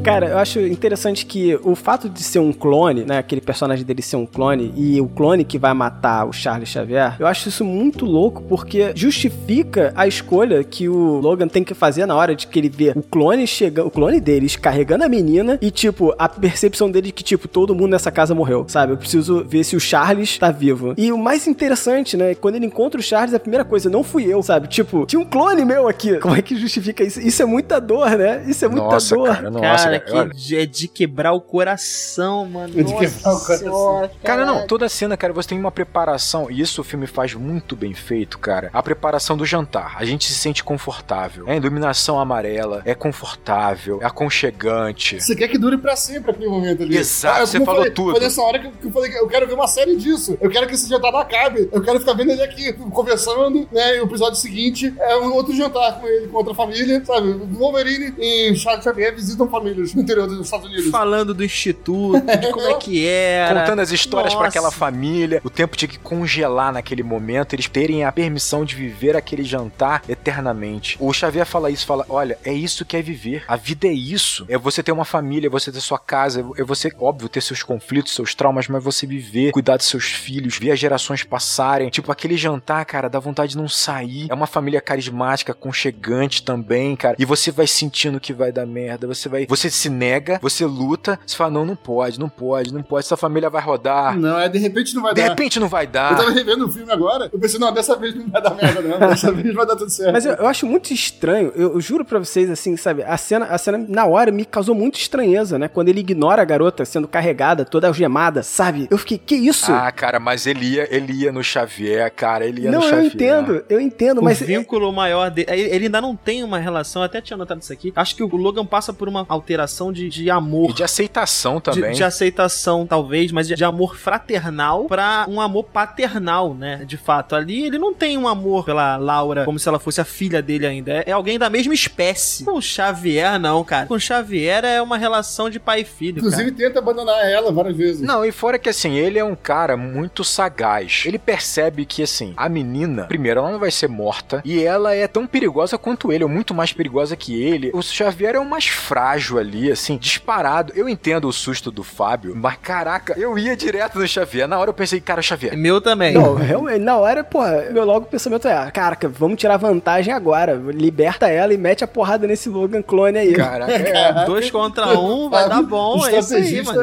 Cara, 0.03 0.29
eu 0.29 0.37
acho 0.39 0.59
interessante 0.59 1.25
que 1.27 1.57
o 1.63 1.75
fato 1.75 2.09
de 2.09 2.23
ser 2.23 2.39
um 2.39 2.51
clone, 2.51 3.05
né? 3.05 3.19
Aquele 3.19 3.39
personagem 3.39 3.85
dele 3.85 4.01
ser 4.01 4.15
um 4.15 4.25
clone 4.25 4.73
e 4.75 4.99
o 4.99 5.07
clone 5.07 5.43
que 5.43 5.59
vai 5.59 5.73
matar 5.75 6.25
o 6.25 6.33
Charles 6.33 6.69
Xavier, 6.69 7.15
eu 7.19 7.27
acho 7.27 7.49
isso 7.49 7.63
muito 7.63 8.03
louco 8.05 8.41
porque 8.49 8.91
justifica 8.95 9.93
a 9.95 10.07
escolha 10.07 10.63
que 10.63 10.89
o 10.89 11.19
Logan 11.19 11.47
tem 11.47 11.63
que 11.63 11.75
fazer 11.75 12.07
na 12.07 12.15
hora 12.15 12.35
de 12.35 12.47
que 12.47 12.57
ele 12.57 12.69
vê 12.69 12.93
o 12.95 13.03
clone 13.03 13.45
chegando, 13.45 13.87
o 13.87 13.91
clone 13.91 14.19
deles 14.19 14.55
carregando 14.55 15.03
a 15.03 15.09
menina 15.09 15.59
e, 15.61 15.69
tipo, 15.69 16.13
a 16.17 16.27
percepção 16.27 16.89
dele 16.89 17.07
de 17.07 17.13
que, 17.13 17.23
tipo, 17.23 17.47
todo 17.47 17.75
mundo 17.75 17.91
nessa 17.91 18.11
casa 18.11 18.33
morreu, 18.33 18.65
sabe? 18.67 18.93
Eu 18.93 18.97
preciso 18.97 19.43
ver 19.47 19.63
se 19.63 19.75
o 19.75 19.79
Charles 19.79 20.37
tá 20.37 20.49
vivo. 20.49 20.95
E 20.97 21.11
o 21.11 21.17
mais 21.17 21.47
interessante, 21.47 22.17
né? 22.17 22.33
Quando 22.33 22.55
ele 22.55 22.65
encontra 22.65 22.99
o 22.99 23.03
Charles, 23.03 23.35
a 23.35 23.39
primeira 23.39 23.63
coisa, 23.63 23.89
não 23.89 24.03
fui 24.03 24.25
eu, 24.25 24.41
sabe? 24.41 24.67
Tipo, 24.67 25.05
tinha 25.05 25.19
um 25.19 25.25
clone 25.25 25.63
meu 25.63 25.87
aqui. 25.87 26.17
Como 26.17 26.35
é 26.35 26.41
que 26.41 26.55
justifica 26.55 27.03
isso? 27.03 27.19
Isso 27.19 27.41
é 27.41 27.45
muita 27.45 27.79
dor, 27.79 28.09
né? 28.17 28.43
Isso 28.47 28.65
é 28.65 28.67
muita 28.67 28.87
Nossa, 28.87 29.15
dor. 29.15 29.27
cara, 29.27 29.49
nossa, 29.51 29.90
Cara, 29.90 29.90
cara. 29.99 30.19
Olha, 30.21 30.31
que 30.31 30.57
é 30.57 30.65
de 30.65 30.87
quebrar 30.87 31.33
o 31.33 31.41
coração, 31.41 32.45
mano. 32.45 32.79
É 32.79 32.83
de 32.83 32.93
quebrar 32.95 33.33
o 33.33 33.39
coração. 33.39 34.09
Cara, 34.23 34.45
não, 34.45 34.67
toda 34.67 34.87
cena, 34.89 35.15
cara, 35.17 35.33
você 35.33 35.49
tem 35.49 35.59
uma 35.59 35.71
preparação, 35.71 36.49
e 36.49 36.61
isso 36.61 36.81
o 36.81 36.83
filme 36.83 37.07
faz 37.07 37.33
muito 37.33 37.75
bem 37.75 37.93
feito, 37.93 38.37
cara. 38.39 38.69
A 38.73 38.81
preparação 38.83 39.35
do 39.37 39.45
jantar. 39.45 39.95
A 39.97 40.05
gente 40.05 40.25
se 40.31 40.33
sente 40.37 40.63
confortável. 40.63 41.47
É 41.47 41.55
iluminação 41.55 42.19
amarela, 42.19 42.81
é 42.85 42.93
confortável, 42.95 43.99
é 44.01 44.05
aconchegante. 44.05 45.19
Você 45.21 45.35
quer 45.35 45.47
que 45.47 45.57
dure 45.57 45.77
pra 45.77 45.95
sempre 45.95 46.31
aquele 46.31 46.47
momento 46.49 46.83
ali. 46.83 46.97
Exato, 46.97 47.41
Ah, 47.41 47.45
você 47.45 47.59
falou 47.59 47.75
falei, 47.75 47.91
tudo. 47.91 48.11
Foi 48.11 48.19
nessa 48.19 48.41
hora 48.41 48.59
que 48.59 48.87
eu, 48.87 48.91
falei 48.91 49.11
que 49.11 49.17
eu 49.17 49.27
quero 49.27 49.47
ver 49.47 49.53
uma 49.53 49.67
série 49.67 49.95
disso. 49.95 50.37
Eu 50.41 50.49
quero 50.49 50.67
que 50.67 50.73
esse 50.73 50.89
jantar 50.89 51.11
não 51.11 51.19
acabe. 51.19 51.69
Eu 51.71 51.81
quero 51.81 51.99
ficar 51.99 52.13
vendo 52.13 52.31
ele 52.31 52.43
aqui 52.43 52.73
conversando, 52.73 53.67
né? 53.71 53.97
E 53.97 54.01
o 54.01 54.05
episódio 54.05 54.35
seguinte 54.35 54.93
é 54.99 55.17
um 55.17 55.33
outro 55.33 55.53
jantar 55.55 55.99
com 55.99 56.07
ele, 56.07 56.27
com 56.27 56.37
outra 56.37 56.53
família, 56.53 57.03
sabe? 57.05 57.31
Wolverine 57.33 58.13
e 58.17 58.55
Charles 58.55 58.83
Xavier 58.83 59.13
visitam 59.13 59.47
famílias 59.81 59.93
no 59.93 60.01
interior 60.01 60.27
dos 60.27 60.39
Estados 60.45 60.67
Unidos. 60.67 60.91
Falando 60.91 61.33
do 61.33 61.43
instituto, 61.43 62.21
de 62.21 62.51
como 62.51 62.67
é 62.67 62.73
que 62.75 63.05
era. 63.05 63.61
Contando 63.61 63.79
as 63.79 63.91
histórias 63.91 64.33
pra 64.33 64.45
Nossa. 64.45 64.59
aquela 64.59 64.71
família, 64.71 65.41
o 65.43 65.49
tempo 65.49 65.75
tinha 65.75 65.89
que 65.89 65.99
congelar 65.99 66.71
naquele 66.71 67.03
momento, 67.03 67.53
eles 67.53 67.67
terem 67.67 68.03
a 68.03 68.11
permissão 68.11 68.63
de 68.63 68.75
viver 68.75 69.15
aquele 69.15 69.43
jantar 69.43 70.03
eternamente. 70.07 70.97
O 70.99 71.11
Xavier 71.11 71.45
fala 71.45 71.69
isso, 71.69 71.85
fala: 71.85 72.05
olha, 72.09 72.37
é 72.43 72.53
isso 72.53 72.85
que 72.85 72.95
é 72.95 73.01
viver. 73.01 73.43
A 73.47 73.55
vida 73.55 73.87
é 73.87 73.93
isso. 73.93 74.45
É 74.47 74.57
você 74.57 74.83
ter 74.83 74.91
uma 74.91 75.05
família, 75.05 75.47
é 75.47 75.49
você 75.49 75.71
ter 75.71 75.81
sua 75.81 75.99
casa, 75.99 76.45
é 76.57 76.63
você, 76.63 76.91
óbvio, 76.99 77.29
ter 77.29 77.41
seus 77.41 77.63
conflitos, 77.63 78.13
seus 78.13 78.35
traumas, 78.35 78.67
mas 78.67 78.83
você 78.83 79.07
viver, 79.07 79.51
cuidar 79.51 79.77
dos 79.77 79.87
seus 79.87 80.05
filhos, 80.05 80.57
ver 80.57 80.71
as 80.71 80.79
gerações 80.79 81.23
passarem. 81.23 81.89
Tipo, 81.89 82.11
aquele 82.11 82.37
jantar, 82.37 82.85
cara, 82.85 83.09
dá 83.09 83.19
vontade 83.19 83.51
de 83.51 83.57
não 83.57 83.67
sair. 83.67 84.27
É 84.29 84.33
uma 84.33 84.47
família 84.47 84.81
carismática, 84.81 85.51
aconchegante 85.51 86.43
também, 86.43 86.95
cara. 86.95 87.15
E 87.17 87.25
você 87.25 87.51
vai 87.51 87.67
sentindo 87.67 88.19
que 88.19 88.33
vai 88.33 88.51
dar 88.51 88.65
merda. 88.65 89.07
Você 89.07 89.29
vai. 89.29 89.45
Você 89.47 89.69
se 89.71 89.89
nega, 89.89 90.39
você 90.41 90.65
luta, 90.65 91.19
você 91.25 91.35
fala: 91.35 91.51
não, 91.51 91.65
não 91.65 91.75
pode, 91.75 92.19
não 92.19 92.29
pode, 92.29 92.73
não 92.73 92.83
pode. 92.83 93.05
Essa 93.05 93.17
família 93.17 93.49
vai 93.49 93.61
rodar. 93.61 94.17
Não, 94.17 94.39
é 94.39 94.47
de 94.49 94.57
repente 94.59 94.93
não 94.95 95.01
vai 95.03 95.13
De 95.13 95.21
dar. 95.21 95.29
repente 95.29 95.59
não 95.59 95.67
vai 95.67 95.85
Eu 95.85 95.89
dar. 95.89 96.15
tava 96.17 96.31
revendo 96.31 96.65
o 96.65 96.71
filme 96.71 96.91
agora, 96.91 97.29
eu 97.31 97.39
pensei, 97.39 97.59
não, 97.59 97.73
dessa 97.73 97.95
vez 97.95 98.13
não 98.15 98.27
vai 98.29 98.41
dar 98.41 98.53
merda, 98.53 98.81
não. 98.81 98.99
Dessa 98.99 99.31
vez 99.33 99.53
vai 99.53 99.65
dar 99.65 99.75
tudo 99.75 99.89
certo. 99.89 100.13
Mas 100.13 100.25
eu, 100.25 100.33
eu 100.33 100.47
acho 100.47 100.65
muito 100.65 100.93
estranho, 100.93 101.51
eu, 101.55 101.73
eu 101.73 101.81
juro 101.81 102.05
pra 102.05 102.19
vocês, 102.19 102.49
assim, 102.49 102.75
sabe? 102.77 103.03
A 103.03 103.17
cena, 103.17 103.45
a 103.45 103.57
cena, 103.57 103.83
na 103.87 104.05
hora, 104.05 104.31
me 104.31 104.45
causou 104.45 104.75
muito 104.75 104.99
estranheza, 104.99 105.57
né? 105.57 105.67
Quando 105.67 105.89
ele 105.89 105.99
ignora 106.01 106.41
a 106.41 106.45
garota 106.45 106.85
sendo 106.85 107.07
carregada, 107.07 107.65
toda 107.65 107.87
algemada, 107.87 108.43
sabe? 108.43 108.87
Eu 108.91 108.97
fiquei, 108.97 109.17
que 109.17 109.35
isso? 109.35 109.71
Ah, 109.71 109.91
cara, 109.91 110.19
mas 110.19 110.45
ele 110.45 110.65
ia, 110.65 110.87
ele 110.95 111.13
ia 111.13 111.31
no 111.31 111.43
Xavier, 111.43 112.11
cara, 112.13 112.45
ele 112.45 112.61
ia 112.63 112.71
não, 112.71 112.79
no 112.79 112.85
eu 112.85 112.89
Xavier. 112.89 113.13
entendo, 113.13 113.63
eu 113.69 113.79
entendo, 113.79 114.19
O 114.19 114.23
mas. 114.23 114.39
vínculo 114.41 114.91
maior 114.91 115.29
dele. 115.31 115.47
Ele 115.49 115.81
ele 115.81 115.85
ainda 115.85 116.01
não 116.01 116.15
tem 116.15 116.43
uma 116.43 116.59
relação, 116.59 117.01
até 117.01 117.19
tinha 117.21 117.35
notado 117.37 117.61
isso 117.61 117.71
aqui. 117.73 117.91
Acho 117.95 118.15
que 118.15 118.23
o 118.23 118.35
Logan 118.35 118.65
passa 118.65 118.93
por 118.93 119.07
uma 119.07 119.25
alteração 119.27 119.60
de, 119.91 120.09
de 120.09 120.29
amor. 120.29 120.69
E 120.71 120.73
de 120.73 120.83
aceitação 120.83 121.55
De, 121.55 121.61
também. 121.63 121.91
de 121.93 122.03
aceitação, 122.03 122.85
talvez, 122.85 123.31
mas 123.31 123.47
de, 123.47 123.55
de 123.55 123.63
amor 123.63 123.95
fraternal 123.95 124.85
pra 124.85 125.25
um 125.27 125.39
amor 125.41 125.63
paternal, 125.65 126.53
né? 126.53 126.83
De 126.85 126.97
fato. 126.97 127.35
Ali 127.35 127.65
ele 127.65 127.77
não 127.77 127.93
tem 127.93 128.17
um 128.17 128.27
amor 128.27 128.65
pela 128.65 128.97
Laura 128.97 129.45
como 129.45 129.59
se 129.59 129.67
ela 129.67 129.79
fosse 129.79 129.99
a 130.01 130.05
filha 130.05 130.41
dele 130.41 130.65
ainda. 130.65 130.91
É, 130.91 131.03
é 131.07 131.11
alguém 131.11 131.37
da 131.37 131.49
mesma 131.49 131.73
espécie. 131.73 132.43
Com 132.43 132.57
o 132.57 132.61
Xavier, 132.61 133.39
não, 133.39 133.63
cara. 133.63 133.85
Com 133.85 133.95
o 133.95 133.99
Xavier 133.99 134.63
é 134.63 134.81
uma 134.81 134.97
relação 134.97 135.49
de 135.49 135.59
pai 135.59 135.81
e 135.81 135.85
filho. 135.85 136.19
Inclusive 136.19 136.51
tenta 136.51 136.79
abandonar 136.79 137.25
ela 137.29 137.51
várias 137.51 137.75
vezes. 137.75 138.01
Não, 138.01 138.23
e 138.25 138.31
fora 138.31 138.57
que 138.59 138.69
assim, 138.69 138.95
ele 138.95 139.19
é 139.19 139.23
um 139.23 139.35
cara 139.35 139.75
muito 139.77 140.23
sagaz. 140.23 141.03
Ele 141.05 141.19
percebe 141.19 141.85
que 141.85 142.03
assim, 142.03 142.33
a 142.37 142.47
menina, 142.49 143.03
primeiro, 143.05 143.39
ela 143.41 143.51
não 143.51 143.59
vai 143.59 143.71
ser 143.71 143.87
morta 143.87 144.41
e 144.45 144.63
ela 144.63 144.93
é 144.93 145.07
tão 145.07 145.27
perigosa 145.27 145.77
quanto 145.77 146.11
ele, 146.11 146.23
ou 146.23 146.29
muito 146.29 146.53
mais 146.53 146.73
perigosa 146.73 147.15
que 147.15 147.41
ele. 147.41 147.71
O 147.73 147.81
Xavier 147.81 148.35
é 148.35 148.39
o 148.39 148.45
mais 148.45 148.67
frágil 148.67 149.37
ali, 149.37 149.50
assim, 149.71 149.97
disparado. 149.97 150.73
Eu 150.75 150.87
entendo 150.87 151.27
o 151.27 151.33
susto 151.33 151.71
do 151.71 151.83
Fábio, 151.83 152.35
mas 152.35 152.57
caraca, 152.61 153.13
eu 153.17 153.37
ia 153.37 153.55
direto 153.55 153.99
no 153.99 154.07
Xavier. 154.07 154.47
Na 154.47 154.59
hora 154.59 154.69
eu 154.69 154.73
pensei, 154.73 154.99
cara. 154.99 155.21
Xavier. 155.21 155.57
Meu 155.57 155.81
também. 155.81 156.13
Não, 156.13 156.35
realmente, 156.35 156.79
na 156.79 156.97
hora, 156.97 157.23
porra, 157.23 157.67
meu 157.71 157.85
logo 157.85 158.05
pensamento 158.05 158.47
é, 158.47 158.71
caraca, 158.71 159.07
vamos 159.07 159.39
tirar 159.39 159.57
vantagem 159.57 160.13
agora. 160.13 160.53
Liberta 160.53 161.27
ela 161.27 161.53
e 161.53 161.57
mete 161.57 161.83
a 161.83 161.87
porrada 161.87 162.27
nesse 162.27 162.49
Logan 162.49 162.81
clone 162.81 163.17
aí. 163.17 163.33
Caraca, 163.33 163.71
é. 163.71 164.25
Dois 164.25 164.49
contra 164.49 164.99
um, 164.99 165.29
vai 165.29 165.47
dar 165.47 165.61
bom. 165.61 166.05
É 166.07 166.19
isso 166.19 166.35
aí, 166.35 166.61
mano. 166.63 166.81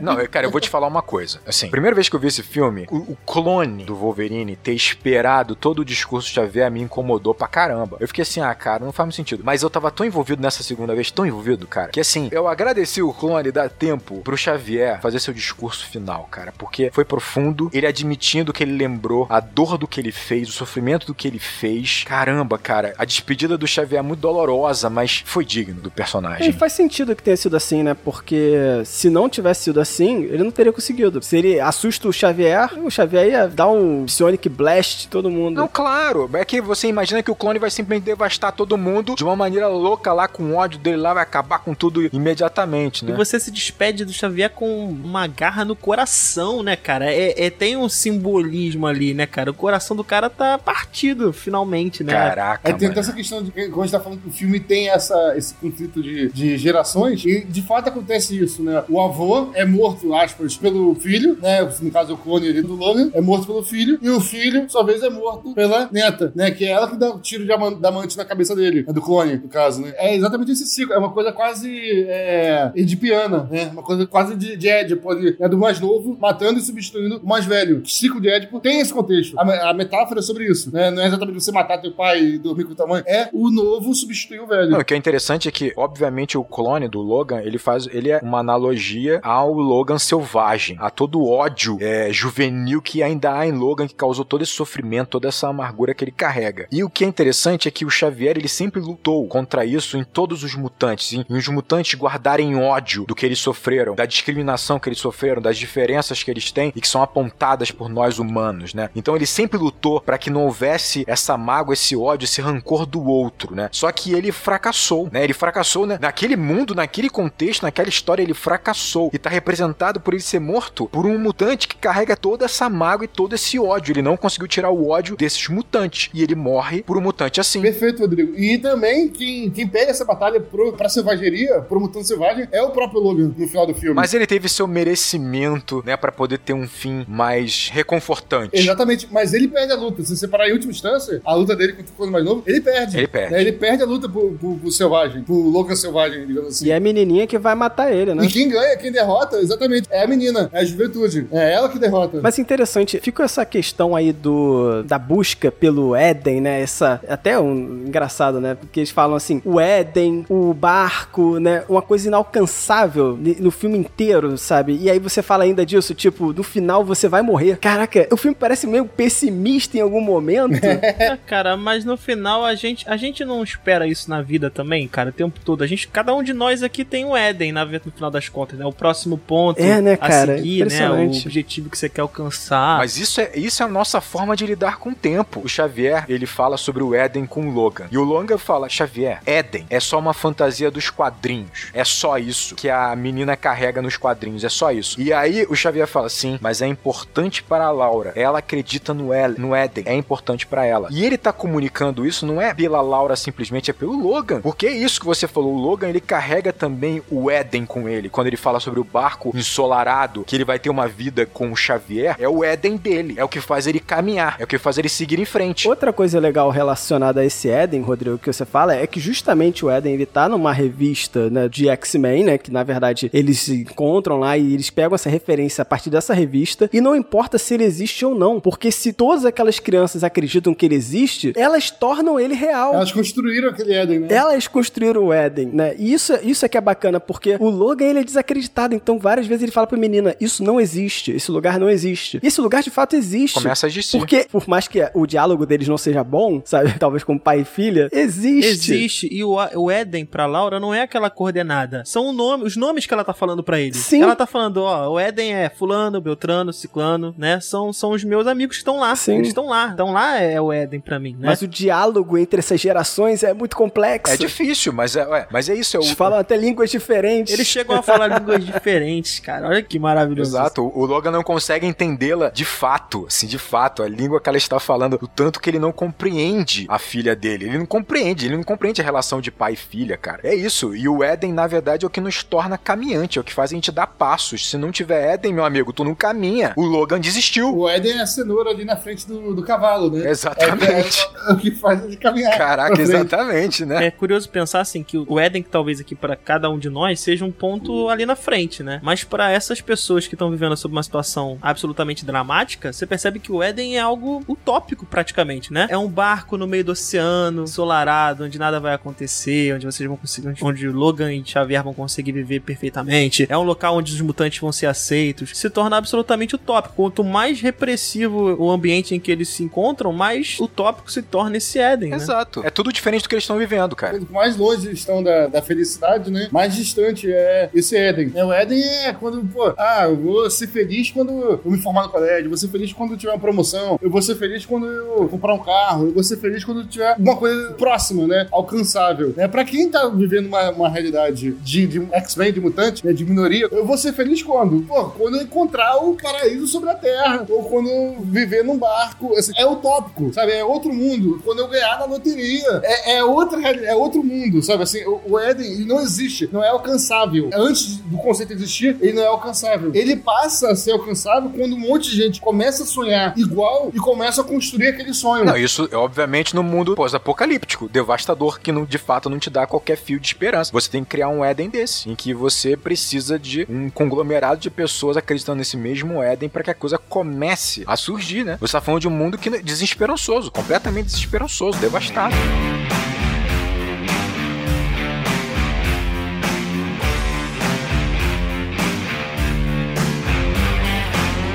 Não, 0.00 0.16
cara, 0.26 0.46
eu 0.46 0.50
vou 0.50 0.60
te 0.60 0.68
falar 0.68 0.86
uma 0.86 1.02
coisa. 1.02 1.40
Assim, 1.46 1.68
primeira 1.70 1.94
vez 1.94 2.08
que 2.08 2.16
eu 2.16 2.20
vi 2.20 2.28
esse 2.28 2.42
filme, 2.42 2.86
o, 2.90 2.96
o 2.96 3.18
clone 3.26 3.84
do 3.84 3.94
Wolverine 3.94 4.56
ter 4.56 4.72
esperado 4.72 5.54
todo 5.54 5.80
o 5.80 5.84
discurso 5.84 6.28
de 6.28 6.34
Xavier 6.34 6.70
me 6.70 6.80
incomodou 6.80 7.34
pra 7.34 7.48
caramba. 7.48 7.96
Eu 8.00 8.08
fiquei 8.08 8.22
assim, 8.22 8.40
ah, 8.40 8.54
cara, 8.54 8.84
não 8.84 8.92
faz 8.92 9.06
muito 9.06 9.16
sentido. 9.16 9.42
Mas 9.44 9.62
eu 9.62 9.70
tava 9.70 9.90
tão 9.90 10.04
envolvido 10.04 10.42
nessa 10.42 10.62
segunda 10.62 10.94
vez, 10.94 11.10
tão 11.10 11.26
envolvido, 11.26 11.66
cara, 11.66 11.88
que 11.88 12.00
assim, 12.08 12.28
eu 12.32 12.48
agradeci 12.48 13.02
o 13.02 13.12
clone 13.12 13.52
dar 13.52 13.68
tempo 13.68 14.22
pro 14.22 14.36
Xavier 14.36 15.00
fazer 15.00 15.20
seu 15.20 15.34
discurso 15.34 15.86
final, 15.86 16.26
cara, 16.30 16.52
porque 16.56 16.90
foi 16.92 17.04
profundo, 17.04 17.70
ele 17.72 17.86
admitindo 17.86 18.52
que 18.52 18.62
ele 18.62 18.72
lembrou 18.72 19.26
a 19.28 19.40
dor 19.40 19.76
do 19.76 19.86
que 19.86 20.00
ele 20.00 20.10
fez, 20.10 20.48
o 20.48 20.52
sofrimento 20.52 21.06
do 21.06 21.14
que 21.14 21.28
ele 21.28 21.38
fez. 21.38 22.04
Caramba, 22.06 22.56
cara, 22.58 22.94
a 22.96 23.04
despedida 23.04 23.58
do 23.58 23.66
Xavier 23.66 23.98
é 24.00 24.02
muito 24.02 24.20
dolorosa, 24.20 24.88
mas 24.88 25.22
foi 25.26 25.44
digno 25.44 25.80
do 25.80 25.88
E 25.88 25.92
personagem. 25.92 26.52
faz 26.52 26.72
sentido 26.72 27.14
que 27.14 27.22
tenha 27.22 27.36
sido 27.36 27.56
assim, 27.56 27.82
né? 27.82 27.94
Porque 27.94 28.54
se 28.84 29.10
não 29.10 29.28
tivesse 29.28 29.64
sido 29.64 29.80
assim, 29.80 30.24
ele 30.24 30.42
não 30.42 30.50
teria 30.50 30.72
conseguido. 30.72 31.22
Se 31.22 31.36
ele 31.36 31.60
assusta 31.60 32.08
o 32.08 32.12
Xavier, 32.12 32.70
o 32.82 32.90
Xavier 32.90 33.26
ia 33.28 33.48
dar 33.48 33.68
um 33.68 34.06
Psionic 34.06 34.48
Blast 34.48 35.08
todo 35.08 35.30
mundo. 35.30 35.56
Não, 35.56 35.68
claro. 35.68 36.28
É 36.32 36.44
que 36.44 36.60
você 36.60 36.88
imagina 36.88 37.22
que 37.22 37.30
o 37.30 37.34
clone 37.34 37.58
vai 37.58 37.70
simplesmente 37.70 38.04
devastar 38.04 38.52
todo 38.52 38.78
mundo 38.78 39.14
de 39.14 39.24
uma 39.24 39.36
maneira 39.36 39.68
louca 39.68 40.12
lá, 40.12 40.26
com 40.26 40.54
ódio 40.54 40.78
dele 40.78 40.96
lá, 40.96 41.12
vai 41.12 41.22
acabar 41.22 41.58
com 41.58 41.74
tudo 41.74 41.97
tudo 42.04 42.16
imediatamente, 42.16 43.04
E 43.04 43.08
né? 43.08 43.16
você 43.16 43.38
se 43.40 43.50
despede 43.50 44.04
do 44.04 44.12
Xavier 44.12 44.50
com 44.50 44.86
uma 44.88 45.26
garra 45.26 45.64
no 45.64 45.74
coração, 45.76 46.62
né, 46.62 46.76
cara? 46.76 47.12
É, 47.12 47.46
é- 47.46 47.50
tem 47.50 47.76
um 47.76 47.88
simbolismo 47.88 48.86
ali, 48.86 49.14
né, 49.14 49.26
cara? 49.26 49.50
O 49.50 49.54
coração 49.54 49.96
do 49.96 50.04
cara 50.04 50.30
tá 50.30 50.58
partido, 50.58 51.32
finalmente, 51.32 52.02
né? 52.04 52.12
Caraca, 52.12 52.68
Aí 52.68 52.74
tem 52.74 52.88
essa 52.96 53.12
questão 53.12 53.42
de 53.42 53.50
que, 53.50 53.68
como 53.68 53.82
a 53.82 53.86
gente 53.86 53.92
tá 53.92 54.00
falando 54.00 54.20
que 54.20 54.28
o 54.28 54.32
filme 54.32 54.60
tem 54.60 54.88
essa, 54.88 55.34
esse 55.36 55.54
conflito 55.54 56.02
de, 56.02 56.28
de 56.32 56.56
gerações, 56.58 57.24
e 57.24 57.44
de 57.44 57.62
fato 57.62 57.88
acontece 57.88 58.38
isso, 58.38 58.62
né? 58.62 58.82
O 58.88 59.00
avô 59.00 59.50
é 59.54 59.64
morto, 59.64 60.14
aspas, 60.14 60.56
pelo 60.56 60.94
filho, 60.94 61.36
né? 61.40 61.68
No 61.80 61.90
caso, 61.90 62.14
o 62.14 62.18
clone 62.18 62.48
ali 62.48 62.62
do 62.62 62.74
Logan, 62.74 63.10
é 63.14 63.20
morto 63.20 63.46
pelo 63.46 63.62
filho, 63.62 63.98
e 64.00 64.08
o 64.10 64.20
filho, 64.20 64.68
sua 64.70 64.84
vez, 64.84 65.02
é 65.02 65.10
morto 65.10 65.54
pela 65.54 65.88
neta, 65.92 66.32
né? 66.34 66.50
Que 66.50 66.64
é 66.64 66.68
ela 66.70 66.88
que 66.88 66.96
dá 66.96 67.10
o 67.10 67.18
tiro 67.18 67.44
de 67.44 67.52
ama- 67.52 67.74
diamante 67.74 68.16
na 68.16 68.24
cabeça 68.24 68.54
dele, 68.54 68.84
é 68.88 68.92
do 68.92 69.00
clone, 69.00 69.36
no 69.36 69.48
caso, 69.48 69.80
né? 69.82 69.92
É 69.96 70.14
exatamente 70.14 70.52
esse 70.52 70.66
ciclo, 70.66 70.94
é 70.94 70.98
uma 70.98 71.10
coisa 71.10 71.32
quase 71.32 71.68
é, 72.08 72.72
edipiana, 72.74 73.48
né? 73.50 73.68
Uma 73.72 73.82
coisa 73.82 74.06
quase 74.06 74.36
de, 74.36 74.56
de 74.56 74.68
Édipo 74.68 75.10
ali, 75.10 75.36
é 75.38 75.48
do 75.48 75.58
mais 75.58 75.80
novo, 75.80 76.16
matando 76.20 76.58
e 76.58 76.62
substituindo 76.62 77.18
o 77.18 77.26
mais 77.26 77.44
velho. 77.44 77.82
O 77.82 77.88
ciclo 77.88 78.20
de 78.20 78.28
Édipo 78.28 78.60
tem 78.60 78.80
esse 78.80 78.92
contexto. 78.92 79.38
A, 79.38 79.70
a 79.70 79.74
metáfora 79.74 80.20
é 80.20 80.22
sobre 80.22 80.46
isso, 80.50 80.72
né? 80.72 80.90
Não 80.90 81.02
é 81.02 81.06
exatamente 81.06 81.34
você 81.34 81.52
matar 81.52 81.78
teu 81.78 81.92
pai 81.92 82.22
e 82.22 82.38
dormir 82.38 82.64
com 82.64 82.74
tua 82.74 82.86
mãe, 82.86 83.02
é 83.06 83.28
o 83.32 83.50
novo 83.50 83.94
substituir 83.94 84.40
o 84.40 84.46
velho. 84.46 84.70
Não, 84.70 84.80
o 84.80 84.84
que 84.84 84.94
é 84.94 84.96
interessante 84.96 85.48
é 85.48 85.50
que, 85.50 85.72
obviamente, 85.76 86.36
o 86.36 86.44
clone 86.44 86.88
do 86.88 87.00
Logan, 87.00 87.40
ele 87.40 87.58
faz, 87.58 87.86
ele 87.90 88.10
é 88.10 88.20
uma 88.22 88.40
analogia 88.40 89.20
ao 89.22 89.52
Logan 89.52 89.98
selvagem, 89.98 90.76
a 90.80 90.90
todo 90.90 91.20
o 91.20 91.30
ódio 91.30 91.78
é, 91.80 92.12
juvenil 92.12 92.80
que 92.82 93.02
ainda 93.02 93.32
há 93.34 93.46
em 93.46 93.52
Logan, 93.52 93.86
que 93.86 93.94
causou 93.94 94.24
todo 94.24 94.42
esse 94.42 94.52
sofrimento, 94.52 95.10
toda 95.10 95.28
essa 95.28 95.48
amargura 95.48 95.94
que 95.94 96.04
ele 96.04 96.12
carrega. 96.12 96.66
E 96.70 96.82
o 96.82 96.90
que 96.90 97.04
é 97.04 97.06
interessante 97.06 97.68
é 97.68 97.70
que 97.70 97.84
o 97.84 97.90
Xavier, 97.90 98.36
ele 98.36 98.48
sempre 98.48 98.80
lutou 98.80 99.26
contra 99.26 99.64
isso 99.64 99.96
em 99.96 100.04
todos 100.04 100.42
os 100.42 100.54
mutantes, 100.54 101.12
em, 101.12 101.24
em 101.28 101.36
os 101.36 101.48
mutantes 101.48 101.67
guardarem 101.96 102.56
ódio 102.56 103.04
do 103.04 103.14
que 103.14 103.24
eles 103.24 103.38
sofreram, 103.38 103.94
da 103.94 104.06
discriminação 104.06 104.78
que 104.78 104.88
eles 104.88 104.98
sofreram, 104.98 105.40
das 105.42 105.56
diferenças 105.56 106.22
que 106.22 106.30
eles 106.30 106.50
têm 106.50 106.72
e 106.74 106.80
que 106.80 106.88
são 106.88 107.02
apontadas 107.02 107.70
por 107.70 107.88
nós 107.88 108.18
humanos, 108.18 108.74
né? 108.74 108.90
Então 108.94 109.14
ele 109.14 109.26
sempre 109.26 109.58
lutou 109.58 110.00
para 110.00 110.18
que 110.18 110.30
não 110.30 110.44
houvesse 110.44 111.04
essa 111.06 111.36
mágoa, 111.36 111.74
esse 111.74 111.96
ódio, 111.96 112.24
esse 112.24 112.40
rancor 112.40 112.86
do 112.86 113.04
outro, 113.04 113.54
né? 113.54 113.68
Só 113.72 113.90
que 113.92 114.12
ele 114.12 114.32
fracassou, 114.32 115.08
né? 115.12 115.24
Ele 115.24 115.32
fracassou 115.32 115.86
né? 115.86 115.98
naquele 116.00 116.36
mundo, 116.36 116.74
naquele 116.74 117.10
contexto, 117.10 117.62
naquela 117.62 117.88
história, 117.88 118.22
ele 118.22 118.34
fracassou. 118.34 119.10
E 119.12 119.18
tá 119.18 119.30
representado 119.30 120.00
por 120.00 120.14
ele 120.14 120.22
ser 120.22 120.40
morto 120.40 120.86
por 120.86 121.06
um 121.06 121.18
mutante 121.18 121.68
que 121.68 121.76
carrega 121.76 122.16
toda 122.16 122.44
essa 122.44 122.68
mágoa 122.68 123.04
e 123.04 123.08
todo 123.08 123.34
esse 123.34 123.58
ódio. 123.58 123.92
Ele 123.92 124.02
não 124.02 124.16
conseguiu 124.16 124.48
tirar 124.48 124.70
o 124.70 124.88
ódio 124.88 125.16
desses 125.16 125.48
mutantes. 125.48 126.10
E 126.14 126.22
ele 126.22 126.34
morre 126.34 126.82
por 126.82 126.96
um 126.96 127.00
mutante 127.00 127.40
assim. 127.40 127.60
Perfeito, 127.60 128.00
Rodrigo. 128.00 128.34
E 128.36 128.58
também, 128.58 129.08
quem, 129.08 129.50
quem 129.50 129.66
pega 129.66 129.90
essa 129.90 130.04
batalha 130.04 130.40
pro, 130.40 130.72
pra 130.72 130.88
selvageria, 130.88 131.57
pro 131.60 131.80
mutante 131.80 132.06
selvagem, 132.06 132.48
é 132.52 132.62
o 132.62 132.70
próprio 132.70 133.00
Logan 133.00 133.32
no 133.36 133.48
final 133.48 133.66
do 133.66 133.74
filme. 133.74 133.94
Mas 133.94 134.14
ele 134.14 134.26
teve 134.26 134.48
seu 134.48 134.66
merecimento, 134.66 135.82
né, 135.84 135.96
para 135.96 136.12
poder 136.12 136.38
ter 136.38 136.52
um 136.52 136.66
fim 136.66 137.04
mais 137.08 137.70
reconfortante. 137.72 138.50
Exatamente, 138.52 139.08
mas 139.10 139.32
ele 139.32 139.48
perde 139.48 139.72
a 139.72 139.76
luta. 139.76 140.02
Se 140.02 140.10
você 140.10 140.16
separar 140.16 140.48
em 140.48 140.52
última 140.52 140.72
instância, 140.72 141.20
a 141.24 141.34
luta 141.34 141.56
dele 141.56 141.72
contra 141.72 141.92
o 141.92 141.96
clone 141.96 142.12
mais 142.12 142.24
novo, 142.24 142.42
ele 142.46 142.60
perde. 142.60 142.98
Ele 142.98 143.06
perde. 143.06 143.32
Né? 143.32 143.40
Ele 143.40 143.52
perde 143.52 143.82
a 143.82 143.86
luta 143.86 144.08
pro, 144.08 144.32
pro, 144.32 144.56
pro 144.56 144.70
selvagem, 144.70 145.22
pro 145.22 145.34
Logan 145.34 145.74
selvagem, 145.74 146.26
digamos 146.26 146.54
assim. 146.54 146.66
E 146.66 146.70
é 146.70 146.76
a 146.76 146.80
menininha 146.80 147.26
que 147.26 147.38
vai 147.38 147.54
matar 147.54 147.92
ele, 147.92 148.14
né? 148.14 148.24
E 148.24 148.28
quem 148.28 148.48
ganha, 148.48 148.76
quem 148.76 148.92
derrota, 148.92 149.38
exatamente, 149.38 149.88
é 149.90 150.02
a 150.02 150.06
menina, 150.06 150.48
é 150.52 150.60
a 150.60 150.64
juventude. 150.64 151.26
É 151.30 151.54
ela 151.54 151.68
que 151.68 151.78
derrota. 151.78 152.20
Mas 152.22 152.38
interessante, 152.38 153.00
fica 153.00 153.22
essa 153.22 153.44
questão 153.44 153.94
aí 153.94 154.12
do 154.12 154.82
da 154.82 154.98
busca 154.98 155.50
pelo 155.50 155.94
Éden, 155.94 156.40
né? 156.40 156.60
Essa 156.60 157.00
até 157.08 157.38
um 157.38 157.84
engraçado, 157.86 158.40
né? 158.40 158.54
Porque 158.54 158.80
eles 158.80 158.90
falam 158.90 159.16
assim, 159.16 159.40
o 159.44 159.60
Éden, 159.60 160.24
o 160.28 160.52
barco, 160.52 161.38
né? 161.38 161.47
Uma 161.68 161.82
coisa 161.82 162.08
inalcançável 162.08 163.18
no 163.38 163.50
filme 163.50 163.78
inteiro, 163.78 164.36
sabe? 164.38 164.76
E 164.80 164.90
aí 164.90 164.98
você 164.98 165.22
fala 165.22 165.44
ainda 165.44 165.64
disso, 165.64 165.94
tipo, 165.94 166.32
no 166.32 166.42
final 166.42 166.84
você 166.84 167.08
vai 167.08 167.22
morrer. 167.22 167.58
Caraca, 167.58 168.06
o 168.10 168.16
filme 168.16 168.36
parece 168.38 168.66
meio 168.66 168.84
pessimista 168.84 169.76
em 169.76 169.80
algum 169.80 170.00
momento. 170.00 170.58
É, 170.98 171.16
cara, 171.26 171.56
mas 171.56 171.84
no 171.84 171.96
final 171.96 172.44
a 172.44 172.54
gente, 172.54 172.88
a 172.88 172.96
gente 172.96 173.24
não 173.24 173.42
espera 173.42 173.86
isso 173.86 174.08
na 174.08 174.22
vida 174.22 174.50
também, 174.50 174.86
cara, 174.88 175.10
o 175.10 175.12
tempo 175.12 175.38
todo. 175.44 175.62
A 175.62 175.66
gente, 175.66 175.86
cada 175.88 176.14
um 176.14 176.22
de 176.22 176.32
nós 176.32 176.62
aqui 176.62 176.84
tem 176.84 177.04
o 177.04 177.16
Éden 177.16 177.52
na 177.52 177.64
vida 177.64 177.82
no 177.84 177.92
final 177.92 178.10
das 178.10 178.28
contas, 178.28 178.58
né? 178.58 178.64
O 178.64 178.72
próximo 178.72 179.16
ponto 179.18 179.60
É, 179.60 179.80
né, 179.80 179.96
cara? 179.96 180.34
a 180.34 180.36
seguir, 180.36 180.66
né? 180.66 180.90
O 180.90 181.10
objetivo 181.10 181.68
que 181.70 181.78
você 181.78 181.88
quer 181.88 182.00
alcançar. 182.00 182.78
Mas 182.78 182.96
isso 182.96 183.20
é, 183.20 183.30
isso 183.34 183.62
é 183.62 183.66
a 183.66 183.68
nossa 183.68 184.00
forma 184.00 184.36
de 184.36 184.46
lidar 184.46 184.78
com 184.78 184.90
o 184.90 184.94
tempo. 184.94 185.40
O 185.44 185.48
Xavier, 185.48 186.04
ele 186.08 186.26
fala 186.26 186.56
sobre 186.56 186.82
o 186.82 186.94
Éden 186.94 187.26
com 187.26 187.48
o 187.48 187.50
Logan. 187.50 187.86
E 187.90 187.98
o 187.98 188.04
Logan 188.04 188.38
fala, 188.38 188.68
Xavier, 188.68 189.20
Éden 189.26 189.66
é 189.70 189.80
só 189.80 189.98
uma 189.98 190.14
fantasia 190.14 190.70
dos 190.70 190.90
quadrinhos. 190.90 191.37
É 191.72 191.84
só 191.84 192.18
isso 192.18 192.54
que 192.54 192.68
a 192.70 192.94
menina 192.96 193.36
carrega 193.36 193.82
nos 193.82 193.96
quadrinhos. 193.96 194.44
É 194.44 194.48
só 194.48 194.70
isso. 194.70 195.00
E 195.00 195.12
aí 195.12 195.46
o 195.48 195.54
Xavier 195.54 195.86
fala, 195.86 196.08
sim, 196.08 196.38
mas 196.40 196.62
é 196.62 196.66
importante 196.66 197.42
para 197.42 197.66
a 197.66 197.70
Laura. 197.70 198.12
Ela 198.14 198.38
acredita 198.38 198.94
no, 198.94 199.12
El 199.12 199.34
no 199.38 199.54
Éden. 199.54 199.84
É 199.86 199.94
importante 199.94 200.46
para 200.46 200.64
ela. 200.64 200.88
E 200.90 201.04
ele 201.04 201.18
tá 201.18 201.32
comunicando 201.32 202.06
isso 202.06 202.26
não 202.26 202.40
é 202.40 202.54
pela 202.54 202.80
Laura 202.80 203.16
simplesmente, 203.16 203.70
é 203.70 203.74
pelo 203.74 203.96
Logan. 203.96 204.40
Porque 204.40 204.66
é 204.66 204.72
isso 204.72 205.00
que 205.00 205.06
você 205.06 205.26
falou. 205.26 205.54
O 205.54 205.58
Logan, 205.58 205.88
ele 205.88 206.00
carrega 206.00 206.52
também 206.52 207.02
o 207.10 207.30
Éden 207.30 207.64
com 207.66 207.88
ele. 207.88 208.08
Quando 208.08 208.26
ele 208.26 208.36
fala 208.36 208.60
sobre 208.60 208.80
o 208.80 208.84
barco 208.84 209.32
ensolarado, 209.34 210.24
que 210.24 210.36
ele 210.36 210.44
vai 210.44 210.58
ter 210.58 210.70
uma 210.70 210.86
vida 210.86 211.26
com 211.26 211.50
o 211.52 211.56
Xavier, 211.56 212.16
é 212.18 212.28
o 212.28 212.44
Éden 212.44 212.76
dele. 212.76 213.14
É 213.16 213.24
o 213.24 213.28
que 213.28 213.40
faz 213.40 213.66
ele 213.66 213.80
caminhar. 213.80 214.36
É 214.38 214.44
o 214.44 214.46
que 214.46 214.58
faz 214.58 214.78
ele 214.78 214.88
seguir 214.88 215.18
em 215.18 215.24
frente. 215.24 215.68
Outra 215.68 215.92
coisa 215.92 216.18
legal 216.20 216.50
relacionada 216.50 217.20
a 217.20 217.24
esse 217.24 217.48
Éden, 217.48 217.82
Rodrigo, 217.82 218.18
que 218.18 218.32
você 218.32 218.44
fala, 218.44 218.74
é 218.74 218.86
que 218.86 219.00
justamente 219.00 219.64
o 219.64 219.70
Éden, 219.70 219.94
ele 219.94 220.06
tá 220.06 220.28
numa 220.28 220.52
revista, 220.52 221.27
né, 221.30 221.48
de 221.48 221.68
X-Men, 221.68 222.24
né, 222.24 222.38
que 222.38 222.50
na 222.50 222.62
verdade 222.62 223.10
eles 223.12 223.40
se 223.40 223.62
encontram 223.62 224.18
lá 224.18 224.36
e 224.36 224.54
eles 224.54 224.70
pegam 224.70 224.94
essa 224.94 225.08
referência 225.08 225.62
a 225.62 225.64
partir 225.64 225.90
dessa 225.90 226.14
revista, 226.14 226.68
e 226.72 226.80
não 226.80 226.94
importa 226.94 227.38
se 227.38 227.54
ele 227.54 227.64
existe 227.64 228.04
ou 228.04 228.14
não, 228.14 228.40
porque 228.40 228.70
se 228.70 228.92
todas 228.92 229.24
aquelas 229.24 229.58
crianças 229.58 230.04
acreditam 230.04 230.54
que 230.54 230.66
ele 230.66 230.74
existe, 230.74 231.32
elas 231.36 231.70
tornam 231.70 232.18
ele 232.18 232.34
real. 232.34 232.74
Elas 232.74 232.92
construíram 232.92 233.48
aquele 233.50 233.74
Éden, 233.74 234.00
né? 234.00 234.08
Elas 234.10 234.46
construíram 234.46 235.06
o 235.06 235.12
Éden, 235.12 235.50
né? 235.52 235.74
E 235.78 235.92
isso, 235.92 236.18
isso 236.22 236.44
é 236.44 236.48
que 236.48 236.56
é 236.56 236.60
bacana, 236.60 237.00
porque 237.00 237.36
o 237.38 237.48
Logan, 237.48 237.86
ele 237.86 238.00
é 238.00 238.04
desacreditado, 238.04 238.74
então 238.74 238.98
várias 238.98 239.26
vezes 239.26 239.42
ele 239.42 239.52
fala 239.52 239.66
pra 239.66 239.78
menina, 239.78 240.14
isso 240.20 240.42
não 240.42 240.60
existe, 240.60 241.12
esse 241.12 241.30
lugar 241.30 241.58
não 241.58 241.68
existe. 241.68 242.20
E 242.22 242.26
esse 242.26 242.40
lugar 242.40 242.62
de 242.62 242.70
fato 242.70 242.96
existe. 242.96 243.34
Começa 243.34 243.66
a 243.66 243.68
existir. 243.68 243.98
Porque, 243.98 244.26
por 244.30 244.48
mais 244.48 244.68
que 244.68 244.88
o 244.94 245.06
diálogo 245.06 245.46
deles 245.46 245.68
não 245.68 245.78
seja 245.78 246.02
bom, 246.04 246.42
sabe? 246.44 246.74
Talvez 246.78 247.04
como 247.04 247.18
pai 247.18 247.40
e 247.40 247.44
filha, 247.44 247.88
existe. 247.92 248.72
Existe. 248.72 249.08
E 249.10 249.24
o, 249.24 249.36
o 249.56 249.70
Éden 249.70 250.04
pra 250.04 250.26
Laura 250.26 250.60
não 250.60 250.74
é 250.74 250.82
aquela 250.82 251.10
coordenada. 251.18 251.82
São 251.84 252.06
o 252.06 252.12
nome, 252.12 252.44
os 252.44 252.56
nomes 252.56 252.86
que 252.86 252.94
ela 252.94 253.02
tá 253.02 253.12
falando 253.12 253.42
pra 253.42 253.58
ele. 253.58 253.74
Sim. 253.74 254.02
Ela 254.02 254.14
tá 254.14 254.24
falando, 254.24 254.58
ó, 254.58 254.88
o 254.88 255.00
Éden 255.00 255.34
é 255.34 255.48
fulano, 255.48 256.00
beltrano, 256.00 256.52
ciclano, 256.52 257.12
né? 257.18 257.40
São, 257.40 257.72
são 257.72 257.90
os 257.90 258.04
meus 258.04 258.28
amigos 258.28 258.56
que 258.56 258.60
estão 258.60 258.78
lá. 258.78 258.94
Sim. 258.94 259.16
Eles 259.16 259.28
estão 259.28 259.48
lá. 259.48 259.72
Então 259.74 259.92
lá 259.92 260.20
é 260.20 260.40
o 260.40 260.52
Éden 260.52 260.78
pra 260.78 261.00
mim, 261.00 261.16
né? 261.18 261.26
Mas 261.26 261.42
o 261.42 261.48
diálogo 261.48 262.16
entre 262.16 262.38
essas 262.38 262.60
gerações 262.60 263.24
é 263.24 263.34
muito 263.34 263.56
complexo. 263.56 264.14
É 264.14 264.16
difícil, 264.16 264.72
mas 264.72 264.94
é, 264.94 265.04
ué, 265.08 265.26
mas 265.28 265.48
é 265.48 265.56
isso. 265.56 265.76
É 265.76 265.80
o, 265.80 265.82
Eles 265.82 265.90
falam 265.94 266.20
até 266.20 266.36
línguas 266.36 266.70
diferentes. 266.70 267.34
Eles 267.34 267.48
chegam 267.48 267.74
a 267.74 267.82
falar 267.82 268.06
línguas 268.16 268.46
diferentes, 268.46 269.18
cara. 269.18 269.48
Olha 269.48 269.60
que 269.60 269.76
maravilhoso. 269.76 270.30
Exato, 270.30 270.70
o 270.72 270.86
Logan 270.86 271.10
não 271.10 271.24
consegue 271.24 271.66
entendê-la 271.66 272.30
de 272.30 272.44
fato, 272.44 273.06
assim, 273.08 273.26
de 273.26 273.38
fato, 273.38 273.82
a 273.82 273.88
língua 273.88 274.20
que 274.20 274.28
ela 274.28 274.38
está 274.38 274.60
falando, 274.60 274.96
o 275.02 275.08
tanto 275.08 275.40
que 275.40 275.50
ele 275.50 275.58
não 275.58 275.72
compreende 275.72 276.64
a 276.68 276.78
filha 276.78 277.16
dele. 277.16 277.46
Ele 277.46 277.58
não 277.58 277.66
compreende, 277.66 278.26
ele 278.26 278.36
não 278.36 278.44
compreende 278.44 278.80
a 278.80 278.84
relação 278.84 279.20
de 279.20 279.32
pai 279.32 279.54
e 279.54 279.56
filha, 279.56 279.96
cara. 279.96 280.20
É 280.22 280.32
isso. 280.32 280.76
E 280.76 280.88
o 280.88 281.07
Éden, 281.07 281.07
na 281.32 281.46
verdade, 281.46 281.84
é 281.84 281.86
o 281.86 281.90
que 281.90 282.00
nos 282.00 282.22
torna 282.22 282.58
caminhante, 282.58 283.18
é 283.18 283.20
o 283.20 283.24
que 283.24 283.32
faz 283.32 283.52
a 283.52 283.54
gente 283.54 283.70
dar 283.70 283.86
passos. 283.86 284.48
Se 284.48 284.56
não 284.56 284.70
tiver 284.70 285.14
Éden, 285.14 285.32
meu 285.32 285.44
amigo, 285.44 285.72
tu 285.72 285.84
não 285.84 285.94
caminha. 285.94 286.52
O 286.56 286.64
Logan 286.64 287.00
desistiu. 287.00 287.56
O 287.56 287.68
Éden 287.68 287.98
é 287.98 288.02
a 288.02 288.06
cenoura 288.06 288.50
ali 288.50 288.64
na 288.64 288.76
frente 288.76 289.06
do, 289.06 289.34
do 289.34 289.42
cavalo, 289.42 289.90
né? 289.90 290.08
Exatamente. 290.08 291.00
É, 291.00 291.28
é, 291.28 291.30
é 291.30 291.32
o 291.32 291.36
que 291.36 291.50
faz 291.50 291.84
ele 291.84 291.96
caminhar. 291.96 292.36
pra 292.36 292.46
Caraca, 292.46 292.80
exatamente, 292.80 293.64
né? 293.64 293.86
É 293.86 293.90
curioso 293.90 294.28
pensar 294.28 294.60
assim 294.60 294.82
que 294.82 294.98
o 294.98 295.18
Éden, 295.18 295.42
que 295.42 295.50
talvez 295.50 295.80
aqui 295.80 295.94
pra 295.94 296.16
cada 296.16 296.50
um 296.50 296.58
de 296.58 296.68
nós 296.68 297.00
seja 297.00 297.24
um 297.24 297.30
ponto 297.30 297.88
ali 297.88 298.04
na 298.04 298.16
frente, 298.16 298.62
né? 298.62 298.80
Mas 298.82 299.04
pra 299.04 299.30
essas 299.30 299.60
pessoas 299.60 300.06
que 300.06 300.14
estão 300.14 300.30
vivendo 300.30 300.56
sob 300.56 300.72
uma 300.72 300.82
situação 300.82 301.38
absolutamente 301.40 302.04
dramática, 302.04 302.72
você 302.72 302.86
percebe 302.86 303.18
que 303.18 303.32
o 303.32 303.42
Éden 303.42 303.76
é 303.76 303.80
algo 303.80 304.22
utópico 304.28 304.86
praticamente, 304.86 305.52
né? 305.52 305.66
É 305.70 305.78
um 305.78 305.88
barco 305.88 306.36
no 306.36 306.46
meio 306.46 306.64
do 306.64 306.72
oceano, 306.72 307.44
ensolarado, 307.44 308.24
onde 308.24 308.38
nada 308.38 308.60
vai 308.60 308.74
acontecer, 308.74 309.54
onde 309.54 309.66
vocês 309.66 309.86
vão 309.86 309.96
conseguir, 309.96 310.34
onde 310.42 310.68
Logan 310.68 310.97
e 311.00 311.22
Xavier 311.24 311.62
vão 311.62 311.74
conseguir 311.74 312.12
viver 312.12 312.40
perfeitamente. 312.40 313.26
É 313.28 313.36
um 313.36 313.42
local 313.42 313.76
onde 313.76 313.92
os 313.92 314.00
mutantes 314.00 314.38
vão 314.38 314.52
ser 314.52 314.66
aceitos. 314.66 315.30
Se 315.34 315.50
torna 315.50 315.76
absolutamente 315.76 316.34
utópico. 316.34 316.74
Quanto 316.76 317.04
mais 317.04 317.40
repressivo 317.40 318.36
o 318.38 318.50
ambiente 318.50 318.94
em 318.94 319.00
que 319.00 319.10
eles 319.10 319.28
se 319.28 319.42
encontram, 319.42 319.92
mais 319.92 320.38
utópico 320.40 320.90
se 320.90 321.02
torna 321.02 321.36
esse 321.36 321.58
Éden, 321.58 321.90
né? 321.90 321.96
Exato. 321.96 322.42
É 322.44 322.50
tudo 322.50 322.72
diferente 322.72 323.02
do 323.02 323.08
que 323.08 323.14
eles 323.14 323.24
estão 323.24 323.38
vivendo, 323.38 323.74
cara. 323.74 323.98
Quanto 323.98 324.12
mais 324.12 324.36
longe 324.36 324.66
eles 324.66 324.78
estão 324.78 325.02
da, 325.02 325.26
da 325.26 325.42
felicidade, 325.42 326.10
né? 326.10 326.28
Mais 326.30 326.54
distante 326.54 327.10
é 327.10 327.50
esse 327.54 327.76
Éden. 327.76 328.12
É, 328.14 328.24
o 328.24 328.32
Éden 328.32 328.62
é 328.62 328.92
quando, 328.92 329.24
pô, 329.32 329.52
ah, 329.56 329.86
eu 329.88 329.96
vou 329.96 330.30
ser 330.30 330.46
feliz 330.46 330.90
quando 330.90 331.10
eu 331.12 331.40
me 331.44 331.58
formar 331.58 331.84
no 331.84 331.88
colégio, 331.90 332.26
eu 332.26 332.30
vou 332.30 332.38
ser 332.38 332.48
feliz 332.48 332.72
quando 332.72 332.92
eu 332.92 332.96
tiver 332.96 333.12
uma 333.12 333.18
promoção, 333.18 333.78
eu 333.82 333.90
vou 333.90 334.02
ser 334.02 334.16
feliz 334.16 334.44
quando 334.44 334.66
eu 334.66 335.08
comprar 335.08 335.34
um 335.34 335.38
carro, 335.38 335.86
eu 335.86 335.92
vou 335.92 336.02
ser 336.02 336.16
feliz 336.16 336.44
quando 336.44 336.60
eu 336.60 336.66
tiver 336.66 336.90
alguma 336.90 337.16
coisa 337.16 337.52
próxima, 337.52 338.06
né? 338.06 338.26
Alcançável. 338.30 339.12
Né? 339.16 339.28
Pra 339.28 339.44
quem 339.44 339.70
tá 339.70 339.88
vivendo 339.88 340.26
uma, 340.26 340.50
uma 340.50 340.68
realidade 340.78 341.32
de, 341.32 341.66
de 341.66 341.88
X-Men, 341.92 342.32
de 342.32 342.40
mutante, 342.40 342.86
né, 342.86 342.92
de 342.92 343.04
minoria, 343.04 343.48
eu 343.50 343.66
vou 343.66 343.76
ser 343.76 343.92
feliz 343.92 344.22
quando? 344.22 344.62
Pô, 344.62 344.84
quando 344.90 345.16
eu 345.16 345.22
encontrar 345.22 345.76
o 345.76 345.94
paraíso 345.94 346.46
sobre 346.46 346.70
a 346.70 346.74
Terra, 346.74 347.26
ou 347.28 347.44
quando 347.44 347.68
eu 347.68 347.96
viver 348.00 348.44
num 348.44 348.56
barco. 348.56 349.16
Assim, 349.16 349.32
é 349.36 349.46
utópico, 349.46 350.12
sabe? 350.12 350.32
É 350.32 350.44
outro 350.44 350.72
mundo. 350.72 351.20
Quando 351.24 351.40
eu 351.40 351.48
ganhar 351.48 351.78
na 351.78 351.84
loteria, 351.84 352.60
é, 352.62 352.96
é 352.96 353.04
outra 353.04 353.38
é 353.48 353.74
outro 353.74 354.02
mundo, 354.02 354.42
sabe? 354.42 354.62
Assim, 354.62 354.84
o, 354.84 355.00
o 355.06 355.18
Éden, 355.18 355.64
não 355.64 355.80
existe, 355.80 356.28
não 356.32 356.42
é 356.42 356.48
alcançável. 356.48 357.30
Antes 357.32 357.76
do 357.76 357.96
conceito 357.98 358.32
existir, 358.32 358.76
ele 358.80 358.92
não 358.94 359.02
é 359.02 359.06
alcançável. 359.06 359.70
Ele 359.74 359.96
passa 359.96 360.50
a 360.50 360.56
ser 360.56 360.72
alcançável 360.72 361.30
quando 361.30 361.54
um 361.54 361.58
monte 361.58 361.90
de 361.90 361.96
gente 361.96 362.20
começa 362.20 362.62
a 362.62 362.66
sonhar 362.66 363.16
igual 363.16 363.70
e 363.72 363.78
começa 363.78 364.20
a 364.20 364.24
construir 364.24 364.68
aquele 364.68 364.94
sonho. 364.94 365.24
Não, 365.24 365.36
isso 365.36 365.68
é 365.70 365.76
obviamente 365.76 366.34
no 366.34 366.42
mundo 366.42 366.74
pós-apocalíptico, 366.74 367.68
devastador, 367.68 368.40
que 368.40 368.52
não, 368.52 368.64
de 368.64 368.78
fato 368.78 369.08
não 369.08 369.18
te 369.18 369.30
dá 369.30 369.46
qualquer 369.46 369.76
fio 369.76 369.98
de 369.98 370.06
esperança. 370.06 370.50
Você 370.52 370.67
tem 370.70 370.84
que 370.84 370.90
criar 370.90 371.08
um 371.08 371.24
Éden 371.24 371.48
desse, 371.48 371.88
em 371.88 371.94
que 371.94 372.12
você 372.14 372.56
precisa 372.56 373.18
de 373.18 373.46
um 373.48 373.70
conglomerado 373.70 374.40
de 374.40 374.50
pessoas 374.50 374.96
acreditando 374.96 375.38
nesse 375.38 375.56
mesmo 375.56 376.02
Éden 376.02 376.28
para 376.28 376.42
que 376.42 376.50
a 376.50 376.54
coisa 376.54 376.78
comece 376.78 377.64
a 377.66 377.76
surgir, 377.76 378.24
né? 378.24 378.36
Você 378.40 378.52
tá 378.52 378.60
falando 378.60 378.80
de 378.80 378.88
um 378.88 378.92
mundo 378.92 379.18
que 379.18 379.30
desesperançoso, 379.42 380.30
completamente 380.30 380.86
desesperançoso, 380.86 381.58
devastado. 381.58 382.14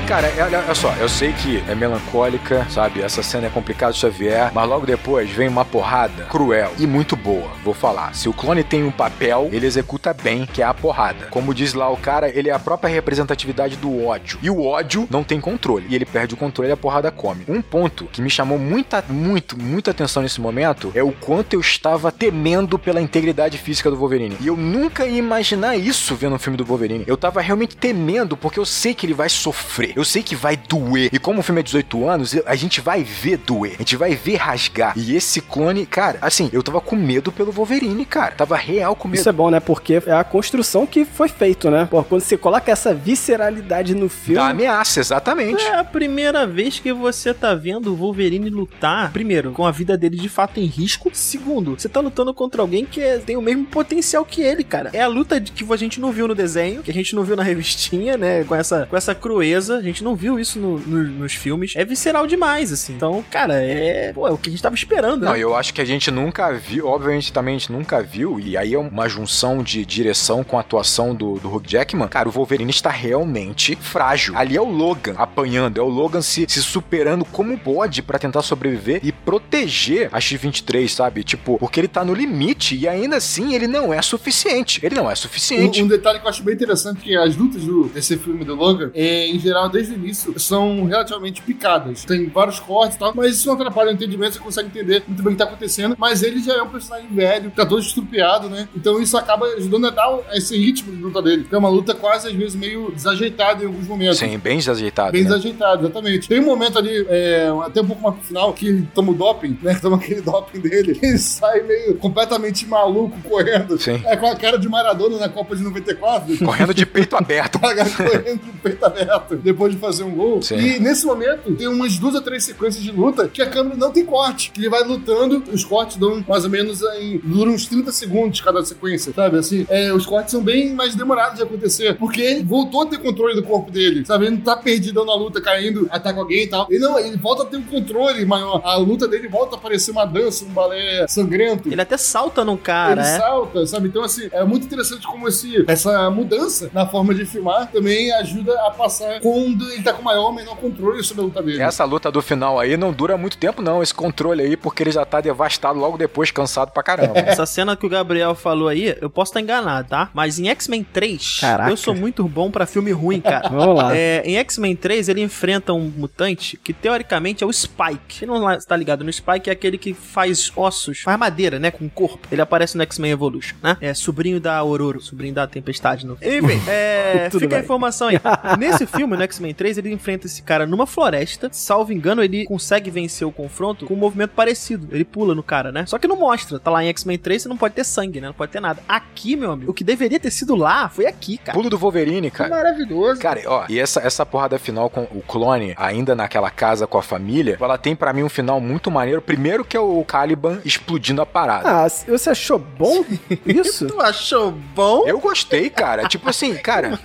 Cara, 0.06 0.28
é, 0.28 0.42
olha, 0.44 0.74
só, 0.74 0.92
eu 0.96 1.08
sei 1.08 1.32
que 1.32 1.64
é 1.66 1.74
melancólica, 1.74 2.66
sabe? 2.68 3.00
Essa 3.00 3.22
cena 3.22 3.46
é 3.46 3.50
complicada 3.50 3.94
de 3.94 3.98
Xavier, 3.98 4.52
mas 4.52 4.68
logo 4.68 4.84
depois 4.84 5.30
vem 5.30 5.48
uma 5.48 5.64
porrada 5.64 6.24
cruel 6.24 6.72
e 6.78 6.86
muito 6.86 7.16
boa, 7.16 7.50
vou 7.64 7.72
falar. 7.72 8.14
Se 8.14 8.28
o 8.28 8.32
clone 8.34 8.62
tem 8.62 8.84
um 8.84 8.90
papel, 8.90 9.48
ele 9.50 9.66
executa 9.66 10.12
bem, 10.12 10.44
que 10.44 10.60
é 10.60 10.64
a 10.66 10.74
porrada. 10.74 11.28
Como 11.30 11.54
diz 11.54 11.72
lá 11.72 11.90
o 11.90 11.96
cara, 11.96 12.28
ele 12.28 12.50
é 12.50 12.52
a 12.52 12.58
própria 12.58 12.92
representatividade 12.92 13.76
do 13.76 14.04
ódio. 14.04 14.38
E 14.42 14.50
o 14.50 14.62
ódio 14.62 15.08
não 15.10 15.24
tem 15.24 15.40
controle. 15.40 15.86
E 15.88 15.94
ele 15.94 16.04
perde 16.04 16.34
o 16.34 16.36
controle 16.36 16.68
e 16.68 16.72
a 16.72 16.76
porrada 16.76 17.10
come. 17.10 17.46
Um 17.48 17.62
ponto 17.62 18.04
que 18.12 18.20
me 18.20 18.28
chamou 18.28 18.58
muita, 18.58 19.02
muito, 19.08 19.58
muita 19.58 19.90
atenção 19.90 20.22
nesse 20.22 20.38
momento 20.38 20.92
é 20.94 21.02
o 21.02 21.12
quanto 21.12 21.54
eu 21.54 21.60
estava 21.60 22.12
temendo 22.12 22.78
pela 22.78 23.00
integridade 23.00 23.56
física 23.56 23.90
do 23.90 23.96
Wolverine. 23.96 24.36
E 24.38 24.48
eu 24.48 24.56
nunca 24.56 25.06
ia 25.06 25.18
imaginar 25.18 25.78
isso 25.78 26.14
vendo 26.14 26.34
um 26.34 26.38
filme 26.38 26.58
do 26.58 26.64
Wolverine. 26.64 27.04
Eu 27.06 27.16
tava 27.16 27.40
realmente 27.40 27.74
temendo, 27.74 28.36
porque 28.36 28.58
eu 28.58 28.66
sei 28.66 28.92
que 28.92 29.06
ele 29.06 29.14
vai 29.14 29.30
sofrer. 29.30 29.94
Eu 29.96 30.03
sei 30.04 30.22
que 30.22 30.34
vai 30.36 30.56
doer. 30.56 31.10
E 31.12 31.18
como 31.18 31.40
o 31.40 31.42
filme 31.42 31.60
é 31.60 31.64
18 31.64 32.08
anos, 32.08 32.36
a 32.46 32.54
gente 32.54 32.80
vai 32.80 33.02
ver 33.02 33.38
doer. 33.38 33.74
A 33.74 33.78
gente 33.78 33.96
vai 33.96 34.14
ver 34.14 34.36
rasgar. 34.36 34.92
E 34.96 35.14
esse 35.16 35.40
clone, 35.40 35.86
cara, 35.86 36.18
assim, 36.20 36.48
eu 36.52 36.62
tava 36.62 36.80
com 36.80 36.96
medo 36.96 37.30
pelo 37.32 37.52
Wolverine, 37.52 38.04
cara. 38.04 38.34
Tava 38.34 38.56
real 38.56 38.94
com 38.96 39.08
medo. 39.08 39.20
Isso 39.20 39.28
é 39.28 39.32
bom, 39.32 39.50
né? 39.50 39.60
Porque 39.60 40.02
é 40.06 40.12
a 40.12 40.24
construção 40.24 40.86
que 40.86 41.04
foi 41.04 41.28
feito, 41.28 41.70
né? 41.70 41.86
Pô, 41.90 42.02
quando 42.04 42.20
você 42.22 42.36
coloca 42.36 42.70
essa 42.70 42.94
visceralidade 42.94 43.94
no 43.94 44.08
filme. 44.08 44.36
Da 44.36 44.48
ameaça, 44.48 45.00
exatamente. 45.00 45.62
É 45.64 45.78
a 45.78 45.84
primeira 45.84 46.46
vez 46.46 46.78
que 46.78 46.92
você 46.92 47.32
tá 47.34 47.54
vendo 47.54 47.92
o 47.92 47.96
Wolverine 47.96 48.50
lutar, 48.50 49.12
primeiro, 49.12 49.52
com 49.52 49.66
a 49.66 49.70
vida 49.70 49.96
dele 49.96 50.16
de 50.16 50.28
fato 50.28 50.60
em 50.60 50.66
risco. 50.66 51.10
Segundo, 51.12 51.78
você 51.78 51.88
tá 51.88 52.00
lutando 52.00 52.32
contra 52.34 52.60
alguém 52.62 52.84
que 52.84 53.00
é- 53.00 53.18
tem 53.18 53.36
o 53.36 53.42
mesmo 53.42 53.64
potencial 53.64 54.24
que 54.24 54.42
ele, 54.42 54.62
cara. 54.62 54.90
É 54.92 55.00
a 55.02 55.06
luta 55.08 55.40
de 55.40 55.52
que 55.52 55.64
a 55.72 55.76
gente 55.76 56.00
não 56.00 56.12
viu 56.12 56.28
no 56.28 56.34
desenho, 56.34 56.82
que 56.82 56.90
a 56.90 56.94
gente 56.94 57.14
não 57.14 57.24
viu 57.24 57.34
na 57.36 57.42
revistinha, 57.42 58.16
né? 58.16 58.44
Com 58.44 58.54
essa, 58.54 58.86
com 58.86 58.96
essa 58.96 59.14
crueza. 59.14 59.80
A 59.84 59.86
gente 59.86 60.02
não 60.02 60.16
viu 60.16 60.38
isso 60.38 60.58
no- 60.58 60.78
no- 60.78 61.04
nos 61.04 61.34
filmes. 61.34 61.74
É 61.76 61.84
visceral 61.84 62.26
demais, 62.26 62.72
assim. 62.72 62.94
Então, 62.94 63.22
cara, 63.30 63.54
é, 63.62 64.12
pô, 64.14 64.26
é 64.26 64.30
o 64.30 64.38
que 64.38 64.48
a 64.48 64.52
gente 64.52 64.62
tava 64.62 64.74
esperando, 64.74 65.24
Não, 65.26 65.32
né? 65.32 65.38
eu 65.38 65.54
acho 65.54 65.74
que 65.74 65.80
a 65.80 65.84
gente 65.84 66.10
nunca 66.10 66.50
viu, 66.52 66.86
obviamente 66.86 67.32
também 67.32 67.56
a 67.56 67.58
gente 67.58 67.70
nunca 67.70 68.02
viu, 68.02 68.40
e 68.40 68.56
aí 68.56 68.72
é 68.74 68.78
uma 68.78 69.08
junção 69.08 69.62
de 69.62 69.84
direção 69.84 70.42
com 70.42 70.56
a 70.56 70.60
atuação 70.60 71.14
do, 71.14 71.38
do 71.38 71.54
Hugh 71.54 71.62
Jackman. 71.66 72.08
Cara, 72.08 72.28
o 72.28 72.32
Wolverine 72.32 72.70
está 72.70 72.90
realmente 72.90 73.76
frágil. 73.76 74.36
Ali 74.36 74.56
é 74.56 74.60
o 74.60 74.64
Logan 74.70 75.14
apanhando, 75.16 75.78
é 75.78 75.82
o 75.82 75.88
Logan 75.88 76.22
se, 76.22 76.46
se 76.48 76.62
superando 76.62 77.24
como 77.24 77.58
pode 77.58 78.00
pra 78.02 78.18
tentar 78.18 78.42
sobreviver 78.42 79.00
e 79.02 79.12
proteger 79.12 80.08
a 80.12 80.20
X-23, 80.20 80.88
sabe? 80.88 81.22
Tipo, 81.22 81.58
porque 81.58 81.78
ele 81.80 81.88
tá 81.88 82.04
no 82.04 82.14
limite 82.14 82.74
e 82.76 82.88
ainda 82.88 83.16
assim 83.16 83.54
ele 83.54 83.66
não 83.66 83.92
é 83.92 84.00
suficiente. 84.00 84.80
Ele 84.82 84.94
não 84.94 85.10
é 85.10 85.14
suficiente. 85.14 85.82
Um, 85.82 85.84
um 85.84 85.88
detalhe 85.88 86.18
que 86.20 86.24
eu 86.24 86.30
acho 86.30 86.42
bem 86.42 86.54
interessante 86.54 87.00
que 87.00 87.14
as 87.16 87.36
lutas 87.36 87.62
do, 87.64 87.84
desse 87.88 88.16
filme 88.16 88.44
do 88.44 88.54
Logan, 88.54 88.90
é, 88.94 89.26
em 89.28 89.38
geral, 89.38 89.68
desde 89.74 89.92
o 89.92 89.96
início, 89.96 90.38
são 90.38 90.84
relativamente 90.84 91.42
picadas. 91.42 92.04
Tem 92.04 92.28
vários 92.28 92.60
cortes 92.60 92.96
e 92.96 92.98
tal, 92.98 93.12
mas 93.14 93.36
isso 93.36 93.48
não 93.48 93.54
atrapalha 93.54 93.90
o 93.90 93.92
entendimento, 93.92 94.34
você 94.34 94.38
consegue 94.38 94.68
entender 94.68 95.02
muito 95.06 95.22
bem 95.22 95.32
o 95.32 95.36
que 95.36 95.42
tá 95.42 95.44
acontecendo. 95.44 95.96
Mas 95.98 96.22
ele 96.22 96.40
já 96.40 96.54
é 96.54 96.62
um 96.62 96.68
personagem 96.68 97.08
velho, 97.10 97.50
tá 97.50 97.66
todo 97.66 97.80
estrupiado, 97.80 98.48
né? 98.48 98.68
Então 98.74 99.00
isso 99.00 99.16
acaba 99.16 99.46
ajudando 99.46 99.88
a 99.88 99.90
dar 99.90 100.20
esse 100.32 100.56
ritmo 100.56 100.94
de 100.94 101.02
luta 101.02 101.20
dele. 101.20 101.46
É 101.50 101.58
uma 101.58 101.68
luta 101.68 101.94
quase, 101.94 102.28
às 102.28 102.34
vezes, 102.34 102.54
meio 102.54 102.92
desajeitada 102.92 103.64
em 103.64 103.66
alguns 103.66 103.86
momentos. 103.86 104.18
Sim, 104.18 104.38
bem 104.38 104.58
desajeitado. 104.58 105.12
Bem 105.12 105.22
né? 105.22 105.28
desajeitado, 105.28 105.84
exatamente. 105.84 106.28
Tem 106.28 106.40
um 106.40 106.44
momento 106.44 106.78
ali, 106.78 107.04
é, 107.08 107.48
até 107.64 107.80
um 107.80 107.86
pouco 107.86 108.02
mais 108.02 108.14
pro 108.16 108.24
final, 108.24 108.52
que 108.52 108.68
ele 108.68 108.88
toma 108.94 109.10
o 109.10 109.14
doping, 109.14 109.58
né? 109.60 109.74
Toma 109.84 109.96
aquele 109.96 110.22
doping 110.22 110.60
dele 110.60 110.98
e 111.02 111.18
sai 111.18 111.60
meio 111.62 111.96
completamente 111.96 112.66
maluco 112.66 113.20
correndo. 113.28 113.78
Sim. 113.78 114.00
É 114.06 114.16
com 114.16 114.26
a 114.26 114.36
cara 114.36 114.58
de 114.58 114.68
Maradona 114.68 115.18
na 115.18 115.28
Copa 115.28 115.54
de 115.54 115.62
94. 115.62 116.38
Correndo 116.38 116.72
de 116.72 116.86
peito 116.86 117.16
aberto. 117.16 117.58
Correndo 117.58 118.40
de 118.40 118.52
peito 118.62 118.84
aberto 118.84 119.36
depois 119.36 119.63
de 119.68 119.76
fazer 119.76 120.04
um 120.04 120.14
gol. 120.14 120.42
Sim. 120.42 120.56
E 120.56 120.78
nesse 120.78 121.06
momento 121.06 121.54
tem 121.54 121.68
umas 121.68 121.98
duas 121.98 122.14
ou 122.14 122.20
três 122.20 122.44
sequências 122.44 122.82
de 122.82 122.90
luta 122.90 123.28
que 123.28 123.42
a 123.42 123.48
câmera 123.48 123.76
não 123.76 123.90
tem 123.90 124.04
corte. 124.04 124.50
Que 124.50 124.60
ele 124.60 124.68
vai 124.68 124.82
lutando, 124.84 125.42
os 125.52 125.64
cortes 125.64 125.96
dão 125.96 126.24
mais 126.28 126.44
ou 126.44 126.50
menos 126.50 126.82
em. 126.98 127.18
duram 127.22 127.52
uns 127.52 127.66
30 127.66 127.92
segundos 127.92 128.40
cada 128.40 128.64
sequência, 128.64 129.12
sabe? 129.12 129.38
Assim, 129.38 129.66
é, 129.68 129.92
os 129.92 130.06
cortes 130.06 130.30
são 130.32 130.42
bem 130.42 130.72
mais 130.72 130.94
demorados 130.94 131.36
de 131.36 131.42
acontecer. 131.42 131.94
Porque 131.96 132.20
ele 132.20 132.42
voltou 132.42 132.82
a 132.82 132.86
ter 132.86 132.98
controle 132.98 133.34
do 133.34 133.42
corpo 133.42 133.70
dele, 133.70 134.04
sabe? 134.04 134.26
Ele 134.26 134.36
não 134.36 134.42
tá 134.42 134.56
perdidão 134.56 135.04
na 135.04 135.14
luta, 135.14 135.40
caindo, 135.40 135.86
ataca 135.90 136.20
alguém 136.20 136.44
e 136.44 136.46
tal. 136.46 136.66
Ele 136.70 136.80
não, 136.80 136.98
ele 136.98 137.16
volta 137.16 137.42
a 137.42 137.46
ter 137.46 137.56
um 137.56 137.62
controle 137.62 138.24
maior. 138.24 138.60
A 138.64 138.76
luta 138.76 139.06
dele 139.06 139.28
volta 139.28 139.56
a 139.56 139.58
parecer 139.58 139.90
uma 139.90 140.04
dança, 140.04 140.44
um 140.44 140.48
balé 140.48 141.06
sangrento. 141.08 141.68
Ele 141.68 141.80
até 141.80 141.96
salta 141.96 142.44
no 142.44 142.56
cara, 142.56 143.00
Ele 143.00 143.00
é. 143.00 143.18
salta, 143.18 143.66
sabe? 143.66 143.88
Então, 143.88 144.02
assim, 144.02 144.28
é 144.32 144.44
muito 144.44 144.66
interessante 144.66 145.06
como 145.06 145.28
esse, 145.28 145.64
essa 145.66 146.10
mudança 146.10 146.70
na 146.72 146.86
forma 146.86 147.14
de 147.14 147.24
filmar 147.24 147.70
também 147.70 148.12
ajuda 148.12 148.52
a 148.66 148.70
passar 148.70 149.20
quando 149.54 149.70
ele 149.70 149.82
tá 149.82 149.92
com 149.92 150.02
maior 150.02 150.24
ou 150.24 150.32
menor 150.32 150.56
controle 150.56 151.02
sobre 151.02 151.22
a 151.22 151.24
luta 151.26 151.42
dele. 151.42 151.62
Essa 151.62 151.84
luta 151.84 152.10
do 152.10 152.20
final 152.20 152.58
aí 152.58 152.76
não 152.76 152.92
dura 152.92 153.16
muito 153.16 153.38
tempo, 153.38 153.62
não, 153.62 153.82
esse 153.82 153.94
controle 153.94 154.42
aí, 154.42 154.56
porque 154.56 154.82
ele 154.82 154.90
já 154.90 155.04
tá 155.04 155.20
devastado 155.20 155.78
logo 155.78 155.96
depois, 155.96 156.30
cansado 156.30 156.72
pra 156.72 156.82
caramba. 156.82 157.18
Essa 157.24 157.46
cena 157.46 157.76
que 157.76 157.86
o 157.86 157.88
Gabriel 157.88 158.34
falou 158.34 158.68
aí, 158.68 158.96
eu 159.00 159.08
posso 159.08 159.30
estar 159.30 159.40
enganado, 159.40 159.88
tá? 159.88 160.10
Mas 160.12 160.38
em 160.38 160.48
X-Men 160.48 160.84
3, 160.84 161.38
Caraca. 161.40 161.70
eu 161.70 161.76
sou 161.76 161.94
muito 161.94 162.26
bom 162.28 162.50
pra 162.50 162.66
filme 162.66 162.92
ruim, 162.92 163.20
cara. 163.20 163.48
Vamos 163.54 163.76
lá. 163.76 163.96
É, 163.96 164.22
em 164.24 164.36
X-Men 164.38 164.74
3, 164.76 165.08
ele 165.08 165.22
enfrenta 165.22 165.72
um 165.72 165.92
mutante 165.96 166.56
que 166.56 166.72
teoricamente 166.72 167.44
é 167.44 167.46
o 167.46 167.52
Spike. 167.52 168.20
Quem 168.20 168.28
não 168.28 168.50
está 168.52 168.76
ligado 168.76 169.04
no 169.04 169.12
Spike 169.12 169.48
é 169.48 169.52
aquele 169.52 169.78
que 169.78 169.94
faz 169.94 170.52
ossos, 170.56 171.00
faz 171.00 171.18
madeira, 171.18 171.58
né? 171.58 171.70
Com 171.70 171.88
corpo. 171.88 172.26
Ele 172.30 172.40
aparece 172.40 172.76
no 172.76 172.82
X-Men 172.82 173.12
Evolution, 173.12 173.56
né? 173.62 173.76
É 173.80 173.94
sobrinho 173.94 174.40
da 174.40 174.56
Aurora, 174.56 174.98
sobrinho 175.00 175.34
da 175.34 175.46
Tempestade. 175.46 176.06
No... 176.06 176.14
Enfim, 176.20 176.60
é, 176.68 177.28
fica 177.30 177.46
a 177.46 177.48
bem. 177.48 177.60
informação 177.60 178.08
aí. 178.08 178.20
Nesse 178.58 178.86
filme, 178.86 179.16
no 179.16 179.22
X-Men 179.22 179.43
3, 179.52 179.78
ele 179.78 179.92
enfrenta 179.92 180.26
esse 180.26 180.42
cara 180.42 180.66
numa 180.66 180.86
floresta. 180.86 181.48
Salvo 181.52 181.92
engano, 181.92 182.22
ele 182.22 182.46
consegue 182.46 182.90
vencer 182.90 183.26
o 183.26 183.32
confronto 183.32 183.86
com 183.86 183.94
um 183.94 183.98
movimento 183.98 184.30
parecido. 184.30 184.88
Ele 184.90 185.04
pula 185.04 185.34
no 185.34 185.42
cara, 185.42 185.70
né? 185.72 185.84
Só 185.86 185.98
que 185.98 186.06
não 186.08 186.16
mostra. 186.16 186.58
Tá 186.58 186.70
lá 186.70 186.84
em 186.84 186.88
X-Men 186.88 187.18
3, 187.18 187.42
você 187.42 187.48
não 187.48 187.56
pode 187.56 187.74
ter 187.74 187.84
sangue, 187.84 188.20
né? 188.20 188.28
Não 188.28 188.34
pode 188.34 188.52
ter 188.52 188.60
nada. 188.60 188.82
Aqui, 188.88 189.36
meu 189.36 189.50
amigo, 189.52 189.70
o 189.70 189.74
que 189.74 189.84
deveria 189.84 190.18
ter 190.20 190.30
sido 190.30 190.54
lá 190.54 190.88
foi 190.88 191.06
aqui, 191.06 191.36
cara. 191.38 191.56
Pulo 191.56 191.68
do 191.68 191.76
Wolverine, 191.76 192.30
cara. 192.30 192.50
Maravilhoso. 192.50 193.20
Cara, 193.20 193.40
ó, 193.46 193.64
e 193.68 193.78
essa, 193.78 194.00
essa 194.00 194.24
porrada 194.24 194.58
final 194.58 194.88
com 194.88 195.02
o 195.02 195.20
clone 195.26 195.74
ainda 195.76 196.14
naquela 196.14 196.50
casa 196.50 196.86
com 196.86 196.98
a 196.98 197.02
família, 197.02 197.56
ela 197.60 197.76
tem 197.76 197.96
pra 197.96 198.12
mim 198.12 198.22
um 198.22 198.28
final 198.28 198.60
muito 198.60 198.90
maneiro. 198.90 199.20
Primeiro 199.20 199.64
que 199.64 199.76
é 199.76 199.80
o 199.80 200.04
Caliban 200.04 200.60
explodindo 200.64 201.20
a 201.20 201.26
parada. 201.26 201.68
Ah, 201.84 201.88
você 201.88 202.30
achou 202.30 202.58
bom 202.58 203.04
isso? 203.44 203.86
Tu 203.86 204.00
achou 204.00 204.52
bom? 204.52 205.04
Eu 205.06 205.18
gostei, 205.18 205.70
cara. 205.70 206.06
tipo 206.08 206.28
assim, 206.28 206.54
cara. 206.62 206.98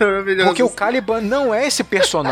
Porque 0.45 0.63
o 0.63 0.69
Caliban 0.69 1.21
não 1.21 1.53
é 1.53 1.65
esse 1.67 1.83
personagem. 1.83 2.28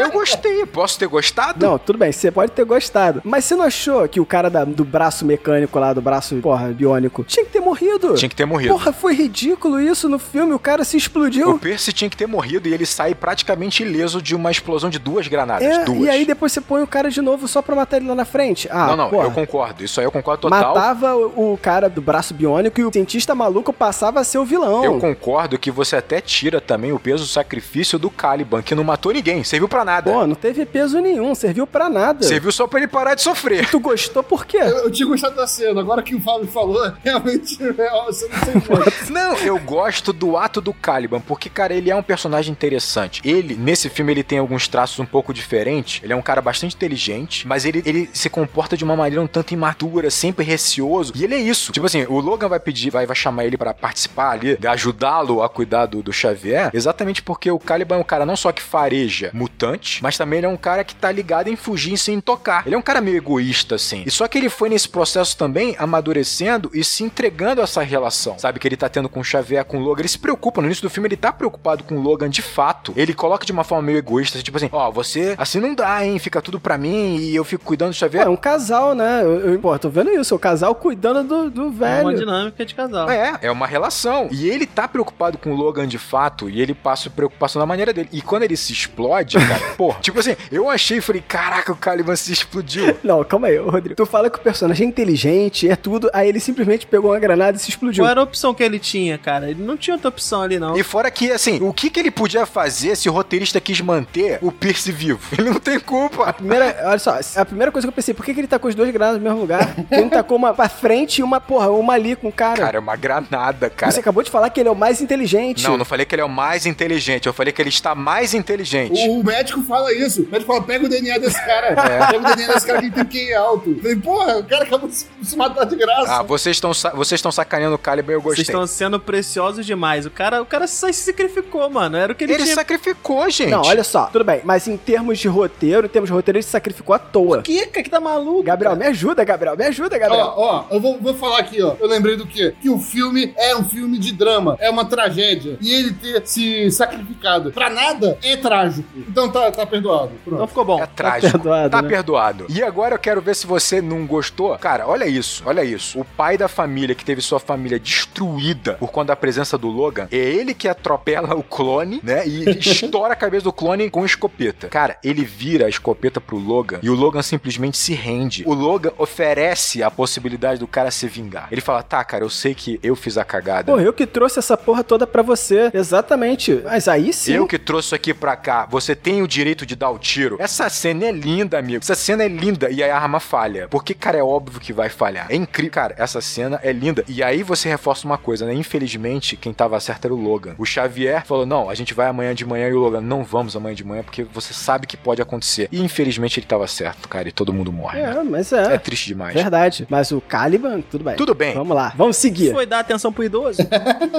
Eu 0.00 0.10
gostei. 0.10 0.64
Posso 0.66 0.98
ter 0.98 1.06
gostado? 1.08 1.64
Não, 1.66 1.78
tudo 1.78 1.98
bem, 1.98 2.12
você 2.12 2.30
pode 2.30 2.52
ter 2.52 2.64
gostado. 2.64 3.20
Mas 3.24 3.44
você 3.44 3.54
não 3.54 3.64
achou 3.64 4.08
que 4.08 4.20
o 4.20 4.26
cara 4.26 4.48
da- 4.50 4.64
do 4.64 4.84
braço 4.84 5.24
mecânico 5.24 5.78
lá, 5.78 5.92
do 5.92 6.00
braço, 6.02 6.36
porra, 6.36 6.68
biônico, 6.68 7.24
tinha 7.24 7.44
que 7.44 7.50
ter 7.52 7.60
morrido? 7.60 8.14
Tinha 8.14 8.28
que 8.28 8.36
ter 8.36 8.44
morrido. 8.46 8.72
Porra, 8.74 8.92
foi 8.92 9.14
ridículo 9.14 9.80
isso 9.80 10.08
no 10.08 10.18
filme, 10.18 10.52
o 10.52 10.58
cara 10.58 10.84
se 10.84 10.96
O 10.96 10.98
explodiu. 10.98 11.58
Percy 11.58 11.92
tinha 11.92 12.08
que 12.10 12.16
ter 12.16 12.26
morrido 12.26 12.68
e 12.68 12.74
ele 12.74 12.86
sai 12.86 13.14
praticamente 13.14 13.82
ileso 13.82 14.20
de 14.22 14.34
uma 14.34 14.50
explosão 14.50 14.88
de 14.90 14.98
duas 14.98 15.26
granadas. 15.28 15.66
É, 15.66 15.84
duas. 15.84 16.00
e 16.02 16.08
aí 16.08 16.24
depois 16.24 16.52
você 16.52 16.60
põe 16.60 16.82
o 16.82 16.86
cara 16.86 17.10
de 17.10 17.20
novo 17.20 17.46
só 17.48 17.60
pra 17.62 17.74
matar 17.76 17.96
ele 17.98 18.08
lá 18.08 18.14
na 18.14 18.24
frente. 18.24 18.68
Ah, 18.70 18.88
não, 18.88 18.96
não, 18.96 19.10
porra. 19.10 19.24
eu 19.26 19.30
concordo. 19.30 19.84
Isso 19.84 20.00
aí 20.00 20.06
eu 20.06 20.12
concordo 20.12 20.42
total. 20.42 20.74
Matava 20.74 21.16
o 21.16 21.50
o 21.50 21.58
cara 21.60 21.88
do 21.88 22.00
braço 22.02 22.32
biônico 22.34 22.80
e 22.80 22.84
o 22.84 22.92
cientista 22.92 23.34
maluco 23.34 23.72
passava 23.72 24.20
a 24.20 24.24
ser 24.24 24.38
o 24.38 24.44
vilão. 24.44 24.84
Eu 24.84 24.98
concordo 25.00 25.58
que 25.58 25.70
você 25.70 25.96
até 25.96 26.20
tira 26.20 26.60
também 26.60 26.92
o 26.92 26.98
peso 26.98 27.24
do 27.24 27.28
sacrifício 27.28 27.98
do 27.98 28.10
Caliban, 28.10 28.62
que 28.62 28.74
não 28.74 28.84
matou 28.84 29.09
matou 29.10 29.12
ninguém, 29.12 29.44
serviu 29.44 29.68
pra 29.68 29.84
nada. 29.84 30.10
Pô, 30.10 30.26
não 30.26 30.34
teve 30.34 30.64
peso 30.64 31.00
nenhum, 31.00 31.34
serviu 31.34 31.66
pra 31.66 31.90
nada. 31.90 32.24
Serviu 32.24 32.50
só 32.52 32.66
pra 32.66 32.78
ele 32.78 32.88
parar 32.88 33.14
de 33.14 33.22
sofrer. 33.22 33.68
Tu 33.68 33.80
gostou 33.80 34.22
por 34.22 34.46
quê? 34.46 34.58
Eu, 34.58 34.84
eu 34.84 34.90
tinha 34.90 35.06
gostado 35.06 35.36
da 35.36 35.46
cena, 35.46 35.80
agora 35.80 36.02
que 36.02 36.14
o 36.14 36.20
Fábio 36.20 36.46
falou, 36.46 36.92
realmente, 37.04 37.58
é, 37.62 38.04
você 38.06 38.28
não 38.28 38.40
sei. 38.40 39.10
Não, 39.10 39.36
eu 39.38 39.58
gosto 39.58 40.12
do 40.12 40.36
ato 40.36 40.60
do 40.60 40.72
Caliban, 40.72 41.20
porque, 41.20 41.48
cara, 41.48 41.74
ele 41.74 41.90
é 41.90 41.96
um 41.96 42.02
personagem 42.02 42.52
interessante. 42.52 43.20
Ele, 43.24 43.54
nesse 43.54 43.88
filme, 43.88 44.12
ele 44.12 44.22
tem 44.22 44.38
alguns 44.38 44.68
traços 44.68 44.98
um 44.98 45.06
pouco 45.06 45.34
diferentes. 45.34 46.02
Ele 46.02 46.12
é 46.12 46.16
um 46.16 46.22
cara 46.22 46.40
bastante 46.40 46.76
inteligente, 46.76 47.46
mas 47.46 47.64
ele, 47.64 47.82
ele 47.84 48.08
se 48.12 48.30
comporta 48.30 48.76
de 48.76 48.84
uma 48.84 48.94
maneira 48.94 49.22
um 49.22 49.26
tanto 49.26 49.52
imatura, 49.52 50.10
sempre 50.10 50.44
receoso. 50.44 51.12
E 51.16 51.24
ele 51.24 51.34
é 51.34 51.38
isso. 51.38 51.72
Tipo 51.72 51.86
assim, 51.86 52.04
o 52.04 52.20
Logan 52.20 52.48
vai 52.48 52.60
pedir, 52.60 52.90
vai, 52.90 53.06
vai 53.06 53.16
chamar 53.16 53.44
ele 53.44 53.56
pra 53.56 53.74
participar 53.74 54.30
ali, 54.30 54.58
ajudá-lo 54.66 55.42
a 55.42 55.48
cuidar 55.48 55.86
do, 55.86 56.02
do 56.02 56.12
Xavier, 56.12 56.70
exatamente 56.72 57.22
porque 57.22 57.50
o 57.50 57.58
Caliban 57.58 57.96
é 57.96 57.98
um 57.98 58.04
cara 58.04 58.24
não 58.24 58.36
só 58.36 58.52
que 58.52 58.62
fareja 59.00 59.30
mutante, 59.32 60.02
mas 60.02 60.16
também 60.16 60.38
ele 60.38 60.46
é 60.46 60.48
um 60.48 60.56
cara 60.56 60.84
que 60.84 60.94
tá 60.94 61.10
ligado 61.10 61.48
em 61.48 61.56
fugir 61.56 61.96
sem 61.96 62.20
tocar. 62.20 62.66
Ele 62.66 62.74
é 62.74 62.78
um 62.78 62.82
cara 62.82 63.00
meio 63.00 63.16
egoísta, 63.16 63.74
assim. 63.76 64.02
E 64.06 64.10
só 64.10 64.28
que 64.28 64.36
ele 64.38 64.48
foi 64.48 64.68
nesse 64.68 64.88
processo 64.88 65.36
também 65.36 65.74
amadurecendo 65.78 66.70
e 66.74 66.82
se 66.84 67.02
entregando 67.02 67.60
a 67.60 67.64
essa 67.64 67.82
relação, 67.82 68.38
sabe? 68.38 68.58
Que 68.58 68.68
ele 68.68 68.76
tá 68.76 68.88
tendo 68.88 69.08
com 69.08 69.20
o 69.20 69.24
Xavier, 69.24 69.64
com 69.64 69.78
o 69.78 69.80
Logan. 69.80 70.02
Ele 70.02 70.08
se 70.08 70.18
preocupa. 70.18 70.60
No 70.60 70.66
início 70.66 70.82
do 70.82 70.90
filme, 70.90 71.08
ele 71.08 71.16
tá 71.16 71.32
preocupado 71.32 71.84
com 71.84 71.96
o 71.96 72.00
Logan 72.00 72.28
de 72.28 72.42
fato. 72.42 72.92
Ele 72.96 73.14
coloca 73.14 73.44
de 73.46 73.52
uma 73.52 73.64
forma 73.64 73.82
meio 73.82 73.98
egoísta, 73.98 74.42
tipo 74.42 74.56
assim: 74.56 74.68
Ó, 74.72 74.90
você 74.90 75.34
assim 75.38 75.60
não 75.60 75.74
dá, 75.74 76.04
hein? 76.04 76.18
Fica 76.18 76.40
tudo 76.42 76.60
pra 76.60 76.76
mim 76.76 77.16
e 77.16 77.34
eu 77.34 77.44
fico 77.44 77.64
cuidando 77.64 77.90
do 77.90 77.96
Xavier. 77.96 78.26
É 78.26 78.28
um 78.28 78.36
casal, 78.36 78.94
né? 78.94 79.22
Eu, 79.22 79.52
eu, 79.52 79.58
pô, 79.60 79.78
tô 79.78 79.88
vendo 79.88 80.10
isso. 80.10 80.34
O 80.34 80.38
casal 80.38 80.74
cuidando 80.74 81.22
do, 81.24 81.50
do 81.50 81.84
É 81.84 82.00
uma 82.02 82.10
velho. 82.10 82.18
dinâmica 82.18 82.64
de 82.66 82.74
casal. 82.74 83.10
É, 83.10 83.38
é 83.42 83.50
uma 83.50 83.66
relação. 83.66 84.28
E 84.30 84.48
ele 84.48 84.66
tá 84.66 84.86
preocupado 84.88 85.38
com 85.38 85.52
o 85.52 85.56
Logan 85.56 85.86
de 85.86 85.98
fato, 85.98 86.48
e 86.48 86.60
ele 86.60 86.74
passa 86.74 87.10
preocupação 87.10 87.60
da 87.60 87.66
maneira 87.66 87.92
dele. 87.92 88.08
E 88.12 88.20
quando 88.22 88.42
ele 88.42 88.56
se 88.56 88.72
explode, 88.80 89.38
cara, 89.38 89.60
pô, 89.76 89.94
tipo 90.00 90.18
assim, 90.18 90.36
eu 90.50 90.68
achei 90.68 90.98
e 90.98 91.00
falei, 91.00 91.22
caraca, 91.26 91.72
o 91.72 91.76
Caliban 91.76 92.16
se 92.16 92.32
explodiu. 92.32 92.96
Não, 93.02 93.22
calma 93.24 93.48
aí, 93.48 93.56
Rodrigo. 93.58 93.96
Tu 93.96 94.06
fala 94.06 94.30
que 94.30 94.38
o 94.38 94.40
personagem 94.40 94.86
é 94.86 94.88
inteligente, 94.88 95.68
é 95.68 95.76
tudo, 95.76 96.10
aí 96.12 96.28
ele 96.28 96.40
simplesmente 96.40 96.86
pegou 96.86 97.10
uma 97.10 97.18
granada 97.18 97.56
e 97.56 97.60
se 97.60 97.70
explodiu. 97.70 98.04
Qual 98.04 98.10
era 98.10 98.20
a 98.20 98.24
opção 98.24 98.54
que 98.54 98.62
ele 98.62 98.78
tinha, 98.78 99.18
cara? 99.18 99.50
Ele 99.50 99.62
não 99.62 99.76
tinha 99.76 99.94
outra 99.94 100.08
opção 100.08 100.42
ali, 100.42 100.58
não. 100.58 100.76
E 100.76 100.82
fora 100.82 101.10
que, 101.10 101.30
assim, 101.30 101.60
o 101.62 101.72
que, 101.72 101.90
que 101.90 102.00
ele 102.00 102.10
podia 102.10 102.46
fazer 102.46 102.96
se 102.96 103.08
o 103.08 103.12
roteirista 103.12 103.60
quis 103.60 103.80
manter 103.80 104.38
o 104.42 104.50
Pierce 104.50 104.90
vivo? 104.92 105.20
Ele 105.38 105.50
não 105.50 105.60
tem 105.60 105.78
culpa. 105.80 106.32
Primeira, 106.32 106.76
olha 106.84 106.98
só, 106.98 107.18
a 107.36 107.44
primeira 107.44 107.72
coisa 107.72 107.86
que 107.86 107.90
eu 107.90 107.94
pensei, 107.94 108.12
por 108.14 108.24
que, 108.24 108.34
que 108.34 108.40
ele 108.40 108.46
tacou 108.46 108.68
as 108.68 108.74
duas 108.74 108.90
granadas 108.90 109.18
no 109.18 109.24
mesmo 109.24 109.40
lugar? 109.40 109.74
Ele 109.90 110.10
tacou 110.10 110.36
uma 110.36 110.52
pra 110.52 110.68
frente 110.68 111.18
e 111.18 111.22
uma, 111.22 111.40
porra, 111.40 111.70
uma 111.70 111.94
ali 111.94 112.14
com 112.14 112.28
o 112.28 112.32
cara. 112.32 112.60
Cara, 112.60 112.76
é 112.76 112.80
uma 112.80 112.96
granada, 112.96 113.70
cara. 113.70 113.90
Você 113.90 114.00
acabou 114.00 114.22
de 114.22 114.30
falar 114.30 114.50
que 114.50 114.60
ele 114.60 114.68
é 114.68 114.72
o 114.72 114.76
mais 114.76 115.00
inteligente. 115.00 115.64
Não, 115.64 115.76
não 115.76 115.84
falei 115.84 116.04
que 116.04 116.14
ele 116.14 116.22
é 116.22 116.24
o 116.24 116.28
mais 116.28 116.66
inteligente, 116.66 117.26
eu 117.26 117.32
falei 117.32 117.52
que 117.52 117.60
ele 117.62 117.68
está 117.68 117.94
mais 117.94 118.34
inteligente. 118.34 118.69
O, 119.08 119.20
o 119.20 119.24
médico 119.24 119.62
fala 119.62 119.92
isso. 119.92 120.22
O 120.22 120.28
médico 120.30 120.52
fala: 120.52 120.62
pega 120.62 120.86
o 120.86 120.88
DNA 120.88 121.18
desse 121.18 121.40
cara. 121.44 121.68
É. 121.68 122.06
Pega 122.10 122.18
o 122.18 122.36
DNA 122.36 122.54
desse 122.54 122.66
cara 122.66 122.78
que 122.78 122.84
ele 122.86 122.94
tem 122.94 123.04
que 123.04 123.18
ir 123.30 123.34
alto. 123.34 123.70
Eu 123.70 123.76
falei, 123.80 123.96
porra, 123.96 124.38
o 124.38 124.44
cara 124.44 124.64
acabou 124.64 124.88
de 124.88 124.94
se, 124.94 125.36
matar 125.36 125.64
de 125.64 125.76
graça. 125.76 126.16
Ah, 126.16 126.22
vocês 126.22 126.56
estão 126.56 126.72
vocês 126.72 127.18
estão 127.18 127.32
sacaneando 127.32 127.74
o 127.74 127.78
Caliban, 127.78 128.12
eu 128.12 128.20
Vocês 128.20 128.38
gostei. 128.38 128.54
estão 128.54 128.66
sendo 128.66 128.98
preciosos 129.00 129.64
demais. 129.66 130.06
O 130.06 130.10
cara, 130.10 130.42
o 130.42 130.46
cara 130.46 130.66
só 130.66 130.86
se 130.86 130.94
sacrificou, 131.04 131.68
mano. 131.70 131.96
Era 131.96 132.12
o 132.12 132.14
que 132.16 132.24
ele, 132.24 132.34
Ele 132.34 132.42
tinha. 132.44 132.54
sacrificou, 132.54 133.28
gente. 133.30 133.50
Não, 133.50 133.62
olha 133.62 133.84
só, 133.84 134.06
tudo 134.06 134.24
bem, 134.24 134.40
mas 134.44 134.66
em 134.68 134.76
termos 134.76 135.18
de 135.18 135.28
roteiro, 135.28 135.86
em 135.86 135.90
termos 135.90 136.08
de 136.08 136.14
roteiro, 136.14 136.38
ele 136.38 136.42
se 136.42 136.50
sacrificou 136.50 136.94
à 136.94 136.98
toa. 136.98 137.42
Que, 137.42 137.66
cara, 137.66 137.82
que 137.82 137.90
tá 137.90 138.00
maluco? 138.00 138.42
Gabriel, 138.42 138.76
me 138.76 138.86
ajuda, 138.86 139.24
Gabriel, 139.24 139.56
me 139.56 139.64
ajuda, 139.64 139.98
Gabriel. 139.98 140.32
Ó, 140.36 140.66
ó, 140.70 140.74
eu 140.74 140.80
vou, 140.80 140.98
vou 141.00 141.14
falar 141.14 141.38
aqui, 141.40 141.60
ó. 141.62 141.74
Eu 141.80 141.88
lembrei 141.88 142.16
do 142.16 142.26
quê? 142.26 142.54
Que 142.60 142.68
o 142.68 142.78
filme 142.78 143.32
é 143.36 143.56
um 143.56 143.64
filme 143.64 143.98
de 143.98 144.12
drama, 144.12 144.56
é 144.60 144.70
uma 144.70 144.84
tragédia. 144.84 145.56
E 145.60 145.72
ele 145.72 145.92
ter 145.92 146.22
se 146.26 146.70
sacrificado 146.70 147.50
pra 147.52 147.70
nada 147.70 148.18
é 148.22 148.36
trágico. 148.36 148.59
Então 148.96 149.28
tá, 149.30 149.50
tá 149.50 149.66
perdoado. 149.66 150.12
Então 150.26 150.36
Pronto. 150.38 150.48
ficou 150.48 150.64
bom. 150.64 150.82
É 150.82 150.86
trágico. 150.86 151.32
perdoado, 151.32 151.70
Tá 151.70 151.82
né? 151.82 151.88
perdoado. 151.88 152.46
E 152.48 152.62
agora 152.62 152.94
eu 152.94 152.98
quero 152.98 153.20
ver 153.20 153.34
se 153.36 153.46
você 153.46 153.80
não 153.80 154.06
gostou. 154.06 154.56
Cara, 154.58 154.86
olha 154.86 155.06
isso, 155.06 155.42
olha 155.46 155.62
isso. 155.64 155.98
O 156.00 156.04
pai 156.04 156.36
da 156.38 156.48
família 156.48 156.94
que 156.94 157.04
teve 157.04 157.20
sua 157.20 157.38
família 157.40 157.78
destruída 157.78 158.74
por 158.74 158.90
conta 158.90 159.08
da 159.08 159.16
presença 159.16 159.56
do 159.58 159.68
Logan, 159.68 160.08
é 160.10 160.16
ele 160.16 160.54
que 160.54 160.68
atropela 160.68 161.34
o 161.34 161.42
clone, 161.42 162.00
né? 162.02 162.26
E 162.26 162.48
estoura 162.58 163.12
a 163.12 163.16
cabeça 163.16 163.44
do 163.44 163.52
clone 163.52 163.90
com 163.90 164.04
escopeta. 164.04 164.68
Cara, 164.68 164.96
ele 165.02 165.24
vira 165.24 165.66
a 165.66 165.68
escopeta 165.68 166.20
pro 166.20 166.36
Logan 166.38 166.78
e 166.82 166.90
o 166.90 166.94
Logan 166.94 167.22
simplesmente 167.22 167.76
se 167.78 167.92
rende. 167.94 168.44
O 168.46 168.54
Logan 168.54 168.90
oferece 168.98 169.82
a 169.82 169.90
possibilidade 169.90 170.60
do 170.60 170.66
cara 170.66 170.90
se 170.90 171.06
vingar. 171.06 171.48
Ele 171.50 171.60
fala: 171.60 171.82
tá, 171.82 172.02
cara, 172.04 172.24
eu 172.24 172.30
sei 172.30 172.54
que 172.54 172.78
eu 172.82 172.94
fiz 172.96 173.16
a 173.18 173.24
cagada. 173.24 173.70
Porra, 173.72 173.82
eu 173.84 173.92
que 173.92 174.06
trouxe 174.06 174.38
essa 174.38 174.56
porra 174.56 174.82
toda 174.84 175.06
pra 175.06 175.22
você. 175.22 175.70
Exatamente. 175.72 176.60
Mas 176.64 176.88
aí 176.88 177.12
sim. 177.12 177.32
Eu 177.32 177.46
que 177.46 177.58
trouxe 177.58 177.88
isso 177.88 177.94
aqui 177.94 178.12
pra 178.14 178.36
cá, 178.36 178.49
você 178.70 178.94
tem 178.94 179.22
o 179.22 179.28
direito 179.28 179.64
de 179.66 179.74
dar 179.76 179.90
o 179.90 179.98
tiro. 179.98 180.36
Essa 180.38 180.68
cena 180.68 181.06
é 181.06 181.12
linda, 181.12 181.58
amigo. 181.58 181.78
Essa 181.82 181.94
cena 181.94 182.24
é 182.24 182.28
linda 182.28 182.70
e 182.70 182.82
a 182.82 182.96
arma 182.96 183.20
falha. 183.20 183.68
Porque, 183.68 183.94
cara, 183.94 184.18
é 184.18 184.22
óbvio 184.22 184.60
que 184.60 184.72
vai 184.72 184.88
falhar. 184.88 185.26
É 185.30 185.34
incrível. 185.36 185.70
Cara, 185.72 185.94
essa 185.98 186.20
cena 186.20 186.58
é 186.62 186.72
linda. 186.72 187.04
E 187.08 187.22
aí 187.22 187.42
você 187.42 187.68
reforça 187.68 188.06
uma 188.06 188.18
coisa, 188.18 188.44
né? 188.46 188.54
Infelizmente, 188.54 189.36
quem 189.36 189.52
tava 189.52 189.78
certo 189.80 190.04
era 190.06 190.14
o 190.14 190.20
Logan. 190.20 190.54
O 190.58 190.64
Xavier 190.64 191.24
falou: 191.24 191.46
não, 191.46 191.68
a 191.70 191.74
gente 191.74 191.94
vai 191.94 192.06
amanhã 192.06 192.34
de 192.34 192.44
manhã 192.44 192.68
e 192.68 192.72
o 192.72 192.78
Logan, 192.78 193.00
não 193.00 193.22
vamos 193.24 193.56
amanhã 193.56 193.74
de 193.74 193.84
manhã 193.84 194.02
porque 194.02 194.24
você 194.24 194.52
sabe 194.52 194.86
que 194.86 194.96
pode 194.96 195.20
acontecer. 195.22 195.68
E 195.70 195.80
infelizmente 195.82 196.38
ele 196.40 196.46
tava 196.46 196.66
certo, 196.66 197.08
cara, 197.08 197.28
e 197.28 197.32
todo 197.32 197.52
mundo 197.52 197.72
morre. 197.72 198.00
né? 198.00 198.16
É, 198.18 198.22
mas 198.22 198.52
É 198.52 198.74
é. 198.74 198.78
triste 198.78 199.06
demais. 199.06 199.34
Verdade. 199.34 199.86
Mas 199.90 200.10
o 200.10 200.20
Caliban, 200.20 200.80
tudo 200.80 201.04
bem. 201.04 201.16
Tudo 201.16 201.34
bem. 201.34 201.54
Vamos 201.54 201.76
lá, 201.76 201.92
vamos 201.96 202.16
seguir. 202.16 202.52
Foi 202.52 202.66
dar 202.66 202.80
atenção 202.80 203.12
pro 203.12 203.24
idoso? 203.24 203.60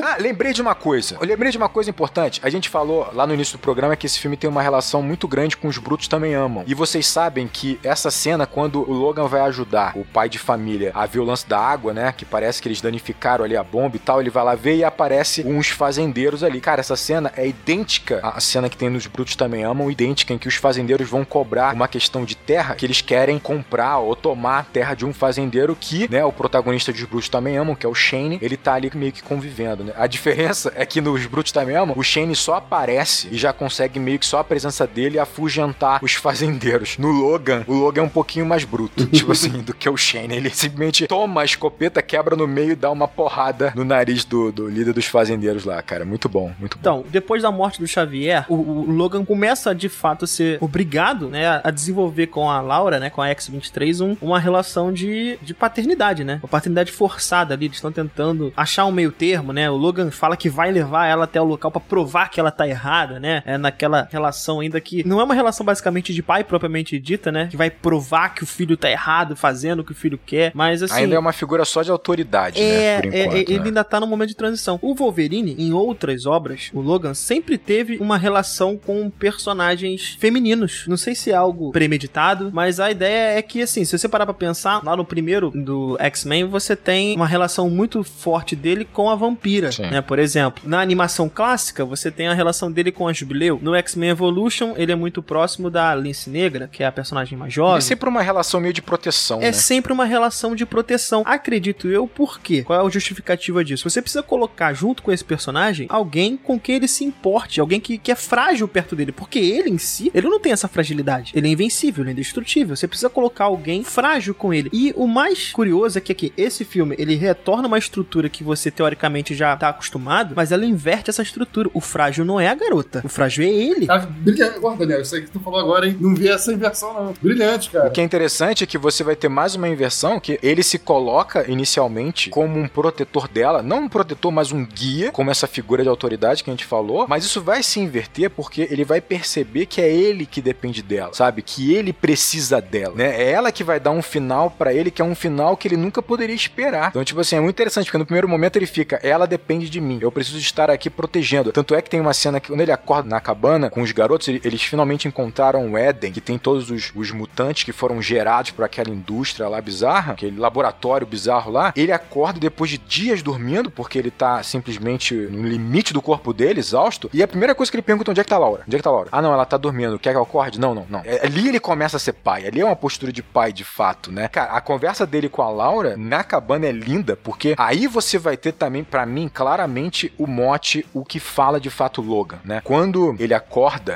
Ah, 0.04 0.18
lembrei 0.20 0.52
de 0.54 0.62
uma 0.62 0.74
coisa. 0.74 1.18
Eu 1.20 1.28
lembrei 1.28 1.52
de 1.52 1.58
uma 1.58 1.70
coisa 1.70 1.90
importante. 1.90 2.40
A 2.44 2.50
gente 2.50 2.70
falou 2.70 3.10
lá 3.14 3.28
no 3.28 3.34
início 3.34 3.58
do 3.58 3.62
programa 3.62 3.96
que 3.96 4.06
esse 4.06 4.20
filme 4.22 4.38
tem 4.38 4.50
uma 4.50 4.62
relação 4.62 5.02
muito 5.02 5.28
grande 5.28 5.58
com 5.58 5.68
os 5.68 5.78
brutos 5.78 6.08
também 6.08 6.34
amam. 6.34 6.64
E 6.68 6.74
vocês 6.74 7.08
sabem 7.08 7.48
que 7.48 7.80
essa 7.84 8.12
cena, 8.12 8.46
quando 8.46 8.80
o 8.82 8.94
Logan 8.94 9.28
vai 9.28 9.42
ajudar 9.42 9.98
o 9.98 10.06
pai 10.06 10.30
de 10.30 10.38
família 10.38 10.92
a 10.94 11.06
ver 11.06 11.20
o 11.20 11.24
lance 11.24 11.48
da 11.48 11.60
água, 11.60 11.94
né? 11.94 12.14
Que 12.16 12.26
parece 12.26 12.62
que 12.62 12.68
eles 12.68 12.82
danificaram 12.82 13.44
ali 13.44 13.58
a 13.58 13.64
bomba 13.64 13.96
e 13.96 14.00
tal. 14.00 14.22
Ele 14.22 14.30
vai 14.30 14.44
lá 14.44 14.56
ver 14.56 14.76
e 14.76 14.84
aparece 14.84 15.44
uns 15.46 15.70
fazendeiros 15.70 16.44
ali. 16.44 16.62
Cara, 16.62 16.82
essa 16.82 16.96
cena 16.96 17.32
é 17.36 17.48
idêntica 17.48 18.20
à 18.24 18.40
cena 18.40 18.70
que 18.70 18.78
tem 18.78 18.90
nos 18.90 19.08
brutos 19.08 19.36
também 19.36 19.64
amam, 19.64 19.90
idêntica 19.90 20.34
em 20.34 20.38
que 20.38 20.48
os 20.48 20.56
fazendeiros 20.56 21.10
vão 21.10 21.26
cobrar 21.26 21.74
uma 21.74 21.88
questão 21.88 22.24
de 22.24 22.36
terra 22.36 22.76
que 22.76 22.86
eles 22.86 23.02
querem 23.02 23.40
comprar 23.40 23.98
ou 23.98 24.16
tomar 24.16 24.60
a 24.60 24.64
terra 24.64 24.94
de 24.94 25.06
um 25.06 25.14
fazendeiro 25.14 25.76
que, 25.80 26.10
né, 26.12 26.24
o 26.24 26.32
protagonista 26.32 26.92
dos 26.92 27.04
brutos 27.04 27.30
também 27.30 27.58
amam, 27.58 27.76
que 27.76 27.86
é 27.86 27.90
o 27.90 27.96
Shane, 27.96 28.38
ele 28.42 28.58
tá 28.58 28.74
ali 28.74 28.92
meio 28.94 29.12
que 29.12 29.24
convivendo, 29.24 29.84
né? 29.84 29.94
A 29.96 30.08
diferença 30.08 30.72
é 30.76 30.86
que 30.86 31.02
nos 31.02 31.26
brutos 31.26 31.52
também 31.52 31.76
amam, 31.76 31.98
o 31.98 32.04
Shane 32.04 32.36
só 32.36 32.56
aparece 32.56 33.30
e 33.32 33.38
já 33.38 33.52
consegue 33.52 34.00
meio 34.00 34.11
que 34.18 34.26
só 34.26 34.40
a 34.40 34.44
presença 34.44 34.86
dele 34.88 35.20
afugentar 35.20 36.04
os 36.04 36.14
fazendeiros. 36.14 36.98
No 36.98 37.10
Logan, 37.10 37.64
o 37.68 37.74
Logan 37.74 38.02
é 38.02 38.06
um 38.06 38.10
pouquinho 38.10 38.46
mais 38.46 38.64
bruto, 38.64 39.06
tipo 39.12 39.32
assim, 39.32 39.62
do 39.62 39.74
que 39.74 39.90
o 39.90 39.98
Shane. 39.98 40.36
Ele 40.36 40.50
simplesmente 40.50 41.08
toma 41.08 41.42
a 41.42 41.46
escopeta, 41.46 42.02
quebra 42.02 42.36
no 42.36 42.48
meio 42.48 42.72
e 42.72 42.76
dá 42.76 42.90
uma 42.92 43.08
porrada 43.08 43.74
no 43.76 43.84
nariz 43.84 44.26
do, 44.26 44.52
do 44.52 44.68
líder 44.68 44.94
dos 44.94 45.06
fazendeiros 45.06 45.66
lá, 45.66 45.82
cara. 45.82 46.06
Muito 46.06 46.28
bom, 46.30 46.52
muito 46.60 46.78
bom. 46.78 46.82
Então, 46.82 47.06
depois 47.10 47.42
da 47.42 47.52
morte 47.52 47.80
do 47.80 47.88
Xavier, 47.88 48.46
o, 48.50 48.56
o 48.56 48.92
Logan 48.92 49.24
começa 49.26 49.74
de 49.74 49.90
fato 49.90 50.26
a 50.26 50.28
ser 50.28 50.58
obrigado, 50.62 51.30
né, 51.30 51.62
a 51.64 51.72
desenvolver 51.72 52.28
com 52.28 52.50
a 52.50 52.62
Laura, 52.62 53.00
né, 53.00 53.10
com 53.10 53.22
a 53.22 53.30
X-23, 53.30 54.02
um, 54.02 54.18
uma 54.22 54.40
relação 54.40 54.92
de, 54.92 55.38
de 55.42 55.54
paternidade, 55.54 56.24
né? 56.24 56.40
Uma 56.42 56.50
paternidade 56.50 56.92
forçada 56.92 57.54
ali, 57.54 57.66
eles 57.66 57.78
estão 57.78 57.92
tentando 57.92 58.54
achar 58.56 58.86
um 58.86 58.92
meio 58.92 59.12
termo, 59.12 59.54
né? 59.54 59.70
O 59.70 59.76
Logan 59.76 60.12
fala 60.12 60.38
que 60.38 60.50
vai 60.50 60.72
levar 60.72 61.08
ela 61.08 61.26
até 61.26 61.40
o 61.42 61.46
local 61.46 61.72
pra 61.72 61.82
provar 61.82 62.30
que 62.30 62.40
ela 62.40 62.52
tá 62.52 62.68
errada, 62.68 63.20
né? 63.20 63.44
É 63.46 63.58
naquela 63.58 64.01
relação 64.10 64.60
ainda 64.60 64.80
que 64.80 65.06
não 65.08 65.20
é 65.20 65.24
uma 65.24 65.34
relação 65.34 65.66
basicamente 65.66 66.14
de 66.14 66.22
pai 66.24 66.44
propriamente 66.44 66.98
dita, 67.00 67.32
né? 67.32 67.48
Que 67.50 67.58
vai 67.58 67.70
provar 67.70 68.30
que 68.30 68.44
o 68.44 68.46
filho 68.46 68.78
tá 68.78 68.90
errado, 68.90 69.36
fazendo 69.36 69.82
o 69.82 69.84
que 69.84 69.92
o 69.92 69.96
filho 69.96 70.20
quer, 70.26 70.52
mas 70.54 70.84
assim... 70.84 71.02
Ainda 71.02 71.16
é 71.16 71.20
uma 71.20 71.34
figura 71.34 71.66
só 71.66 71.82
de 71.82 71.92
autoridade, 71.92 72.62
É, 72.62 72.96
né? 72.96 73.02
Por 73.02 73.14
é, 73.14 73.22
enquanto, 73.22 73.36
é, 73.36 73.40
ele 73.40 73.60
né? 73.60 73.66
ainda 73.66 73.84
tá 73.84 74.00
no 74.00 74.08
momento 74.08 74.30
de 74.30 74.36
transição. 74.36 74.80
O 74.82 74.94
Wolverine, 74.96 75.56
em 75.58 75.74
outras 75.74 76.26
obras, 76.26 76.70
o 76.74 76.82
Logan 76.82 77.14
sempre 77.14 77.58
teve 77.58 77.98
uma 77.98 78.18
relação 78.18 78.78
com 78.78 79.10
personagens 79.10 80.18
femininos. 80.20 80.86
Não 80.88 80.98
sei 80.98 81.16
se 81.16 81.32
é 81.32 81.36
algo 81.36 81.72
premeditado, 81.72 82.52
mas 82.54 82.80
a 82.80 82.92
ideia 82.92 83.38
é 83.38 83.42
que, 83.42 83.62
assim, 83.62 83.84
se 83.86 83.98
você 83.98 84.08
parar 84.08 84.26
pra 84.26 84.34
pensar, 84.34 84.84
lá 84.84 84.96
no 84.96 85.06
primeiro 85.06 85.52
do 85.52 85.98
X-Men, 86.00 86.46
você 86.46 86.76
tem 86.76 87.16
uma 87.16 87.28
relação 87.28 87.70
muito 87.70 88.04
forte 88.04 88.56
dele 88.56 88.86
com 88.86 89.10
a 89.10 89.16
vampira, 89.16 89.72
Sim. 89.72 89.84
né? 89.84 90.02
Por 90.02 90.20
exemplo, 90.20 90.64
na 90.66 90.82
animação 90.82 91.30
clássica, 91.30 91.86
você 91.86 92.12
tem 92.12 92.28
a 92.28 92.34
relação 92.34 92.72
dele 92.72 92.92
com 92.92 93.08
a 93.08 93.14
Jubileu. 93.14 93.60
No 93.62 93.76
X-Men 93.92 94.10
Evolution, 94.10 94.74
ele 94.78 94.92
é 94.92 94.96
muito 94.96 95.22
próximo 95.22 95.70
da 95.70 95.94
Lince 95.94 96.30
Negra, 96.30 96.70
que 96.72 96.84
é 96.84 96.86
a 96.88 96.92
personagem 96.92 97.38
mais 97.38 97.54
jovem. 97.54 97.78
É 97.78 97.82
sempre 97.82 98.08
uma 98.10 98.22
relação 98.22 98.60
meio 98.60 98.74
de 98.74 98.82
proteção, 98.82 99.40
É 99.42 99.46
né? 99.46 99.52
sempre 99.52 99.92
uma 99.92 100.06
relação 100.06 100.56
de 100.56 100.66
proteção. 100.66 101.24
Acredito 101.26 101.88
eu, 101.88 102.08
por 102.08 102.40
quê? 102.40 102.64
Qual 102.64 102.80
é 102.80 102.86
a 102.86 102.90
justificativa 102.90 103.64
disso? 103.64 103.90
Você 103.90 104.02
precisa 104.02 104.24
colocar 104.24 104.74
junto 104.74 105.04
com 105.04 105.12
esse 105.12 105.24
personagem 105.24 105.88
alguém 105.90 106.38
com 106.38 106.60
quem 106.60 106.76
ele 106.76 106.88
se 106.88 107.04
importe, 107.04 107.60
alguém 107.60 107.80
que, 107.80 107.98
que 107.98 108.12
é 108.12 108.16
frágil 108.16 108.68
perto 108.68 108.96
dele, 108.96 109.12
porque 109.12 109.40
ele 109.40 109.70
em 109.70 109.78
si, 109.78 110.12
ele 110.14 110.28
não 110.28 110.40
tem 110.40 110.52
essa 110.52 110.68
fragilidade. 110.68 111.32
Ele 111.36 111.48
é 111.48 111.52
invencível, 111.52 112.04
ele 112.04 112.12
é 112.12 112.14
indestrutível. 112.14 112.76
Você 112.76 112.88
precisa 112.88 113.10
colocar 113.10 113.46
alguém 113.46 113.84
frágil 113.84 114.34
com 114.34 114.54
ele. 114.54 114.70
E 114.72 114.94
o 114.96 115.08
mais 115.08 115.52
curioso 115.52 115.98
é 115.98 116.02
que 116.02 116.12
aqui, 116.12 116.34
esse 116.38 116.64
filme, 116.64 116.96
ele 116.98 117.16
retorna 117.16 117.68
uma 117.68 117.78
estrutura 117.78 118.30
que 118.30 118.44
você 118.44 118.72
teoricamente 118.72 119.36
já 119.36 119.56
tá 119.56 119.70
acostumado, 119.70 120.34
mas 120.36 120.52
ela 120.52 120.66
inverte 120.66 121.10
essa 121.10 121.22
estrutura. 121.22 121.70
O 121.74 121.82
frágil 121.82 122.24
não 122.26 122.40
é 122.40 122.48
a 122.48 122.56
garota, 122.56 123.02
o 123.04 123.10
frágil 123.10 123.44
é 123.44 123.50
ele. 123.50 123.71
Dele. 123.74 123.88
Cara, 123.88 124.08
brilhante. 124.10 124.58
Agora, 124.58 124.78
Daniel, 124.78 125.02
isso 125.02 125.16
aí 125.16 125.22
que 125.22 125.32
tu 125.32 125.40
falou 125.40 125.60
agora, 125.60 125.88
hein? 125.88 125.98
Não 126.00 126.16
vi 126.16 126.28
essa 126.28 126.52
inversão, 126.52 126.94
não. 126.94 127.14
Brilhante, 127.22 127.70
cara. 127.70 127.88
O 127.88 127.92
que 127.92 128.02
é 128.02 128.04
interessante 128.04 128.64
é 128.64 128.68
que 128.68 128.78
você 128.78 129.04
vai 129.04 129.16
ter 129.16 129.30
mais 129.30 129.56
uma 129.56 129.68
inversão 129.68 130.20
que 130.20 130.40
ele 130.42 130.64
se 130.64 130.78
coloca 130.78 131.50
inicialmente 131.50 132.30
como 132.30 132.60
um 132.60 132.68
protetor 132.68 133.28
dela, 133.28 133.62
não 133.62 133.84
um 133.84 133.90
protetor, 133.90 134.32
mas 134.32 134.52
um 134.52 134.66
guia, 134.66 135.12
como 135.12 135.32
essa 135.32 135.48
figura 135.48 135.84
de 135.84 135.90
autoridade 135.90 136.44
que 136.44 136.50
a 136.50 136.54
gente 136.54 136.66
falou, 136.66 137.06
mas 137.08 137.24
isso 137.24 137.42
vai 137.42 137.64
se 137.64 137.80
inverter 137.80 138.30
porque 138.30 138.68
ele 138.70 138.84
vai 138.84 139.02
perceber 139.02 139.66
que 139.66 139.82
é 139.82 139.92
ele 139.92 140.26
que 140.26 140.42
depende 140.42 140.82
dela, 140.82 141.14
sabe? 141.14 141.42
Que 141.42 141.74
ele 141.74 141.94
precisa 141.94 142.62
dela, 142.62 142.94
né? 142.96 143.22
É 143.22 143.32
ela 143.32 143.52
que 143.52 143.64
vai 143.64 143.80
dar 143.80 143.92
um 143.92 144.02
final 144.02 144.52
pra 144.52 144.74
ele 144.74 144.92
que 144.92 145.02
é 145.02 145.06
um 145.06 145.16
final 145.16 145.56
que 145.58 145.68
ele 145.68 145.78
nunca 145.78 146.02
poderia 146.02 146.36
esperar. 146.36 146.90
Então, 146.90 147.04
tipo 147.04 147.20
assim, 147.20 147.36
é 147.36 147.40
muito 147.40 147.56
interessante 147.56 147.86
porque 147.86 147.98
no 147.98 148.06
primeiro 148.06 148.28
momento 148.28 148.56
ele 148.56 148.66
fica, 148.66 149.00
ela 149.04 149.26
depende 149.26 149.70
de 149.70 149.82
mim, 149.82 150.00
eu 150.02 150.12
preciso 150.12 150.38
estar 150.38 150.70
aqui 150.70 150.90
protegendo. 150.90 151.52
Tanto 151.52 151.76
é 151.76 151.82
que 151.82 151.90
tem 151.90 152.00
uma 152.00 152.14
cena 152.14 152.40
que 152.40 152.48
quando 152.48 152.62
ele 152.62 152.72
acorda 152.72 153.10
na 153.10 153.20
cabana 153.20 153.61
com 153.70 153.82
os 153.82 153.92
garotos, 153.92 154.28
ele- 154.28 154.42
eles 154.44 154.62
finalmente 154.64 155.08
encontraram 155.08 155.72
o 155.72 155.78
Éden, 155.78 156.12
que 156.12 156.22
tem 156.22 156.38
todos 156.38 156.70
os, 156.72 156.92
os 156.96 157.12
mutantes 157.12 157.64
que 157.64 157.72
foram 157.72 158.02
gerados 158.02 158.52
por 158.52 158.64
aquela 158.66 158.90
indústria 158.90 159.48
lá 159.48 159.60
bizarra, 159.62 160.14
aquele 160.14 160.40
laboratório 160.40 161.06
bizarro 161.08 161.52
lá. 161.52 161.74
Ele 161.76 161.92
acorda 161.92 162.40
depois 162.40 162.70
de 162.72 162.78
dias 162.78 163.22
dormindo, 163.22 163.70
porque 163.72 163.98
ele 163.98 164.12
tá 164.12 164.42
simplesmente 164.44 165.14
no 165.14 165.48
limite 165.48 165.94
do 165.94 166.02
corpo 166.02 166.34
dele, 166.34 166.60
exausto. 166.60 167.10
E 167.14 167.22
a 167.24 167.28
primeira 167.28 167.54
coisa 167.56 167.72
que 167.72 167.76
ele 167.76 167.82
pergunta: 167.82 168.12
onde 168.12 168.20
é 168.20 168.24
que 168.24 168.30
tá 168.30 168.36
a 168.36 168.40
Laura? 168.40 168.64
Onde 168.68 168.76
é 168.76 168.80
que 168.80 168.84
tá 168.84 168.90
a 168.90 168.94
Laura? 168.94 169.10
Ah, 169.12 169.22
não, 169.22 169.34
ela 169.34 169.46
tá 169.46 169.58
dormindo. 169.58 170.00
Quer 170.00 170.12
que 170.12 170.18
eu 170.18 170.22
acorde? 170.24 170.60
Não, 170.60 170.74
não, 170.74 170.86
não. 170.90 171.02
É, 171.06 171.26
ali 171.26 171.48
ele 171.50 171.60
começa 171.60 171.98
a 171.98 172.00
ser 172.00 172.14
pai. 172.14 172.46
Ali 172.48 172.62
é 172.62 172.66
uma 172.66 172.76
postura 172.76 173.12
de 173.12 173.22
pai 173.24 173.52
de 173.54 173.64
fato, 173.64 174.12
né? 174.12 174.28
Cara, 174.28 174.52
a 174.54 174.62
conversa 174.62 175.06
dele 175.06 175.30
com 175.30 175.42
a 175.42 175.50
Laura 175.50 175.96
na 175.98 176.24
cabana 176.24 176.66
é 176.68 176.72
linda, 176.72 177.16
porque 177.16 177.56
aí 177.58 177.88
você 177.88 178.18
vai 178.18 178.38
ter 178.38 178.52
também, 178.54 178.84
pra 178.84 179.06
mim, 179.06 179.30
claramente 179.32 180.14
o 180.18 180.26
mote, 180.28 180.86
o 180.94 181.04
que 181.04 181.20
fala 181.20 181.60
de 181.60 181.70
fato 181.70 182.02
Logan, 182.02 182.40
né? 182.44 182.62
Quando 182.64 183.16
ele 183.20 183.34
acorda 183.34 183.51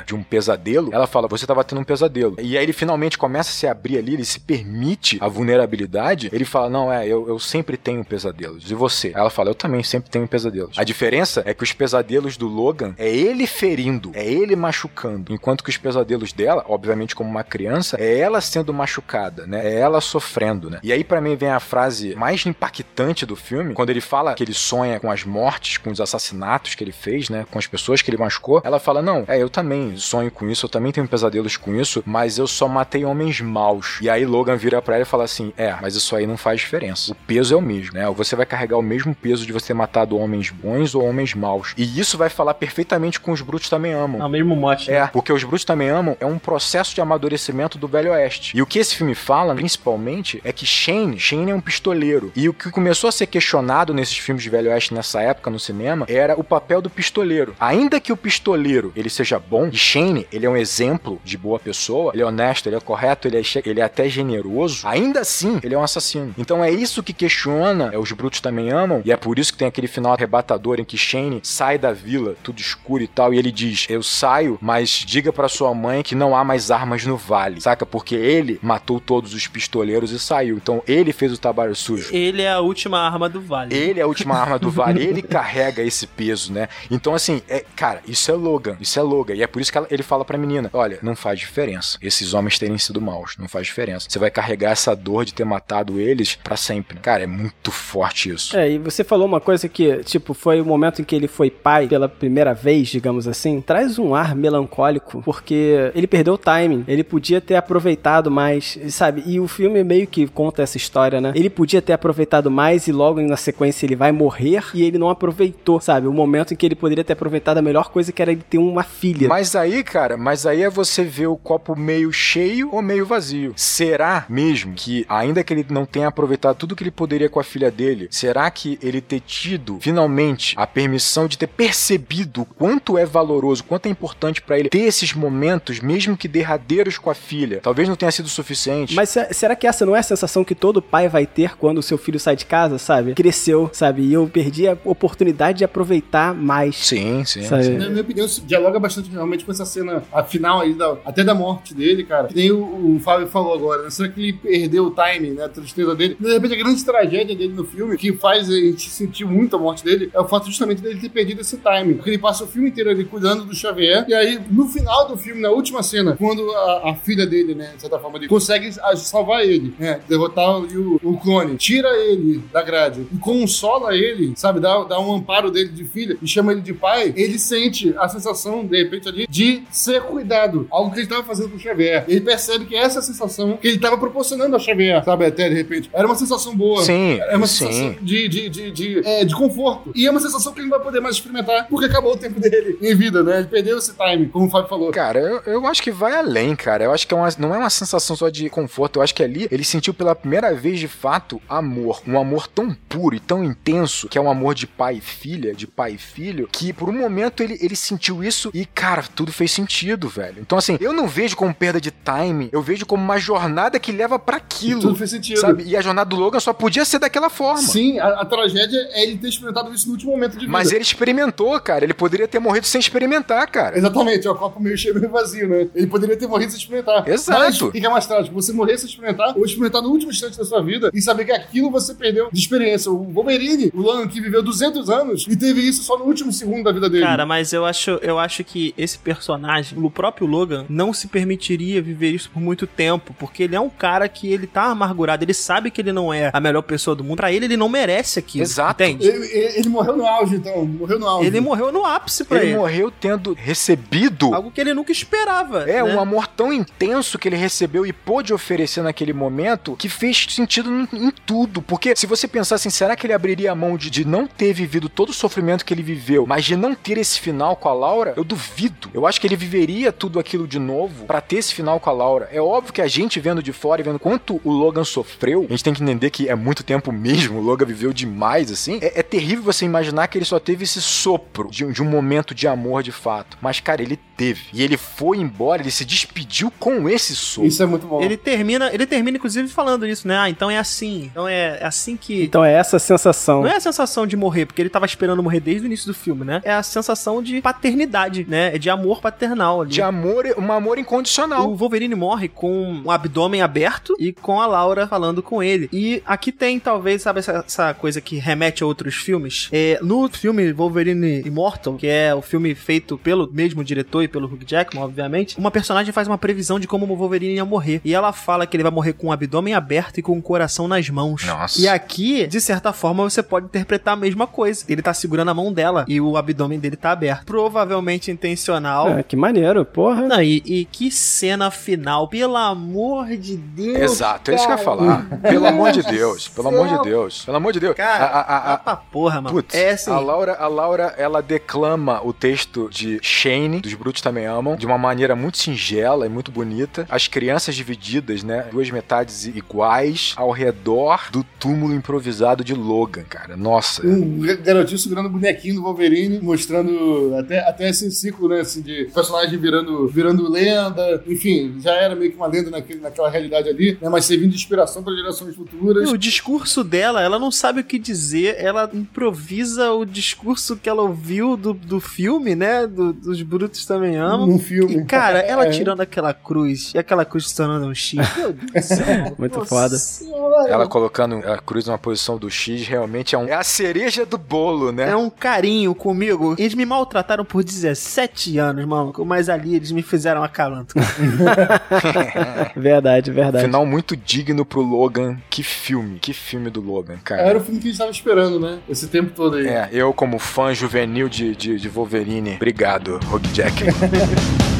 de 0.06 0.14
um 0.14 0.22
pesadelo, 0.22 0.90
ela 0.92 1.06
fala: 1.06 1.28
Você 1.28 1.46
tava 1.46 1.64
tendo 1.64 1.80
um 1.80 1.84
pesadelo. 1.84 2.36
E 2.40 2.56
aí 2.56 2.62
ele 2.62 2.72
finalmente 2.72 3.18
começa 3.18 3.50
a 3.50 3.52
se 3.52 3.66
abrir 3.66 3.98
ali, 3.98 4.14
ele 4.14 4.24
se 4.24 4.40
permite 4.40 5.18
a 5.20 5.28
vulnerabilidade. 5.28 6.28
Ele 6.32 6.44
fala: 6.44 6.68
Não, 6.68 6.92
é, 6.92 7.06
eu, 7.06 7.28
eu 7.28 7.38
sempre 7.38 7.76
tenho 7.76 8.04
pesadelos. 8.04 8.70
E 8.70 8.74
você? 8.74 9.12
Ela 9.14 9.30
fala: 9.30 9.50
Eu 9.50 9.54
também 9.54 9.82
sempre 9.82 10.10
tenho 10.10 10.26
pesadelos. 10.28 10.78
A 10.78 10.84
diferença 10.84 11.42
é 11.46 11.54
que 11.54 11.62
os 11.62 11.72
pesadelos 11.72 12.36
do 12.36 12.46
Logan 12.46 12.94
é 12.98 13.08
ele 13.08 13.46
ferindo, 13.46 14.10
é 14.14 14.24
ele 14.24 14.54
machucando. 14.54 15.32
Enquanto 15.32 15.64
que 15.64 15.70
os 15.70 15.76
pesadelos 15.76 16.32
dela, 16.32 16.64
obviamente 16.68 17.14
como 17.14 17.30
uma 17.30 17.44
criança, 17.44 17.96
é 17.98 18.18
ela 18.18 18.40
sendo 18.40 18.72
machucada, 18.72 19.46
né? 19.46 19.66
É 19.66 19.74
ela 19.78 20.00
sofrendo, 20.00 20.70
né? 20.70 20.80
E 20.82 20.92
aí 20.92 21.02
pra 21.02 21.20
mim 21.20 21.36
vem 21.36 21.50
a 21.50 21.60
frase 21.60 22.14
mais 22.14 22.44
impactante 22.44 23.24
do 23.24 23.36
filme, 23.36 23.74
quando 23.74 23.90
ele 23.90 24.00
fala 24.00 24.34
que 24.34 24.44
ele 24.44 24.54
sonha 24.54 25.00
com 25.00 25.10
as 25.10 25.24
mortes, 25.24 25.78
com 25.78 25.90
os 25.90 26.00
assassinatos 26.00 26.74
que 26.74 26.84
ele 26.84 26.92
fez, 26.92 27.28
né? 27.28 27.46
Com 27.50 27.58
as 27.58 27.66
pessoas 27.66 28.02
que 28.02 28.10
ele 28.10 28.18
machucou. 28.18 28.60
Ela 28.64 28.78
fala: 28.78 29.02
Não, 29.02 29.24
é, 29.26 29.40
eu 29.40 29.45
também 29.50 29.96
sonho 29.96 30.30
com 30.30 30.48
isso, 30.48 30.66
eu 30.66 30.70
também 30.70 30.92
tenho 30.92 31.06
pesadelos 31.08 31.56
com 31.56 31.74
isso, 31.74 32.02
mas 32.06 32.38
eu 32.38 32.46
só 32.46 32.68
matei 32.68 33.04
homens 33.04 33.40
maus. 33.40 33.98
E 34.00 34.08
aí 34.10 34.24
Logan 34.24 34.56
vira 34.56 34.80
pra 34.82 34.94
ela 34.94 35.02
e 35.02 35.06
fala 35.06 35.24
assim: 35.24 35.52
É, 35.56 35.74
mas 35.80 35.94
isso 35.96 36.14
aí 36.16 36.26
não 36.26 36.36
faz 36.36 36.60
diferença. 36.60 37.12
O 37.12 37.14
peso 37.14 37.54
é 37.54 37.56
o 37.56 37.60
mesmo, 37.62 37.94
né? 37.94 38.08
Você 38.10 38.36
vai 38.36 38.46
carregar 38.46 38.76
o 38.76 38.82
mesmo 38.82 39.14
peso 39.14 39.46
de 39.46 39.52
você 39.52 39.68
ter 39.68 39.74
matado 39.74 40.16
homens 40.16 40.50
bons 40.50 40.94
ou 40.94 41.04
homens 41.04 41.34
maus. 41.34 41.74
E 41.76 41.98
isso 41.98 42.16
vai 42.16 42.28
falar 42.28 42.54
perfeitamente 42.54 43.18
com 43.20 43.32
os 43.32 43.40
brutos 43.40 43.68
também 43.68 43.92
amam. 43.92 44.20
É 44.20 44.24
o 44.24 44.28
mesmo 44.28 44.54
mote. 44.56 44.90
né? 44.90 44.98
É, 44.98 45.06
porque 45.08 45.32
os 45.32 45.42
brutos 45.42 45.64
também 45.64 45.88
amam 45.88 46.16
é 46.20 46.26
um 46.26 46.38
processo 46.38 46.94
de 46.94 47.00
amadurecimento 47.00 47.78
do 47.78 47.88
Velho 47.88 48.12
Oeste. 48.12 48.56
E 48.56 48.62
o 48.62 48.66
que 48.66 48.78
esse 48.78 48.94
filme 48.94 49.14
fala, 49.14 49.54
principalmente, 49.54 50.40
é 50.44 50.52
que 50.52 50.64
Shane, 50.66 51.18
Shane 51.18 51.50
é 51.50 51.54
um 51.54 51.60
pistoleiro. 51.60 52.32
E 52.34 52.48
o 52.48 52.54
que 52.54 52.70
começou 52.70 53.08
a 53.08 53.12
ser 53.12 53.26
questionado 53.26 53.92
nesses 53.92 54.16
filmes 54.16 54.42
de 54.42 54.50
Velho 54.50 54.70
Oeste 54.70 54.94
nessa 54.94 55.20
época 55.20 55.50
no 55.50 55.58
cinema 55.58 56.06
era 56.08 56.38
o 56.38 56.44
papel 56.44 56.80
do 56.80 56.88
pistoleiro. 56.90 57.54
Ainda 57.60 58.00
que 58.00 58.12
o 58.12 58.16
pistoleiro 58.16 58.92
ele 58.96 59.10
seja 59.10 59.35
bom, 59.38 59.68
e 59.72 59.76
Shane, 59.76 60.26
ele 60.32 60.46
é 60.46 60.50
um 60.50 60.56
exemplo 60.56 61.20
de 61.24 61.36
boa 61.36 61.58
pessoa, 61.58 62.12
ele 62.12 62.22
é 62.22 62.26
honesto, 62.26 62.66
ele 62.66 62.76
é 62.76 62.80
correto, 62.80 63.28
ele 63.28 63.38
é, 63.38 63.42
ele 63.64 63.80
é 63.80 63.84
até 63.84 64.08
generoso, 64.08 64.86
ainda 64.86 65.20
assim, 65.20 65.60
ele 65.62 65.74
é 65.74 65.78
um 65.78 65.82
assassino. 65.82 66.34
Então 66.38 66.64
é 66.64 66.70
isso 66.70 67.02
que 67.02 67.12
questiona, 67.12 67.90
é, 67.92 67.98
os 67.98 68.12
brutos 68.12 68.40
também 68.40 68.70
amam, 68.70 69.02
e 69.04 69.12
é 69.12 69.16
por 69.16 69.38
isso 69.38 69.52
que 69.52 69.58
tem 69.58 69.68
aquele 69.68 69.86
final 69.86 70.12
arrebatador 70.12 70.80
em 70.80 70.84
que 70.84 70.96
Shane 70.96 71.40
sai 71.42 71.78
da 71.78 71.92
vila, 71.92 72.34
tudo 72.42 72.60
escuro 72.60 73.02
e 73.02 73.08
tal, 73.08 73.32
e 73.32 73.38
ele 73.38 73.52
diz: 73.52 73.86
Eu 73.88 74.02
saio, 74.02 74.58
mas 74.60 74.90
diga 74.90 75.32
pra 75.32 75.48
sua 75.48 75.74
mãe 75.74 76.02
que 76.02 76.14
não 76.14 76.36
há 76.36 76.44
mais 76.44 76.70
armas 76.70 77.04
no 77.04 77.16
vale, 77.16 77.60
saca? 77.60 77.86
Porque 77.86 78.14
ele 78.14 78.58
matou 78.62 79.00
todos 79.00 79.34
os 79.34 79.46
pistoleiros 79.46 80.10
e 80.10 80.18
saiu. 80.18 80.56
Então 80.56 80.82
ele 80.86 81.12
fez 81.12 81.32
o 81.32 81.38
trabalho 81.38 81.74
sujo. 81.74 82.14
Ele 82.14 82.42
é 82.42 82.52
a 82.52 82.60
última 82.60 82.98
arma 82.98 83.28
do 83.28 83.40
Vale. 83.40 83.74
Ele 83.74 84.00
é 84.00 84.02
a 84.02 84.06
última 84.06 84.36
arma 84.36 84.58
do 84.58 84.70
vale, 84.70 85.02
ele 85.04 85.22
carrega 85.22 85.82
esse 85.82 86.06
peso, 86.06 86.52
né? 86.52 86.68
Então, 86.90 87.14
assim, 87.14 87.42
é, 87.48 87.64
cara, 87.74 88.00
isso 88.06 88.30
é 88.30 88.34
Logan, 88.34 88.76
isso 88.80 88.98
é 88.98 89.02
Logan. 89.02 89.25
E 89.34 89.42
é 89.42 89.46
por 89.46 89.60
isso 89.60 89.72
que 89.72 89.78
ela- 89.78 89.86
ele 89.90 90.02
fala 90.02 90.24
pra 90.24 90.38
menina: 90.38 90.70
olha, 90.72 90.98
não 91.02 91.16
faz 91.16 91.38
diferença. 91.38 91.98
Esses 92.02 92.34
homens 92.34 92.58
terem 92.58 92.76
sido 92.78 93.00
maus, 93.00 93.34
não 93.38 93.48
faz 93.48 93.66
diferença. 93.66 94.06
Você 94.08 94.18
vai 94.18 94.30
carregar 94.30 94.70
essa 94.72 94.94
dor 94.94 95.24
de 95.24 95.34
ter 95.34 95.44
matado 95.44 96.00
eles 96.00 96.34
pra 96.36 96.56
sempre. 96.56 96.98
Cara, 96.98 97.22
é 97.24 97.26
muito 97.26 97.70
forte 97.70 98.30
isso. 98.30 98.56
É, 98.56 98.70
e 98.70 98.78
você 98.78 99.02
falou 99.04 99.26
uma 99.26 99.40
coisa 99.40 99.68
que, 99.68 99.98
tipo, 100.04 100.34
foi 100.34 100.60
o 100.60 100.64
momento 100.64 101.00
em 101.00 101.04
que 101.04 101.14
ele 101.14 101.28
foi 101.28 101.50
pai 101.50 101.86
pela 101.88 102.08
primeira 102.08 102.52
vez, 102.54 102.88
digamos 102.88 103.26
assim. 103.28 103.60
Traz 103.60 103.98
um 103.98 104.14
ar 104.14 104.34
melancólico, 104.34 105.22
porque 105.22 105.90
ele 105.94 106.06
perdeu 106.06 106.34
o 106.34 106.38
timing. 106.38 106.84
Ele 106.88 107.04
podia 107.04 107.40
ter 107.40 107.54
aproveitado 107.56 108.30
mais, 108.30 108.78
sabe? 108.88 109.22
E 109.26 109.38
o 109.40 109.46
filme 109.48 109.82
meio 109.84 110.06
que 110.06 110.26
conta 110.26 110.62
essa 110.62 110.76
história, 110.76 111.20
né? 111.20 111.32
Ele 111.34 111.50
podia 111.50 111.80
ter 111.82 111.92
aproveitado 111.92 112.50
mais 112.50 112.86
e 112.88 112.92
logo 112.92 113.20
na 113.22 113.36
sequência 113.36 113.86
ele 113.86 113.96
vai 113.96 114.12
morrer 114.12 114.62
e 114.74 114.82
ele 114.82 114.98
não 114.98 115.08
aproveitou, 115.10 115.80
sabe? 115.80 116.06
O 116.06 116.12
momento 116.12 116.52
em 116.52 116.56
que 116.56 116.64
ele 116.66 116.74
poderia 116.74 117.04
ter 117.04 117.12
aproveitado 117.12 117.58
a 117.58 117.62
melhor 117.62 117.90
coisa 117.90 118.12
que 118.12 118.22
era 118.22 118.32
ele 118.32 118.42
ter 118.48 118.58
uma 118.58 118.82
filha. 118.82 119.15
Mas 119.26 119.54
aí, 119.56 119.84
cara, 119.84 120.16
mas 120.16 120.44
aí 120.46 120.62
é 120.62 120.68
você 120.68 121.04
ver 121.04 121.28
o 121.28 121.36
copo 121.36 121.76
meio 121.78 122.12
cheio 122.12 122.68
ou 122.72 122.82
meio 122.82 123.06
vazio. 123.06 123.52
Será 123.56 124.26
mesmo 124.28 124.74
que, 124.74 125.06
ainda 125.08 125.42
que 125.44 125.52
ele 125.54 125.64
não 125.70 125.86
tenha 125.86 126.08
aproveitado 126.08 126.56
tudo 126.56 126.74
que 126.74 126.82
ele 126.82 126.90
poderia 126.90 127.28
com 127.28 127.38
a 127.38 127.44
filha 127.44 127.70
dele, 127.70 128.08
será 128.10 128.50
que 128.50 128.78
ele 128.82 129.00
ter 129.00 129.20
tido 129.20 129.78
finalmente 129.80 130.54
a 130.58 130.66
permissão 130.66 131.26
de 131.28 131.38
ter 131.38 131.46
percebido 131.46 132.42
o 132.42 132.44
quanto 132.44 132.98
é 132.98 133.06
valoroso, 133.06 133.62
quanto 133.64 133.86
é 133.86 133.88
importante 133.90 134.42
pra 134.42 134.58
ele 134.58 134.68
ter 134.68 134.80
esses 134.80 135.12
momentos, 135.12 135.80
mesmo 135.80 136.16
que 136.16 136.26
derradeiros 136.26 136.98
com 136.98 137.10
a 137.10 137.14
filha, 137.14 137.60
talvez 137.62 137.88
não 137.88 137.96
tenha 137.96 138.10
sido 138.10 138.28
suficiente? 138.28 138.94
Mas 138.94 139.10
se- 139.10 139.32
será 139.32 139.54
que 139.54 139.66
essa 139.66 139.86
não 139.86 139.94
é 139.94 140.00
a 140.00 140.02
sensação 140.02 140.42
que 140.44 140.54
todo 140.54 140.82
pai 140.82 141.08
vai 141.08 141.26
ter 141.26 141.56
quando 141.56 141.78
o 141.78 141.82
seu 141.82 141.96
filho 141.98 142.18
sai 142.18 142.34
de 142.36 142.44
casa, 142.46 142.78
sabe? 142.78 143.14
Cresceu, 143.14 143.70
sabe? 143.72 144.02
E 144.02 144.12
eu 144.12 144.26
perdi 144.26 144.66
a 144.68 144.76
oportunidade 144.84 145.58
de 145.58 145.64
aproveitar 145.64 146.34
mais. 146.34 146.76
Sim, 146.76 147.24
sim. 147.24 147.42
Sim. 147.42 147.76
Na 147.76 147.88
minha 147.88 148.02
opinião, 148.02 148.26
dialoga 148.44 148.78
bastante 148.80 149.05
realmente 149.10 149.44
com 149.44 149.50
essa 149.52 149.64
cena, 149.64 150.02
a 150.12 150.22
final 150.22 150.60
aí, 150.60 150.74
da- 150.74 150.96
até 151.04 151.22
da 151.24 151.34
morte 151.34 151.74
dele, 151.74 152.04
cara. 152.04 152.28
Que 152.28 152.34
nem 152.34 152.52
o, 152.52 152.96
o 152.96 153.00
Fábio 153.00 153.26
falou 153.26 153.54
agora, 153.54 153.82
né? 153.82 153.90
Será 153.90 154.08
que 154.08 154.20
ele 154.20 154.32
perdeu 154.32 154.84
o 154.86 154.90
timing, 154.90 155.30
né? 155.32 155.44
A 155.44 155.48
tristeza 155.48 155.94
dele. 155.94 156.16
De 156.18 156.32
repente, 156.32 156.54
a 156.54 156.58
grande 156.58 156.84
tragédia 156.84 157.34
dele 157.36 157.52
no 157.54 157.64
filme, 157.64 157.96
que 157.96 158.12
faz 158.14 158.48
a 158.50 158.54
gente 158.56 158.88
sentir 158.90 159.24
muito 159.24 159.56
a 159.56 159.58
morte 159.58 159.84
dele, 159.84 160.10
é 160.12 160.20
o 160.20 160.26
fato 160.28 160.46
justamente 160.46 160.80
dele 160.82 161.00
ter 161.00 161.08
perdido 161.08 161.40
esse 161.40 161.56
timing. 161.58 161.94
Porque 161.94 162.10
ele 162.10 162.18
passa 162.18 162.44
o 162.44 162.46
filme 162.46 162.68
inteiro 162.70 162.90
ali 162.90 163.04
cuidando 163.04 163.44
do 163.44 163.54
Xavier, 163.54 164.04
e 164.08 164.14
aí, 164.14 164.40
no 164.50 164.68
final 164.68 165.08
do 165.08 165.16
filme, 165.16 165.40
na 165.40 165.50
última 165.50 165.82
cena, 165.82 166.16
quando 166.16 166.50
a, 166.52 166.90
a 166.90 166.94
filha 166.94 167.26
dele, 167.26 167.54
né, 167.54 167.72
de 167.74 167.80
certa 167.82 167.98
forma, 167.98 168.18
ele 168.18 168.28
consegue 168.28 168.70
salvar 168.96 169.44
ele, 169.44 169.74
né? 169.78 170.00
Derrotar 170.08 170.60
o, 170.60 171.00
o 171.02 171.16
clone, 171.18 171.56
tira 171.56 171.88
ele 172.04 172.42
da 172.52 172.62
grade 172.62 173.06
e 173.12 173.16
consola 173.18 173.94
ele, 173.94 174.32
sabe? 174.36 174.60
Dá, 174.60 174.82
dá 174.84 174.98
um 175.00 175.14
amparo 175.14 175.50
dele 175.50 175.68
de 175.70 175.84
filha 175.84 176.16
e 176.20 176.26
chama 176.26 176.52
ele 176.52 176.60
de 176.60 176.72
pai, 176.72 177.12
ele 177.16 177.38
sente 177.38 177.94
a 177.98 178.08
sensação, 178.08 178.64
de 178.64 178.76
repente, 178.82 178.95
ali, 179.06 179.26
de 179.28 179.62
ser 179.70 180.02
cuidado. 180.02 180.66
Algo 180.70 180.90
que 180.90 180.96
ele 180.98 181.04
estava 181.06 181.22
fazendo 181.24 181.50
com 181.50 181.56
o 181.56 181.60
Xavier. 181.60 182.04
Ele 182.08 182.20
percebe 182.20 182.64
que 182.66 182.74
essa 182.76 183.02
sensação 183.02 183.56
que 183.56 183.66
ele 183.68 183.76
estava 183.76 183.98
proporcionando 183.98 184.54
ao 184.54 184.60
Xavier, 184.60 185.04
sabe? 185.04 185.26
Até 185.26 185.48
de 185.48 185.54
repente. 185.54 185.90
Era 185.92 186.06
uma 186.06 186.14
sensação 186.16 186.56
boa. 186.56 186.82
Sim, 186.82 187.18
É 187.20 187.36
uma 187.36 187.46
sim. 187.46 187.66
sensação 187.66 187.96
de, 188.02 188.28
de, 188.28 188.48
de, 188.48 188.70
de, 188.70 189.02
é, 189.06 189.24
de 189.24 189.34
conforto. 189.34 189.92
E 189.94 190.06
é 190.06 190.10
uma 190.10 190.20
sensação 190.20 190.52
que 190.52 190.60
ele 190.60 190.68
não 190.68 190.76
vai 190.76 190.84
poder 190.84 191.00
mais 191.00 191.16
experimentar 191.16 191.66
porque 191.68 191.86
acabou 191.86 192.14
o 192.14 192.16
tempo 192.16 192.40
dele 192.40 192.78
em 192.80 192.94
vida, 192.94 193.22
né? 193.22 193.38
Ele 193.38 193.46
perdeu 193.48 193.78
esse 193.78 193.92
time, 193.94 194.26
como 194.26 194.46
o 194.46 194.50
Fábio 194.50 194.68
falou. 194.68 194.90
Cara, 194.92 195.18
eu, 195.20 195.40
eu 195.46 195.66
acho 195.66 195.82
que 195.82 195.90
vai 195.90 196.14
além, 196.14 196.54
cara. 196.56 196.84
Eu 196.84 196.92
acho 196.92 197.06
que 197.06 197.12
é 197.14 197.16
uma- 197.16 197.28
não 197.38 197.54
é 197.54 197.58
uma 197.58 197.70
sensação 197.70 198.14
só 198.16 198.28
de 198.28 198.48
conforto. 198.48 198.98
Eu 198.98 199.02
acho 199.02 199.14
que 199.14 199.22
ali 199.22 199.48
ele 199.50 199.64
sentiu 199.64 199.92
pela 199.92 200.14
primeira 200.14 200.54
vez, 200.54 200.78
de 200.78 200.88
fato, 200.88 201.40
amor. 201.48 202.00
Um 202.06 202.18
amor 202.18 202.46
tão 202.46 202.74
puro 202.88 203.14
e 203.16 203.20
tão 203.20 203.44
intenso, 203.44 204.08
que 204.08 204.18
é 204.18 204.20
um 204.20 204.30
amor 204.30 204.54
de 204.54 204.66
pai 204.66 204.96
e 204.96 205.00
filha, 205.00 205.54
de 205.54 205.66
pai 205.66 205.92
e 205.94 205.98
filho, 205.98 206.48
que 206.50 206.72
por 206.72 206.88
um 206.88 206.92
momento 206.92 207.42
ele, 207.42 207.58
ele 207.60 207.76
sentiu 207.76 208.22
isso 208.22 208.50
e, 208.54 208.64
cara, 208.76 209.02
tudo 209.14 209.32
fez 209.32 209.50
sentido, 209.50 210.06
velho. 210.06 210.36
Então, 210.38 210.58
assim, 210.58 210.76
eu 210.82 210.92
não 210.92 211.08
vejo 211.08 211.34
como 211.34 211.52
perda 211.52 211.80
de 211.80 211.90
time, 211.90 212.50
eu 212.52 212.60
vejo 212.60 212.84
como 212.84 213.02
uma 213.02 213.16
jornada 213.18 213.80
que 213.80 213.90
leva 213.90 214.18
pra 214.18 214.36
aquilo. 214.36 214.82
Tudo 214.82 214.94
fez 214.94 215.10
sentido. 215.10 215.40
Sabe? 215.40 215.64
E 215.64 215.74
a 215.74 215.80
jornada 215.80 216.10
do 216.10 216.16
Logan 216.16 216.38
só 216.38 216.52
podia 216.52 216.84
ser 216.84 216.98
daquela 216.98 217.30
forma. 217.30 217.62
Sim, 217.62 217.98
a, 217.98 218.20
a 218.20 218.24
tragédia 218.26 218.78
é 218.92 219.02
ele 219.02 219.16
ter 219.16 219.28
experimentado 219.28 219.72
isso 219.72 219.86
no 219.86 219.94
último 219.94 220.12
momento 220.12 220.34
de 220.34 220.40
vida. 220.40 220.52
Mas 220.52 220.72
ele 220.72 220.82
experimentou, 220.82 221.58
cara. 221.58 221.84
Ele 221.84 221.94
poderia 221.94 222.28
ter 222.28 222.38
morrido 222.38 222.66
sem 222.66 222.78
experimentar, 222.78 223.50
cara. 223.50 223.78
Exatamente, 223.78 224.26
é 224.26 224.30
o 224.30 224.34
copo 224.34 224.60
meio 224.60 224.76
cheio, 224.76 224.94
meio 224.94 225.08
vazio, 225.08 225.48
né? 225.48 225.68
Ele 225.74 225.86
poderia 225.86 226.16
ter 226.16 226.26
morrido 226.26 226.52
sem 226.52 226.60
experimentar. 226.60 227.08
Exato. 227.08 227.40
Mas 227.40 227.62
o 227.62 227.72
que 227.72 227.86
é 227.86 227.88
mais 227.88 228.06
trágico? 228.06 228.34
Você 228.34 228.52
morrer 228.52 228.76
sem 228.76 228.90
experimentar 228.90 229.34
ou 229.34 229.44
experimentar 229.46 229.80
no 229.80 229.88
último 229.88 230.10
instante 230.10 230.36
da 230.36 230.44
sua 230.44 230.62
vida 230.62 230.90
e 230.92 231.00
saber 231.00 231.24
que 231.24 231.32
aquilo 231.32 231.70
você 231.70 231.94
perdeu 231.94 232.28
de 232.30 232.38
experiência. 232.38 232.92
O 232.92 233.04
Wolverine, 233.04 233.72
o 233.74 233.80
Logan 233.80 234.06
que 234.06 234.20
viveu 234.20 234.42
200 234.42 234.90
anos 234.90 235.26
e 235.26 235.34
teve 235.34 235.66
isso 235.66 235.82
só 235.82 235.98
no 235.98 236.04
último 236.04 236.30
segundo 236.30 236.64
da 236.64 236.72
vida 236.72 236.90
dele. 236.90 237.04
Cara, 237.04 237.24
mas 237.24 237.54
eu 237.54 237.64
acho, 237.64 237.92
eu 238.02 238.18
acho 238.18 238.44
que 238.44 238.65
esse 238.76 238.98
personagem, 238.98 239.78
o 239.78 239.90
próprio 239.90 240.26
Logan, 240.26 240.64
não 240.68 240.92
se 240.92 241.08
permitiria 241.08 241.80
viver 241.82 242.10
isso 242.10 242.30
por 242.30 242.40
muito 242.40 242.66
tempo, 242.66 243.14
porque 243.18 243.42
ele 243.42 243.56
é 243.56 243.60
um 243.60 243.68
cara 243.70 244.08
que 244.08 244.32
ele 244.32 244.46
tá 244.46 244.64
amargurado, 244.64 245.24
ele 245.24 245.34
sabe 245.34 245.70
que 245.70 245.80
ele 245.80 245.92
não 245.92 246.12
é 246.12 246.30
a 246.32 246.40
melhor 246.40 246.62
pessoa 246.62 246.94
do 246.94 247.04
mundo, 247.04 247.16
pra 247.16 247.32
ele 247.32 247.46
ele 247.46 247.56
não 247.56 247.68
merece 247.68 248.18
aquilo. 248.18 248.42
Exato. 248.44 248.82
Entende? 248.82 249.06
Ele, 249.06 249.26
ele- 249.26 249.58
ele 249.58 249.68
morreu 249.68 249.96
no 249.96 250.06
auge, 250.06 250.36
então. 250.36 250.64
Morreu 250.64 250.98
no 250.98 251.06
auge. 251.08 251.26
Ele 251.26 251.40
morreu 251.40 251.72
no 251.72 251.84
ápice 251.84 252.24
pra 252.24 252.38
Ele 252.38 252.48
ele. 252.48 252.56
morreu 252.56 252.90
tendo 252.90 253.34
recebido 253.34 254.34
Algo 254.34 254.50
que 254.50 254.60
ele 254.60 254.74
nunca 254.74 254.92
esperava. 254.92 255.62
É, 255.68 255.82
né? 255.82 255.84
um 255.84 256.00
amor 256.00 256.26
tão 256.26 256.52
intenso 256.52 257.18
que 257.18 257.28
ele 257.28 257.36
recebeu 257.36 257.86
e 257.86 257.92
pôde 257.92 258.32
oferecer 258.32 258.82
naquele 258.82 259.12
momento 259.12 259.76
que 259.76 259.88
fez 259.88 260.26
sentido 260.30 260.70
em, 260.70 261.06
em 261.06 261.10
tudo. 261.10 261.62
Porque 261.62 261.94
se 261.96 262.06
você 262.06 262.26
pensar 262.28 262.56
assim, 262.56 262.70
será 262.70 262.94
que 262.96 263.06
ele 263.06 263.12
abriria 263.12 263.52
a 263.52 263.54
mão 263.54 263.76
de, 263.76 263.90
de 263.90 264.04
não 264.04 264.26
ter 264.26 264.52
vivido 264.52 264.88
todo 264.88 265.10
o 265.10 265.14
sofrimento 265.14 265.64
que 265.64 265.72
ele 265.74 265.82
viveu, 265.82 266.26
mas 266.26 266.44
de 266.44 266.56
não 266.56 266.74
ter 266.74 266.98
esse 266.98 267.20
final 267.20 267.56
com 267.56 267.68
a 267.68 267.72
Laura? 267.74 268.14
Eu 268.16 268.24
duvido. 268.24 268.55
Eu 268.94 269.06
acho 269.06 269.20
que 269.20 269.26
ele 269.26 269.36
viveria 269.36 269.92
tudo 269.92 270.18
aquilo 270.18 270.46
de 270.46 270.58
novo 270.58 271.06
pra 271.06 271.20
ter 271.20 271.36
esse 271.36 271.54
final 271.54 271.78
com 271.78 271.90
a 271.90 271.92
Laura. 271.92 272.28
É 272.32 272.40
óbvio 272.40 272.72
que 272.72 272.80
a 272.80 272.88
gente 272.88 273.20
vendo 273.20 273.42
de 273.42 273.52
fora 273.52 273.80
e 273.80 273.84
vendo 273.84 273.98
quanto 273.98 274.40
o 274.42 274.50
Logan 274.50 274.84
sofreu, 274.84 275.44
a 275.48 275.52
gente 275.52 275.64
tem 275.64 275.74
que 275.74 275.82
entender 275.82 276.10
que 276.10 276.28
é 276.28 276.34
muito 276.34 276.64
tempo 276.64 276.90
mesmo. 276.90 277.38
O 277.38 277.42
Logan 277.42 277.66
viveu 277.66 277.92
demais, 277.92 278.50
assim. 278.50 278.78
É, 278.80 279.00
é 279.00 279.02
terrível 279.02 279.44
você 279.44 279.64
imaginar 279.64 280.06
que 280.08 280.18
ele 280.18 280.24
só 280.24 280.38
teve 280.38 280.64
esse 280.64 280.80
sopro 280.80 281.50
de, 281.50 281.70
de 281.72 281.82
um 281.82 281.86
momento 281.86 282.34
de 282.34 282.48
amor 282.48 282.82
de 282.82 282.92
fato. 282.92 283.36
Mas, 283.40 283.60
cara, 283.60 283.82
ele 283.82 283.98
teve. 284.16 284.42
E 284.52 284.62
ele 284.62 284.76
foi 284.76 285.18
embora, 285.18 285.62
ele 285.62 285.70
se 285.70 285.84
despediu 285.84 286.52
com 286.58 286.88
esse 286.88 287.14
sopro. 287.14 287.48
Isso 287.48 287.62
é 287.62 287.66
muito 287.66 287.86
bom. 287.86 288.00
Ele 288.00 288.16
termina, 288.16 288.72
ele 288.72 288.86
termina 288.86 289.16
inclusive 289.16 289.48
falando 289.48 289.86
isso, 289.86 290.08
né? 290.08 290.18
Ah, 290.18 290.30
então 290.30 290.50
é 290.50 290.58
assim. 290.58 291.10
Então 291.10 291.28
é, 291.28 291.58
é 291.60 291.66
assim 291.66 291.96
que 291.96 292.24
Então 292.24 292.44
é 292.44 292.52
essa 292.52 292.76
a 292.76 292.80
sensação. 292.80 293.42
Não 293.42 293.50
é 293.50 293.56
a 293.56 293.60
sensação 293.60 294.06
de 294.06 294.16
morrer, 294.16 294.46
porque 294.46 294.62
ele 294.62 294.70
tava 294.70 294.86
esperando 294.86 295.22
morrer 295.22 295.40
desde 295.40 295.64
o 295.64 295.66
início 295.66 295.86
do 295.86 295.94
filme, 295.94 296.24
né? 296.24 296.40
É 296.44 296.52
a 296.52 296.62
sensação 296.62 297.22
de 297.22 297.40
paternidade, 297.40 298.26
né? 298.28 298.54
É 298.54 298.58
de 298.58 298.70
amor 298.70 299.00
paternal 299.00 299.62
ali. 299.62 299.70
De 299.70 299.82
amor, 299.82 300.26
um 300.38 300.52
amor 300.52 300.78
incondicional. 300.78 301.50
O 301.50 301.56
Wolverine 301.56 301.94
morre 301.94 302.28
com 302.28 302.82
o 302.84 302.90
abdômen 302.90 303.42
aberto 303.42 303.94
e 303.98 304.12
com 304.12 304.40
a 304.40 304.46
Laura 304.46 304.86
falando 304.86 305.22
com 305.22 305.42
ele. 305.42 305.68
E 305.72 306.02
aqui 306.06 306.32
tem, 306.32 306.58
talvez, 306.58 307.02
sabe, 307.02 307.20
essa, 307.20 307.44
essa 307.46 307.74
coisa 307.74 308.00
que 308.00 308.16
remete 308.16 308.62
a 308.62 308.66
outros 308.66 308.94
filmes? 308.94 309.48
É, 309.52 309.78
no 309.82 310.08
filme 310.08 310.52
Wolverine 310.52 311.22
Immortal, 311.24 311.74
que 311.74 311.86
é 311.86 312.14
o 312.14 312.22
filme 312.22 312.54
feito 312.54 312.98
pelo 312.98 313.30
mesmo 313.32 313.64
diretor 313.64 314.05
e 314.06 314.08
pelo 314.08 314.26
Hugh 314.26 314.44
Jackman, 314.46 314.82
obviamente, 314.82 315.38
uma 315.38 315.50
personagem 315.50 315.92
faz 315.92 316.08
uma 316.08 316.18
previsão 316.18 316.58
de 316.58 316.66
como 316.66 316.86
o 316.86 316.96
Wolverine 316.96 317.34
ia 317.34 317.44
morrer. 317.44 317.80
E 317.84 317.94
ela 317.94 318.12
fala 318.12 318.46
que 318.46 318.56
ele 318.56 318.62
vai 318.62 318.72
morrer 318.72 318.94
com 318.94 319.08
o 319.08 319.12
abdômen 319.12 319.54
aberto 319.54 319.98
e 319.98 320.02
com 320.02 320.16
o 320.16 320.22
coração 320.22 320.66
nas 320.68 320.88
mãos. 320.88 321.24
Nossa. 321.24 321.60
E 321.60 321.68
aqui, 321.68 322.26
de 322.26 322.40
certa 322.40 322.72
forma, 322.72 323.02
você 323.02 323.22
pode 323.22 323.46
interpretar 323.46 323.94
a 323.94 323.96
mesma 323.96 324.26
coisa. 324.26 324.64
Ele 324.68 324.82
tá 324.82 324.94
segurando 324.94 325.30
a 325.30 325.34
mão 325.34 325.52
dela 325.52 325.84
e 325.88 326.00
o 326.00 326.16
abdômen 326.16 326.58
dele 326.58 326.76
tá 326.76 326.92
aberto. 326.92 327.26
Provavelmente 327.26 328.10
intencional. 328.10 328.98
É, 328.98 329.02
que 329.02 329.16
maneiro, 329.16 329.64
porra. 329.64 330.02
Não, 330.02 330.22
e, 330.22 330.42
e 330.44 330.64
que 330.64 330.90
cena 330.90 331.50
final, 331.50 332.08
pelo 332.08 332.36
amor 332.36 333.16
de 333.16 333.36
Deus. 333.36 333.92
Exato, 333.92 334.30
é 334.30 334.34
isso 334.34 334.46
que 334.46 334.52
eu 334.52 334.56
ia 334.56 334.64
cara. 334.64 334.76
falar. 334.76 335.20
Pelo 335.20 335.46
amor 335.46 335.72
de 335.72 335.82
Deus 335.82 336.30
pelo 336.36 336.48
amor 336.48 336.68
de. 336.68 336.82
Deus. 336.82 337.24
Pelo 337.24 337.36
amor 337.36 337.52
de 337.52 337.60
Deus. 337.60 337.74
Cara, 337.74 338.04
a, 338.04 338.20
a, 338.20 338.54
a, 338.54 338.58
pra 338.58 338.76
porra, 338.76 339.20
mano. 339.20 339.34
Putz, 339.34 339.54
é 339.54 339.70
assim. 339.70 339.90
a 339.90 339.98
Laura, 339.98 340.36
a 340.38 340.46
Laura, 340.46 340.94
ela 340.96 341.22
declama 341.22 342.00
o 342.04 342.12
texto 342.12 342.68
de 342.70 342.98
Shane, 343.02 343.60
dos 343.60 343.74
Brutos 343.74 343.95
Também 344.02 344.26
Amam, 344.26 344.56
de 344.56 344.66
uma 344.66 344.78
maneira 344.78 345.14
muito 345.16 345.38
singela 345.38 346.06
e 346.06 346.08
muito 346.08 346.30
bonita. 346.30 346.86
As 346.88 347.06
crianças 347.08 347.54
divididas, 347.54 348.22
né? 348.22 348.46
Duas 348.50 348.70
metades 348.70 349.26
iguais 349.26 350.12
ao 350.16 350.30
redor 350.30 351.08
do 351.10 351.24
túmulo 351.38 351.74
improvisado 351.74 352.44
de 352.44 352.54
Logan, 352.54 353.04
cara. 353.08 353.36
Nossa. 353.36 353.86
Um 353.86 354.20
garotinho 354.42 354.78
segurando 354.78 355.06
o 355.06 355.10
bonequinho 355.10 355.56
do 355.56 355.62
Wolverine, 355.62 356.20
mostrando 356.20 357.14
até, 357.18 357.40
até 357.48 357.68
esse 357.70 357.90
ciclo, 357.90 358.28
né, 358.28 358.40
assim, 358.40 358.62
de 358.62 358.86
personagem 358.94 359.38
virando, 359.38 359.86
virando 359.88 360.30
lenda. 360.30 361.02
Enfim, 361.06 361.56
já 361.60 361.72
era 361.72 361.94
meio 361.94 362.10
que 362.10 362.16
uma 362.16 362.26
lenda 362.26 362.50
naquele, 362.50 362.80
naquela 362.80 363.08
realidade 363.10 363.48
ali, 363.48 363.78
né, 363.80 363.88
mas 363.88 364.04
servindo 364.04 364.30
de 364.30 364.36
inspiração 364.36 364.82
para 364.82 364.94
gerações 364.94 365.34
futuras. 365.34 365.88
E 365.88 365.92
o 365.92 365.98
discurso 365.98 366.62
dela, 366.64 367.02
ela 367.02 367.18
não 367.18 367.30
sabe 367.30 367.60
o 367.60 367.64
que 367.64 367.78
dizer, 367.78 368.36
ela 368.38 368.68
improvisa 368.72 369.72
o 369.72 369.84
discurso 369.84 370.56
que 370.56 370.68
ela 370.68 370.82
ouviu 370.82 371.36
do, 371.36 371.52
do 371.52 371.80
filme, 371.80 372.34
né? 372.34 372.66
do- 372.66 372.92
dos 372.92 373.22
Brutos 373.22 373.64
Também 373.66 373.85
Amam. 373.94 374.26
Num 374.26 374.38
filme. 374.38 374.78
E, 374.78 374.84
cara, 374.84 375.20
ela 375.20 375.46
É. 375.46 375.50
tirando 375.50 375.80
aquela 375.80 376.12
cruz 376.12 376.72
e 376.74 376.78
aquela 376.78 377.04
cruz 377.04 377.28
se 377.28 377.36
tornando 377.36 377.66
um 377.66 377.74
X. 377.74 378.00
Meu 378.16 378.32
Deus 378.32 378.50
do 378.52 378.62
céu. 378.74 379.14
Muito 379.18 379.38
Nossa 379.38 379.48
foda. 379.48 379.76
Senhora. 379.76 380.48
Ela 380.50 380.66
colocando 380.66 381.16
a 381.30 381.38
cruz 381.38 381.66
numa 381.66 381.78
posição 381.78 382.16
do 382.18 382.28
X 382.30 382.66
realmente 382.66 383.14
é, 383.14 383.18
um, 383.18 383.28
é 383.28 383.34
a 383.34 383.44
cereja 383.44 384.04
do 384.06 384.18
bolo, 384.18 384.72
né? 384.72 384.88
É 384.90 384.96
um 384.96 385.10
carinho 385.10 385.74
comigo. 385.74 386.34
Eles 386.38 386.54
me 386.54 386.64
maltrataram 386.66 387.24
por 387.24 387.44
17 387.44 388.38
anos, 388.38 388.64
maluco. 388.64 389.04
Mas 389.04 389.28
ali 389.28 389.54
eles 389.54 389.70
me 389.70 389.82
fizeram 389.82 390.24
acalanto. 390.24 390.74
Verdade, 392.56 393.10
verdade. 393.10 393.44
Final 393.44 393.66
muito 393.66 393.96
digno 393.96 394.44
pro 394.44 394.60
Logan. 394.60 395.16
Que 395.28 395.42
filme, 395.42 395.98
que 395.98 396.12
filme 396.12 396.50
do 396.50 396.60
Logan, 396.60 396.96
cara. 397.02 397.22
Era 397.22 397.38
o 397.38 397.40
filme 397.40 397.60
que 397.60 397.68
a 397.68 397.70
gente 397.70 397.78
tava 397.78 397.90
esperando, 397.90 398.40
né? 398.40 398.58
Esse 398.68 398.86
tempo 398.88 399.10
todo 399.14 399.36
aí. 399.36 399.46
É, 399.46 399.68
eu 399.72 399.92
como 399.92 400.18
fã 400.18 400.54
juvenil 400.54 401.08
de, 401.08 401.34
de, 401.36 401.58
de 401.58 401.68
Wolverine, 401.68 402.34
obrigado, 402.36 402.98
Hugh 403.12 403.20
Jackman. 403.32 403.74
Música 403.78 404.46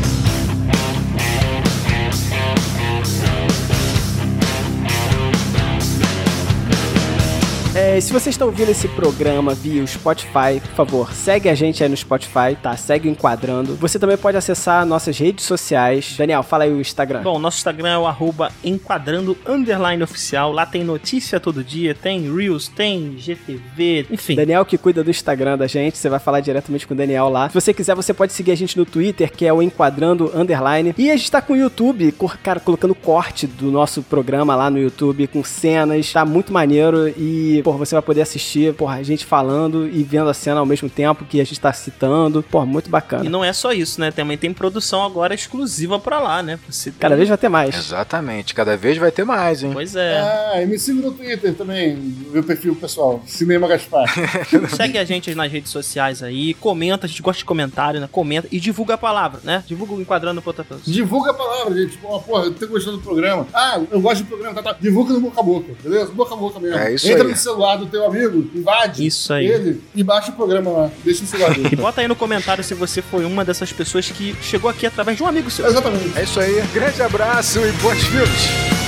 É, 7.87 8.01
se 8.01 8.13
você 8.13 8.31
está 8.31 8.45
ouvindo 8.45 8.69
esse 8.69 8.89
programa 8.89 9.55
via 9.55 9.81
o 9.81 9.87
Spotify, 9.87 10.61
por 10.61 10.75
favor, 10.75 11.13
segue 11.13 11.49
a 11.49 11.55
gente 11.55 11.85
aí 11.85 11.89
no 11.89 11.97
Spotify, 11.97 12.57
tá? 12.61 12.77
Segue 12.77 13.09
o 13.09 13.13
Enquadrando. 13.13 13.77
Você 13.77 13.97
também 13.97 14.17
pode 14.17 14.37
acessar 14.37 14.85
nossas 14.85 15.17
redes 15.17 15.45
sociais. 15.45 16.17
Daniel, 16.19 16.43
fala 16.43 16.65
aí 16.65 16.73
o 16.73 16.81
Instagram. 16.81 17.23
Bom, 17.23 17.39
nosso 17.39 17.59
Instagram 17.59 17.91
é 17.91 17.99
o 17.99 18.05
arroba 18.05 18.51
enquadrando 18.65 19.39
underline 19.47 20.03
oficial. 20.03 20.51
Lá 20.51 20.67
tem 20.67 20.83
notícia 20.83 21.39
todo 21.39 21.63
dia, 21.63 21.95
tem 21.95 22.29
Reels, 22.35 22.67
tem 22.67 23.15
GTV, 23.19 24.09
enfim. 24.11 24.35
Daniel 24.35 24.65
que 24.65 24.77
cuida 24.77 25.05
do 25.05 25.11
Instagram 25.11 25.57
da 25.57 25.69
gente, 25.69 25.97
você 25.97 26.09
vai 26.09 26.19
falar 26.19 26.41
diretamente 26.41 26.89
com 26.89 26.95
o 26.95 26.97
Daniel 26.97 27.29
lá. 27.29 27.49
Se 27.49 27.55
você 27.55 27.73
quiser, 27.73 27.95
você 27.95 28.13
pode 28.13 28.33
seguir 28.33 28.51
a 28.51 28.57
gente 28.57 28.77
no 28.77 28.85
Twitter, 28.85 29.31
que 29.31 29.47
é 29.47 29.53
o 29.53 29.63
Enquadrando 29.63 30.33
Underline. 30.35 30.93
E 30.99 31.09
a 31.09 31.17
gente 31.17 31.31
tá 31.31 31.41
com 31.41 31.53
o 31.53 31.57
YouTube, 31.57 32.13
cara, 32.43 32.59
colocando 32.59 32.97
corte 32.97 33.47
do 33.47 33.71
nosso 33.71 34.03
programa 34.03 34.57
lá 34.57 34.69
no 34.69 34.79
YouTube, 34.81 35.29
com 35.29 35.45
cenas, 35.45 36.13
tá 36.13 36.25
muito 36.25 36.53
maneiro 36.53 37.07
e, 37.17 37.63
porra, 37.77 37.85
você 37.87 37.95
vai 37.95 38.03
poder 38.03 38.23
assistir, 38.23 38.73
porra, 38.75 38.95
a 38.97 39.03
gente 39.03 39.25
falando 39.25 39.87
e 39.89 40.03
vendo 40.03 40.29
a 40.31 40.35
cena 40.35 40.61
ao 40.61 40.67
mesmo 40.67 40.89
tempo 40.89 41.25
que 41.25 41.41
a 41.41 41.45
gente 41.45 41.61
tá 41.61 41.73
citando. 41.73 42.43
Porra, 42.43 42.65
muito 42.67 42.87
E 42.87 42.91
bacana. 42.91 43.29
não 43.29 43.45
é 43.45 43.53
só 43.53 43.73
isso, 43.73 44.01
né? 44.01 44.11
Também 44.11 44.37
tem 44.39 44.53
produção 44.53 45.05
agora 45.05 45.35
exclusiva 45.35 45.99
pra 45.99 46.19
lá, 46.21 46.43
né? 46.43 46.59
Você 46.69 46.91
tem- 46.91 46.99
Cada 47.01 47.17
vez 47.17 47.29
vai 47.29 47.39
ter 47.39 47.49
mais. 47.49 47.75
Exatamente, 47.75 48.55
cada 48.55 48.77
vez 48.77 48.97
vai 48.97 49.11
ter 49.11 49.25
mais, 49.25 49.63
hein? 49.63 49.71
Pois 49.73 49.95
é. 49.95 50.19
Ah, 50.19 50.63
e 50.63 50.67
me 50.67 50.79
siga 50.79 51.03
no 51.03 51.13
Twitter 51.13 51.55
também, 51.55 51.97
meu 52.33 52.43
perfil 52.43 52.75
pessoal, 52.75 53.23
Cinema 53.27 53.69
Gaspar. 53.69 54.07
Segue 54.75 54.99
a 54.99 55.05
gente 55.05 55.35
nas 55.35 55.51
redes 55.51 55.71
sociais 55.71 56.23
aí, 56.23 56.55
comenta, 56.55 57.07
a 57.07 57.09
gente 57.09 57.23
gosta 57.23 57.39
de 57.39 57.45
comentário, 57.45 58.01
né? 58.01 58.09
Comenta 58.11 58.49
e 58.51 58.59
divulga 58.59 58.95
a 58.95 58.99
palavra, 58.99 59.41
né? 59.45 59.63
Divulga 59.67 59.95
o 59.95 60.01
enquadrando 60.01 60.41
pro 60.41 60.51
outra 60.51 60.65
pessoa. 60.65 60.83
Divulga 60.87 61.31
a 61.31 61.35
palavra, 61.35 61.75
gente. 61.75 61.93
Tipo, 61.93 62.09
ó, 62.09 62.19
porra, 62.19 62.45
eu 62.45 62.53
tô 62.55 62.67
gostando 62.69 62.97
do 62.99 63.03
programa. 63.03 63.47
Ah, 63.53 63.81
eu 63.91 64.01
gosto 64.01 64.23
do 64.23 64.29
programa, 64.29 64.55
tá, 64.55 64.63
tá. 64.73 64.77
Divulga 64.81 65.13
no 65.15 65.21
boca 65.21 65.41
a 65.41 65.43
boca, 65.43 65.73
beleza? 65.83 66.13
Boca 66.13 66.35
a 66.35 66.37
boca 66.37 66.61
mesmo. 66.61 66.77
É 66.79 66.95
isso 66.95 67.09
Entra 67.09 67.25
aí. 67.25 67.31
no 67.31 67.37
celular 67.37 67.66
do 67.75 67.87
teu 67.87 68.05
amigo, 68.05 68.49
invade 68.55 69.05
Isso 69.05 69.33
aí. 69.33 69.47
ele 69.47 69.83
e 69.95 70.05
baixa 70.05 70.31
o 70.31 70.35
programa 70.35 70.71
lá. 70.71 70.91
Deixa 71.03 71.23
no 71.23 71.27
celular 71.29 71.55
dele. 71.55 71.71
E 71.73 71.77
bota 71.77 72.01
aí 72.01 72.07
no 72.07 72.15
comentário 72.15 72.63
se 72.63 72.75
você 72.75 73.03
foi 73.03 73.25
uma 73.25 73.45
dessas 73.45 73.73
pessoas 73.73 74.09
que 74.09 74.37
chegou 74.41 74.71
aqui 74.71 74.87
através 74.87 75.17
de 75.17 75.23
um 75.23 75.27
amigo 75.27 75.51
seu. 75.51 75.67
Exatamente. 75.67 76.17
É 76.17 76.23
isso 76.23 76.39
aí, 76.39 76.63
grande 76.73 77.03
abraço 77.03 77.59
e 77.59 77.73
bons 77.73 78.05
filmes! 78.05 78.86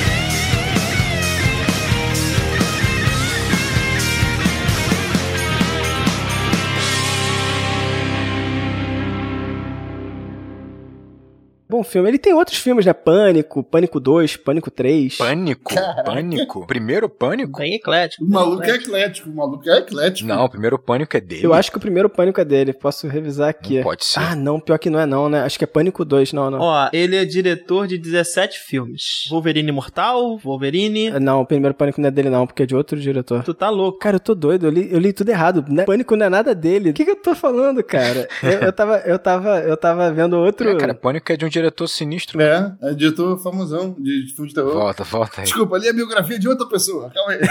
Bom 11.78 11.84
filme. 11.84 12.08
Ele 12.10 12.18
tem 12.18 12.34
outros 12.34 12.58
filmes, 12.58 12.84
né? 12.84 12.92
Pânico, 12.92 13.62
Pânico 13.62 14.00
2, 14.00 14.36
Pânico 14.38 14.68
3. 14.68 15.16
Pânico? 15.16 15.72
Pânico? 16.04 16.66
Primeiro 16.66 17.08
Pânico? 17.08 17.60
Bem 17.60 17.74
eclético. 17.74 18.24
O 18.24 18.28
maluco 18.28 18.64
é 18.64 18.70
eclético, 18.70 19.30
o 19.30 19.32
maluco 19.32 19.70
é 19.70 19.78
eclético. 19.78 20.28
Não, 20.28 20.44
o 20.44 20.48
primeiro 20.48 20.76
Pânico 20.76 21.16
é 21.16 21.20
dele. 21.20 21.46
Eu 21.46 21.54
acho 21.54 21.70
que 21.70 21.76
o 21.76 21.80
primeiro 21.80 22.08
Pânico 22.08 22.40
é 22.40 22.44
dele. 22.44 22.72
Posso 22.72 23.06
revisar 23.06 23.48
aqui. 23.48 23.76
Não 23.76 23.84
pode 23.84 24.04
ser. 24.04 24.18
Ah, 24.18 24.34
não. 24.34 24.58
Pior 24.58 24.76
que 24.76 24.90
não 24.90 24.98
é 24.98 25.06
não, 25.06 25.28
né? 25.28 25.42
Acho 25.42 25.56
que 25.56 25.62
é 25.62 25.68
Pânico 25.68 26.04
2. 26.04 26.32
Não, 26.32 26.50
não. 26.50 26.58
Ó, 26.58 26.88
ele 26.92 27.14
é 27.14 27.24
diretor 27.24 27.86
de 27.86 27.96
17 27.96 28.58
filmes. 28.58 29.28
Wolverine 29.30 29.68
Imortal, 29.68 30.36
Wolverine. 30.38 31.10
Não, 31.20 31.42
o 31.42 31.46
primeiro 31.46 31.76
Pânico 31.76 32.00
não 32.00 32.08
é 32.08 32.10
dele 32.10 32.28
não, 32.28 32.44
porque 32.44 32.64
é 32.64 32.66
de 32.66 32.74
outro 32.74 32.98
diretor. 32.98 33.44
Tu 33.44 33.54
tá 33.54 33.70
louco. 33.70 34.00
Cara, 34.00 34.16
eu 34.16 34.20
tô 34.20 34.34
doido, 34.34 34.66
eu 34.66 34.70
li, 34.70 34.92
eu 34.92 34.98
li 34.98 35.12
tudo 35.12 35.28
errado. 35.28 35.64
Né? 35.68 35.84
Pânico 35.84 36.16
não 36.16 36.26
é 36.26 36.28
nada 36.28 36.56
dele. 36.56 36.90
O 36.90 36.92
que, 36.92 37.04
que 37.04 37.12
eu 37.12 37.16
tô 37.16 37.36
falando, 37.36 37.84
cara? 37.84 38.26
Eu, 38.42 38.60
eu 38.60 38.72
tava, 38.72 38.96
eu 39.04 39.18
tava, 39.18 39.58
eu 39.60 39.76
tava 39.76 40.10
vendo 40.10 40.38
outro. 40.38 40.70
É, 40.70 40.76
cara, 40.76 40.94
Pânico 40.94 41.30
é 41.30 41.36
de 41.36 41.44
um 41.44 41.48
diretor 41.48 41.67
sinistro. 41.88 42.40
É, 42.40 42.72
é 42.82 42.94
diretor 42.94 43.38
famosão 43.38 43.94
de, 43.98 44.26
de 44.26 44.32
filme 44.32 44.48
de 44.48 44.54
terror. 44.54 44.72
Volta, 44.72 45.04
volta 45.04 45.40
aí. 45.40 45.44
Desculpa, 45.44 45.76
ali 45.76 45.86
é 45.86 45.90
a 45.90 45.94
biografia 45.94 46.38
de 46.38 46.48
outra 46.48 46.66
pessoa. 46.66 47.10
Calma 47.10 47.32
aí. 47.32 47.40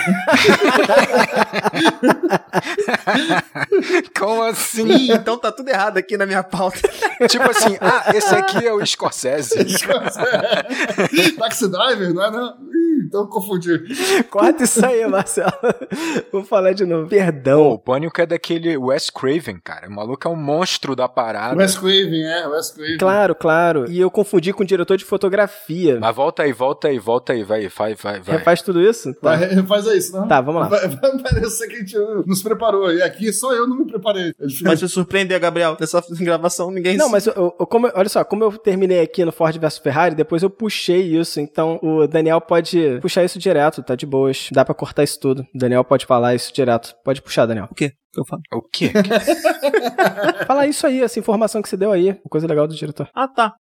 Como 4.18 4.44
assim? 4.44 4.88
Ih, 4.88 5.12
então 5.12 5.38
tá 5.38 5.52
tudo 5.52 5.70
errado 5.70 5.98
aqui 5.98 6.18
na 6.18 6.26
minha 6.26 6.44
pauta. 6.44 6.80
tipo 7.28 7.50
assim, 7.50 7.78
ah, 7.80 8.12
esse 8.16 8.34
aqui 8.34 8.66
é 8.66 8.74
o 8.74 8.86
Scorsese. 8.86 9.56
Taxi 11.38 11.70
Driver, 11.70 12.14
não 12.14 12.24
é 12.24 12.32
não? 12.32 12.48
Ih, 12.50 13.04
então 13.06 13.28
confundi. 13.28 13.84
Corta 14.30 14.64
isso 14.64 14.86
aí, 14.86 15.06
Marcelo. 15.08 15.52
Vou 16.32 16.44
falar 16.44 16.74
de 16.74 16.86
novo. 16.86 17.04
Pô, 17.04 17.10
Perdão. 17.10 17.72
o 17.72 17.80
Pânico 17.80 18.22
é 18.22 18.26
daquele 18.26 18.78
Wes 18.78 19.10
Craven, 19.10 19.60
cara. 19.64 19.88
O 19.88 19.92
maluco 19.92 20.28
é 20.28 20.32
um 20.32 20.36
monstro 20.36 20.96
da 20.96 21.08
parada. 21.08 21.56
Wes 21.56 21.78
Craven, 21.78 22.24
é, 22.24 22.48
Wes 22.48 22.72
Craven. 22.72 22.98
Claro, 22.98 23.36
claro. 23.36 23.90
E 23.90 24.00
eu 24.00 24.07
confundi 24.12 24.54
com 24.54 24.64
o 24.64 24.66
diretor 24.66 24.98
de 24.98 25.06
fotografia. 25.06 26.00
Mas 26.00 26.16
volta 26.16 26.44
aí, 26.44 26.52
volta 26.54 26.88
aí, 26.88 27.00
volta 27.00 27.34
aí, 27.34 27.44
vai, 27.44 27.68
vai, 27.68 27.96
vai, 27.96 28.20
vai. 28.22 28.38
Refaz 28.38 28.62
tudo 28.62 28.82
isso? 28.82 29.14
Tá. 29.16 29.36
Vai, 29.36 29.64
faz 29.66 29.88
aí, 29.88 30.02
senão. 30.02 30.28
Tá, 30.28 30.42
vamos 30.42 30.62
lá. 30.62 30.68
Vai, 30.68 30.88
vai 30.90 31.18
parecer 31.20 31.68
que 31.68 31.76
a 31.76 31.80
gente 31.80 31.98
nos 32.26 32.42
preparou. 32.42 32.92
E 32.94 33.02
aqui 33.02 33.32
só 33.34 33.54
eu 33.54 33.68
não 33.68 33.78
me 33.78 33.86
preparei. 33.86 34.34
Vai 34.64 34.76
te 34.76 34.88
surpreender, 34.88 35.40
Gabriel. 35.40 35.76
Dessa 35.76 36.04
gravação, 36.20 36.72
ninguém 36.72 36.98
Não, 36.98 37.10
mas 37.10 37.28
eu, 37.28 37.34
eu- 37.34 37.68
como, 37.68 37.90
olha 37.94 38.10
só, 38.10 38.24
como 38.24 38.44
eu 38.44 38.52
terminei 38.58 39.02
aqui 39.02 39.24
no 39.26 39.32
Ford 39.32 39.56
vs 39.58 39.78
Ferrari, 39.80 40.16
depois 40.16 40.44
eu 40.44 40.50
puxei 40.50 41.02
isso, 41.18 41.40
então 41.40 41.80
o 41.82 42.08
Daniel 42.08 42.40
pode 42.42 43.00
puxar 43.02 43.24
isso 43.24 43.38
direto, 43.40 43.84
tá 43.84 43.96
de 43.96 44.06
boas. 44.06 44.50
Dá 44.52 44.64
pra 44.66 44.74
cortar 44.76 45.04
isso 45.04 45.20
tudo. 45.20 45.42
O 45.54 45.58
Daniel 45.58 45.84
pode 45.84 46.06
falar 46.06 46.36
isso 46.36 46.54
direto. 46.54 46.94
Pode 47.04 47.22
puxar, 47.22 47.46
Daniel. 47.46 47.68
O 47.72 47.76
quê? 47.76 47.92
que 48.14 48.22
eu 48.22 48.26
falo? 48.26 48.42
O 48.54 48.62
quê? 48.62 48.92
Fala 50.48 50.66
isso 50.66 50.88
aí, 50.88 51.02
essa 51.02 51.20
informação 51.20 51.62
que 51.62 51.70
você 51.70 51.78
deu 51.78 51.92
aí. 51.92 52.16
Coisa 52.30 52.48
legal 52.48 52.68
do 52.68 52.74
diretor. 52.76 53.08
Ah, 53.14 53.28
tá. 53.28 53.54